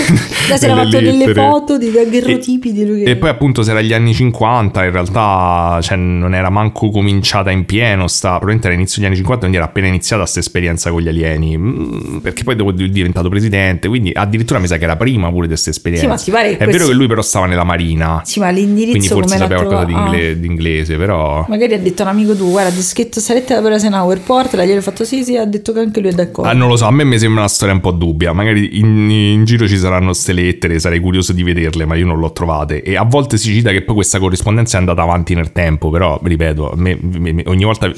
[0.50, 3.04] Da si era nelle fatto delle foto di daguerrotipi di lui.
[3.04, 7.50] E poi appunto se era gli anni 50 in realtà cioè, non era manco cominciata
[7.50, 10.92] in pieno, sta, probabilmente era inizio degli anni 50, quindi era appena iniziata questa esperienza
[10.92, 11.87] con gli alieni, Mm,
[12.22, 15.48] perché poi dopo è diventato presidente, quindi addirittura mi sa che era prima pure di
[15.50, 16.18] questa esperienza.
[16.18, 19.38] Sì, è vero questo- che lui però stava nella marina, Sì, ma l'indirizzo quindi forse
[19.38, 19.94] sapeva qualcosa di?
[19.94, 20.34] Ah.
[20.34, 21.46] di inglese, però...
[21.48, 24.20] Magari ha detto a un amico tu, guarda, ti ho scritto questa lettera per Eisenhower,
[24.22, 26.50] portala, gli ho fatto sì, sì, ha detto che anche lui è d'accordo.
[26.50, 28.34] Ah, non lo so, a me mi sembra una storia un po' dubbia.
[28.34, 32.20] Magari in, in giro ci saranno queste lettere, sarei curioso di vederle, ma io non
[32.20, 32.82] l'ho trovate.
[32.84, 36.20] E a volte si cita che poi questa corrispondenza è andata avanti nel tempo, però,
[36.22, 37.92] ripeto, me- me- me- ogni volta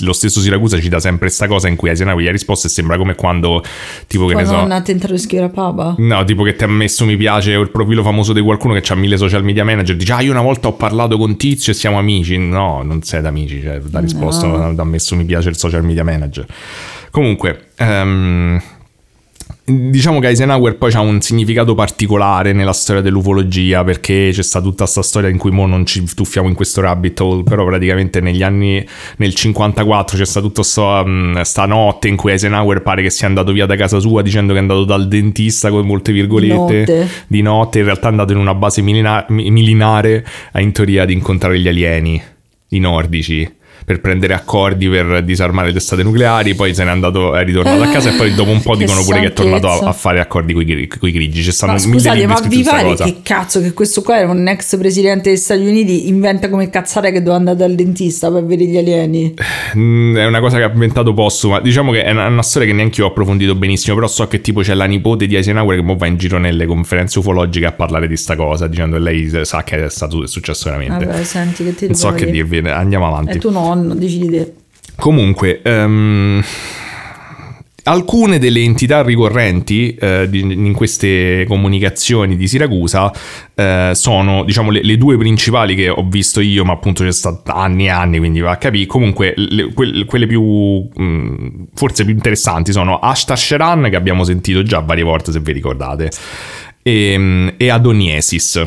[0.00, 2.96] lo stesso Siracusa cita sempre questa cosa in cui Eisenhower gli ha risposto e sembra
[2.96, 3.62] come quando,
[4.06, 4.66] tipo che Quando ne so...
[4.66, 5.96] non tentato di scrivere Papa.
[5.98, 8.92] No, tipo che ti ha messo mi piace o il profilo famoso di qualcuno che
[8.92, 11.74] ha mille social media manager, dice ah io una volta ho parlato con Tizio e
[11.74, 12.38] siamo amici.
[12.38, 14.72] No, non siete amici, cioè da risposta No.
[14.72, 16.46] ti ha messo mi piace il social media manager.
[17.10, 18.62] Comunque, ehm,
[19.70, 24.84] Diciamo che Eisenhower poi ha un significato particolare nella storia dell'ufologia perché c'è stata tutta
[24.84, 28.42] questa storia in cui mo non ci tuffiamo in questo rabbit hole, però praticamente negli
[28.42, 28.82] anni
[29.18, 31.04] nel 54 c'è stata tutta sta,
[31.42, 34.58] sta notte in cui Eisenhower pare che sia andato via da casa sua dicendo che
[34.58, 37.08] è andato dal dentista con molte virgolette Notte.
[37.26, 41.02] di notte, in realtà è andato in una base milina- mi- militare a in teoria
[41.02, 42.22] ad incontrare gli alieni,
[42.68, 43.56] i nordici.
[43.88, 47.88] Per prendere accordi per disarmare le testate nucleari, poi se n'è andato, è ritornato a
[47.88, 50.52] casa e poi dopo un po' dicono pure che è tornato a, a fare accordi
[50.52, 51.42] con i grigi.
[51.42, 54.76] Ci stanno Ma scusate, ma vi pare che cazzo che questo qua era un ex
[54.76, 58.76] presidente degli Stati Uniti inventa come cazzare che doveva andare dal dentista per vedere gli
[58.76, 59.34] alieni?
[59.74, 61.58] Mm, È una cosa che ha inventato postuma.
[61.60, 63.94] Diciamo che è una, una storia che neanche io ho approfondito benissimo.
[63.94, 66.66] Però so che tipo c'è la nipote di Eisenhower che mo va in giro nelle
[66.66, 70.26] conferenze ufologiche a parlare di sta cosa, dicendo che lei sa che è stato è
[70.26, 71.06] successo veramente.
[71.06, 73.38] Vabbè, senti che ti non so devo che dirvi, andiamo avanti.
[73.38, 74.52] È tuo nonno, decidi te.
[74.96, 76.42] Comunque, ehm,
[77.84, 83.10] alcune delle entità ricorrenti eh, in queste comunicazioni di Siracusa
[83.54, 87.52] eh, sono, diciamo, le, le due principali che ho visto io, ma appunto c'è stato
[87.52, 88.86] anni e anni, quindi va a capire.
[88.86, 94.62] Comunque, le- que- quelle più, mh, forse più interessanti sono Ashtar Sheran, che abbiamo sentito
[94.62, 96.10] già varie volte, se vi ricordate,
[96.82, 98.66] e, e Adoniesis,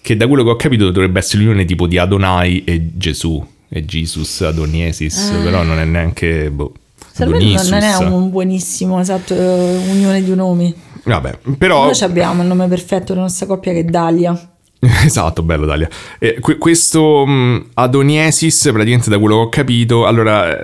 [0.00, 3.46] che da quello che ho capito dovrebbe essere l'unione tipo di Adonai e Gesù.
[3.72, 5.42] E Jesus Adoniesis, Ah.
[5.42, 6.50] però non è neanche...
[6.50, 6.72] Boh,
[7.18, 10.74] me non è un buonissimo, esatto, eh, unione di nomi.
[11.04, 11.84] Vabbè, però...
[11.84, 14.32] Noi abbiamo il nome perfetto della nostra coppia che è Dalia.
[15.04, 15.88] Esatto, bello Dalia.
[16.18, 20.58] Eh, que- questo mh, Adoniesis, praticamente da quello che ho capito, allora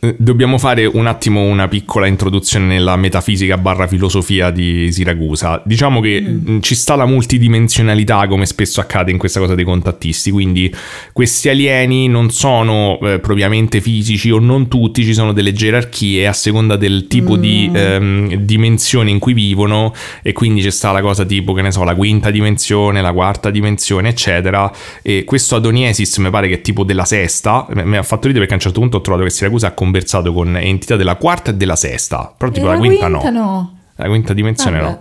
[0.00, 5.62] eh, dobbiamo fare un attimo una piccola introduzione nella metafisica barra filosofia di Siracusa.
[5.64, 10.32] Diciamo che mh, ci sta la multidimensionalità come spesso accade in questa cosa dei contattisti,
[10.32, 10.74] quindi
[11.12, 16.32] questi alieni non sono eh, propriamente fisici o non tutti, ci sono delle gerarchie a
[16.32, 21.24] seconda del tipo di ehm, dimensione in cui vivono e quindi c'è sta la cosa
[21.24, 24.70] tipo, che ne so, la quinta dimensione, la quarta dimensione, eccetera.
[25.02, 27.66] E questo Adoniesis mi pare che è tipo della sesta.
[27.70, 30.32] Mi ha fatto ridere perché a un certo punto ho trovato che Siracusa ha conversato
[30.32, 32.32] con entità della quarta e della sesta.
[32.36, 33.30] Però tipo la, quinta, no.
[33.30, 33.78] no.
[33.96, 34.90] La quinta dimensione Vabbè.
[34.90, 35.00] no.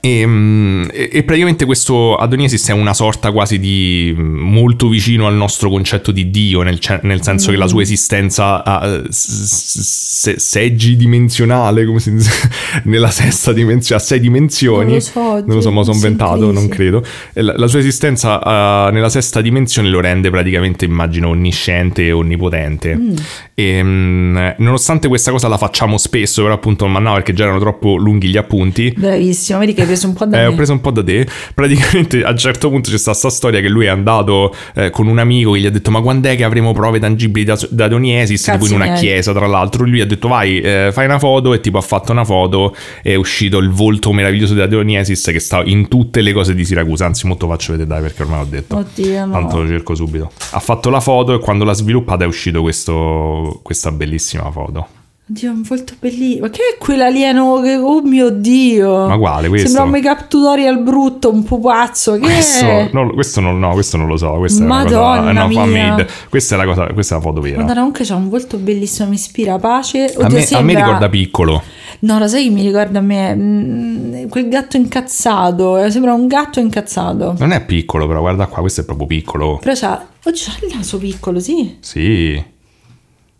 [0.00, 5.26] E, mm, e- e praticamente questo Adoniesis è una sorta quasi di mm, molto vicino
[5.26, 7.68] al nostro concetto di Dio, nel, nel senso che la Mm.
[7.68, 12.30] sua esistenza ha eh, s- s- seggi dimensionale, come si dice,
[12.84, 14.84] nella sesta dimensione, a sei dimensioni.
[14.84, 17.04] Non lo so, non lo so, ma sono sono in inventato, non credo.
[17.34, 18.40] La, la sua esistenza
[18.88, 22.94] eh, nella sesta dimensione lo rende praticamente, immagino, onnisciente e onnipotente.
[22.96, 23.14] Mm.
[23.54, 27.58] E, mm, nonostante questa cosa la facciamo spesso, però appunto non mannava perché già erano
[27.58, 28.94] troppo lunghi gli appunti.
[28.96, 30.46] Bravissimo, vedi che preso un po' da Eh, me.
[30.46, 31.26] ho preso un po' da te.
[31.54, 35.06] Praticamente a un certo punto c'è stata sta storia che lui è andato eh, con
[35.06, 37.86] un amico che gli ha detto: Ma quando è che avremo prove tangibili da, da
[37.86, 38.44] Adoniesis?
[38.44, 38.98] Cazzi Tipo in una miei.
[38.98, 39.84] chiesa, tra l'altro.
[39.84, 41.54] Lui ha detto: Vai, eh, fai una foto.
[41.54, 42.74] E tipo ha fatto una foto.
[43.02, 47.06] È uscito il volto meraviglioso di Adoniesis che sta in tutte le cose di Siracusa.
[47.06, 48.76] Anzi, molto faccio vedere, dai, perché ormai l'ho detto.
[48.76, 49.32] Oddio, no.
[49.32, 50.30] Tanto lo cerco subito.
[50.50, 54.86] Ha fatto la foto e quando l'ha sviluppata è uscito questo- questa bellissima foto.
[55.30, 56.46] Oddio, un volto bellissimo.
[56.46, 57.42] Ma che è quell'alieno.
[57.60, 59.06] Oh mio Dio.
[59.08, 59.66] Ma quale questo?
[59.68, 62.12] Sembra un make-up tutorial brutto, un pupazzo.
[62.14, 62.88] Che Questo, è?
[62.94, 64.32] no, questo, non, no, questo non lo so.
[64.32, 65.88] Questa Madonna cosa, è una fan mia.
[65.88, 66.08] made.
[66.30, 67.58] Questa è la, cosa, questa è la foto vera.
[67.58, 70.04] Madonna, comunque c'ha un volto bellissimo, mi ispira pace.
[70.16, 71.62] Oddio, a, me, a me sembra- ricorda piccolo.
[72.00, 73.34] No, lo sai che mi ricorda a me?
[73.34, 75.76] Mm, quel gatto incazzato.
[75.76, 77.34] eh, Sembra un gatto incazzato.
[77.38, 79.58] Non è piccolo, però guarda qua, questo è proprio piccolo.
[79.60, 80.06] Però c'ha...
[80.24, 81.76] Oggi c'ha il naso piccolo, sì.
[81.80, 82.42] Sì,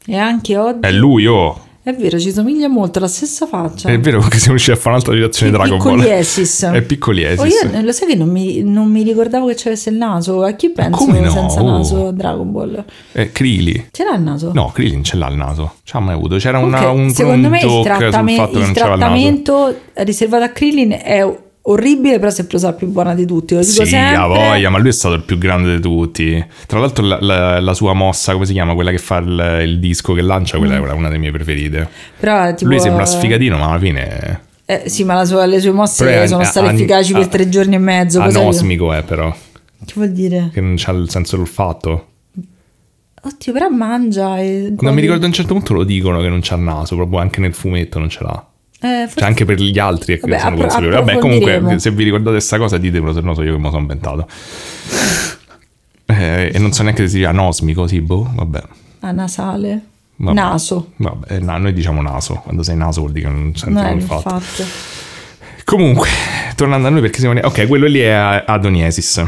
[0.07, 0.81] E anche oggi...
[0.87, 1.63] è lui, oh.
[1.81, 3.89] È vero, ci somiglia molto, la stessa faccia.
[3.89, 5.97] È vero che siamo riusciti a fare un'altra citazione di È Dragon Ball.
[5.97, 6.63] Piccoliesis.
[6.75, 7.41] È piccoliesis.
[7.41, 10.43] Oh, io lo sai che non mi, non mi ricordavo che c'avesse il naso.
[10.43, 11.31] A chi penso come no?
[11.31, 12.11] senza naso?
[12.11, 12.85] Dragon Ball.
[13.13, 13.89] È Krili.
[13.91, 14.51] Ce l'ha il naso?
[14.53, 15.77] No, Krillin ce l'ha il naso.
[15.83, 16.37] Ci ha mai avuto.
[16.37, 20.99] C'era una, Comunque, un, secondo un me il, trattame- il non trattamento riservato a Krillin
[21.01, 21.25] è
[21.71, 23.55] orribile, però si è preso la più buona di tutti.
[23.55, 24.17] Lo dico Sì, sempre.
[24.17, 26.45] ha voglia, ma lui è stato il più grande di tutti.
[26.67, 28.75] Tra l'altro, la, la- la sua mossa, come si chiama?
[28.75, 30.85] Quella che fa il, il disco che lancia, quella Mm.
[30.85, 31.89] è una delle mie preferite.
[32.21, 34.41] Però, tipo, Lui sembra sfigatino, ma alla fine.
[34.65, 37.23] Eh, sì, ma la sua- le sue mosse Però sono è- state an- efficaci per
[37.23, 38.21] a- tre giorni e mezzo.
[38.21, 39.35] Anosmico è, però.
[39.85, 40.51] Che vuol dire?
[40.53, 42.07] Che non c'ha il senso dell'olfatto.
[43.21, 44.75] Oddio, però mangia e...
[44.79, 47.19] Non mi ricordo a un certo punto lo dicono che non c'ha il naso, proprio
[47.19, 48.47] anche nel fumetto non ce l'ha.
[48.81, 50.97] Eh, forse- Cioè anche per gli altri è che Vabbè, sono appro- consapevoli.
[50.97, 53.71] Vabbè, comunque, se vi ricordate questa cosa ditemelo, se no so io che me lo
[53.71, 54.29] sono inventato.
[56.07, 58.63] Eh, e non so neanche se si dice anosmico, sì, boh, vabbè.
[59.01, 59.81] Ah, nasale.
[60.17, 60.35] Vabbè.
[60.35, 60.93] Naso.
[60.97, 63.85] Vabbè, eh, no, noi diciamo naso, quando sei naso vuol dire che non senti Non
[63.85, 64.35] è l'olfatto.
[64.35, 64.65] infatti.
[65.65, 66.09] Comunque,
[66.57, 67.39] tornando a noi perché siamo...
[67.41, 69.23] Ok, quello lì è Adoniesis.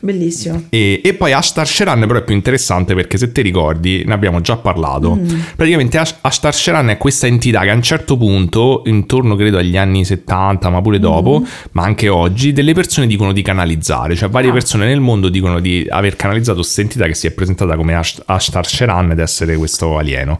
[0.00, 0.64] Bellissimo.
[0.68, 4.40] E, e poi Ashtar Sheran però è più interessante perché se ti ricordi, ne abbiamo
[4.40, 5.40] già parlato, Mm.
[5.56, 9.76] praticamente Ash- Ashtar Sheran è questa entità che a un certo punto, intorno credo agli
[9.76, 11.42] anni 70, ma pure dopo,
[11.72, 14.52] ma anche oggi, delle persone dicono di canalizzare, cioè varie Mm.
[14.52, 14.54] Ah.
[14.54, 18.22] persone nel mondo dicono di aver canalizzato questa entità che si è presentata come Ash-
[18.26, 20.38] Ashtar Sheran ed essere questo alieno.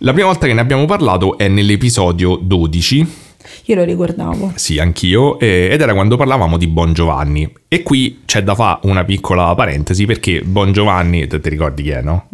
[0.00, 3.06] La prima volta che ne abbiamo parlato è nell'episodio 12,
[3.64, 4.52] Io lo ricordavo.
[4.56, 7.52] sì, anch'io, eh, ed era quando parlavamo di Bon Giovanni.
[7.68, 11.90] E qui c'è da fare una piccola parentesi perché Bon Giovanni, te, ti ricordi chi
[11.90, 12.28] è, no?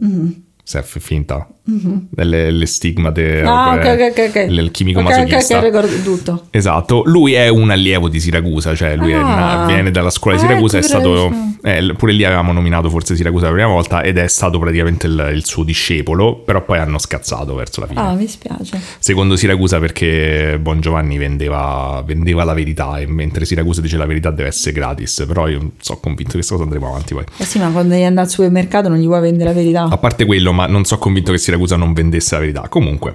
[0.65, 1.49] Se è f- finta.
[1.65, 3.47] Delle le stigmate, Mhm.
[3.49, 4.47] Ah, ok, eh, ok, ok.
[4.49, 5.59] il, il chimico Ok, ok, masochista.
[5.59, 6.47] ok, ricordo tutto.
[6.51, 9.23] Esatto, lui è un allievo di Siracusa, cioè lui è Ah.
[9.23, 11.57] una- viene dalla scuola di Ah, Siracusa, è ecco, stato, bravissimo.
[11.63, 15.31] eh, pure lì avevamo nominato forse Siracusa la prima volta ed è stato praticamente il,
[15.35, 18.01] il suo discepolo, però poi hanno scazzato verso la fine.
[18.01, 18.81] Ah, mi spiace.
[18.99, 24.31] Secondo Siracusa perché Bon Giovanni vendeva, vendeva la verità e mentre Siracusa dice la verità
[24.31, 27.25] deve essere gratis, però io sono convinto che questa cosa andremo avanti poi.
[27.37, 29.85] Eh sì, ma quando devi andare al supermercato non gli vuoi vendere la verità.
[29.85, 32.69] A parte quello, ma non sono convinto che Siracusa non vendesse la verità.
[32.69, 33.15] Comunque,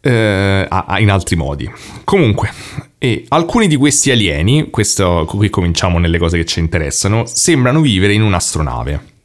[0.00, 1.70] eh, a- a- in altri modi.
[2.04, 2.50] Comunque,
[2.98, 8.12] e alcuni di questi alieni, questo qui cominciamo nelle cose che ci interessano, sembrano vivere
[8.12, 9.16] in un'astronave.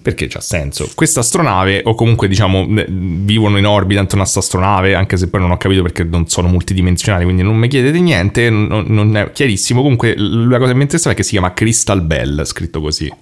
[0.00, 0.88] Perché c'ha senso.
[0.94, 5.40] Questa astronave, o comunque diciamo, vivono in orbita intorno a questa astronave, anche se poi
[5.40, 9.32] non ho capito perché non sono multidimensionali, quindi non mi chiedete niente, non, non è
[9.32, 9.82] chiarissimo.
[9.82, 13.12] Comunque, la cosa che mi interessava è che si chiama Crystal Bell, scritto così.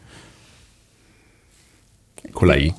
[2.33, 2.75] Con la I.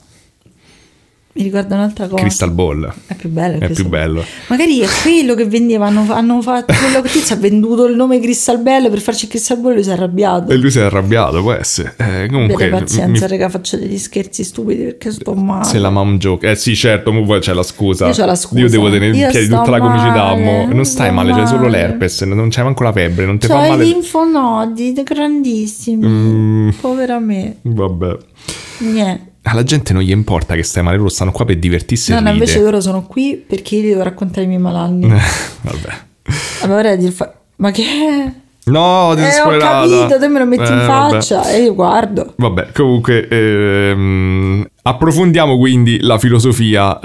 [1.37, 2.21] Mi ricorda un'altra cosa.
[2.23, 2.91] Crystal Ball.
[3.05, 3.59] È più bello.
[3.59, 4.23] È più bello.
[4.47, 5.85] Magari è quello che vendeva.
[5.85, 9.59] Hanno, fatto quello che ti ha venduto il nome Crystal Bell per farci il Crystal
[9.59, 10.51] Ball lui si è arrabbiato.
[10.51, 11.93] E lui si è arrabbiato, può essere.
[11.97, 15.65] Eh, comunque, Avete pazienza, mi- raga, faccio degli scherzi stupidi perché sto male.
[15.65, 16.49] se la mom joke.
[16.49, 18.07] Eh sì, certo, mo poi c'è la scusa.
[18.07, 18.59] Io c'ho la scusa.
[18.59, 20.73] Io devo tenere in piedi tutta la comicità, male, mo.
[20.73, 21.71] Non stai sto male, c'è solo male.
[21.77, 23.83] l'herpes, non c'è manco la febbre, non ti C'ho fa male.
[23.83, 26.07] linfonodi grandissimi.
[26.07, 27.57] Mm, Povera me.
[27.61, 28.17] vabbè.
[28.79, 29.26] Niente.
[29.49, 32.25] Alla gente non gli importa che stai male, loro stanno qua per divertirsi No, no,
[32.31, 32.37] ride.
[32.37, 35.07] invece loro sono qui perché io devo raccontare i miei malanni.
[35.61, 35.89] Vabbè.
[36.61, 37.33] Vabbè, ora di fa...
[37.57, 37.85] Ma che?
[38.65, 41.13] No, ti Eh, ho capito, te me lo metti in Eh, vabbè.
[41.13, 42.33] faccia e io guardo.
[42.35, 46.99] Vabbè, comunque ehm, approfondiamo quindi la filosofia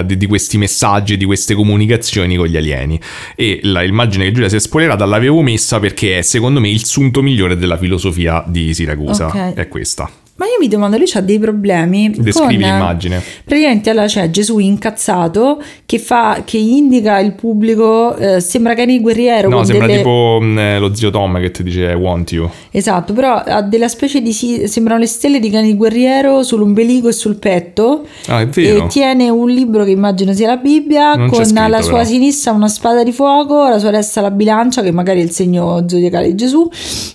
[0.00, 3.00] eh, di, di questi messaggi, di queste comunicazioni con gli alieni.
[3.34, 6.84] E la immagine che Giulia si è spoilerata l'avevo messa perché è secondo me il
[6.84, 9.26] sunto migliore della filosofia di Siracusa.
[9.28, 9.54] Ok.
[9.54, 10.10] È questa.
[10.40, 12.08] Ma io mi domando, lui ha dei problemi.
[12.16, 13.22] Descrivi con- l'immagine.
[13.44, 19.50] Praticamente allora c'è Gesù incazzato che, fa, che indica il pubblico, eh, sembra Cani Guerriero.
[19.50, 22.48] No, sembra delle- tipo mh, eh, lo zio Tom che ti dice I want you.
[22.70, 24.32] Esatto, però ha della specie di...
[24.32, 28.06] sembrano le stelle di Cani Guerriero sull'ombelico e sul petto.
[28.28, 28.84] Ah, è vero.
[28.86, 32.04] E tiene un libro che immagino sia la Bibbia, Non con scritto, alla sua però.
[32.04, 35.84] sinistra una spada di fuoco, alla sua destra la bilancia, che magari è il segno
[35.86, 36.66] zodiacale di Gesù,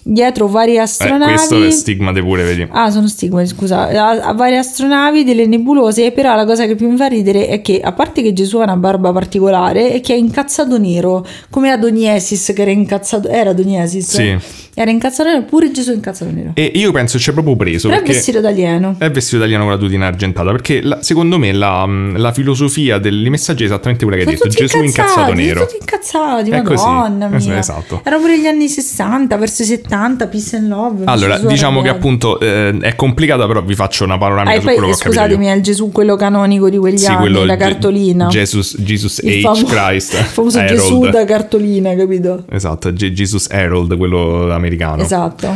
[0.04, 1.34] dietro varie Eh, astronavi.
[1.34, 2.68] questo è stigmate pure, vedi.
[2.70, 3.88] Ah, sono stigmati, scusa.
[3.88, 7.62] Ha, ha varie astronavi, delle nebulose, però la cosa che più mi fa ridere è
[7.62, 11.72] che, a parte che Gesù ha una barba particolare, è che è incazzato nero, come
[11.72, 13.28] Adoniesis che era incazzato...
[13.30, 14.10] Era Adoniesis?
[14.10, 14.38] Sì.
[14.78, 16.52] Era incazzato nero, pure Gesù è incazzato nero.
[16.54, 18.96] E io penso ci è proprio preso Però è vestito da alieno.
[18.98, 23.30] È vestito italiano con la tutina argentata perché la- secondo me la, la filosofia dei
[23.30, 24.50] messaggi è esattamente quella che hai detto.
[24.50, 25.62] Gesù incazzato nero.
[25.62, 27.58] tutti incazzati, È così, madonna es- mia.
[27.58, 28.02] esatto.
[28.04, 31.04] Erano pure gli anni 60, verso i 70, Peace and Love.
[31.06, 34.64] Allora, diciamo che appunto eh, è complicata, però vi faccio una panoramica Ah, e su
[34.66, 35.10] quello che ho capito.
[35.10, 35.52] scusatemi, io.
[35.52, 38.28] è il Gesù quello canonico di quegli Sì, anni, quello la cartolina.
[38.28, 39.42] Jesus, Jesus H.
[39.42, 40.14] famo- Christ.
[40.18, 40.76] il famoso Harold.
[40.80, 42.44] Gesù da cartolina, capito?
[42.52, 45.02] Esatto, Ge- Jesus Harold, quello americano.
[45.04, 45.56] Esatto.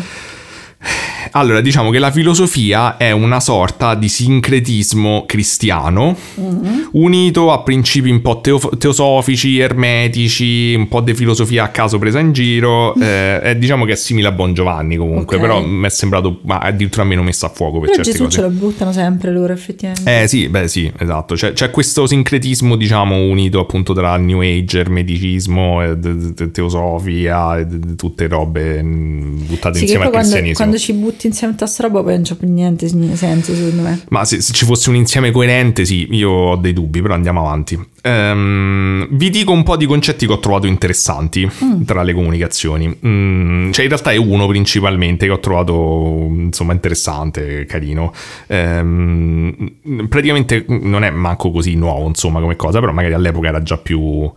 [1.31, 6.79] Allora, diciamo che la filosofia è una sorta di sincretismo cristiano Mm-hmm.
[6.93, 12.19] unito a principi un po' teo- teosofici, ermetici, un po' di filosofia a caso presa
[12.19, 12.93] in giro.
[12.99, 15.41] eh, è, diciamo che è simile a Bon Giovanni comunque, Ok.
[15.41, 18.35] però mi è sembrato ma addirittura meno messo a fuoco per Però certe Gesù cose.
[18.37, 20.21] ce lo buttano sempre loro, effettivamente.
[20.23, 21.35] Eh sì, beh sì, esatto.
[21.35, 27.63] C'è, c'è questo sincretismo, diciamo, unito appunto tra New Age, ermeticismo, e d- d- teosofia
[27.63, 30.55] d- tutte robe mh, buttate sì, insieme al quando, cristianesimo.
[30.55, 34.01] quando ci butti insieme tutta sta roba poi non c'è più niente senso, secondo me.
[34.09, 37.41] Ma se, se ci fosse un insieme coerente, sì, io ho dei dubbi, però andiamo
[37.41, 37.77] avanti.
[38.01, 41.83] Ehm, vi dico un po' di concetti che ho trovato interessanti Mm.
[41.83, 42.87] tra le comunicazioni.
[43.05, 48.13] Mm, cioè, in realtà è uno principalmente che ho trovato insomma interessante, carino.
[48.47, 49.53] Ehm,
[50.07, 54.31] praticamente non è manco così nuovo, insomma, come cosa, però magari all'epoca era già più.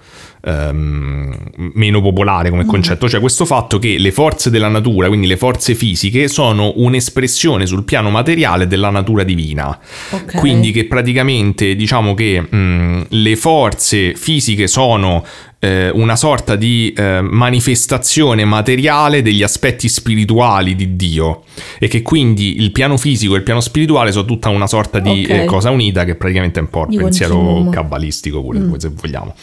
[0.45, 1.33] ehm,
[1.75, 2.51] meno popolare Mm.
[2.51, 6.73] come concetto, cioè questo fatto che le forze della natura, quindi le forze fisiche, sono
[6.77, 9.79] un'espressione sul piano materiale della natura divina.
[10.11, 10.35] Ok.
[10.39, 15.25] Quindi che praticamente diciamo che mh, le forze fisiche sono
[15.59, 21.45] eh, una sorta di eh, manifestazione materiale degli aspetti spirituali di Dio
[21.79, 25.23] e che quindi il piano fisico e il piano spirituale sono tutta una sorta di
[25.25, 25.31] Ok.
[25.31, 29.35] eh, cosa unita che praticamente è un po' il pensiero cabalistico pure se vogliamo.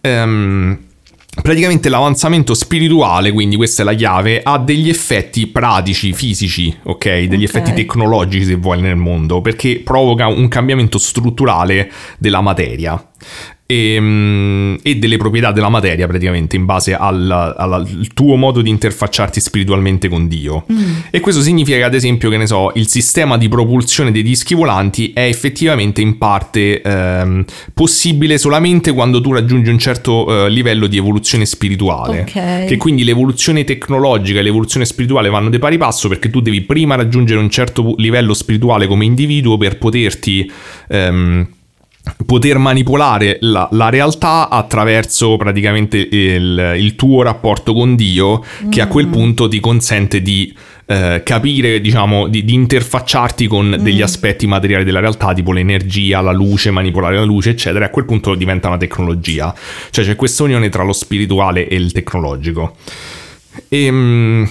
[0.00, 0.78] Ehm,
[1.42, 7.04] praticamente l'avanzamento spirituale, quindi questa è la chiave, ha degli effetti pratici, fisici, ok?
[7.22, 7.48] Degli Ok.
[7.48, 13.02] effetti tecnologici se vuoi nel mondo, perché provoca un cambiamento strutturale della materia.
[13.66, 18.60] E, mm, e delle proprietà della materia praticamente in base al, al- al tuo modo
[18.60, 20.66] di interfacciarti spiritualmente con Dio.
[21.10, 24.54] E questo significa che ad esempio che ne so il sistema di propulsione dei dischi
[24.54, 30.86] volanti è effettivamente in parte ehm, possibile solamente quando tu raggiungi un certo eh, livello
[30.86, 32.20] di evoluzione spirituale.
[32.20, 32.64] Ok.
[32.66, 36.94] che quindi l'evoluzione tecnologica e l'evoluzione spirituale vanno di pari passo perché tu devi prima
[36.96, 40.50] raggiungere un certo livello spirituale come individuo per poterti
[40.88, 41.46] ehm,
[42.26, 48.88] poter manipolare la, la realtà attraverso praticamente il, il tuo rapporto con Dio che a
[48.88, 50.54] quel punto ti consente di
[50.86, 56.32] eh, capire, diciamo, di, di interfacciarti con degli aspetti materiali della realtà, tipo l'energia, la
[56.32, 57.86] luce, manipolare la luce, eccetera.
[57.86, 59.54] E a quel punto diventa una tecnologia.
[59.90, 62.76] Cioè c'è questa unione tra lo spirituale e il tecnologico.
[63.68, 64.48] Ehm,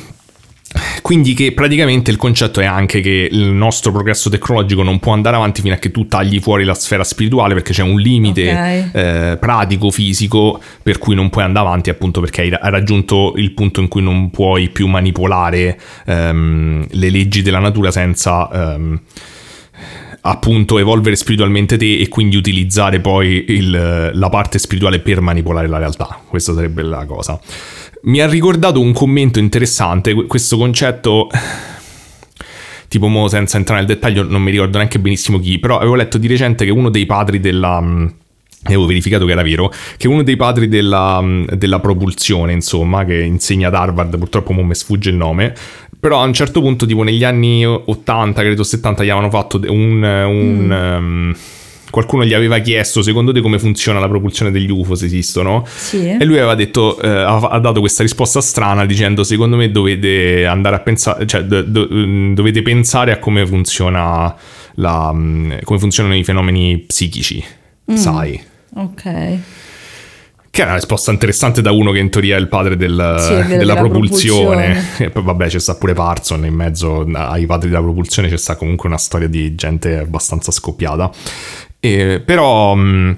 [1.02, 5.36] quindi che praticamente il concetto è anche che il nostro progresso tecnologico non può andare
[5.36, 8.96] avanti fino a che tu tagli fuori la sfera spirituale perché c'è un limite Ok.
[8.96, 13.52] eh, pratico, fisico, per cui non puoi andare avanti appunto perché hai, hai raggiunto il
[13.52, 18.50] punto in cui non puoi più manipolare ehm, le leggi della natura senza...
[18.76, 19.02] ehm,
[20.26, 25.78] appunto evolvere spiritualmente te e quindi utilizzare poi il- la parte spirituale per manipolare la
[25.80, 26.18] realtà.
[26.26, 27.38] Questa sarebbe la cosa.
[28.06, 31.30] Mi ha ricordato un commento interessante, que- questo concetto
[32.90, 36.18] tipo mo senza entrare nel dettaglio non mi ricordo neanche benissimo chi, però avevo letto
[36.18, 37.82] di recente che uno dei padri della
[38.66, 43.04] e avevo verificato che era vero, che uno dei padri della, mh, della propulsione, insomma,
[43.04, 45.54] che insegna ad Harvard, purtroppo mo mi sfugge il nome,
[46.00, 50.02] però a un certo punto, tipo negli anni 80, credo 70, gli avevano fatto un...
[50.04, 51.36] un, ehm,
[51.94, 55.64] qualcuno gli aveva chiesto, secondo te come funziona la propulsione degli UFO, se esistono?
[55.68, 56.10] Sì.
[56.10, 60.76] E lui aveva detto, eh, ha dato questa risposta strana dicendo secondo me dovete andare
[60.78, 64.36] a pensare, cioè do- do- mm, dovete pensare a come funziona
[64.76, 67.44] la, mm, come funzionano i fenomeni psichici,
[67.94, 68.42] sai.
[68.76, 69.38] Ok.
[70.50, 73.34] Che è una risposta interessante da uno che in teoria è il padre del- Sì,
[73.34, 74.66] della, della propulsione.
[74.66, 75.06] propulsione.
[75.06, 78.56] E poi vabbè c'è sta pure Parson in mezzo ai padri della propulsione, c'è sta
[78.56, 81.12] comunque una storia di gente abbastanza scoppiata.
[81.84, 82.76] E, però...
[82.76, 83.18] mh,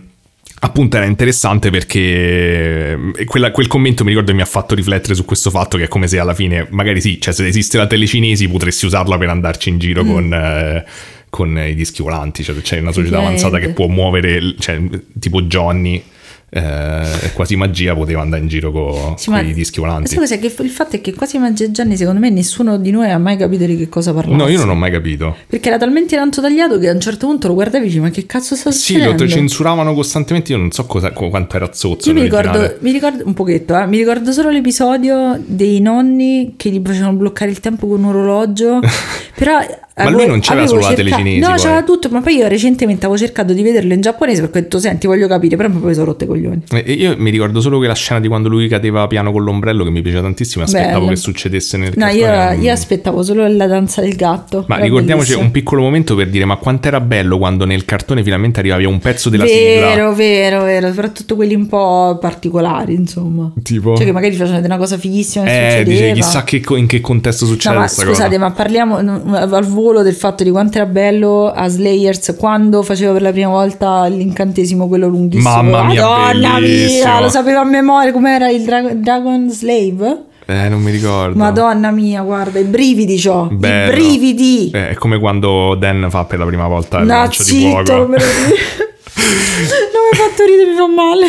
[0.58, 5.24] Appunto era interessante perché mh, quella- quel commento mi ricordo mi ha fatto riflettere su
[5.24, 8.48] questo fatto che è come se alla fine, magari sì, cioè se esiste la telecinesi
[8.48, 10.84] potresti usarla per andarci in giro con, eh,
[11.30, 14.80] con i dischi volanti, cioè c'è una società avanzata che può muovere, cioè
[15.20, 16.02] tipo Johnny,
[16.50, 20.16] eh, quasi magia, poteva andare in giro con Sì, i dischi volanti.
[20.16, 20.40] cos'è?
[20.40, 23.36] Che il fatto è che quasi Magia Gianni, secondo me, nessuno di noi ha mai
[23.36, 24.38] capito di che cosa parlasse.
[24.42, 25.36] No, io non ho mai capito.
[25.48, 28.10] Perché era talmente tanto tagliato che a un certo punto lo guardavi e dici, ma
[28.10, 29.28] che cazzo sta Sì, lo succedendo?
[29.28, 32.10] censuravano costantemente, io non so cosa, qu- quanto era zozzo.
[32.10, 36.70] Io mi ricordo, mi ricordo un pochetto, eh, mi ricordo solo l'episodio dei nonni che
[36.70, 38.80] gli facevano bloccare il tempo con un orologio.
[39.36, 39.58] Però
[39.98, 41.58] Ma lui non avevo solo la cerca- telecinesi, No, poi.
[41.60, 44.80] c'aveva tutto, ma poi io recentemente avevo cercato di vederlo in giapponese perché ho detto,
[44.80, 46.64] senti, voglio capire, però poi sono rotte coglioni.
[46.72, 49.44] E e io mi ricordo solo che la scena di quando lui cadeva piano con
[49.44, 51.10] l'ombrello che mi piaceva tantissimo e aspettavo Bello.
[51.10, 54.66] che succedesse nel No, io, io aspettavo solo la danza del gatto.
[54.68, 55.46] Ma ricordiamoci bellissimo.
[55.46, 58.90] un piccolo momento per dire ma quanto era bello quando nel cartone finalmente arrivavi a
[58.90, 59.88] un pezzo della sigla.
[59.88, 63.52] Vero, vero, vero, soprattutto quelli un po' particolari, insomma.
[63.64, 63.96] Tipo?
[63.96, 65.48] Cioè che magari facevano una cosa fighissima Eh,
[65.80, 65.84] succedeva.
[65.90, 68.40] dice chissà che in che contesto No, succede ma questa scusate, cosa.
[68.40, 73.14] ma parliamo no, al volo del fatto di quanto era bello a Slayers quando faceva
[73.14, 75.50] per la prima volta l'incantesimo quello lunghissimo.
[75.50, 77.04] Mamma mia, Madonna bellissimo.
[77.12, 80.24] mia, lo sapevo a memoria com'era il Dra- Dragon Slave?
[80.48, 81.36] Eh, non mi ricordo.
[81.38, 83.92] Madonna mia, guarda, i brividi c'ho, Bello.
[83.92, 84.70] i brividi.
[84.72, 87.84] Eh, è come quando Dan fa per la prima volta il no, lancio di zitto,
[87.96, 88.14] fuoco.
[89.14, 91.28] non mi ha fatto ridere, mi fa male.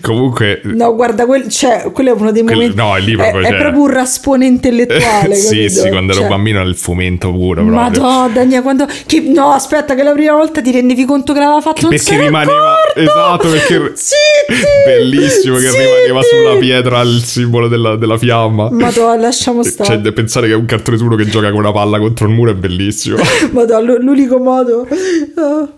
[0.00, 2.76] Comunque, No, guarda, quel- cioè, quello è uno dei Quel- momenti.
[2.76, 5.34] no, è lì proprio, è, è cioè- proprio un raspone intellettuale.
[5.36, 7.74] sì, sì, quando ero Cioè, bambino era il fomento puro proprio.
[7.74, 8.86] Madonna, Daniela, quando.
[9.06, 11.82] Che, no, aspetta, che la prima volta ti rendevi conto che l'aveva fatto.
[11.82, 14.62] non Perché n'è rimaneva- esatto, perché- Zitti!
[14.86, 15.82] Bellissimo che Zitti!
[15.82, 18.68] rimaneva sulla pietra il simbolo della, della fiamma.
[18.70, 20.00] Madonna, lasciamo stare.
[20.02, 22.50] Cioè, pensare che è un cartone uno che gioca con una palla contro il muro
[22.50, 23.16] è bellissimo.
[23.52, 24.86] Madonna, l'unico modo.
[25.34, 25.68] Madonna.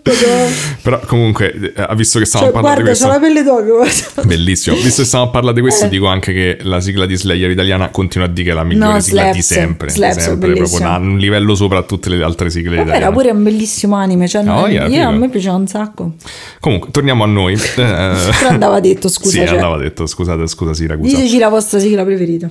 [0.83, 3.21] Però comunque, eh, visto che stavamo Cioè, parlando guarda, di c'ho la questo...
[3.21, 3.77] pelle d'oca.
[3.77, 4.23] guarda.
[4.35, 4.77] Bellissimo.
[4.77, 5.89] Visto che stiamo a parlare di questo, Eh.
[5.89, 8.93] dico anche che la sigla di Slayer italiana continua a dire che è la migliore
[8.95, 9.47] No, sigla di Slaps.
[9.47, 9.87] sempre.
[9.89, 12.89] di Slaps è sempre proprio una- un livello sopra a tutte le altre sigle Vabbè,
[12.89, 13.15] era italiane.
[13.15, 14.29] pure un bellissimo anime.
[14.29, 16.13] Cioè, io- yeah, io, a me piaceva un sacco.
[16.61, 17.57] Comunque, torniamo a noi.
[17.75, 19.31] Però andava detto, scusa.
[19.31, 21.15] sì, cioè, andava detto, scusate, scusa Siracusa.
[21.17, 22.49] Diceci la vostra sigla preferita.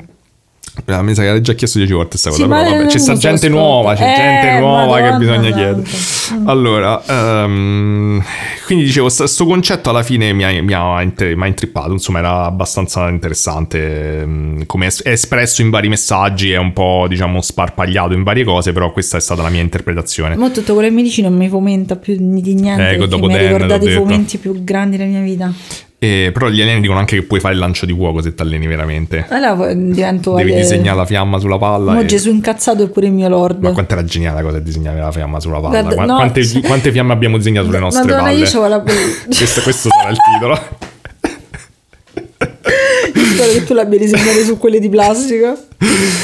[0.86, 3.14] Mi sa che l'hai già chiesto dieci volte questa Sì, cosa, però vabbè, c'è sta
[3.16, 3.64] gente ascolta.
[3.64, 5.84] nuova, c'è Eh, gente nuova che bisogna chiedere.
[6.46, 8.24] Allora, ehm,
[8.66, 11.02] quindi dicevo, questo concetto alla fine mi ha, mi ha
[11.48, 17.06] intrippato, insomma era abbastanza interessante, ehm, come è espresso in vari messaggi, è un po'
[17.08, 20.36] diciamo sparpagliato in varie cose, però questa è stata la mia interpretazione.
[20.36, 22.90] Ma tutto quello che mi dici non mi fomenta più di niente.
[22.90, 25.52] Ecco, dopo mi ha ricordato i fomenti più grandi della mia vita.
[26.02, 28.42] E, però gli alieni dicono anche che puoi fare il lancio di fuoco se ti
[28.42, 29.26] alleni veramente.
[29.28, 31.92] Allora divento Devi Ale- disegnare la fiamma sulla palla.
[31.92, 33.62] Mo e- Gesù incazzato è pure il mio lord.
[33.62, 35.82] Ma quanto era geniale la cosa di disegnare la fiamma sulla palla?
[35.82, 38.46] Guarda, Qua- no, quante, quante fiamme abbiamo disegnato sulle nostre Madonna, palle?
[38.48, 38.80] io la
[39.28, 40.88] questo, questo sarà il titolo.
[42.62, 45.56] Spero che tu l'abbia disegnato su quelle di plastica.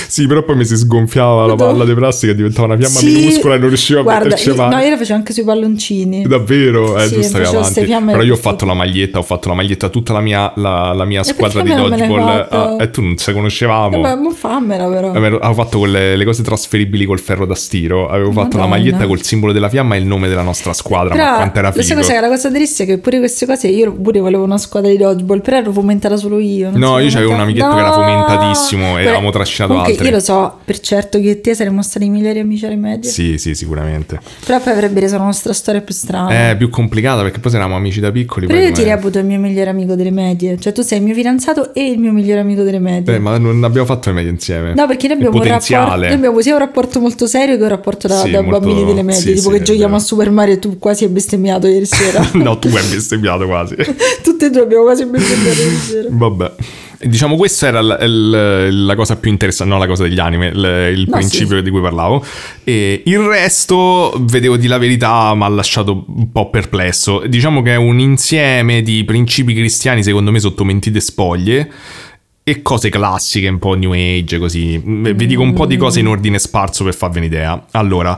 [0.08, 3.06] sì, però poi mi si sgonfiava la palla di plastica e diventava una fiamma Sì.
[3.12, 4.76] minuscola e non riuscivo a metterci avanti.
[4.76, 6.24] no, io la facevo anche sui palloncini.
[6.28, 6.98] Davvero?
[6.98, 7.86] Eh, Sì, tu stavi avanti.
[7.86, 10.92] Però io ho fatto la maglietta, ho fatto la maglietta a tutta la mia, la,
[10.94, 12.48] la mia squadra di non dodgeball.
[12.50, 13.96] Ah, e tu non ci conoscevamo.
[13.96, 15.12] Eh, ma mo fammela però.
[15.14, 18.10] Avevo avevo fatto quelle le cose trasferibili col ferro da stiro.
[18.10, 21.16] Avevo fatto la maglietta col simbolo della fiamma e il nome della nostra squadra.
[21.16, 22.00] ma Però quanto era lo sai figo.
[22.02, 24.90] cosa che la cosa triste è che pure queste cose io pure volevo una squadra
[24.90, 26.72] di dodgeball, però ero fomentata solo io.
[26.74, 30.08] No, io c'avevo un amichetto che era fomentatissimo e avevamo trascinato comunque altri.
[30.10, 33.10] Io lo so per certo che te saremmo stati migliori amici alle medie.
[33.10, 34.20] Sì, sì, sicuramente.
[34.46, 36.50] Però poi avrebbe reso la nostra storia più strana.
[36.50, 38.48] È più complicata perché poi eravamo amici da piccoli.
[38.48, 40.58] Però io ti reputo il mio migliore amico delle medie.
[40.60, 43.16] Cioè, tu sei il mio fidanzato e il mio migliore amico delle medie.
[43.16, 44.74] Eh, ma non abbiamo fatto le medie insieme.
[44.74, 47.70] No, perché noi abbiamo, un rapporto, noi abbiamo sia un rapporto molto serio che un
[47.70, 49.22] rapporto da, Sì, da molto- bambini delle medie.
[49.22, 52.28] sì, tipo sì, che giochiamo a Super Mario e tu quasi hai bestemmiato ieri sera.
[52.34, 53.76] no, tu hai bestemmiato quasi.
[54.24, 56.08] Tutti e due abbiamo quasi bestemmiato ieri sera.
[56.18, 56.52] Vabbè.
[57.02, 60.94] Diciamo, questa era la, il- la cosa più interessante, non la cosa degli anime, il,
[60.98, 62.24] il No, principio di cui parlavo.
[62.64, 67.24] E il resto, vedevo di la verità, mi ha lasciato un po' perplesso.
[67.28, 71.70] Diciamo che è un insieme di principi cristiani, secondo me, sotto mentite spoglie.
[72.48, 74.80] E cose classiche, un po' new age, così.
[74.84, 77.66] Vi dico un po' di cose in ordine sparso per farvi un'idea.
[77.72, 78.18] Allora,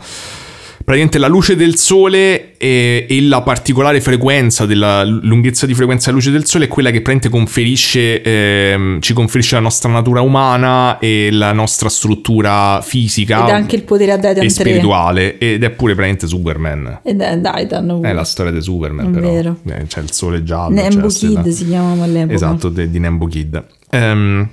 [0.88, 6.18] praticamente la luce del sole e, e la particolare frequenza della lunghezza di frequenza della
[6.20, 10.98] luce del sole è quella che praticamente conferisce, ehm, ci conferisce la nostra natura umana
[11.00, 14.50] e la nostra struttura fisica Ed anche il potere a Titan e 3.
[14.50, 15.38] spirituale.
[15.38, 17.00] Ed è pure praticamente Superman.
[17.04, 18.00] Ed è Titan.
[18.06, 19.30] È la storia di Superman, È però.
[19.30, 19.58] vero.
[19.68, 20.74] Eh, C'è il sole giallo.
[20.74, 22.34] Nembo Kid si chiamava all'epoca.
[22.34, 23.62] Esatto, de- di Nembo Kid.
[23.90, 24.48] Ehm,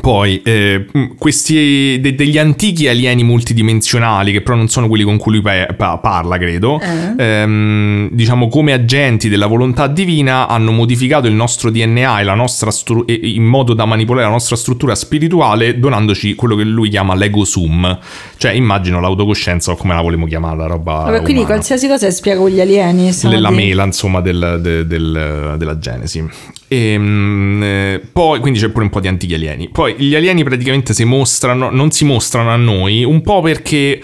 [0.00, 5.16] poi, eh, mh, questi de- degli antichi alieni multidimensionali, che però non sono quelli con
[5.18, 7.14] cui lui pa- pa- parla, credo, Eh.
[7.24, 13.08] ehm, diciamo come agenti della volontà divina, hanno modificato il nostro DNA la nostra stru-
[13.10, 17.98] in modo da manipolare la nostra struttura spirituale, donandoci quello che lui chiama l'ego sum.
[18.36, 20.92] Cioè, immagino l'autocoscienza o come la volevo chiamare, la roba.
[21.04, 23.12] Vabbè, quindi umana qualsiasi cosa spiega con gli alieni.
[23.12, 26.28] sono della dei- mela, insomma, del- de- del- della Genesi.
[26.68, 29.68] E, mm, eh, poi, quindi c'è pure un po' di antichi alieni.
[29.68, 34.00] Poi gli alieni praticamente si mostrano, non si mostrano a noi, un po' perché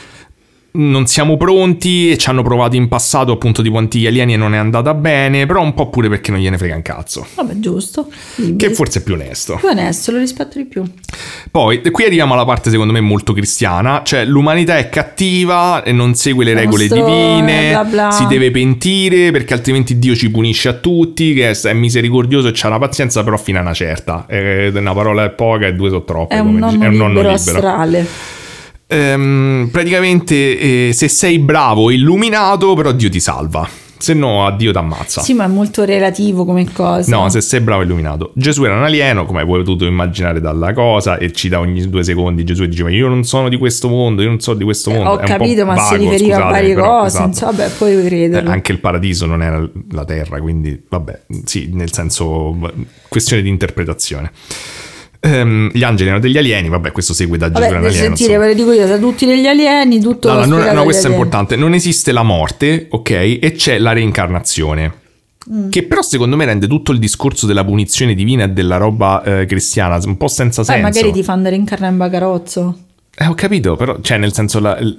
[0.72, 4.54] non siamo pronti e ci hanno provato in passato appunto tipo antichi alieni e non
[4.54, 7.26] è andata bene, però un po' pure perché non gliene frega un cazzo.
[7.34, 8.06] Vabbè, giusto.
[8.36, 8.74] Che Liberi.
[8.74, 9.56] forse è più onesto.
[9.56, 10.84] Più onesto, lo rispetto di più.
[11.50, 16.14] Poi, qui arriviamo alla parte secondo me molto cristiana, cioè l'umanità è cattiva e non
[16.14, 18.10] segue le È regole divine, bla bla.
[18.12, 22.52] si deve pentire perché altrimenti Dio ci punisce a tutti, che è, è misericordioso e
[22.54, 24.26] c'ha la pazienza, però fino a una certa.
[24.28, 26.34] Eh, una parola è poca e due sono troppe.
[26.36, 27.56] È un nonno, è un nonno libero libero.
[27.58, 28.38] astrale.
[28.92, 33.68] Ehm, praticamente eh, se sei bravo e illuminato, però Dio ti salva.
[34.00, 35.20] Se no, a Dio ti ammazza.
[35.20, 37.14] Sì, ma è molto relativo come cosa.
[37.14, 38.32] No, se sei bravo e illuminato.
[38.34, 42.02] Gesù era un alieno, come hai potuto immaginare dalla cosa, e ci da ogni due
[42.02, 45.10] secondi Gesù diceva io non sono di questo mondo, io non sono di questo mondo.
[45.10, 47.16] Eh, Ho È capito, ma si vago, riferiva a scusatemi, varie però, cose.
[47.18, 47.46] esatto.
[47.46, 48.48] Vabbè, poi crederlo.
[48.48, 52.58] Eh, anche il paradiso non era la terra, quindi vabbè, sì, nel senso,
[53.06, 54.32] questione di interpretazione.
[55.22, 57.90] Ehm, gli angeli erano degli alieni, vabbè, questo segue da per alieno.
[57.90, 61.08] sentire, ve lo dico io, da tutti degli alieni, tutto non- spiegato no, agli questo
[61.08, 61.56] è importante.
[61.56, 63.10] Non esiste la morte, ok?
[63.10, 64.94] E c'è la reincarnazione.
[65.52, 65.68] Mm.
[65.70, 69.46] Che però secondo me rende tutto il discorso della punizione divina e della roba eh,
[69.46, 70.82] cristiana un po' senza senso.
[70.82, 72.78] magari ti fanno reincarnare in bagarozzo.
[73.22, 74.96] Eh, ho capito, però, cioè, nel senso, la- il,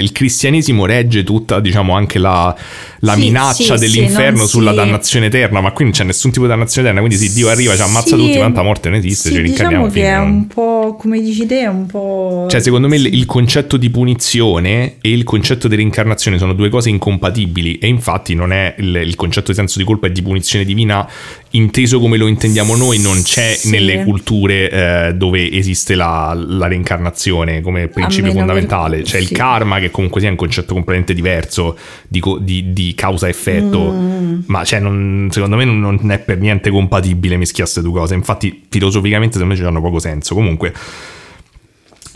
[0.00, 2.52] il- cristianesimo regge tutta, diciamo, anche la,
[2.98, 6.32] la Sì, minaccia sì, sì, dell'inferno non sulla dannazione eterna, ma qui non c'è nessun
[6.32, 8.98] tipo di dannazione eterna, quindi sì, Dio arriva, ci ammazza Sì, tutti, la morte non
[8.98, 12.48] esiste, sì, ci rincarniamo diciamo che è un po', come dici te, è un po'...
[12.50, 16.70] Cioè, secondo me il- il concetto di punizione e il concetto di reincarnazione sono due
[16.70, 20.22] cose incompatibili e infatti non è il, il concetto di senso di colpa e di
[20.22, 21.08] punizione divina
[21.50, 23.70] inteso come lo intendiamo noi, non c'è Sì.
[23.70, 24.70] nelle culture
[25.08, 28.96] eh, dove esiste la, la reincarnazione come, come principio fondamentale.
[28.98, 29.34] per- C'è il sì.
[29.34, 31.76] karma, che comunque sia un concetto completamente diverso
[32.08, 34.40] di, di- di causa-effetto, Mm.
[34.46, 38.14] ma cioè, non- secondo me non, non è per niente compatibile mischiasse due cose.
[38.14, 40.34] Infatti, filosoficamente, secondo me ci hanno poco senso.
[40.34, 40.72] Comunque.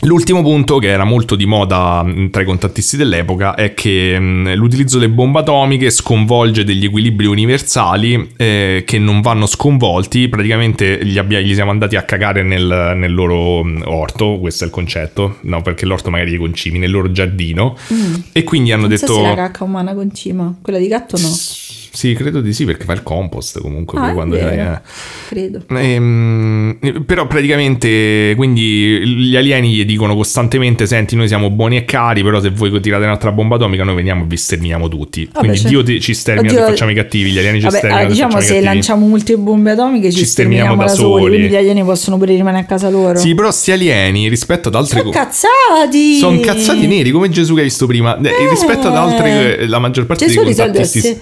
[0.05, 4.17] L'ultimo punto, che era molto di moda tra i contattisti dell'epoca, è che
[4.55, 10.29] l'utilizzo delle bombe atomiche sconvolge degli equilibri universali eh, che non vanno sconvolti.
[10.29, 14.73] Praticamente gli, abbia- gli siamo andati a cagare nel, nel loro orto, questo è il
[14.73, 17.75] concetto, no, perché l'orto magari è concimi, nel loro giardino.
[18.31, 18.89] E quindi hanno Mm.
[18.89, 19.13] Non detto...
[19.13, 21.27] so se la cacca umana con cima, quella di gatto no.
[22.05, 23.99] Sì, credo di sì, perché fa il compost comunque.
[23.99, 24.81] Ah, quando vero.
[25.27, 25.61] Credo.
[25.69, 32.21] Ehm, però praticamente quindi gli alieni gli dicono costantemente senti noi siamo buoni e cari
[32.23, 35.57] però se voi tirate un'altra bomba atomica noi veniamo e vi sterminiamo tutti Vabbè, quindi
[35.59, 38.07] cioè- Dio ti- ci stermina Oddio, se facciamo i cattivi gli alieni ci Vabbè, sterminano
[38.07, 41.35] se diciamo se cattivi lanciamo molte bombe atomiche ci, Ci sterminiamo sterminiamo da da soli,
[41.35, 43.17] quindi gli alieni possono pure rimanere a casa loro.
[43.17, 46.17] sì però sti alieni rispetto ad altri Sono cazzati!
[46.17, 49.79] sono cazzati neri come Gesù che hai visto prima Eh, rispetto ad altri eh, la
[49.79, 51.19] maggior parte Gesù dei di solito contattisti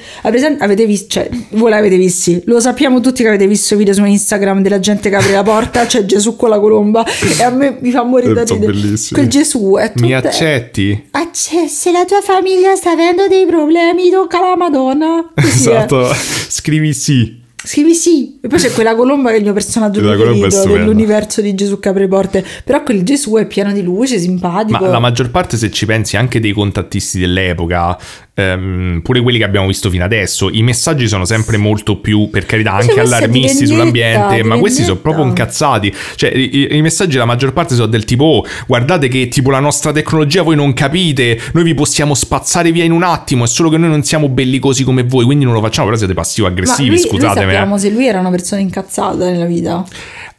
[0.76, 3.76] se- ha presente- avete visto, cioè, voi l'avete visto, lo sappiamo tutti che avete visto
[3.76, 7.06] video su Instagram della gente che apre la porta, c'è Gesù con la colomba
[7.40, 8.80] e a me mi fa morire da Sono ridere.
[8.80, 9.20] bellissimi.
[9.20, 11.10] Quel Gesù è tutto mi accetti?
[11.34, 15.32] C'è- se la tua famiglia sta avendo dei problemi, tocca la Madonna.
[15.34, 15.72] Così è.
[15.72, 16.08] esatto
[16.48, 18.40] scrivi sì Scrivi sì.
[18.42, 21.80] E poi c'è quella colomba che è il mio personaggio è preferito dell'universo di Gesù
[21.80, 22.44] che apre porte.
[22.62, 24.84] Però quel Gesù è pieno di luce, simpatico.
[24.84, 27.98] Ma la maggior parte, se ci pensi, anche dei contattisti dell'epoca,
[28.34, 32.46] ehm, pure quelli che abbiamo visto fino adesso, i messaggi sono sempre molto più, per
[32.46, 35.94] carità, anche questa è di allarmisti sull'ambiente, ma questi sono proprio incazzati.
[36.16, 39.60] Cioè, i, i messaggi, la maggior parte sono del tipo, oh, guardate che tipo la
[39.60, 43.70] nostra tecnologia voi non capite, noi vi possiamo spazzare via in un attimo, è solo
[43.70, 46.90] che noi non siamo bellicosi come voi, quindi non lo facciamo, però siete Ma passivo-aggressivi,
[46.90, 47.52] lui, scusatemi.
[47.52, 47.54] eh.
[47.54, 49.86] sappiamo se lui era una persona incazzata nella vita.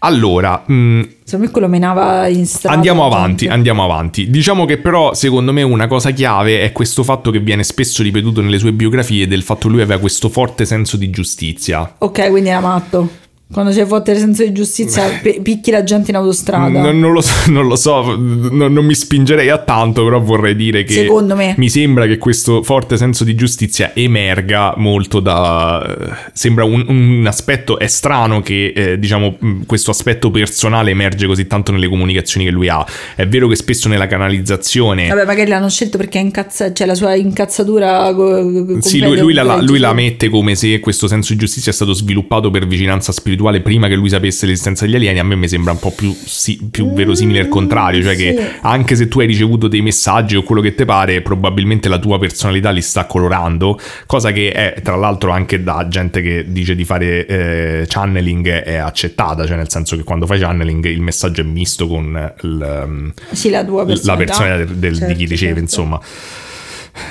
[0.05, 2.77] Allora, mh, Secondo me quello menava in strada.
[2.77, 3.55] Andiamo avanti, gente.
[3.55, 4.29] andiamo avanti.
[4.29, 8.43] Diciamo che però secondo me una cosa chiave è questo fatto che viene spesso ripetuto
[8.43, 11.95] nelle sue biografie del fatto che lui aveva questo forte senso di giustizia.
[11.99, 13.23] Ok, quindi era matto.
[13.53, 16.81] Quando c'è forte il senso di giustizia, pe- picchi la gente in autostrada.
[16.81, 20.57] Non, non lo so, non, lo so, non- non mi spingerei a tanto, però vorrei
[20.57, 21.55] dire che Secondo me.
[21.59, 25.85] mi sembra che questo forte senso di giustizia emerga molto da...
[25.87, 31.27] eh, Sembra un, un aspetto, è strano che eh, diciamo mh, questo aspetto personale emerge
[31.27, 32.85] così tanto nelle comunicazioni che lui ha.
[33.15, 35.07] È vero che spesso nella canalizzazione...
[35.09, 38.13] Vabbè, magari l'hanno scelto perché è incazza- c'è la sua incazzatura.
[38.15, 41.75] co- Sì, lui, lui la, lui la mette come se questo senso di giustizia è
[41.75, 45.19] stato sviluppato per vicinanza spirituale prima che lui sapesse l'esistenza degli alieni.
[45.19, 48.23] A me mi sembra un po' più, sì- più verosimile il contrario, cioè sì.
[48.23, 51.99] che anche se tu hai ricevuto dei messaggi o quello che ti pare, probabilmente la
[51.99, 56.75] tua personalità li sta colorando, cosa che è tra l'altro anche da gente che dice
[56.75, 61.41] di fare eh, channeling è accettata, cioè nel senso che quando fai channeling il messaggio
[61.41, 64.33] è misto con il, Sì, la tua la personalità.
[64.37, 65.61] persona del- del- di Certo, chi riceve, certo.
[65.61, 66.01] insomma.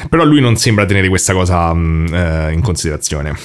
[0.10, 3.36] Però lui non sembra tenere questa cosa mh, eh, in considerazione.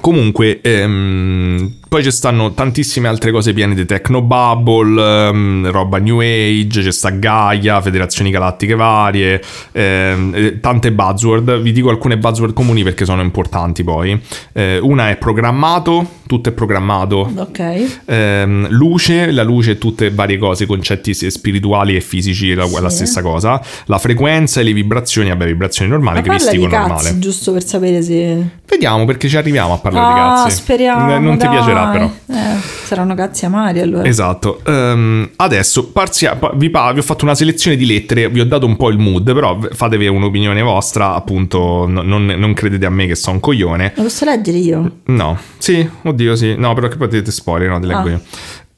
[0.00, 6.82] Comunque, ehm, poi ci stanno tantissime altre cose piene di Technobubble, ehm, roba New Age,
[6.82, 9.40] c'è sta Gaia, federazioni galattiche varie,
[9.70, 11.60] ehm, eh, tante buzzword.
[11.60, 14.20] Vi dico alcune buzzword comuni perché sono importanti poi.
[14.52, 17.30] Eh, una è programmato, tutto è programmato.
[17.36, 18.00] Ok.
[18.06, 22.96] Ehm, luce, la luce e tutte varie cose, concetti spirituali e fisici, la, la Sì.
[22.96, 23.62] stessa cosa.
[23.84, 27.18] La frequenza e le vibrazioni, vabbè, vibrazioni normali, Ma di cristico cazzi, normale.
[27.20, 28.62] giusto per sapere se...
[28.66, 30.56] Vediamo perché ci arriviamo a parlare di ah, cazzi.
[30.56, 31.14] speriamo.
[31.14, 31.54] Eh, Non ti dai.
[31.90, 32.38] Piacerà però.
[32.40, 34.06] Eh, saranno cazzi amari allora.
[34.08, 38.40] Esatto, Ehm, adesso parzia- pa- vi, pa- vi ho fatto una selezione di lettere, vi
[38.40, 42.86] ho dato un po' il mood, però fatevi un'opinione vostra, appunto, no- non, non credete
[42.86, 43.92] a me che sono un coglione.
[43.96, 44.98] Lo posso leggere io?
[45.06, 48.10] No, sì, oddio sì, no, però che poi te spoiler, no, te leggo Ah.
[48.10, 48.20] io.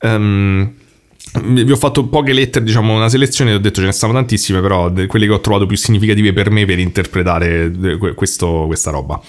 [0.01, 0.73] Ehm,
[1.43, 4.91] vi ho fatto poche lettere, diciamo una selezione, ho detto ce ne stavano tantissime, però
[5.07, 7.71] quelle che ho trovato più significative per me per interpretare
[8.15, 9.21] questo- questa roba.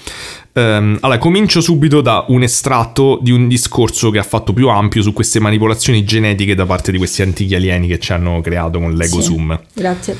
[0.57, 5.03] Ehm, allora, comincio subito da un estratto di un discorso che ha fatto più ampio
[5.03, 8.91] su queste manipolazioni genetiche da parte di questi antichi alieni che ci hanno creato con
[8.95, 9.27] l'Ego Sì.
[9.27, 9.59] Zoom.
[9.73, 10.17] Grazie.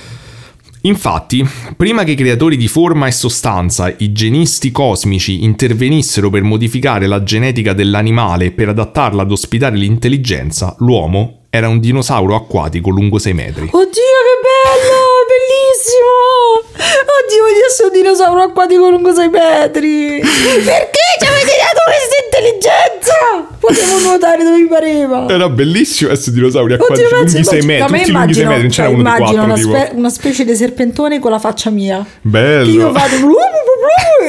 [0.82, 1.44] Infatti,
[1.76, 7.24] prima che i creatori di forma e sostanza, i genisti cosmici, intervenissero per modificare la
[7.24, 13.64] genetica dell'animale per adattarla ad ospitare l'intelligenza, l'uomo era un dinosauro acquatico lungo 6 metri.
[13.64, 15.02] Oddio, che bello!
[15.28, 16.57] Bellissimo!
[16.78, 20.20] Oddio, voglio essere un dinosauro acquatico lungo 6 metri!
[20.22, 23.56] Perché ci avete dato questa intelligenza?
[23.60, 25.28] Potevo nuotare dove mi pareva!
[25.28, 28.72] Era bellissimo essere dinosauri acquatici lunghi 6 immagino- metri, tutti lunghi 6 immagino, metri, non
[28.72, 31.70] c'era cioè, uno di immagino 4 una, spe- una specie di serpentone con la faccia
[31.70, 32.06] mia.
[32.22, 32.70] Bello.
[32.70, 33.16] io vado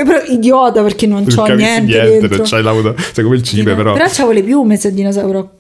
[0.05, 2.45] però idiota perché non c'ho niente, niente, dentro.
[2.45, 3.93] c'hai la sei come il cibe però.
[3.93, 5.51] Però c'avevo le piume se il dinosauro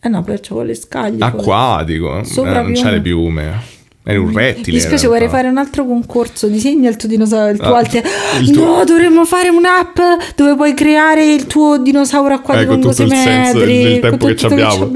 [0.00, 1.24] Eh no, perciò con le scaglie.
[1.24, 3.76] Acquatico, eh, non c'ha le piume.
[4.10, 4.68] Era un rettile.
[4.68, 6.46] Mi in spiace, vorrei fare un altro concorso.
[6.46, 8.06] Disegna il tuo dinosauro, il tuo Ah, alter-
[8.40, 9.98] il tuo- No, dovremmo fare un'app
[10.34, 13.82] dove puoi creare il tuo dinosauro Ecco con tutto il 6 senso del, metri.
[13.90, 14.92] del tempo che abbiamo.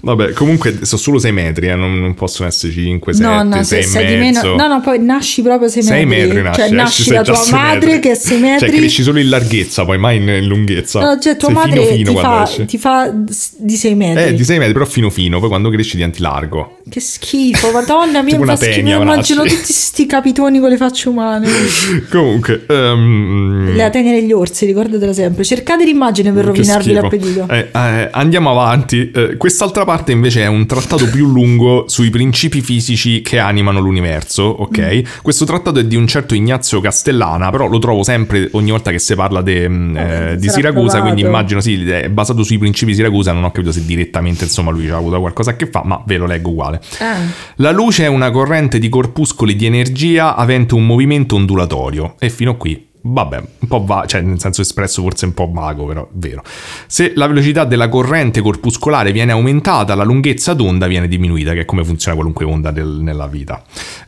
[0.00, 3.62] Vabbè, comunque sono solo 6 metri, eh, non, non possono essere 5, 7, No, no,
[3.62, 4.56] 6 se e mezzo.
[4.56, 6.26] No, no, poi nasci proprio 6 6 metri.
[6.26, 8.00] metri nasci, Cioè, esci, nasci da tua 6 madre metri.
[8.00, 8.66] che è 6 metri.
[8.68, 11.00] Cioè, cresci solo in larghezza, poi mai in, lunghezza.
[11.00, 13.12] No, cioè, tua Sei madre fino fino ti, fa, ti fa
[13.58, 14.22] di 6 metri.
[14.24, 16.78] Eh, di 6 metri, però fino fino, poi quando cresci diventi largo.
[16.88, 18.74] Che schifo, madonna mia, Schifo.
[18.74, 21.48] tenia, Immagino tutti sti capitoni con le facce umane.
[22.10, 25.44] Comunque, ehm, La tenia degli orsi, ricordatela sempre.
[25.44, 27.00] Cercate l'immagine per Che rovinarvi schifo.
[27.00, 27.46] l'appetito.
[27.50, 29.10] Eh, eh, andiamo avanti.
[29.10, 34.42] Eh, quest'altra parte invece è un trattato più lungo sui principi fisici che animano l'universo,
[34.42, 34.78] ok?
[34.94, 35.00] Mm.
[35.22, 38.98] Questo trattato è di un certo Ignazio Castellana, però lo trovo sempre ogni volta che
[38.98, 41.02] si parla de- mm, eh, di Siracusa, provato.
[41.02, 44.70] quindi immagino sì, è basato sui principi di Siracusa, non ho capito se direttamente insomma
[44.70, 46.80] lui ci ha avuto qualcosa a che fa, ma ve lo leggo uguale.
[46.98, 47.16] Ah.
[47.56, 52.16] La luce è una corrente di corpuscoli di energia avente un movimento ondulatorio.
[52.18, 55.50] E fino a qui, vabbè, un po' va, cioè nel senso espresso forse un po'
[55.50, 56.42] vago, però vero.
[56.86, 61.64] Se la velocità della corrente corpuscolare viene aumentata, la lunghezza d'onda viene diminuita, che è
[61.64, 63.62] come funziona qualunque onda del- nella vita.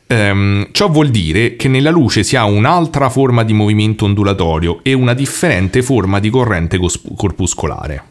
[0.06, 4.92] Ehm, ciò vuol dire che nella luce si ha un'altra forma di movimento ondulatorio e
[4.92, 8.02] una differente forma di corrente cos- corpuscolare.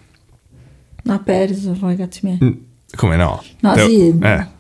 [1.08, 2.66] Ha perso, poi cazzi miei.
[2.96, 3.42] Come no?
[3.62, 4.18] No, Te- sì.
[4.22, 4.56] eh.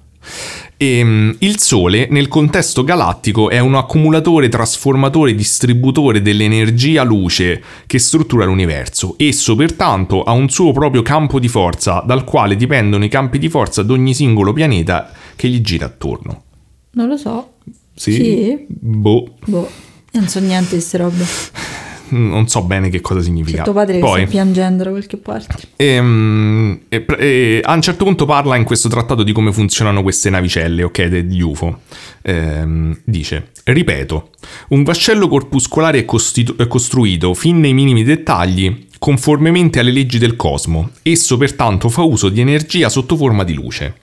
[0.78, 8.46] Ehm, il Sole nel contesto galattico è un accumulatore, trasformatore, distributore dell'energia luce che struttura
[8.46, 9.16] l'universo.
[9.18, 13.50] Esso pertanto ha un suo proprio campo di forza dal quale dipendono i campi di
[13.50, 16.44] forza di ogni singolo pianeta che gli gira attorno.
[16.92, 17.54] Non lo so.
[17.96, 18.14] Sì?
[18.14, 18.66] Sì.
[18.68, 19.70] Boh, Boh.
[20.12, 21.26] Non so niente di queste robe.
[22.10, 23.64] non so bene che cosa significa.
[23.64, 25.56] tuo padre Poi, sta piangendo da qualche parte.
[25.76, 30.30] Ehm, e, e a un certo punto parla in questo trattato di come funzionano queste
[30.30, 31.82] navicelle, ok, degli UFO.
[32.22, 34.30] Ehm, dice, ripeto,
[34.70, 40.36] un vascello corpuscolare è, costitu- è costruito fin nei minimi dettagli conformemente alle leggi del
[40.36, 40.92] cosmo.
[41.04, 43.96] Esso pertanto fa uso di energia sotto forma di luce.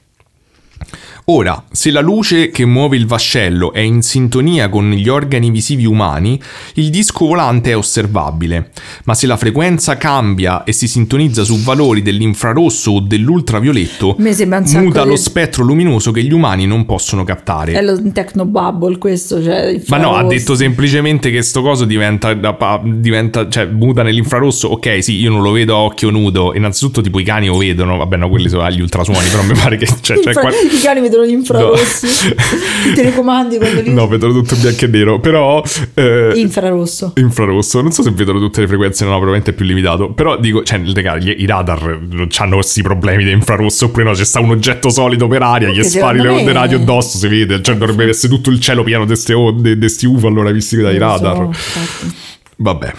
[1.27, 5.87] Ora, se la luce che muove il vascello è in sintonia con gli organi visivi
[5.87, 6.39] umani,
[6.75, 8.73] il disco volante è osservabile,
[9.05, 15.09] ma se la frequenza cambia e si sintonizza su valori dell'infrarosso o dell'ultravioletto, muta di-
[15.09, 17.73] lo spettro luminoso che gli umani non possono captare.
[17.73, 22.35] È lo technobubble questo, cioè Ma no, ha detto semplicemente che sto coso diventa,
[22.83, 24.69] diventa, cioè muta nell'infrarosso.
[24.69, 26.53] Ok, sì, io non lo vedo a occhio nudo.
[26.55, 27.97] Innanzitutto, tipo i cani lo vedono.
[27.97, 30.81] Vabbè, no, quelli sono agli ultrasuoni, però mi pare che cioè, c'è Infra- qua- I
[30.83, 32.07] cani vedono gli infrarossi.
[32.07, 32.35] No.
[32.91, 35.63] I telecomandi quando li No, vedono tutto bianco e nero, però...
[35.95, 37.13] eh, infrarosso.
[37.17, 40.13] Infrarosso, non so se vedono tutte le frequenze, no, probabilmente è più limitato.
[40.13, 44.13] Però dico, cioè, raga, gli- i radar non hanno questi problemi di infrarosso, oppure no,
[44.13, 47.19] c'è sta un oggetto solido per aria, gli Comunque, spari le onde me- radio addosso,
[47.19, 50.27] si vede, cioè dovrebbe essere tutto il cielo pieno di queste onde, di questi UFO
[50.27, 51.43] allora visti dai so, radar.
[51.45, 52.15] infatti.
[52.57, 52.93] Vabbè,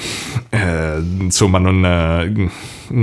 [0.50, 1.86] eh, insomma, non.
[1.86, 2.50] eh,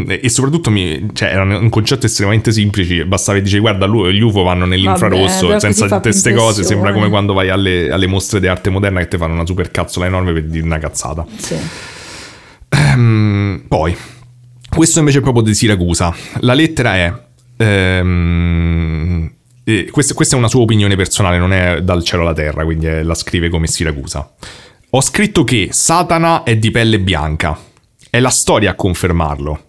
[0.06, 3.04] e soprattutto mi, cioè, era un concetto estremamente semplice.
[3.04, 6.62] Bastava che dicevi, guarda, lu- gli UFO vanno Vabbè, nell'infrarosso però senza tutte queste cose.
[6.64, 9.70] Sembra come quando vai alle, alle mostre di arte moderna che ti fanno una super
[9.70, 11.26] cazzola enorme per dire una cazzata.
[11.36, 11.56] Sì.
[12.68, 13.94] Ehm, poi,
[14.68, 16.14] questo invece è proprio di Siracusa.
[16.40, 17.12] La lettera è.
[17.56, 19.30] ehm,
[19.64, 22.86] eh, questa, questa è una sua opinione personale, non è dal cielo alla terra, quindi
[22.86, 24.32] è- la scrive come Siracusa.
[24.90, 27.58] Ho scritto che Satana è di pelle bianca.
[28.10, 29.60] È la storia a confermarlo.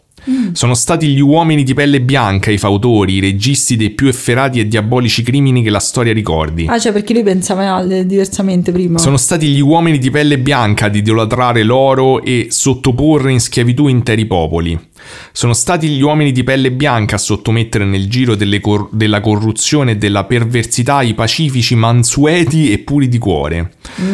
[0.54, 4.68] Sono stati gli uomini di pelle bianca i fautori, i registi dei più efferati e
[4.68, 6.66] diabolici crimini che la storia ricordi.
[6.68, 8.98] Ah, cioè perché lui pensava diversamente prima.
[9.00, 14.26] Sono stati gli uomini di pelle bianca ad idolatrare l'oro e sottoporre in schiavitù interi
[14.26, 14.80] popoli.
[15.32, 19.98] Sono stati gli uomini di pelle bianca a sottomettere nel giro cor- della corruzione e
[19.98, 23.74] della perversità i pacifici mansueti e puri di cuore.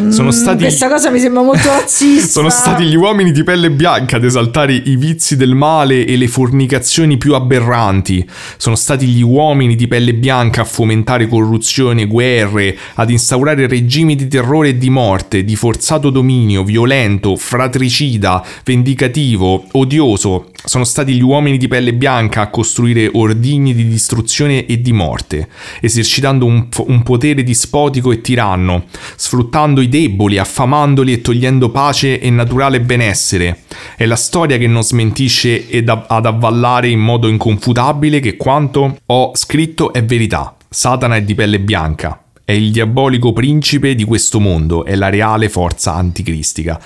[0.10, 0.64] Sono stati...
[0.64, 2.28] Mm, Questa cosa mi sembra molto razzista.
[2.28, 6.28] Sono stati gli uomini di pelle bianca ad esaltare i vizi del male e le
[6.28, 8.28] fornicazioni più aberranti.
[8.58, 14.28] Sono stati gli uomini di pelle bianca a fomentare corruzione, guerre, ad instaurare regimi di
[14.28, 20.52] terrore e di morte, di forzato dominio, violento, fratricida, vendicativo, odioso.
[20.64, 25.48] Sono stati gli uomini di pelle bianca a costruire ordigni di distruzione e di morte,
[25.82, 28.86] esercitando un, un potere dispotico e tiranno,
[29.16, 33.64] sfruttando i deboli, affamandoli e togliendo pace e naturale benessere.
[33.96, 39.32] È la storia che non smentisce ed ad avvallare in modo inconfutabile che quanto ho
[39.36, 40.56] scritto è verità.
[40.70, 42.24] Satana è di pelle bianca.
[42.44, 46.80] È il diabolico principe di questo mondo, è la reale forza anticristica.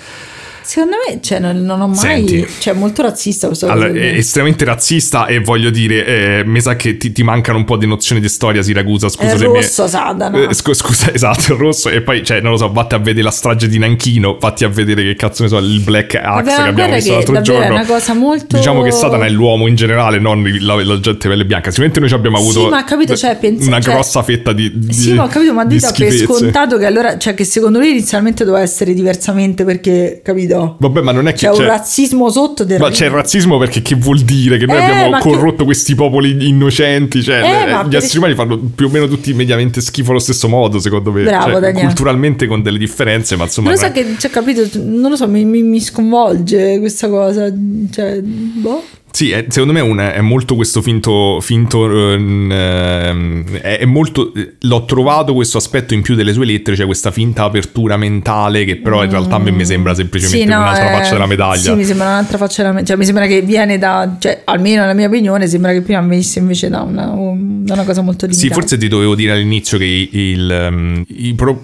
[0.63, 1.97] Secondo me, cioè, non, non ho mai.
[1.97, 2.45] Senti.
[2.59, 6.05] Cioè, è molto razzista questo Allora, è estremamente razzista e voglio dire,
[6.39, 9.33] eh, mi sa che ti, ti mancano un po' di nozioni di storia Siracusa, scusa
[9.33, 10.49] È se rosso Sadana.
[10.49, 11.89] Eh, scu- scusa, esatto, il rosso.
[11.89, 14.69] E poi, cioè, non lo so, vatti a vedere la strage di Nanchino, vatti a
[14.69, 17.53] vedere che cazzo ne so, il Black Axe Vabbè, che abbiamo visto che l'altro davvero
[17.57, 17.75] è giorno.
[17.75, 21.45] una cosa molto- Diciamo che Satana è l'uomo in generale, non la, la gente pelle
[21.45, 21.69] bianca.
[21.69, 24.71] Sicuramente noi ci abbiamo avuto Sì, ma capito, cioè, pensa- una cioè- grossa fetta di,
[24.73, 27.43] di Sì, ma ho capito, ma di lui dà per scontato che allora, cioè, che
[27.43, 30.52] secondo lui inizialmente doveva essere diversamente perché, capito?
[30.77, 33.57] Vabbè, ma non è che C'è un c'è- razzismo sotto del Ma c'è il razzismo
[33.57, 34.57] perché che vuol dire?
[34.57, 37.21] Che noi Eh, abbiamo ma che- corrotto questi popoli innocenti?
[37.23, 40.11] Cioè, Eh, le- ma gli per- esseri umani fanno più o meno tutti mediamente schifo
[40.11, 41.23] allo stesso modo, secondo me.
[41.23, 43.69] Bravo, Cioè, culturalmente con delle differenze, ma insomma.
[43.71, 47.51] Non lo so che, cioè, capito, non lo so, mi, mi- mi sconvolge questa cosa,
[47.91, 48.83] cioè, boh.
[49.15, 51.39] Sì, è- secondo me è, un- è molto questo finto.
[51.39, 54.31] finto ehm, è, molto.
[54.61, 58.77] L'ho trovato questo aspetto in più delle sue lettere, cioè questa finta apertura mentale, che
[58.77, 61.61] però in realtà a me mi sembra semplicemente Sì, no, un'altra eh, faccia della medaglia.
[61.61, 62.87] Sì, mi sembra un'altra faccia della medaglia.
[62.87, 66.39] Cioè, mi sembra che viene da, cioè, almeno nella mia opinione, sembra che prima venisse
[66.39, 68.47] invece da una, un- da una cosa molto limitata.
[68.47, 71.63] Sì, forse ti dovevo dire all'inizio che i- il, ehm, i pro-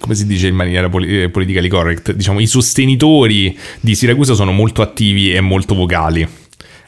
[0.00, 4.52] come si dice in maniera poli- eh, politically correct, diciamo, i sostenitori di Siracusa sono
[4.52, 6.26] molto attivi e molto vocali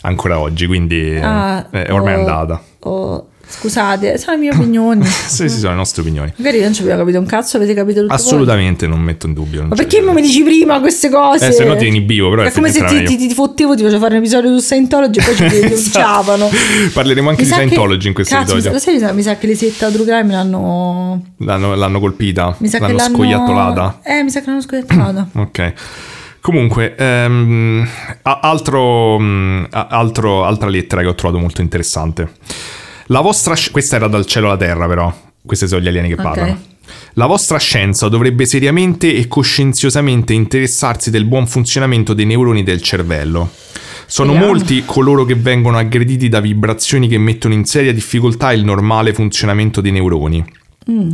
[0.03, 2.63] ancora oggi, quindi eh, Ah, è ormai è oh, andata.
[2.81, 5.05] oh, scusate, sono le mie opinioni.
[5.33, 6.33] Sì, sì, sono le nostre opinioni.
[6.37, 8.17] Magari non ci abbiamo capito un cazzo, avete capito tutto voi.
[8.25, 9.65] Assolutamente non metto in dubbio.
[9.65, 11.47] Ma perché non mi dici prima queste cose?
[11.49, 13.99] Eh, se no ti inibivo, però È come se ti, ti, ti fottevo, ti facevo
[14.01, 16.51] fare un episodio su Scientology e poi ci denunciavano.
[16.93, 18.93] Parleremo anche Mi di sa che- Scientology in questo cazzo, episodio.
[18.93, 21.23] mi sa, mi sa che le sette True Crime l'hanno...
[21.39, 23.15] L'hanno, l'hanno colpita, Mi sa l'hanno che l'hanno...
[23.15, 24.01] scoiattolata.
[24.03, 25.29] Eh, mi sa che l'hanno scoiattolata.
[25.43, 25.73] Ok.
[26.43, 27.89] Comunque, ehm,
[28.23, 32.33] altro, mm, altro- altra lettera che ho trovato molto interessante.
[33.07, 33.55] La vostra...
[33.55, 35.15] sci- questa era dal cielo alla terra, però.
[35.47, 36.61] Questi sono gli alieni che parlano.
[37.13, 43.49] La vostra scienza dovrebbe seriamente e coscienziosamente interessarsi del buon funzionamento dei neuroni del cervello.
[44.07, 44.53] Sono Speriamo.
[44.53, 49.81] molti coloro che vengono aggrediti da vibrazioni che mettono in seria difficoltà il normale funzionamento
[49.81, 50.45] dei neuroni.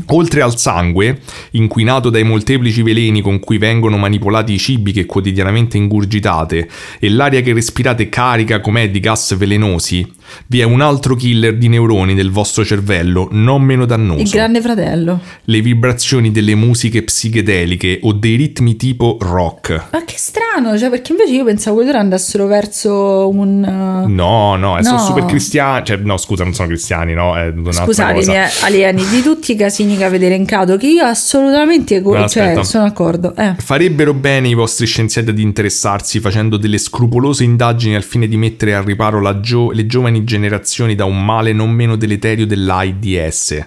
[0.06, 1.20] Oltre al sangue,
[1.52, 6.68] inquinato dai molteplici veleni con cui vengono manipolati i cibi che quotidianamente ingurgitate
[6.98, 10.06] e l'aria che respirate carica com'è di gas velenosi,
[10.46, 14.20] vi è un altro killer di neuroni del vostro cervello, non meno dannoso.
[14.22, 15.20] Il grande fratello.
[15.44, 19.86] Le vibrazioni delle musiche psichedeliche o dei ritmi tipo rock.
[19.92, 23.62] Ma che strano, cioè, perché invece io pensavo che loro andassero verso un...
[24.06, 25.04] uh, No, no, eh, sono No.
[25.04, 25.84] super cristiani.
[25.84, 27.36] Cioè, no, scusa, non sono cristiani, no?
[27.36, 28.46] È un'altra Scusatemi, cosa.
[28.46, 32.62] eh, alieni, di tutti i casini che avete elencato, che io assolutamente co- No, cioè,
[32.64, 33.34] sono d'accordo.
[33.36, 33.54] Eh.
[33.58, 38.74] Farebbero bene i vostri scienziati ad interessarsi facendo delle scrupolose indagini al fine di mettere
[38.74, 43.66] al riparo la gio- le giovani generazioni da un male non meno deleterio dell'AIDS.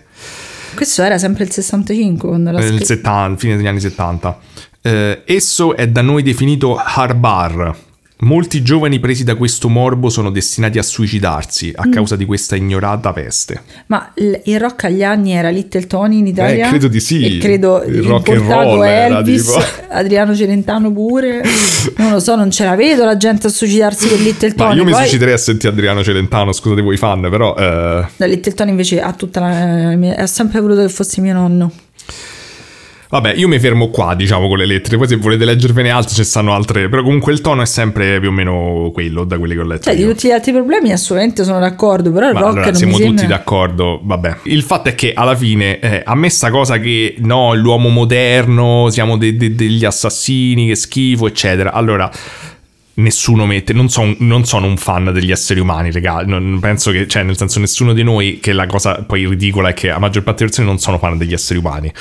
[0.75, 2.85] Questo era sempre il 65 quando l'ha Nel scritto.
[2.85, 4.39] 70, fine degli anni 70.
[4.81, 7.75] Eh, esso è da noi definito Harbar.
[8.23, 11.73] Molti giovani presi da questo morbo sono destinati a suicidarsi Mm.
[11.75, 13.61] a causa di questa ignorata peste.
[13.87, 16.67] Ma il, il rock agli anni era Little Tony in Italia?
[16.67, 17.37] Eh, credo di sì.
[17.37, 19.59] E credo Il rock and importato roll era, Elvis, tipo.
[19.89, 21.41] Adriano Celentano pure.
[21.97, 24.77] non lo so, non ce la vedo la gente a suicidarsi per Little Ma Tony.
[24.77, 27.55] io mi Poi- suiciderei a sentire Adriano Celentano, scusate voi fan, però...
[27.57, 30.13] eh, Da Little Tony invece ha tutta la...
[30.15, 31.71] ha sempre voluto che fosse mio nonno.
[33.11, 34.95] Vabbè, io mi fermo qua, diciamo, con le lettere.
[34.95, 36.87] Poi se volete leggervene altre, ci stanno altre.
[36.87, 39.83] Però comunque il tono è sempre più o meno quello, da quelli che ho letto.
[39.83, 40.11] Cioè, di io.
[40.11, 43.17] tutti gli altri problemi assolutamente sono d'accordo, però il Ma rock allora, non siamo tutti
[43.17, 43.27] sembra...
[43.27, 44.37] d'accordo, vabbè.
[44.43, 48.87] Il fatto è che alla fine, eh, a me sta cosa che no, l'uomo moderno,
[48.89, 51.73] siamo de- de- degli assassini, che schifo, eccetera.
[51.73, 52.09] Allora,
[53.01, 56.23] nessuno mette, non, so- non sono un fan degli esseri umani, raga.
[56.25, 59.73] Non penso che, cioè, nel senso, nessuno di noi, che la cosa poi ridicola è
[59.73, 61.91] che la maggior parte delle persone non sono fan degli esseri umani.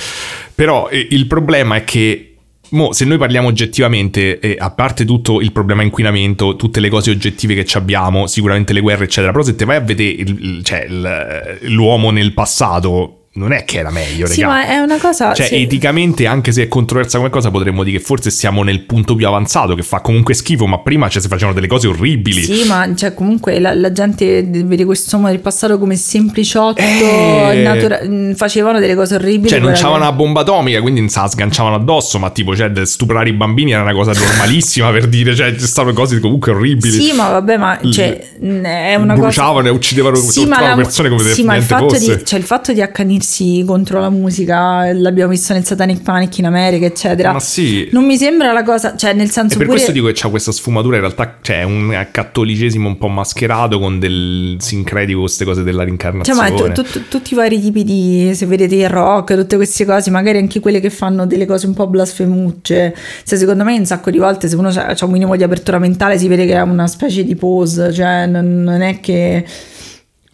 [0.54, 2.24] Però eh, il problema è che
[2.72, 7.10] Mo, se noi parliamo oggettivamente, eh, a parte tutto il problema inquinamento, tutte le cose
[7.10, 10.62] oggettive che abbiamo, sicuramente le guerre, eccetera, però se te vai a vedere il- il-
[10.64, 15.32] cioè, il- l'uomo nel passato, non è che era meglio, Sì, ma è una cosa...
[15.32, 15.62] Cioè, sì.
[15.62, 19.24] eticamente, anche se è controversa come cosa, potremmo dire che forse siamo nel punto più
[19.26, 22.42] avanzato, che fa comunque schifo, ma prima cioè, si facevano delle cose orribili.
[22.42, 27.60] Sì, ma cioè, comunque la, la gente vede questo uomo del passato come sempliciotto, Eh.
[27.62, 29.48] natura- mh, facevano delle cose orribili.
[29.48, 32.72] Cioè, non c'avevano una bomba atomica, quindi non se la sganciavano addosso, ma tipo, cioè,
[32.84, 37.00] stuprare i bambini era una cosa normalissima per dire, cioè, ci stavano cose comunque orribili.
[37.00, 39.26] Sì, ma vabbè, ma cioè, è una cosa...
[39.26, 42.16] bruciavano e uccidevano Sì, ma, torturavano la- persone come se sì, ma il fatto, fosse.
[42.16, 46.38] di, cioè, il fatto di accanirsi messi contro la musica, l'abbiamo visto nel Satanic Panic
[46.38, 47.32] in America, eccetera.
[47.32, 47.88] Ma sì.
[47.92, 49.78] Non mi sembra la cosa, cioè nel senso E per pure...
[49.78, 53.98] questo dico che c'ha questa sfumatura, in realtà c'è un cattolicesimo un po' mascherato con
[53.98, 56.40] del sincretico, queste cose della Cioè, rincarnazione.
[56.40, 59.84] ma tu- tu- tu- tutti i vari tipi di, se vedete il rock, tutte queste
[59.84, 62.94] cose, magari anche quelle che fanno delle cose un po' blasfemucce.
[63.24, 66.18] Cioè, secondo me un sacco di volte se uno ha un minimo di apertura mentale
[66.18, 69.44] si vede che è una specie di pose, cioè non, non è che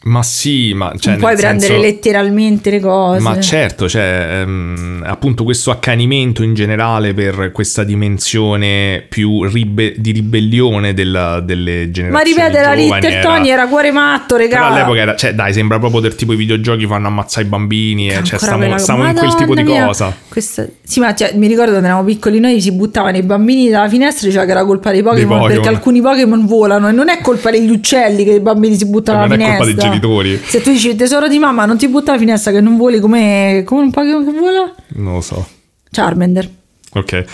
[0.06, 3.20] Ma sì, ma cioè, non puoi prendere senso- letteralmente le cose.
[3.20, 10.12] Ma certo, cioè, ehm, appunto questo accanimento in generale per questa dimensione più ribe- di
[10.12, 14.66] ribellione della- delle Ma generazioni ripetere, la giovani Little Tony era cuore matto, Però regà.
[14.66, 18.22] all'epoca era, cioè dai, sembra proprio del tipo i videogiochi fanno ammazzare i bambini, e,
[18.22, 20.14] cioè stiamo, stiamo in quel tipo di mia, cosa.
[20.28, 23.88] questa- Sì, ma cioè, mi ricordo quando eravamo piccoli noi si buttavano i bambini dalla
[23.88, 25.48] finestra e diceva che era colpa dei Pokémon, Pokémon.
[25.48, 29.18] perché alcuni Pokémon volano e non è colpa degli uccelli che i bambini si buttano
[29.26, 29.95] Non dalla è colpa dei finestra.
[29.96, 30.40] Genitori.
[30.44, 33.62] Se tu dici tesoro di mamma non ti butta la finestra che non voli come,
[33.64, 34.74] come un Pokémon che vola?
[34.94, 35.46] Non lo so.
[35.90, 36.48] Charmander.
[36.92, 37.24] Ok.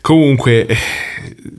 [0.00, 0.76] Comunque, eh,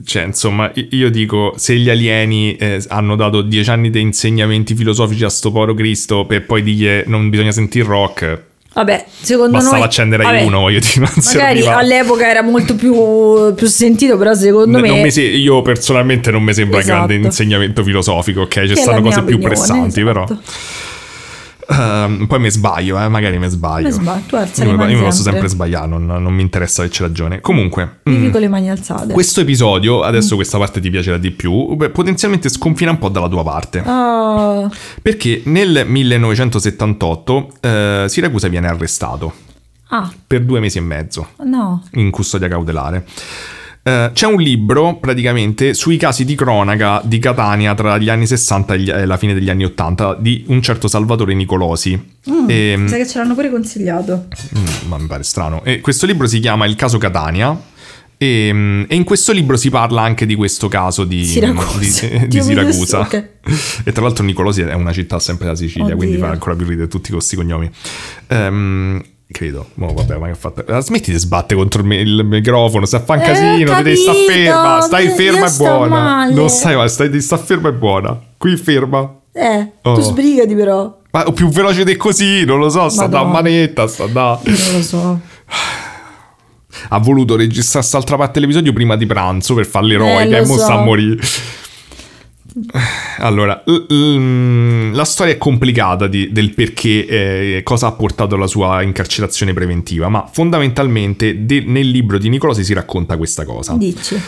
[0.04, 5.24] cioè, insomma, io dico, se gli alieni eh, hanno dato dieci anni di insegnamenti filosofici
[5.24, 8.42] a sto povero Cristo per poi dire non bisogna sentire rock,
[8.74, 9.84] Vabbè, secondo bastava noi...
[9.84, 14.80] accendere vabbè, uno, voglio dire, Magari all'epoca era molto più, più sentito, però secondo N-
[14.80, 14.88] me...
[14.88, 17.26] non mi se- io personalmente non mi sembra un grande Esatto.
[17.26, 18.66] insegnamento filosofico, ok?
[18.66, 20.24] Ci stanno mia cose più pressanti, esatto.
[20.24, 20.26] però.
[21.68, 23.90] Ehm, poi mi sbaglio, eh, magari mi sbaglio.
[23.90, 25.48] Sbaglio, tu alza io, le mi- mani io mi posso sempre.
[25.48, 27.40] sbagliare, non, non mi interessa averci ragione.
[27.40, 29.12] Comunque, Vivi mm, con le mani alzate.
[29.12, 33.28] questo episodio, adesso questa parte ti piacerà di più, beh, potenzialmente sconfina un po' dalla
[33.28, 33.80] tua parte.
[33.86, 34.70] Oh,
[35.00, 39.32] Perché nel 1978 eh, Siracusa viene arrestato
[39.88, 41.82] ah, per due mesi e mezzo no.
[41.92, 43.04] in custodia cautelare.
[43.84, 48.74] Eh, c'è un libro praticamente sui casi di cronaca di Catania tra gli anni 60
[48.74, 52.00] e gli- e la fine degli anni 80 di un certo Salvatore Nicolosi.
[52.46, 54.28] E, Sai che ce l'hanno pure consigliato.
[54.56, 55.64] mm, ma mi pare strano.
[55.64, 57.70] E questo libro si chiama Il caso Catania.
[58.16, 62.06] E, mm, e in questo libro si parla anche di questo caso di Siracusa.
[62.06, 63.00] di- di Siracusa.
[63.00, 63.28] ok.
[63.82, 65.96] E tra l'altro Nicolosi è una città sempre della Sicilia, Oddio.
[65.96, 67.68] quindi fa ancora più ridere tutti questi cognomi.
[68.28, 69.02] Ehm,
[69.32, 69.66] credo.
[69.74, 70.80] Mo, vabbè, ma che fatto?
[70.80, 73.82] Smetti di sbattere contro il, mi- il microfono, stai a fare un Eh, casino, ho
[73.82, 75.88] ti sta ferma, stai ferma e buona.
[76.02, 76.34] male.
[76.34, 78.16] Non stai male, stai, sta ferma e buona.
[78.38, 79.16] Qui ferma.
[79.32, 79.94] Eh, Oh.
[79.94, 80.98] tu sbrigati però.
[81.10, 84.38] Ma più veloce di così, non lo so, sta da manetta, sta da...
[84.44, 85.20] Non lo so.
[86.88, 90.46] Ha voluto registrare quest'altra parte dell'episodio prima di pranzo per fare l'eroica Eh, e lo
[90.46, 90.60] mo so.
[90.62, 91.20] sta a morire.
[93.18, 97.06] Allora, l- la storia è complicata di- del perché,
[97.56, 102.64] eh, cosa ha portato alla sua incarcerazione preventiva, ma fondamentalmente de- nel libro di Nicolosi
[102.64, 103.74] si racconta questa cosa.
[103.74, 104.20] Dici.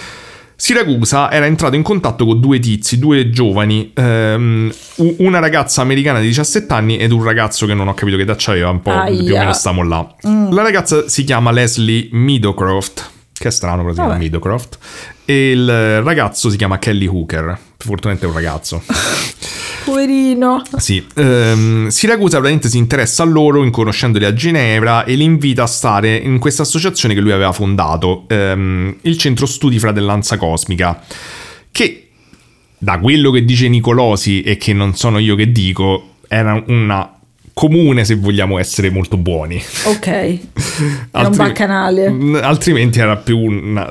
[0.56, 4.72] Siracusa era entrato in contatto con due tizi, due giovani, ehm,
[5.18, 8.36] una ragazza americana di 17 anni ed un ragazzo che non ho capito che età
[8.38, 9.22] c'aveva, un po' Aia.
[9.24, 10.14] più o meno stiamo là.
[10.22, 14.16] La ragazza si chiama Leslie Meadowcroft, che è strano però si chiama.
[14.16, 14.78] Meadowcroft,
[15.24, 18.82] e il ragazzo si chiama Kelly Hooker, fortunatamente è un ragazzo.
[19.84, 20.62] Poverino.
[20.76, 25.66] Sì, ehm, Siracusa praticamente si interessa a loro, inconoscendoli a Ginevra, e li invita a
[25.66, 31.02] stare in questa associazione che lui aveva fondato, ehm, il Centro Studi Fratellanza Cosmica,
[31.70, 32.08] che
[32.78, 37.13] da quello che dice Nicolosi e che non sono io che dico, era una
[37.54, 39.62] comune se vogliamo essere molto buoni.
[39.86, 40.06] Ok.
[40.06, 42.06] Era un baccanale.
[42.42, 43.88] Altrimenti era più una,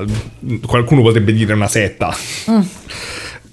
[0.64, 2.14] qualcuno potrebbe dire una setta.
[2.50, 2.60] Mm.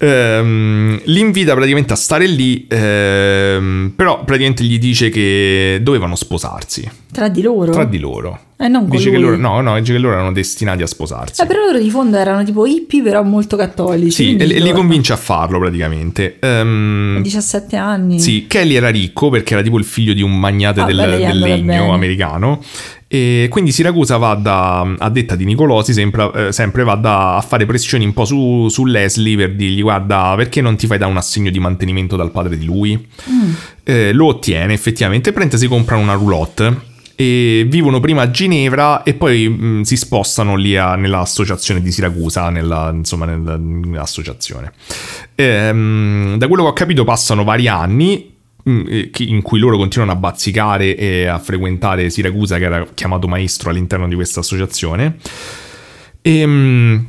[0.03, 6.89] Ehm, li invita praticamente a stare lì, ehm, però praticamente gli dice che dovevano sposarsi
[7.11, 7.71] Tra di loro.
[7.71, 8.39] tra di loro.
[8.57, 11.41] Eh, non Dice che loro, no, no, dice che loro erano destinati a sposarsi.
[11.41, 14.11] Eh, però loro di fondo erano tipo hippie, però molto cattolici.
[14.11, 16.37] sì, e, e li loro- convince a farlo praticamente.
[16.39, 18.19] Ehm, A 17 anni.
[18.19, 21.17] Sì, Kelly era ricco perché era tipo il figlio di un magnate Ah, del, beh,
[21.25, 21.91] del legno bene.
[21.93, 22.63] americano.
[23.13, 27.41] E quindi Siracusa va da, a detta di Nicolosi, sempre, eh, sempre va da, a
[27.41, 31.07] fare pressioni un po' su, su Leslie per dirgli guarda perché non ti fai da
[31.07, 32.95] un assegno di mantenimento dal padre di lui?
[33.29, 33.51] Mm.
[33.83, 39.13] Eh, lo ottiene effettivamente, prende si comprano una roulotte e vivono prima a Ginevra e
[39.13, 44.71] poi mh, si spostano lì a- nell'associazione di Siracusa, nella, insomma nella- nell'associazione.
[45.35, 48.30] Ehm, da quello che ho capito passano vari anni
[48.63, 54.07] in cui loro continuano a bazzicare e a frequentare Siracusa che era chiamato maestro all'interno
[54.07, 55.15] di questa associazione.
[56.21, 57.05] E, mh,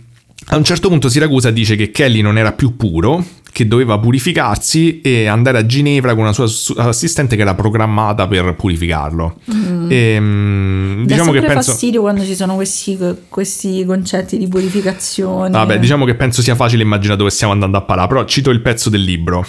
[0.47, 5.03] a un certo punto Siracusa dice che Kelly non era più puro, che doveva purificarsi
[5.03, 9.41] e andare a Ginevra con una sua ass- assistente che era programmata per purificarlo.
[9.89, 11.71] E, mh, Dà diciamo che penso...
[11.71, 12.99] fastidio quando ci sono questi,
[13.29, 15.51] questi concetti di purificazione.
[15.51, 18.63] Vabbè, diciamo che penso sia facile immaginare dove stiamo andando a parare, però cito il
[18.63, 19.45] pezzo del libro.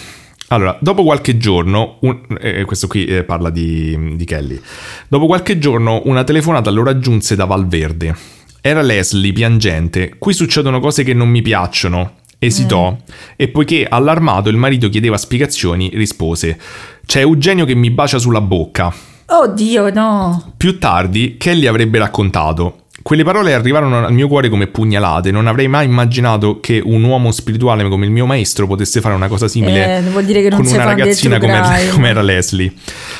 [0.53, 4.61] Allora, dopo qualche giorno, un- eh, questo qui eh, parla di, di Kelly,
[5.07, 8.15] dopo qualche giorno una telefonata lo raggiunse da Valverde.
[8.61, 12.17] Era Leslie piangente, qui succedono cose che non mi piacciono.
[12.37, 12.95] Esitò
[13.37, 16.59] e poiché allarmato il marito chiedeva spiegazioni, rispose:
[17.05, 18.93] C'è Eugenio che mi bacia sulla bocca.
[19.25, 20.53] Oddio, no.
[20.55, 22.82] Più tardi, Kelly avrebbe raccontato.
[23.03, 25.29] Quelle parole arrivarono al mio cuore come pugnalate.
[25.29, 29.27] Non avrei mai immaginato che un uomo spirituale come il mio maestro potesse fare una
[29.27, 31.61] cosa simile Eh, vuol dire che non con una ragazzina come,
[31.91, 32.71] come era Leslie.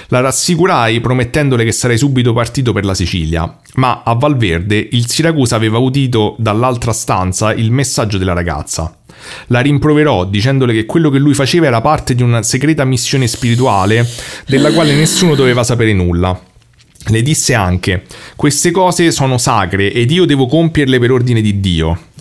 [0.08, 3.60] La rassicurai promettendole che sarei subito partito per la Sicilia.
[3.76, 8.96] Ma a Valverde il Siracusa aveva udito dall'altra stanza il messaggio della ragazza.
[9.48, 14.08] La rimproverò dicendole che quello che lui faceva era parte di una segreta missione spirituale
[14.48, 16.40] della quale nessuno doveva sapere nulla.
[17.08, 18.04] Le disse anche:
[18.36, 22.12] Queste cose sono sacre ed io devo compierle per ordine di Dio.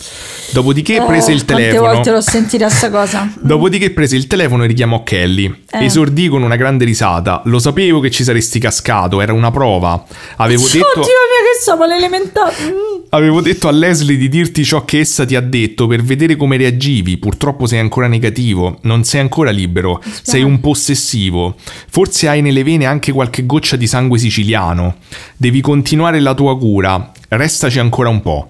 [0.53, 1.93] Dopodiché prese Eh, il Quante telefono.
[1.93, 3.31] volte l'ho sentita sta cosa.
[3.41, 5.65] Dopodiché prese il telefono e richiamò Kelly.
[5.71, 5.85] Eh.
[5.85, 7.41] Esordì con una grande risata.
[7.47, 10.05] Lo sapevo che ci saresti cascato, era una prova.
[10.37, 12.55] Avevo Oddio detto, mio che siamo all'elementare.
[12.65, 13.03] Mm.
[13.11, 16.57] avevo detto a Leslie di dirti ciò che essa ti ha detto per vedere come
[16.59, 17.17] reagivi.
[17.17, 21.55] Purtroppo sei ancora negativo, non sei ancora libero, sei un possessivo.
[21.89, 24.97] Forse hai nelle vene anche qualche goccia di sangue siciliano.
[25.37, 27.11] Devi continuare la tua cura.
[27.29, 28.49] Restaci ancora un po'.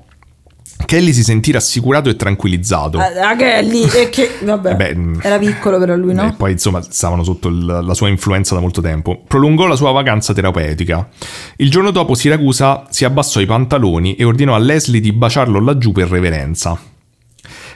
[0.84, 2.98] Kelly si sentì rassicurato e tranquillizzato.
[2.98, 4.74] Ah, Kelly, e che vabbè.
[4.76, 5.14] Beh, mm.
[5.22, 6.28] Era piccolo però lui, no?
[6.28, 9.22] E poi insomma stavano sotto il- la sua influenza da molto tempo.
[9.26, 11.08] Prolungò la sua vacanza terapeutica.
[11.56, 15.92] Il giorno dopo Siracusa si abbassò i pantaloni e ordinò a Leslie di baciarlo laggiù
[15.92, 16.78] per reverenza.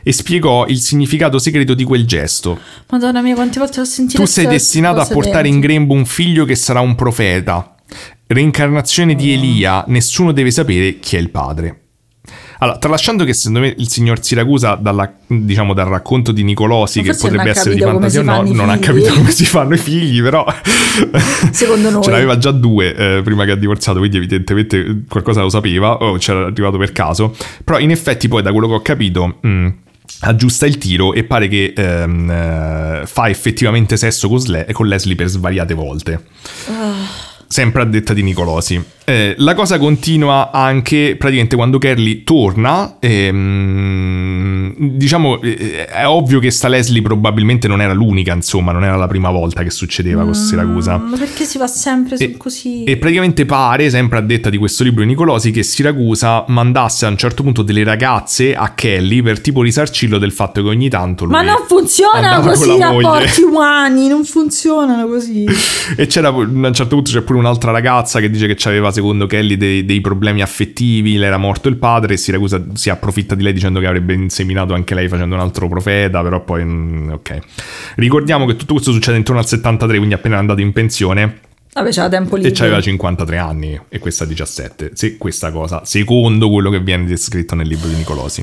[0.03, 2.59] E spiegò il significato segreto di quel gesto.
[2.91, 4.21] Madonna mia, quante volte l'ho sentita.
[4.23, 5.69] Tu sei destinato a portare in dentro.
[5.69, 7.75] grembo un figlio che sarà un profeta.
[8.29, 11.81] Reincarnazione di Elia, nessuno deve sapere chi è il padre.
[12.59, 17.15] Allora, tralasciando che secondo me il signor Siracusa, dalla- diciamo dal racconto di Nicolosi, che
[17.15, 20.45] potrebbe essere di fantasia o no, non ha capito come si fanno i figli, però...
[21.53, 22.03] Secondo noi.
[22.03, 26.17] Ce n'aveva già due eh, prima che ha divorziato, quindi evidentemente qualcosa lo sapeva o
[26.17, 27.35] c'era arrivato per caso.
[27.65, 29.39] Però in effetti poi da quello che ho capito...
[29.47, 29.69] mm,
[30.21, 35.17] aggiusta il tiro e pare che ehm, eh, fa effettivamente sesso con, Sle- con Leslie
[35.17, 36.23] per svariate volte.
[37.49, 38.83] Sempre a detta di Nicolosi.
[39.05, 42.97] Eh, la cosa continua anche praticamente quando Kerry torna.
[42.99, 48.97] ehm, diciamo, eh, è ovvio che sta Leslie probabilmente non era l'unica, insomma, non era
[48.97, 50.97] la prima volta che succedeva con Siracusa.
[50.97, 52.85] Ma perché si va sempre E- così?
[52.85, 57.09] E praticamente pare, sempre a detta di questo libro di Nicolosi, che Siracusa mandasse a
[57.09, 61.25] un certo punto delle ragazze a Kelly per tipo risarcirlo del fatto che ogni tanto
[61.25, 65.45] lui Ma non funzionano così i rapporti umani, non funzionano così.
[65.97, 69.27] E c'era a un certo punto c'è pure un'altra ragazza che dice che aveva secondo
[69.27, 73.43] Kelly dei, dei problemi affettivi, le era morto il padre e Siracusa si approfitta di
[73.43, 77.39] lei dicendo che avrebbe inseminato anche lei facendo un altro profeta, però poi mm, ok.
[77.97, 81.41] Ricordiamo che tutto questo succede intorno al 73, quindi appena è andato in pensione
[81.77, 82.55] Vabbè, c'era tempo e libero.
[82.55, 84.93] c'aveva 53 anni e questa 17.
[84.95, 88.43] Sì, questa cosa, secondo quello che viene descritto nel libro di Nicolosi.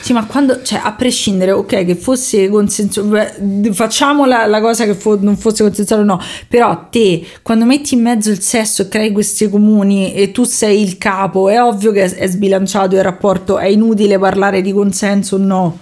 [0.00, 4.84] Sì, ma quando, cioè, a prescindere, ok, che fosse consensuato, beh, facciamo la, la cosa
[4.84, 8.82] che fo- non fosse consensuato o no, però te, quando metti in mezzo il sesso
[8.82, 13.02] e crei questi comuni e tu sei il capo, è ovvio che è sbilanciato il
[13.02, 15.78] rapporto, è inutile parlare di consenso o no.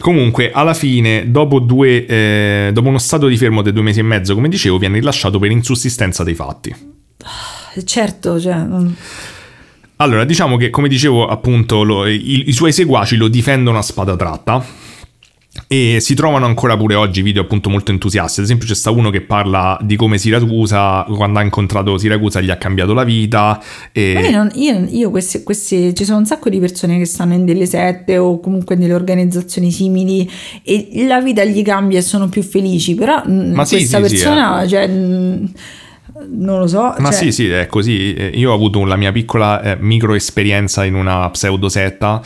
[0.00, 4.02] Comunque, alla fine, dopo, due, eh, dopo uno stato di fermo di due mesi e
[4.02, 6.74] mezzo, come dicevo, viene rilasciato per insussistenza dei fatti.
[7.84, 8.66] Certo, cioè...
[9.96, 14.16] Allora, diciamo che, come dicevo, appunto, lo- i, i suoi seguaci lo difendono a spada
[14.16, 14.64] tratta.
[15.66, 18.38] E si trovano ancora pure oggi video appunto molto entusiasti.
[18.38, 22.50] Ad esempio, c'è sta uno che parla di come Siracusa, quando ha incontrato Siracusa, gli
[22.50, 23.60] ha cambiato la vita.
[23.92, 24.28] E...
[24.30, 27.66] Non- io- io questi, questi- ci sono un sacco di persone che stanno in delle
[27.66, 30.28] sette o comunque in delle organizzazioni simili
[30.62, 34.04] e la vita gli cambia e sono più felici, però mm, Ma sì, questa sì,
[34.04, 35.44] sì, persona, cioè, mm,
[36.32, 36.94] non lo so.
[36.98, 38.14] Ma cioè, sì, sì, è così.
[38.14, 42.22] Eh, Io ho avuto la mia piccola eh, micro esperienza in una pseudosetta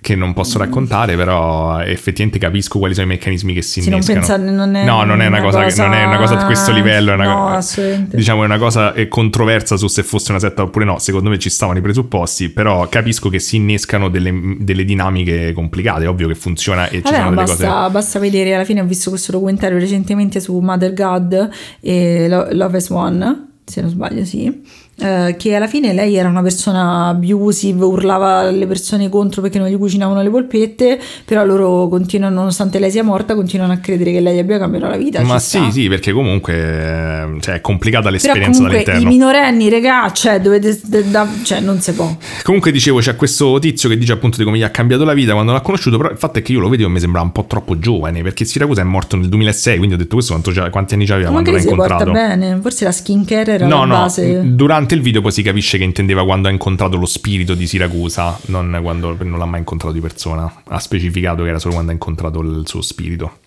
[0.00, 3.98] che non posso raccontare, però effettivamente capisco quali sono i meccanismi che si Sì, non
[4.00, 4.18] innescano.
[4.20, 6.44] pensare- non è no, non è una, cosa, che- cosa- non è una cosa di
[6.44, 7.24] questo livello, è una
[7.58, 7.58] No,
[8.06, 10.98] diciamo è una cosa controversa su se fosse una setta oppure no.
[11.00, 16.04] Secondo me ci stavano i presupposti, però capisco che si innescano delle, delle dinamiche complicate.
[16.04, 17.90] È ovvio che funziona e ci Vabbè, sono delle basta, cose.
[17.90, 21.50] basta vedere, alla fine ho visto questo documentario recentemente su Mother God
[21.80, 24.62] e Lo- Love as One, se non sbaglio sì,
[25.00, 29.68] eh, che alla fine lei era una persona abusive, urlava alle persone contro perché non
[29.68, 34.20] gli cucinavano le polpette, però loro continuano, nonostante lei sia morta, continuano a credere che
[34.20, 35.20] lei abbia cambiato la vita.
[35.22, 35.70] Ma sì, sta.
[35.70, 40.78] sì, perché comunque eh, cioè, è complicata Però l'esperienza comunque i minorenni, regà, cioè, dovete,
[40.84, 42.16] de- da- cioè non si può.
[42.42, 45.32] Comunque dicevo, c'è questo tizio che dice appunto di come gli ha cambiato la vita
[45.32, 47.32] quando l'ha conosciuto, però il fatto è che io lo vedevo e mi sembrava un
[47.32, 50.36] po' troppo giovane, perché Siracusa è morto nel 2006, quindi ho detto questo
[50.70, 52.10] quanti anni c'aveva quando l'ha incontrato.
[52.10, 54.40] bene, forse la skincare era No, la no, base.
[54.44, 58.38] durante il video poi si capisce che intendeva quando ha incontrato lo spirito di Siracusa,
[58.46, 60.62] non quando non l'ha mai incontrato di persona.
[60.68, 63.38] Ha specificato che era solo quando ha incontrato il suo spirito.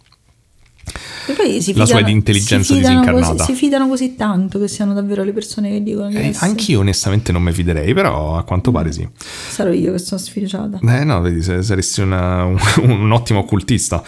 [1.28, 3.36] E poi si la sua fidano- intelligenza si fidano disincarnata.
[3.36, 6.80] Così, si fidano così tanto che siano davvero le persone che dicono che Eh, anch'io
[6.80, 9.08] onestamente non mi fiderei, però a quanto pare sì.
[9.16, 10.80] Sarò io che sono sfilciata.
[10.82, 14.04] Eh no, vedi, saresti una- un, un ottimo occultista.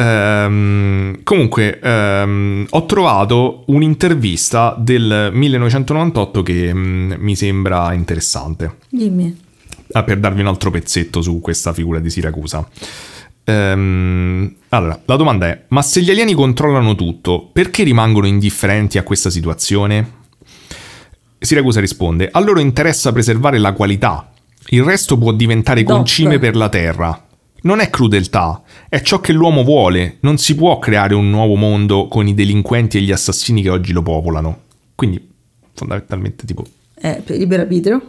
[0.00, 8.76] Ehm, comunque, ehm, ho trovato un'intervista del 1998 che mm, mi sembra interessante.
[8.88, 9.48] Dimmi.
[9.92, 12.66] Ah, per darvi un altro pezzetto su questa figura di Siracusa.
[13.44, 19.02] Ehm, allora, la domanda è: ma se gli alieni controllano tutto, perché rimangono indifferenti a
[19.02, 20.18] questa situazione?
[21.38, 24.30] Siracusa risponde: A loro interessa preservare la qualità.
[24.68, 27.24] Il resto può diventare concime per la Terra.
[27.62, 30.16] Non è crudeltà, è ciò che l'uomo vuole.
[30.20, 33.92] Non si può creare un nuovo mondo con i delinquenti e gli assassini che oggi
[33.92, 34.60] lo popolano.
[34.94, 35.28] Quindi,
[35.74, 36.64] fondamentalmente, tipo,
[36.94, 38.02] Eh, per libero arbitrio?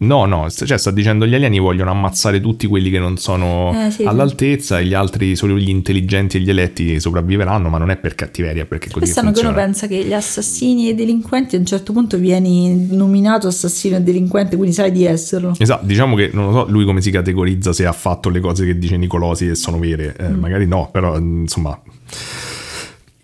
[0.00, 3.90] No, no, cioè sta dicendo gli alieni vogliono ammazzare tutti quelli che non sono Eh,
[3.90, 7.96] sì, all'altezza e gli altri, solo gli intelligenti e gli eletti sopravviveranno, ma non è
[7.96, 9.66] per cattiveria, perché così Quest'anno che uno funziona.
[9.72, 14.00] pensa che gli assassini e i delinquenti a un certo punto vieni nominato assassino e
[14.02, 15.52] delinquente, quindi sai di esserlo.
[15.58, 18.64] Esatto, diciamo che non lo so lui come si categorizza se ha fatto le cose
[18.64, 20.38] che dice Nicolosi e sono vere, Eh, Mm.
[20.38, 21.76] magari no, però insomma...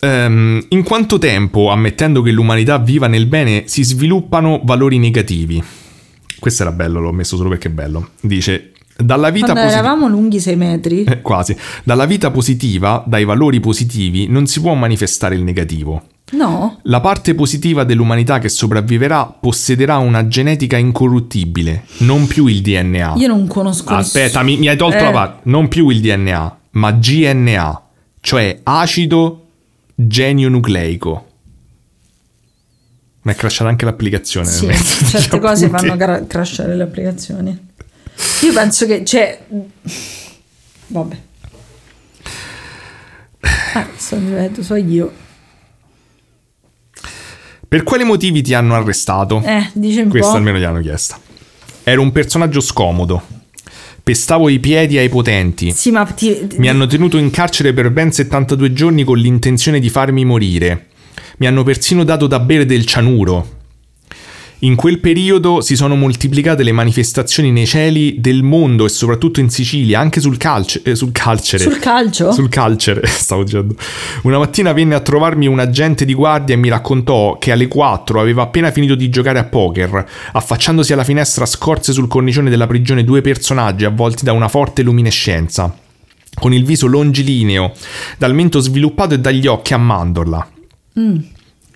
[0.01, 5.63] Ehm, in quanto tempo, ammettendo che l'umanità viva nel bene, si sviluppano valori negativi?
[6.45, 8.11] Questo era bello, l'ho messo solo perché è bello.
[8.21, 9.83] Dice, dalla vita Quando positiva...
[9.89, 11.57] eravamo lunghi sei metri, Eh, Quasi.
[11.85, 16.03] Dalla vita positiva, dai valori positivi, non si può manifestare il negativo.
[16.33, 16.81] no?
[16.83, 23.15] La parte positiva dell'umanità che sopravviverà possederà una genetica incorruttibile, non più il DNA.
[23.16, 25.03] Io non conosco Aspetta, mi, mi hai tolto Eh.
[25.03, 25.41] la parte.
[25.49, 27.83] Non più il DNA, ma GNA,
[28.21, 29.47] cioè acido
[29.95, 31.27] genionucleico.
[33.25, 34.47] Ma è crashata anche l'applicazione.
[34.47, 35.87] Sì, mezzo certe cose appunti.
[35.87, 37.69] fanno cra- crashare le applicazioni.
[38.43, 39.45] Io penso che, cioè,
[40.89, 41.17] vabbè.
[43.75, 45.13] Ah, sto ripeto, so io.
[47.67, 49.43] Per quali motivi ti hanno arrestato?
[49.45, 50.37] Eh, dice un Questa po'.
[50.37, 51.19] almeno gliel'hanno chiesta.
[51.83, 53.23] Ero un personaggio scomodo.
[54.03, 55.73] Pestavo i piedi ai potenti.
[55.73, 59.89] Sì, ma ti, Mi hanno tenuto in carcere per ben 72 giorni con l'intenzione di
[59.89, 60.89] farmi morire.
[61.39, 63.62] Mi hanno persino dato da bere del cianuro.
[64.65, 69.51] In quel periodo si sono moltiplicate le manifestazioni nei cieli del mondo e soprattutto in
[69.51, 71.62] Sicilia, anche sul, calce- eh, sul calcere.
[71.62, 72.32] sul calcio?
[72.32, 73.74] Sul calcere, stavo dicendo.
[74.23, 78.19] Una mattina venne a trovarmi un agente di guardia e mi raccontò che alle 4
[78.19, 80.09] aveva appena finito di giocare a poker.
[80.32, 85.77] Affacciandosi alla finestra scorse sul cornicione della prigione due personaggi avvolti da una forte luminescenza.
[86.32, 87.73] Con il viso longilineo,
[88.16, 90.48] dal mento sviluppato e dagli occhi a mandorla.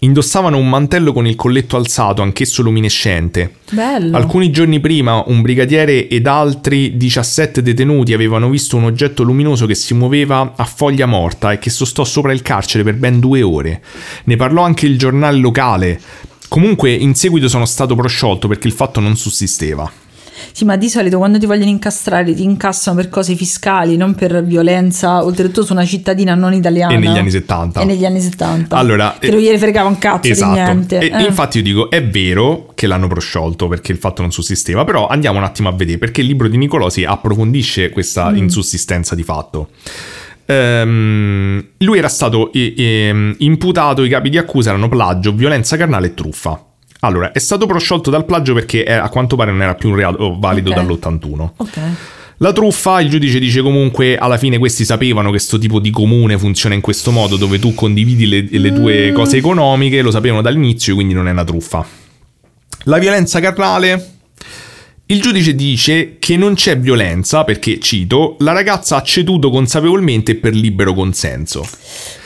[0.01, 3.55] Indossavano un mantello con il colletto alzato, anch'esso luminescente.
[3.73, 4.17] Bello.
[4.17, 9.75] Alcuni giorni prima un brigadiere ed altri 17 detenuti avevano visto un oggetto luminoso che
[9.75, 13.83] si muoveva a foglia morta e che sostò sopra il carcere per ben due ore.
[14.25, 16.01] Ne parlò anche il giornale locale.
[16.49, 19.91] Comunque in seguito sono stato prosciolto perché il fatto non sussisteva.
[20.59, 24.43] Sì, ma di solito quando ti vogliono incastrare ti incassano per cose fiscali, non per
[24.43, 26.95] violenza, oltretutto su una cittadina non italiana.
[26.95, 27.81] E negli anni 70.
[27.81, 28.75] E negli anni 70.
[28.77, 30.55] Allora, che non gliene fregava un cazzo Esatto.
[30.55, 30.99] di niente.
[30.99, 31.23] E Eh.
[31.27, 35.39] infatti io dico, è vero che l'hanno prosciolto perché il fatto non sussisteva, però andiamo
[35.39, 38.37] un attimo a vedere perché il libro di Nicolosi approfondisce questa Mm.
[38.39, 39.69] insussistenza di fatto.
[40.47, 46.09] Ehm, lui era stato eh, ehm, imputato, i capi di accusa erano plagio, violenza carnale
[46.09, 46.61] e truffa.
[47.01, 49.97] Allora, è stato prosciolto dal plagio perché eh, a quanto pare non era più un
[49.97, 50.77] reato valido Ok.
[50.77, 51.49] dall'81.
[51.57, 51.79] Ok.
[52.41, 56.39] La truffa, il giudice dice comunque, alla fine questi sapevano che questo tipo di comune
[56.39, 60.95] funziona in questo modo, dove tu condividi le, le tue cose economiche, lo sapevano dall'inizio,
[60.95, 61.85] quindi non è una truffa.
[62.85, 64.13] La violenza carnale,
[65.07, 70.55] il giudice dice che non c'è violenza perché, cito, la ragazza ha ceduto consapevolmente per
[70.55, 71.67] libero consenso.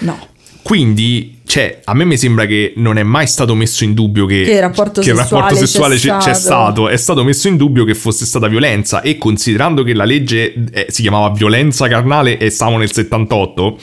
[0.00, 0.28] No.
[0.62, 4.42] Quindi, cioè, a me mi sembra che non è mai stato messo in dubbio che,
[4.42, 6.72] Che il rapporto che il rapporto sessuale sessuale c'è c'è, c'è stato.
[6.72, 6.88] stato.
[6.88, 10.86] È stato messo in dubbio che fosse stata violenza e considerando che la legge eh,
[10.88, 13.78] si chiamava violenza carnale e stavamo nel 78,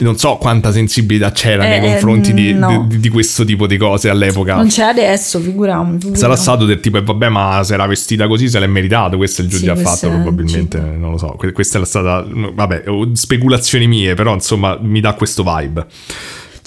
[0.00, 2.86] non so quanta sensibilità c'era Eh, nei confronti di, no.
[2.88, 4.54] di- di questo tipo di cose all'epoca.
[4.54, 5.92] Non c'è adesso, figuriamo.
[5.92, 6.14] figuriamo.
[6.16, 9.16] Sarà stato del tipo, e vabbè, ma se era vestita così se l'è meritato.
[9.16, 10.78] Questo è il Sì, giudice ha questo fatto, probabilmente.
[10.78, 10.98] sì.
[10.98, 11.34] Non lo so.
[11.36, 12.84] Que- Questa è stata, vabbè,
[13.14, 15.86] speculazioni mie, però insomma mi dà questo vibe.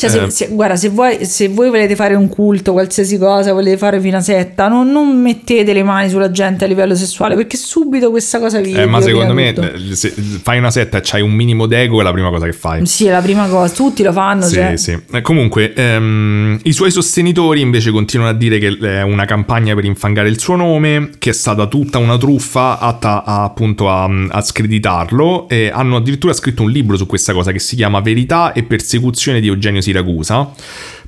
[0.01, 0.29] Cioè, se- Eh.
[0.29, 4.19] se- guarda, se voi, se voi volete fare un culto, qualsiasi cosa, volete fare una
[4.21, 8.59] setta, non, non mettete le mani sulla gente a livello sessuale, perché subito questa cosa
[8.59, 9.71] vi Eh, ma secondo me, tutto.
[9.73, 10.09] eh, se
[10.41, 12.85] fai una setta e c'hai un minimo d'ego, è la prima cosa che fai.
[12.85, 14.43] Sì, è la prima cosa, tutti lo fanno.
[14.43, 14.77] Sì, cioè.
[14.77, 14.97] sì.
[15.11, 19.85] Eh, Comunque, ehm, i suoi sostenitori invece continuano a dire che è una campagna per
[19.85, 24.41] infangare il suo nome, che è stata tutta una truffa atta a, appunto a, a
[24.41, 28.63] screditarlo e hanno addirittura scritto un libro su questa cosa che si chiama Verità e
[28.63, 30.51] persecuzione di Eugenio Siracusa.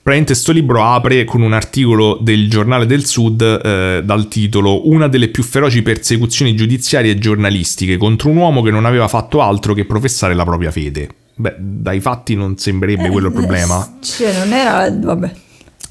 [0.04, 5.08] Praticamente sto libro apre con un articolo del Giornale del Sud eh, dal titolo Una
[5.08, 9.74] delle più feroci persecuzioni giudiziarie e giornalistiche contro un uomo che non aveva fatto altro
[9.74, 11.08] che professare la propria fede.
[11.36, 13.98] Beh, dai fatti non sembrerebbe quello il problema.
[14.02, 14.92] Cioè, non era.
[14.92, 15.32] Vabbè.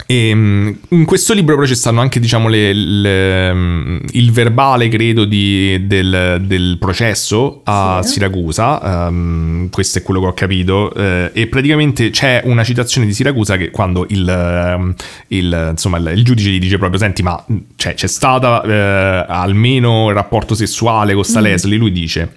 [0.07, 4.89] E mm, in questo libro però ci stanno anche, diciamo, le- le- mm, il verbale,
[4.89, 8.13] credo, di- del, del processo a Sì.
[8.15, 9.07] Siracusa.
[9.07, 10.93] ehm, questo è quello che ho capito.
[10.95, 14.95] eh, e praticamente c'è una citazione di Siracusa che quando il, ehm,
[15.29, 19.25] il, insomma, il, il giudice gli dice proprio: Senti, ma mm, cioè, c'è stata eh,
[19.29, 21.79] almeno il rapporto sessuale con sta Leslie?
[21.79, 22.37] Lui dice: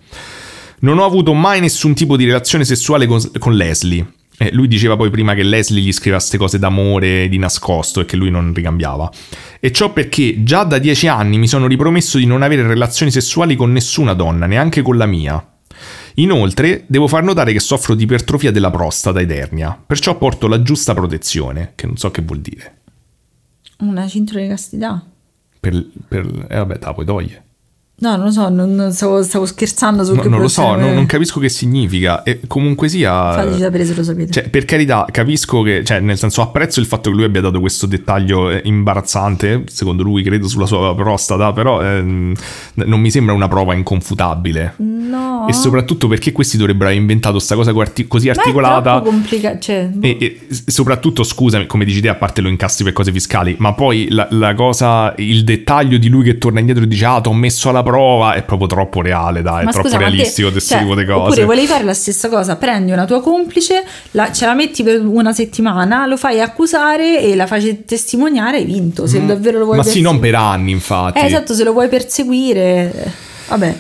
[0.80, 4.06] Non ho avuto mai nessun tipo di relazione sessuale con, con Leslie.
[4.38, 8.06] Eh, lui diceva poi prima che Leslie gli scriveva queste cose d'amore di nascosto e
[8.06, 9.10] che lui non ricambiava.
[9.60, 13.56] E ciò perché già da dieci anni mi sono ripromesso di non avere relazioni sessuali
[13.56, 15.50] con nessuna donna, neanche con la mia.
[16.16, 20.62] Inoltre, devo far notare che soffro di ipertrofia della prostata ed ernia, perciò porto la
[20.62, 22.78] giusta protezione, che non so che vuol dire.
[23.80, 25.06] Una cintura di castità.
[25.60, 27.45] Per, per- eh vabbè, te la puoi togliere.
[27.98, 31.06] No, non lo so, non, stavo, stavo scherzando su No, non lo so, non, non
[31.06, 32.24] capisco che significa.
[32.24, 33.32] E comunque sia.
[33.34, 34.32] Fateci sapere se lo sapete.
[34.34, 37.62] Cioè, per carità, capisco che, cioè, nel senso, apprezzo il fatto che lui abbia dato
[37.62, 42.34] questo dettaglio eh, imbarazzante, secondo lui, credo, sulla sua prostata, però ehm,
[42.74, 44.74] non mi sembra una prova inconfutabile.
[44.78, 45.48] no.
[45.48, 49.00] E soprattutto perché questi dovrebbero aver inventato sta cosa così Ma è articolata.
[49.02, 49.60] complicato.
[49.60, 53.12] Cioè, E, e s- soprattutto, scusami, come dici te, a parte lo incastri per cose
[53.14, 57.06] fiscali, ma poi la, la cosa, il dettaglio di lui che torna indietro e dice:
[57.06, 60.00] Ah, ti ho messo alla prova, è proprio troppo reale, dai, è Ma troppo scusa,
[60.00, 61.20] te- realistico questo cioè, tipo di cose.
[61.30, 65.00] Oppure volevi fare la stessa cosa, prendi una tua complice, la- ce la metti per
[65.06, 69.08] una settimana, lo fai accusare e la fai testimoniare, hai vinto.
[69.08, 69.80] Se davvero lo vuoi Mm.
[69.82, 70.32] ma sì, non perseguire.
[70.38, 71.20] per anni, infatti.
[71.20, 73.14] Eh, esatto, se lo vuoi perseguire.
[73.50, 73.76] Vabbè.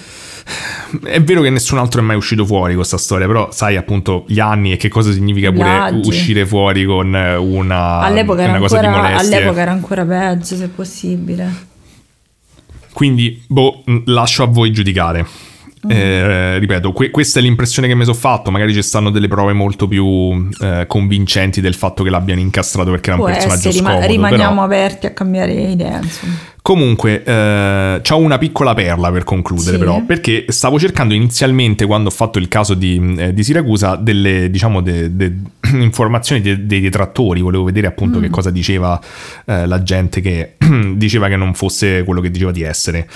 [1.04, 4.40] È vero che nessun altro è mai uscito fuori questa storia, però sai appunto gli
[4.40, 6.08] anni e che cosa significa pure Viaggi.
[6.08, 9.36] uscire fuori con una, all'epoca, una cosa di ancora, molestie.
[9.38, 11.74] all'epoca era ancora peggio, se possibile.
[12.96, 15.28] Quindi, boh, lascio a voi giudicare.
[15.88, 18.52] Eh, ripeto, que- questa è l'impressione che mi sono fatto.
[18.52, 23.12] Magari ci stanno delle prove molto più eh, convincenti del fatto che l'abbiano incastrato perché
[23.12, 24.08] era un Può personaggio essere, scomodo.
[24.08, 26.34] rimaniamo però- aperti a cambiare idea, insomma.
[26.66, 29.78] Comunque, eh, c'ho una piccola perla per concludere, Sì.
[29.78, 34.50] però, perché stavo cercando inizialmente, quando ho fatto il caso di, eh, di Siracusa, delle
[34.50, 35.34] diciamo de- de-
[35.78, 37.42] informazioni de- dei detrattori.
[37.42, 38.22] Volevo vedere appunto Mm.
[38.24, 39.00] che cosa diceva
[39.46, 40.56] eh, la gente che
[40.96, 43.08] diceva che non fosse quello che diceva di essere.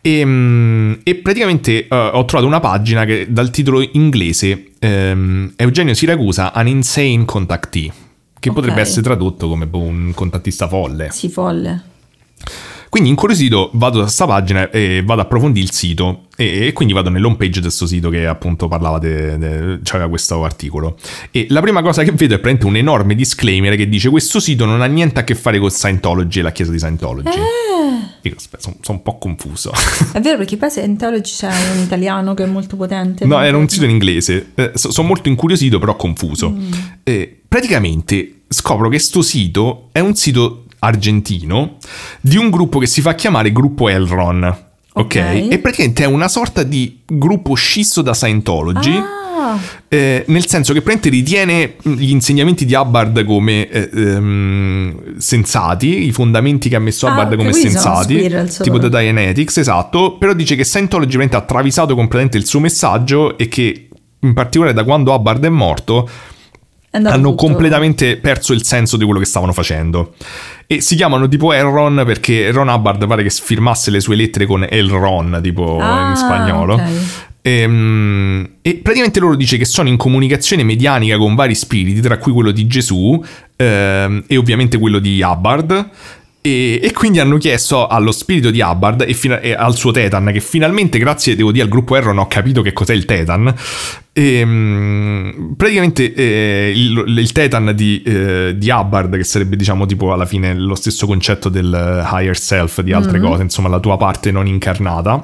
[0.00, 5.94] E, mm, e praticamente eh, ho trovato una pagina che dal titolo inglese ehm, Eugenio
[5.94, 7.92] Siracusa, an insane contactee,
[8.38, 8.54] che Ok.
[8.54, 11.08] potrebbe essere tradotto come un contattista folle.
[11.10, 11.82] Sì, folle.
[12.88, 17.10] Quindi incuriosito vado da questa pagina e vado a approfondire il sito e, quindi vado
[17.10, 20.96] nell'home page di questo sito che appunto parlava, de, de- c'aveva questo articolo.
[21.30, 24.64] E la prima cosa che vedo è praticamente un enorme disclaimer che dice questo sito
[24.64, 27.28] non ha niente a che fare con Scientology e la chiesa di Scientology.
[27.28, 29.72] Eh, Dico, aspetta, sono, sono un po' confuso.
[30.12, 33.24] è vero perché poi Scientology c'è un italiano che è molto potente.
[33.26, 34.52] No, era un sito in inglese.
[34.54, 36.54] Eh, so- sono molto incuriosito, però confuso.
[37.02, 41.76] Eh, praticamente scopro che sto sito è un sito argentino
[42.20, 44.44] di un gruppo che si fa chiamare Gruppo Elron.
[44.44, 45.04] Ok?
[45.04, 45.16] Ok.
[45.16, 48.96] E praticamente è una sorta di gruppo scisso da Scientology.
[48.96, 49.16] Ah,
[49.88, 56.12] eh, nel senso che praticamente ritiene gli insegnamenti di Hubbard come eh, ehm, sensati, i
[56.12, 58.28] fondamenti che ha messo Ah, Hubbard come sensati,
[58.62, 63.48] tipo da Dianetics, esatto, però dice che Scientology ha travisato completamente il suo messaggio e
[63.48, 63.88] che
[64.20, 66.08] in particolare da quando Hubbard è morto
[66.90, 70.14] hanno tutto- completamente perso il senso di quello che stavano facendo.
[70.66, 74.66] E si chiamano tipo Elron perché Ron Hubbard pare che firmasse le sue lettere con
[74.68, 76.74] Elron, tipo Ah, in spagnolo.
[76.74, 76.82] ok.
[77.42, 82.32] Ehm, E, praticamente loro dice che sono in comunicazione medianica con vari spiriti, tra cui
[82.32, 83.22] quello di Gesù
[83.56, 85.88] ehm, e ovviamente quello di Hubbard.
[86.40, 90.30] E, e, quindi hanno chiesto allo spirito di Hubbard e, fina- e, al suo Tetan,
[90.32, 93.52] che finalmente, grazie, devo dire, al gruppo Erron ho capito che cos'è il Tetan.
[94.12, 100.12] E, um, praticamente eh, il, il, Tetan di, eh, di, Hubbard, che sarebbe, diciamo, tipo
[100.12, 103.28] alla fine lo stesso concetto del higher self, di altre mm-hmm.
[103.28, 105.20] cose, insomma, la tua parte non incarnata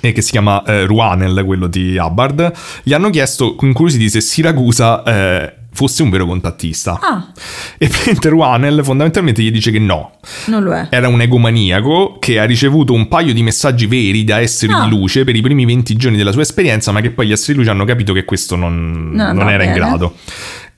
[0.00, 5.02] e che si chiama eh, Ruanel, quello di Hubbard, gli hanno chiesto, incuriositi, se Siracusa
[5.02, 6.98] eh, fosse un vero contattista.
[7.00, 7.28] Ah.
[7.78, 10.12] E Peter Wanel fondamentalmente gli dice che no.
[10.46, 10.88] Non lo è.
[10.90, 14.82] Era un egomaniaco che ha ricevuto un paio di messaggi veri da esseri ah.
[14.82, 17.52] di luce per i primi 20 giorni della sua esperienza, ma che poi gli esseri
[17.52, 19.66] di luce hanno capito che questo non, no, non era bene.
[19.66, 20.14] in grado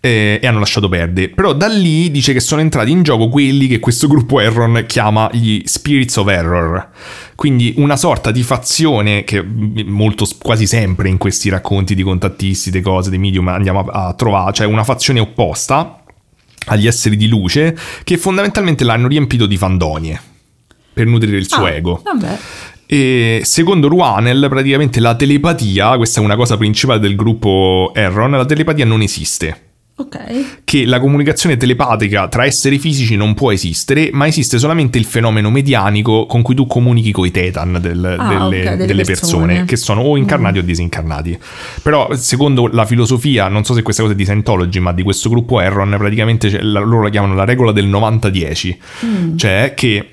[0.01, 1.29] e, e hanno lasciato perdere.
[1.31, 5.29] Però da lì dice che sono entrati in gioco quelli che questo gruppo Erron chiama
[5.33, 6.89] gli Spirits of Error.
[7.35, 12.81] Quindi una sorta di fazione che molto quasi sempre in questi racconti di contattisti, di
[12.81, 16.03] cose, di medium andiamo a, a trovare, cioè una fazione opposta
[16.67, 20.21] agli esseri di luce che fondamentalmente l'hanno riempito di fandonie
[20.93, 22.01] per nutrire il suo ah, ego.
[22.03, 22.39] Vabbè.
[22.91, 28.47] E secondo Ruanel, praticamente la telepatia, questa è una cosa principale del gruppo Erron, la
[28.47, 29.68] telepatia non esiste.
[30.01, 30.63] Ok.
[30.63, 35.51] Che la comunicazione telepatica tra esseri fisici non può esistere, ma esiste solamente il fenomeno
[35.51, 39.47] medianico con cui tu comunichi con i tetan del, ah, delle, okay, delle, delle persone.
[39.47, 39.65] persone.
[39.65, 40.61] che sono o incarnati mm.
[40.61, 41.39] o disincarnati.
[41.83, 45.29] Però, secondo la filosofia, non so se questa cosa è di Scientology, ma di questo
[45.29, 49.37] gruppo Erron, praticamente loro la chiamano la regola del 90-10, mm.
[49.37, 50.11] cioè che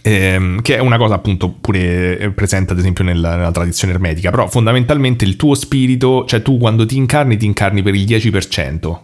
[0.00, 4.48] Ehm, che è una cosa appunto pure presente ad esempio nella, nella, tradizione ermetica, però
[4.48, 8.98] fondamentalmente il tuo spirito, cioè tu quando ti incarni ti incarni per il 10%.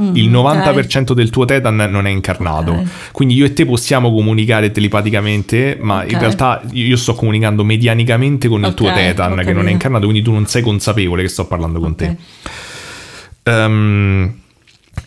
[0.00, 1.14] Mm, il 90% okay.
[1.14, 2.86] del tuo Tetan non è incarnato, okay.
[3.10, 6.12] quindi io e te possiamo comunicare telepaticamente, ma okay.
[6.12, 10.22] in realtà io sto comunicando medianicamente con il tuo Tetan che non è incarnato, quindi
[10.22, 12.16] tu non sei consapevole che sto parlando con te.
[13.44, 14.34] Um,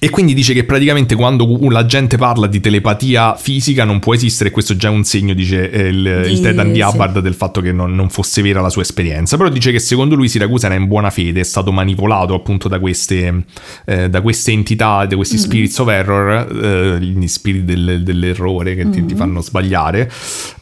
[0.03, 4.49] e quindi dice che praticamente quando la gente parla di telepatia fisica non può esistere,
[4.49, 7.21] questo è già un segno, dice eh, il, di, il Tetan di Hubbard, sì.
[7.21, 9.38] del fatto che non, non, fosse vera la sua esperienza.
[9.38, 12.80] Però dice che secondo lui Siracusa era in buona fede, è stato manipolato appunto da
[12.80, 13.45] queste,
[13.85, 15.39] eh, da queste entità, da questi mm.
[15.39, 18.91] spirits of error, eh, gli spiriti del, dell'errore che mm.
[18.91, 19.17] ti, ti, mm.
[19.17, 20.11] fanno sbagliare.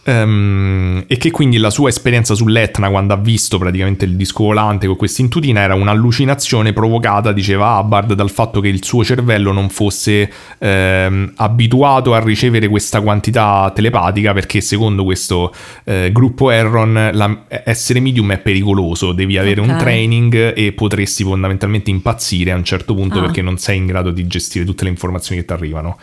[0.09, 4.87] Um, e che quindi la sua esperienza sull'Etna, quando ha visto praticamente il disco volante
[4.87, 9.69] con questa intutina, era un'allucinazione provocata, diceva Hubbard, dal fatto che il suo cervello non
[9.69, 17.43] fosse ehm, abituato a ricevere questa quantità telepatica, perché secondo questo eh, gruppo Erron la,
[17.63, 19.73] essere medium è pericoloso, devi avere okay.
[19.73, 23.21] un training e potresti fondamentalmente impazzire a un certo punto ah.
[23.21, 25.97] perché non sei in grado di gestire tutte le informazioni che ti arrivano.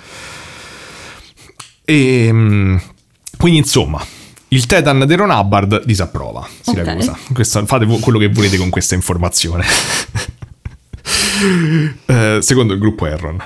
[1.84, 2.80] E ehm,
[3.36, 4.04] quindi insomma,
[4.48, 7.12] il Tetan di Ron Hubbard disapprova Siracusa.
[7.12, 7.32] Okay.
[7.32, 9.64] Questa, fate quello che volete con questa informazione.
[12.06, 13.42] eh, secondo il gruppo Erron.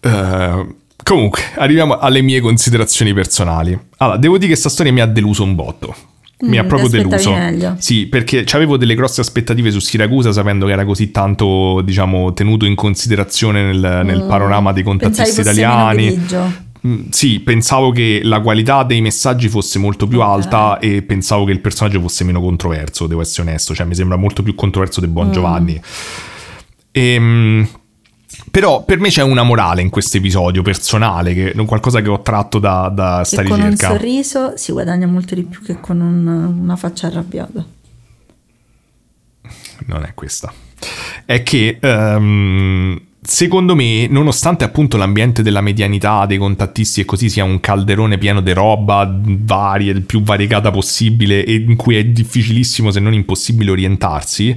[0.00, 0.66] Eh,
[1.02, 3.78] comunque, arriviamo alle mie considerazioni personali.
[3.98, 5.94] Allora, devo dire che questa storia mi ha deluso un botto.
[6.38, 7.32] Mi mm, ha proprio deluso.
[7.32, 7.76] Meglio.
[7.78, 12.66] Sì, perché avevo delle grosse aspettative su Siracusa sapendo che era così tanto, diciamo, tenuto
[12.66, 14.28] in considerazione nel, nel mm.
[14.28, 16.26] panorama dei contattisti italiani.
[16.86, 21.50] Mm, sì, pensavo che la qualità dei messaggi fosse molto più alta e pensavo che
[21.50, 25.08] il personaggio fosse meno controverso, devo essere onesto, cioè mi sembra molto più controverso di
[25.08, 25.32] Buon mm.
[25.32, 25.82] Giovanni.
[26.92, 27.68] Ehm,
[28.50, 32.60] però per me c'è una morale in questo episodio personale, che qualcosa che ho tratto
[32.60, 33.64] da, da sta che ricerca.
[33.64, 37.64] Con un sorriso si guadagna molto di più che con un, una faccia arrabbiata.
[39.86, 40.52] Non è questa.
[41.24, 47.42] È che um, secondo me, nonostante appunto l'ambiente della medianità dei contattisti e così sia
[47.42, 52.92] un calderone pieno di roba varia, il più variegata possibile e in cui è difficilissimo
[52.92, 54.56] se non impossibile orientarsi,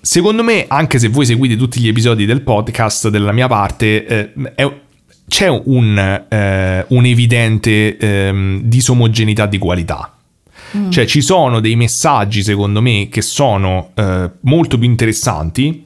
[0.00, 4.32] secondo me, anche se voi seguite tutti gli episodi del podcast della mia parte, eh,
[4.56, 4.70] è,
[5.28, 10.14] c'è un, eh, un'evidente eh, disomogeneità di qualità.
[10.76, 10.90] Mm.
[10.90, 15.84] Cioè ci sono dei messaggi, secondo me, che sono eh, molto più interessanti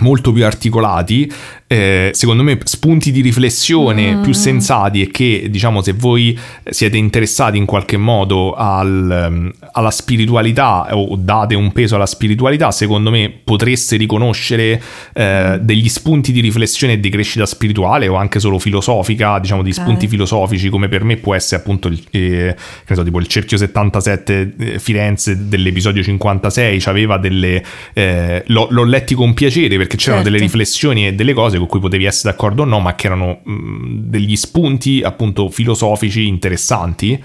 [0.00, 1.32] molto più articolati,
[1.68, 4.22] eh, secondo me spunti di riflessione mm.
[4.22, 6.38] più sensati e che diciamo se voi
[6.68, 12.70] siete interessati in qualche modo al, um, alla spiritualità o date un peso alla spiritualità,
[12.70, 14.80] secondo me potreste riconoscere
[15.12, 19.72] eh, degli spunti di riflessione e di crescita spirituale o anche solo filosofica, diciamo di
[19.72, 20.08] spunti okay.
[20.08, 22.56] filosofici come per me può essere appunto il, eh,
[22.90, 27.62] so, tipo il cerchio 77 eh, Firenze dell'episodio 56, aveva delle...
[27.92, 30.30] Eh, l'ho, l'ho letti con piacere perché c'erano certo.
[30.30, 33.40] delle riflessioni e delle cose con cui potevi essere d'accordo o no, ma che erano
[33.42, 37.22] mh, mm, degli spunti appunto filosofici interessanti.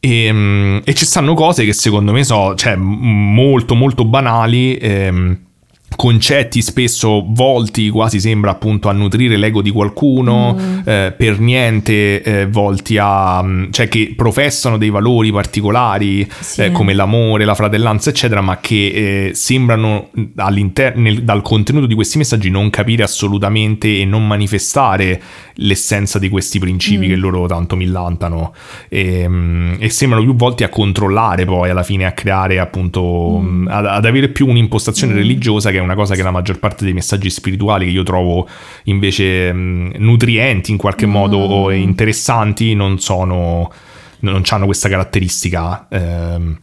[0.00, 4.76] E, mh, e, ci stanno cose che secondo me sono cioè, molto molto banali.
[4.76, 5.43] Ehm,
[5.96, 10.78] concetti spesso volti quasi sembra appunto a nutrire l'ego di qualcuno mm.
[10.84, 16.64] eh, per niente eh, volti a mm, cioè che professano dei valori particolari sì.
[16.64, 22.18] eh, come l'amore la fratellanza eccetera ma che eh, sembrano nel, dal contenuto di questi
[22.18, 25.20] messaggi non capire assolutamente e non manifestare
[25.54, 27.08] l'essenza di questi principi mm.
[27.08, 28.52] che loro tanto millantano
[28.88, 33.68] e, mm, e, sembrano più volti a controllare poi alla fine a creare appunto mm.
[33.68, 37.30] ad, ad, avere più un'impostazione religiosa che una cosa che la maggior parte dei messaggi
[37.30, 38.48] spirituali che io trovo
[38.84, 41.10] invece mh, nutrienti in qualche mm.
[41.10, 43.70] modo o interessanti non sono
[44.20, 46.58] non hanno questa caratteristica ehm,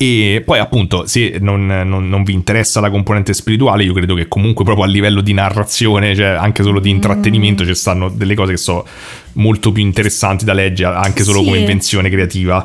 [0.00, 4.28] e poi appunto se non, non, non, vi interessa la componente spirituale io credo che
[4.28, 7.66] comunque proprio a livello di narrazione cioè anche solo di intrattenimento mm.
[7.66, 8.86] ci stanno delle cose che sono
[9.32, 11.46] molto più interessanti da leggere anche solo sì.
[11.46, 12.64] come invenzione creativa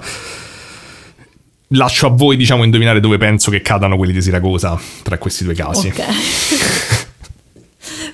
[1.74, 5.54] lascio a voi, diciamo, indovinare dove penso che cadano quelli di Siracosa tra questi due
[5.54, 5.88] casi.
[5.88, 6.02] Ok.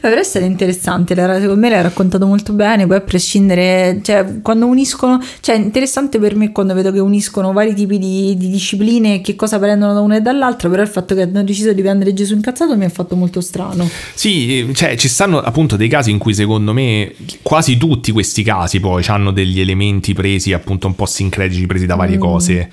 [0.01, 5.21] Dovrebbe essere interessante, secondo me l'hai raccontato molto bene, poi a prescindere, cioè quando uniscono,
[5.41, 9.35] cioè è interessante per me quando vedo che uniscono vari tipi di, di discipline che
[9.35, 12.33] cosa prendono da una e dall'altra, però il fatto che hanno deciso di prendere Gesù
[12.35, 13.89] incazzato mi ha fatto molto strano.
[14.13, 18.79] Sì, cioè ci stanno appunto dei casi in cui secondo me quasi tutti questi casi
[18.79, 22.21] poi hanno degli elementi presi appunto un po' sincretici, presi da varie mm.
[22.21, 22.69] cose,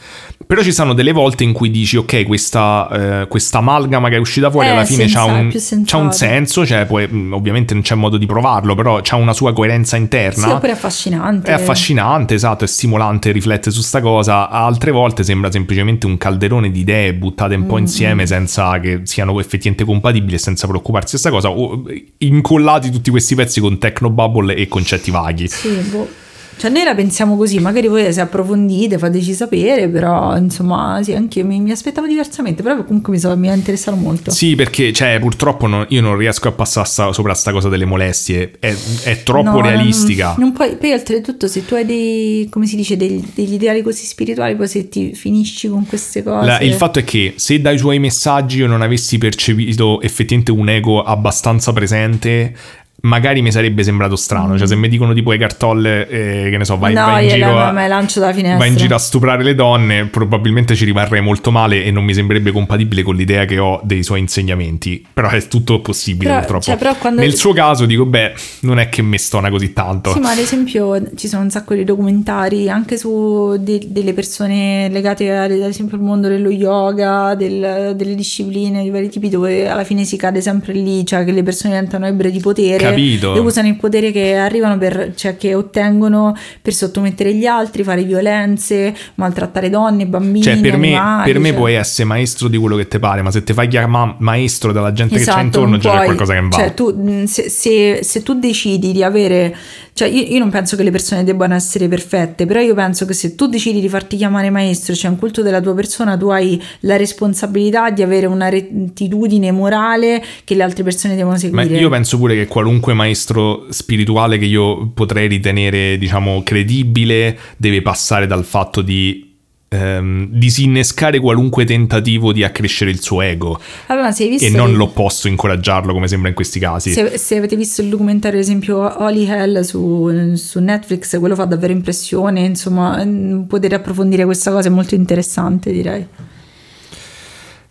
[0.47, 4.19] però ci stanno delle volte in cui dici ok questa, eh, questa amalgama che è
[4.21, 5.53] uscita fuori eh, alla fine ha un,
[5.95, 9.53] un, senso, cioè poi Mm, ovviamente non c'è modo di provarlo, però ha una sua
[9.53, 10.47] coerenza interna.
[10.47, 11.51] Sì, oppure è affascinante.
[11.51, 14.49] È affascinante, esatto, è stimolante, riflette su sta cosa.
[14.49, 18.27] Altre volte sembra semplicemente un calderone di idee buttate un po' mm, insieme mm.
[18.27, 21.83] senza che siano effettivamente compatibili e senza preoccuparsi di questa cosa, o
[22.19, 25.49] incollati tutti questi pezzi con technobubble e concetti vaghi.
[25.49, 26.25] Sì, boh.
[26.59, 31.41] Cioè noi la pensiamo così, magari voi se approfondite fateci sapere, però insomma sì, anche
[31.41, 34.31] io mi, mi aspettavo diversamente, però comunque mi, so, mi interessano molto.
[34.31, 37.85] Sì, perché cioè, purtroppo no, io non riesco a passare sta, sopra sta cosa delle
[37.85, 40.29] molestie, è, è troppo no, realistica.
[40.29, 43.83] Non, non puoi, poi oltretutto se tu hai dei, come si dice, dei, degli ideali
[43.83, 46.47] così spirituali, poi se ti finisci con queste cose...
[46.47, 50.69] La, il fatto è che se dai suoi messaggi io non avessi percepito effettivamente un
[50.71, 52.55] ego abbastanza presente,
[53.03, 54.57] magari mi sarebbe sembrato strano.
[54.59, 57.31] Cioè, se mi dicono tipo le cartolle, eh, che ne so, vai, no, vai in
[57.31, 57.59] giro.
[57.59, 58.59] A, lancio da finestra.
[58.59, 62.15] Vai in giro a stuprare le donne, probabilmente ci rimarrei molto male e non mi
[62.15, 65.07] sembrerebbe compatibile con l'idea che ho dei suoi insegnamenti.
[65.13, 66.65] Però è tutto possibile, però, purtroppo.
[66.65, 67.21] Cioè, però quando...
[67.21, 70.13] Nel suo caso dico, beh, non è che mi stona così tanto.
[70.13, 74.89] Sì, ma ad esempio ci sono un sacco di documentari anche su de- delle persone
[74.89, 79.85] legate ad esempio al mondo dello yoga, del, delle discipline di vari tipi, dove alla
[79.85, 82.86] fine si cade sempre lì, cioè che le persone diventano ebbre di potere.
[82.89, 83.43] Cap- capito.
[83.43, 88.95] usano il potere che arrivano per, cioè che ottengono per sottomettere gli altri, fare violenze,
[89.15, 90.43] maltrattare donne, bambini.
[90.43, 91.43] Cioè, per, animali, me, per cioè.
[91.43, 94.73] me puoi essere maestro di quello che ti pare, ma se ti fai chiamare maestro
[94.73, 96.57] dalla gente esatto, che c'è intorno, già c'è qualcosa che non va.
[96.57, 99.55] Cioè, tu, se, se, se tu decidi di avere
[99.97, 103.15] cioè, io, io, non penso che le persone debbano essere perfette, però io penso che
[103.15, 106.29] se tu decidi di farti chiamare maestro, c'è cioè un culto della tua persona, tu
[106.29, 111.71] hai la responsabilità di avere una rettitudine morale che le altre persone devono seguire.
[111.71, 117.81] Ma io penso pure che qualunque maestro spirituale che io potrei ritenere, diciamo, credibile, deve
[117.81, 119.26] passare dal fatto di
[119.69, 125.93] ehm, disinnescare qualunque tentativo di accrescere il suo ego allora, e non lo posso incoraggiarlo
[125.93, 126.91] come sembra in questi casi.
[126.93, 131.45] Se, se avete visto il documentario, ad esempio, Holy Hell su, su, Netflix, quello fa
[131.45, 132.45] davvero impressione.
[132.45, 136.07] Insomma, mm, poter approfondire questa cosa è molto interessante, direi.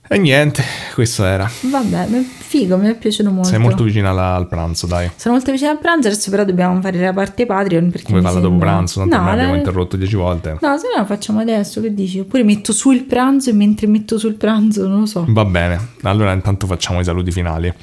[0.08, 1.50] E niente, questo era.
[1.62, 3.50] Vabbè, figo, mi è piaciuto molto.
[3.50, 5.10] Sei molto vicina alla, al pranzo, dai.
[5.16, 7.90] Sono molto vicina al pranzo, adesso però dobbiamo fare la parte Patreon.
[7.90, 8.50] Perché Come farla sembra...
[8.52, 9.00] dopo pranzo?
[9.00, 9.58] Tanto no, abbiamo la...
[9.58, 10.58] interrotto dieci volte.
[10.62, 12.20] No, se no la facciamo adesso, che dici?
[12.20, 15.26] Oppure metto su il pranzo e mentre metto sul pranzo, non lo so.
[15.28, 17.74] Va bene, allora intanto facciamo i saluti finali.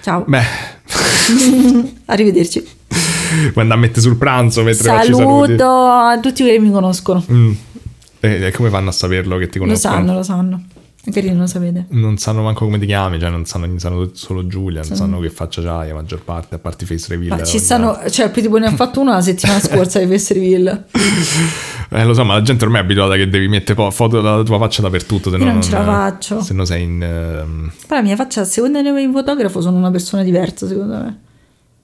[0.00, 0.24] Ciao.
[0.26, 0.42] Beh.
[2.06, 2.66] Arrivederci.
[3.52, 7.22] Quando a mettere sul pranzo mentre Saluto a tutti quelli che mi conoscono.
[7.30, 7.52] Mm.
[8.20, 9.94] E come fanno a saperlo che ti conoscono?
[9.94, 10.62] Lo sanno, lo sanno.
[11.06, 11.86] Magari non lo sapete.
[11.90, 15.30] Non sanno manco come ti chiami, cioè non sanno, sanno solo Giulia, non sanno che
[15.30, 17.38] faccia c'hai la maggior parte, a parte face reveal.
[17.38, 20.84] Ma ci stanno, cioè tipo ne ho fatto uno la settimana scorsa di face reveal.
[21.90, 24.58] Eh lo so, ma la gente ormai è abituata che devi mettere foto della tua
[24.58, 25.30] faccia dappertutto.
[25.30, 26.40] Se Io no non, ce la faccio.
[26.42, 26.94] Se no sei in...
[26.94, 27.70] Uh...
[27.86, 31.20] Però la mia faccia, secondo me in fotografo sono una persona diversa, secondo me.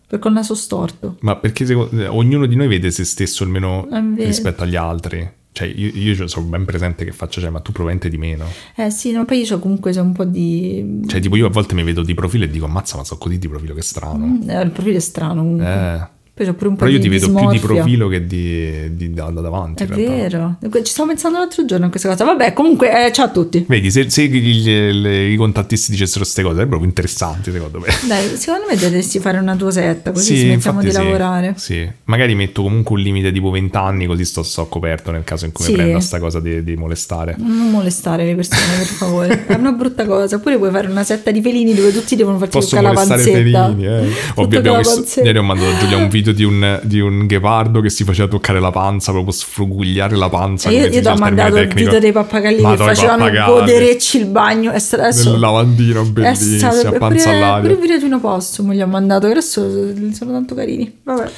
[0.09, 1.17] Perché ho il naso storto.
[1.21, 2.13] Ma perché secondo...
[2.13, 3.87] ognuno di noi vede se stesso almeno
[4.17, 5.41] rispetto agli altri.
[5.53, 8.47] Cioè, io, io sono ben presente che faccio, cioè, ma tu probabilmente di meno.
[8.75, 11.03] Eh sì, no, poi io comunque un po' di...
[11.07, 13.39] Cioè, tipo, io a volte mi vedo di profilo e dico, ammazza, ma so così
[13.39, 14.25] di profilo, che strano.
[14.25, 15.67] Mm, eh, il profilo è strano comunque.
[15.67, 18.97] Eh, C'ho pure un po' Però io di ti vedo più di profilo che di,
[18.97, 19.83] di da, da davanti.
[19.85, 20.57] È vero.
[20.61, 22.25] Ci stavo pensando l'altro giorno a questa cosa.
[22.25, 23.65] Vabbè, comunque, eh, ciao a tutti.
[23.69, 27.87] Vedi, se, se gli- le- i contattisti dicessero queste cose, sarebbero proprio interessanti, secondo me.
[28.09, 31.55] Dai, secondo me dovresti fare una tua setta, così Sì, smettiamo di sì, lavorare.
[31.59, 35.45] Sì, magari metto comunque un limite tipo 20 anni, così sto, sto coperto nel caso
[35.45, 35.73] in cui Sì.
[35.73, 37.35] mi prenda sta cosa di, di molestare.
[37.39, 39.45] Non molestare le persone, per favore.
[39.47, 40.37] È una brutta cosa.
[40.37, 43.37] Oppure puoi fare una setta di felini dove tutti devono farti Posso toccare la panzetta.
[43.37, 44.09] felini, eh.
[44.29, 47.27] Tutto Ovvio, abbiamo visto, ieri ho mandato a Giulia un video di un, di un
[47.27, 50.71] ghepardo che si faceva toccare la panza, proprio sfrugugliare la panza.
[50.71, 54.19] E io, io ti ho mandato il video dei pappagalli che Madonna, i facevano goderecci
[54.19, 54.71] il bagno.
[54.71, 55.31] È stato adesso.
[55.33, 57.71] Nel lavandino è bellissimo, stato pure, panza pure all'aria.
[57.71, 59.27] il video di uno posto mi gli ho mandato.
[59.27, 61.01] che Adesso sono tanto carini.
[61.03, 61.31] Vabbè.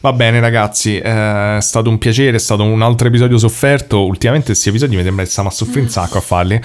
[0.00, 4.04] Va bene ragazzi, eh, è stato un piacere, è stato un altro episodio sofferto.
[4.04, 6.60] Ultimamente questi episodi mi sembra che stiamo a soffrire un sacco a farli.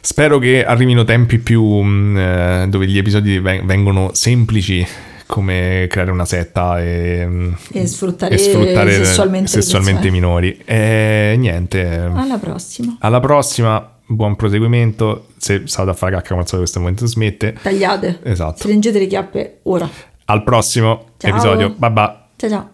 [0.00, 4.86] Spero che arrivino tempi più mh, eh, dove gli episodi ven- vengono semplici
[5.26, 10.60] come creare una setta e, E sfruttare, e sfruttare sessualmente, sessualmente i minori.
[10.64, 12.96] E niente, Alla prossima.
[13.00, 15.28] alla prossima, buon proseguimento.
[15.36, 17.54] Se state a fare cacca come al solito questo momento smette.
[17.60, 18.20] Tagliate.
[18.22, 18.56] Esatto.
[18.58, 19.88] Stringete le chiappe ora.
[20.26, 21.30] Al prossimo Ciao.
[21.30, 21.70] episodio.
[21.76, 22.14] Bye.
[22.36, 22.70] Ciao ciao.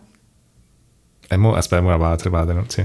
[1.29, 2.65] E mo, aspetta, mo la parte, padre, no?
[2.67, 2.85] Sì.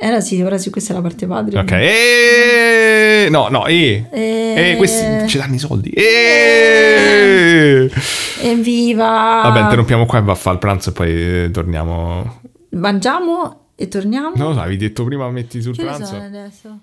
[0.00, 1.58] Era sì, ora sì, questa è la parte padre.
[1.58, 1.72] Ok.
[1.72, 3.26] E...
[3.30, 4.04] No, no, e.
[4.10, 5.90] E- E questi ci danno i soldi.
[5.90, 7.90] E...
[8.42, 9.40] Evviva!
[9.44, 12.40] Vabbè, interrompiamo qua e va a fare il pranzo e poi eh, torniamo.
[12.70, 14.32] Mangiamo e torniamo.
[14.36, 16.14] Non lo so, avevi detto prima metti sul Che pranzo.
[16.16, 16.78] adesso?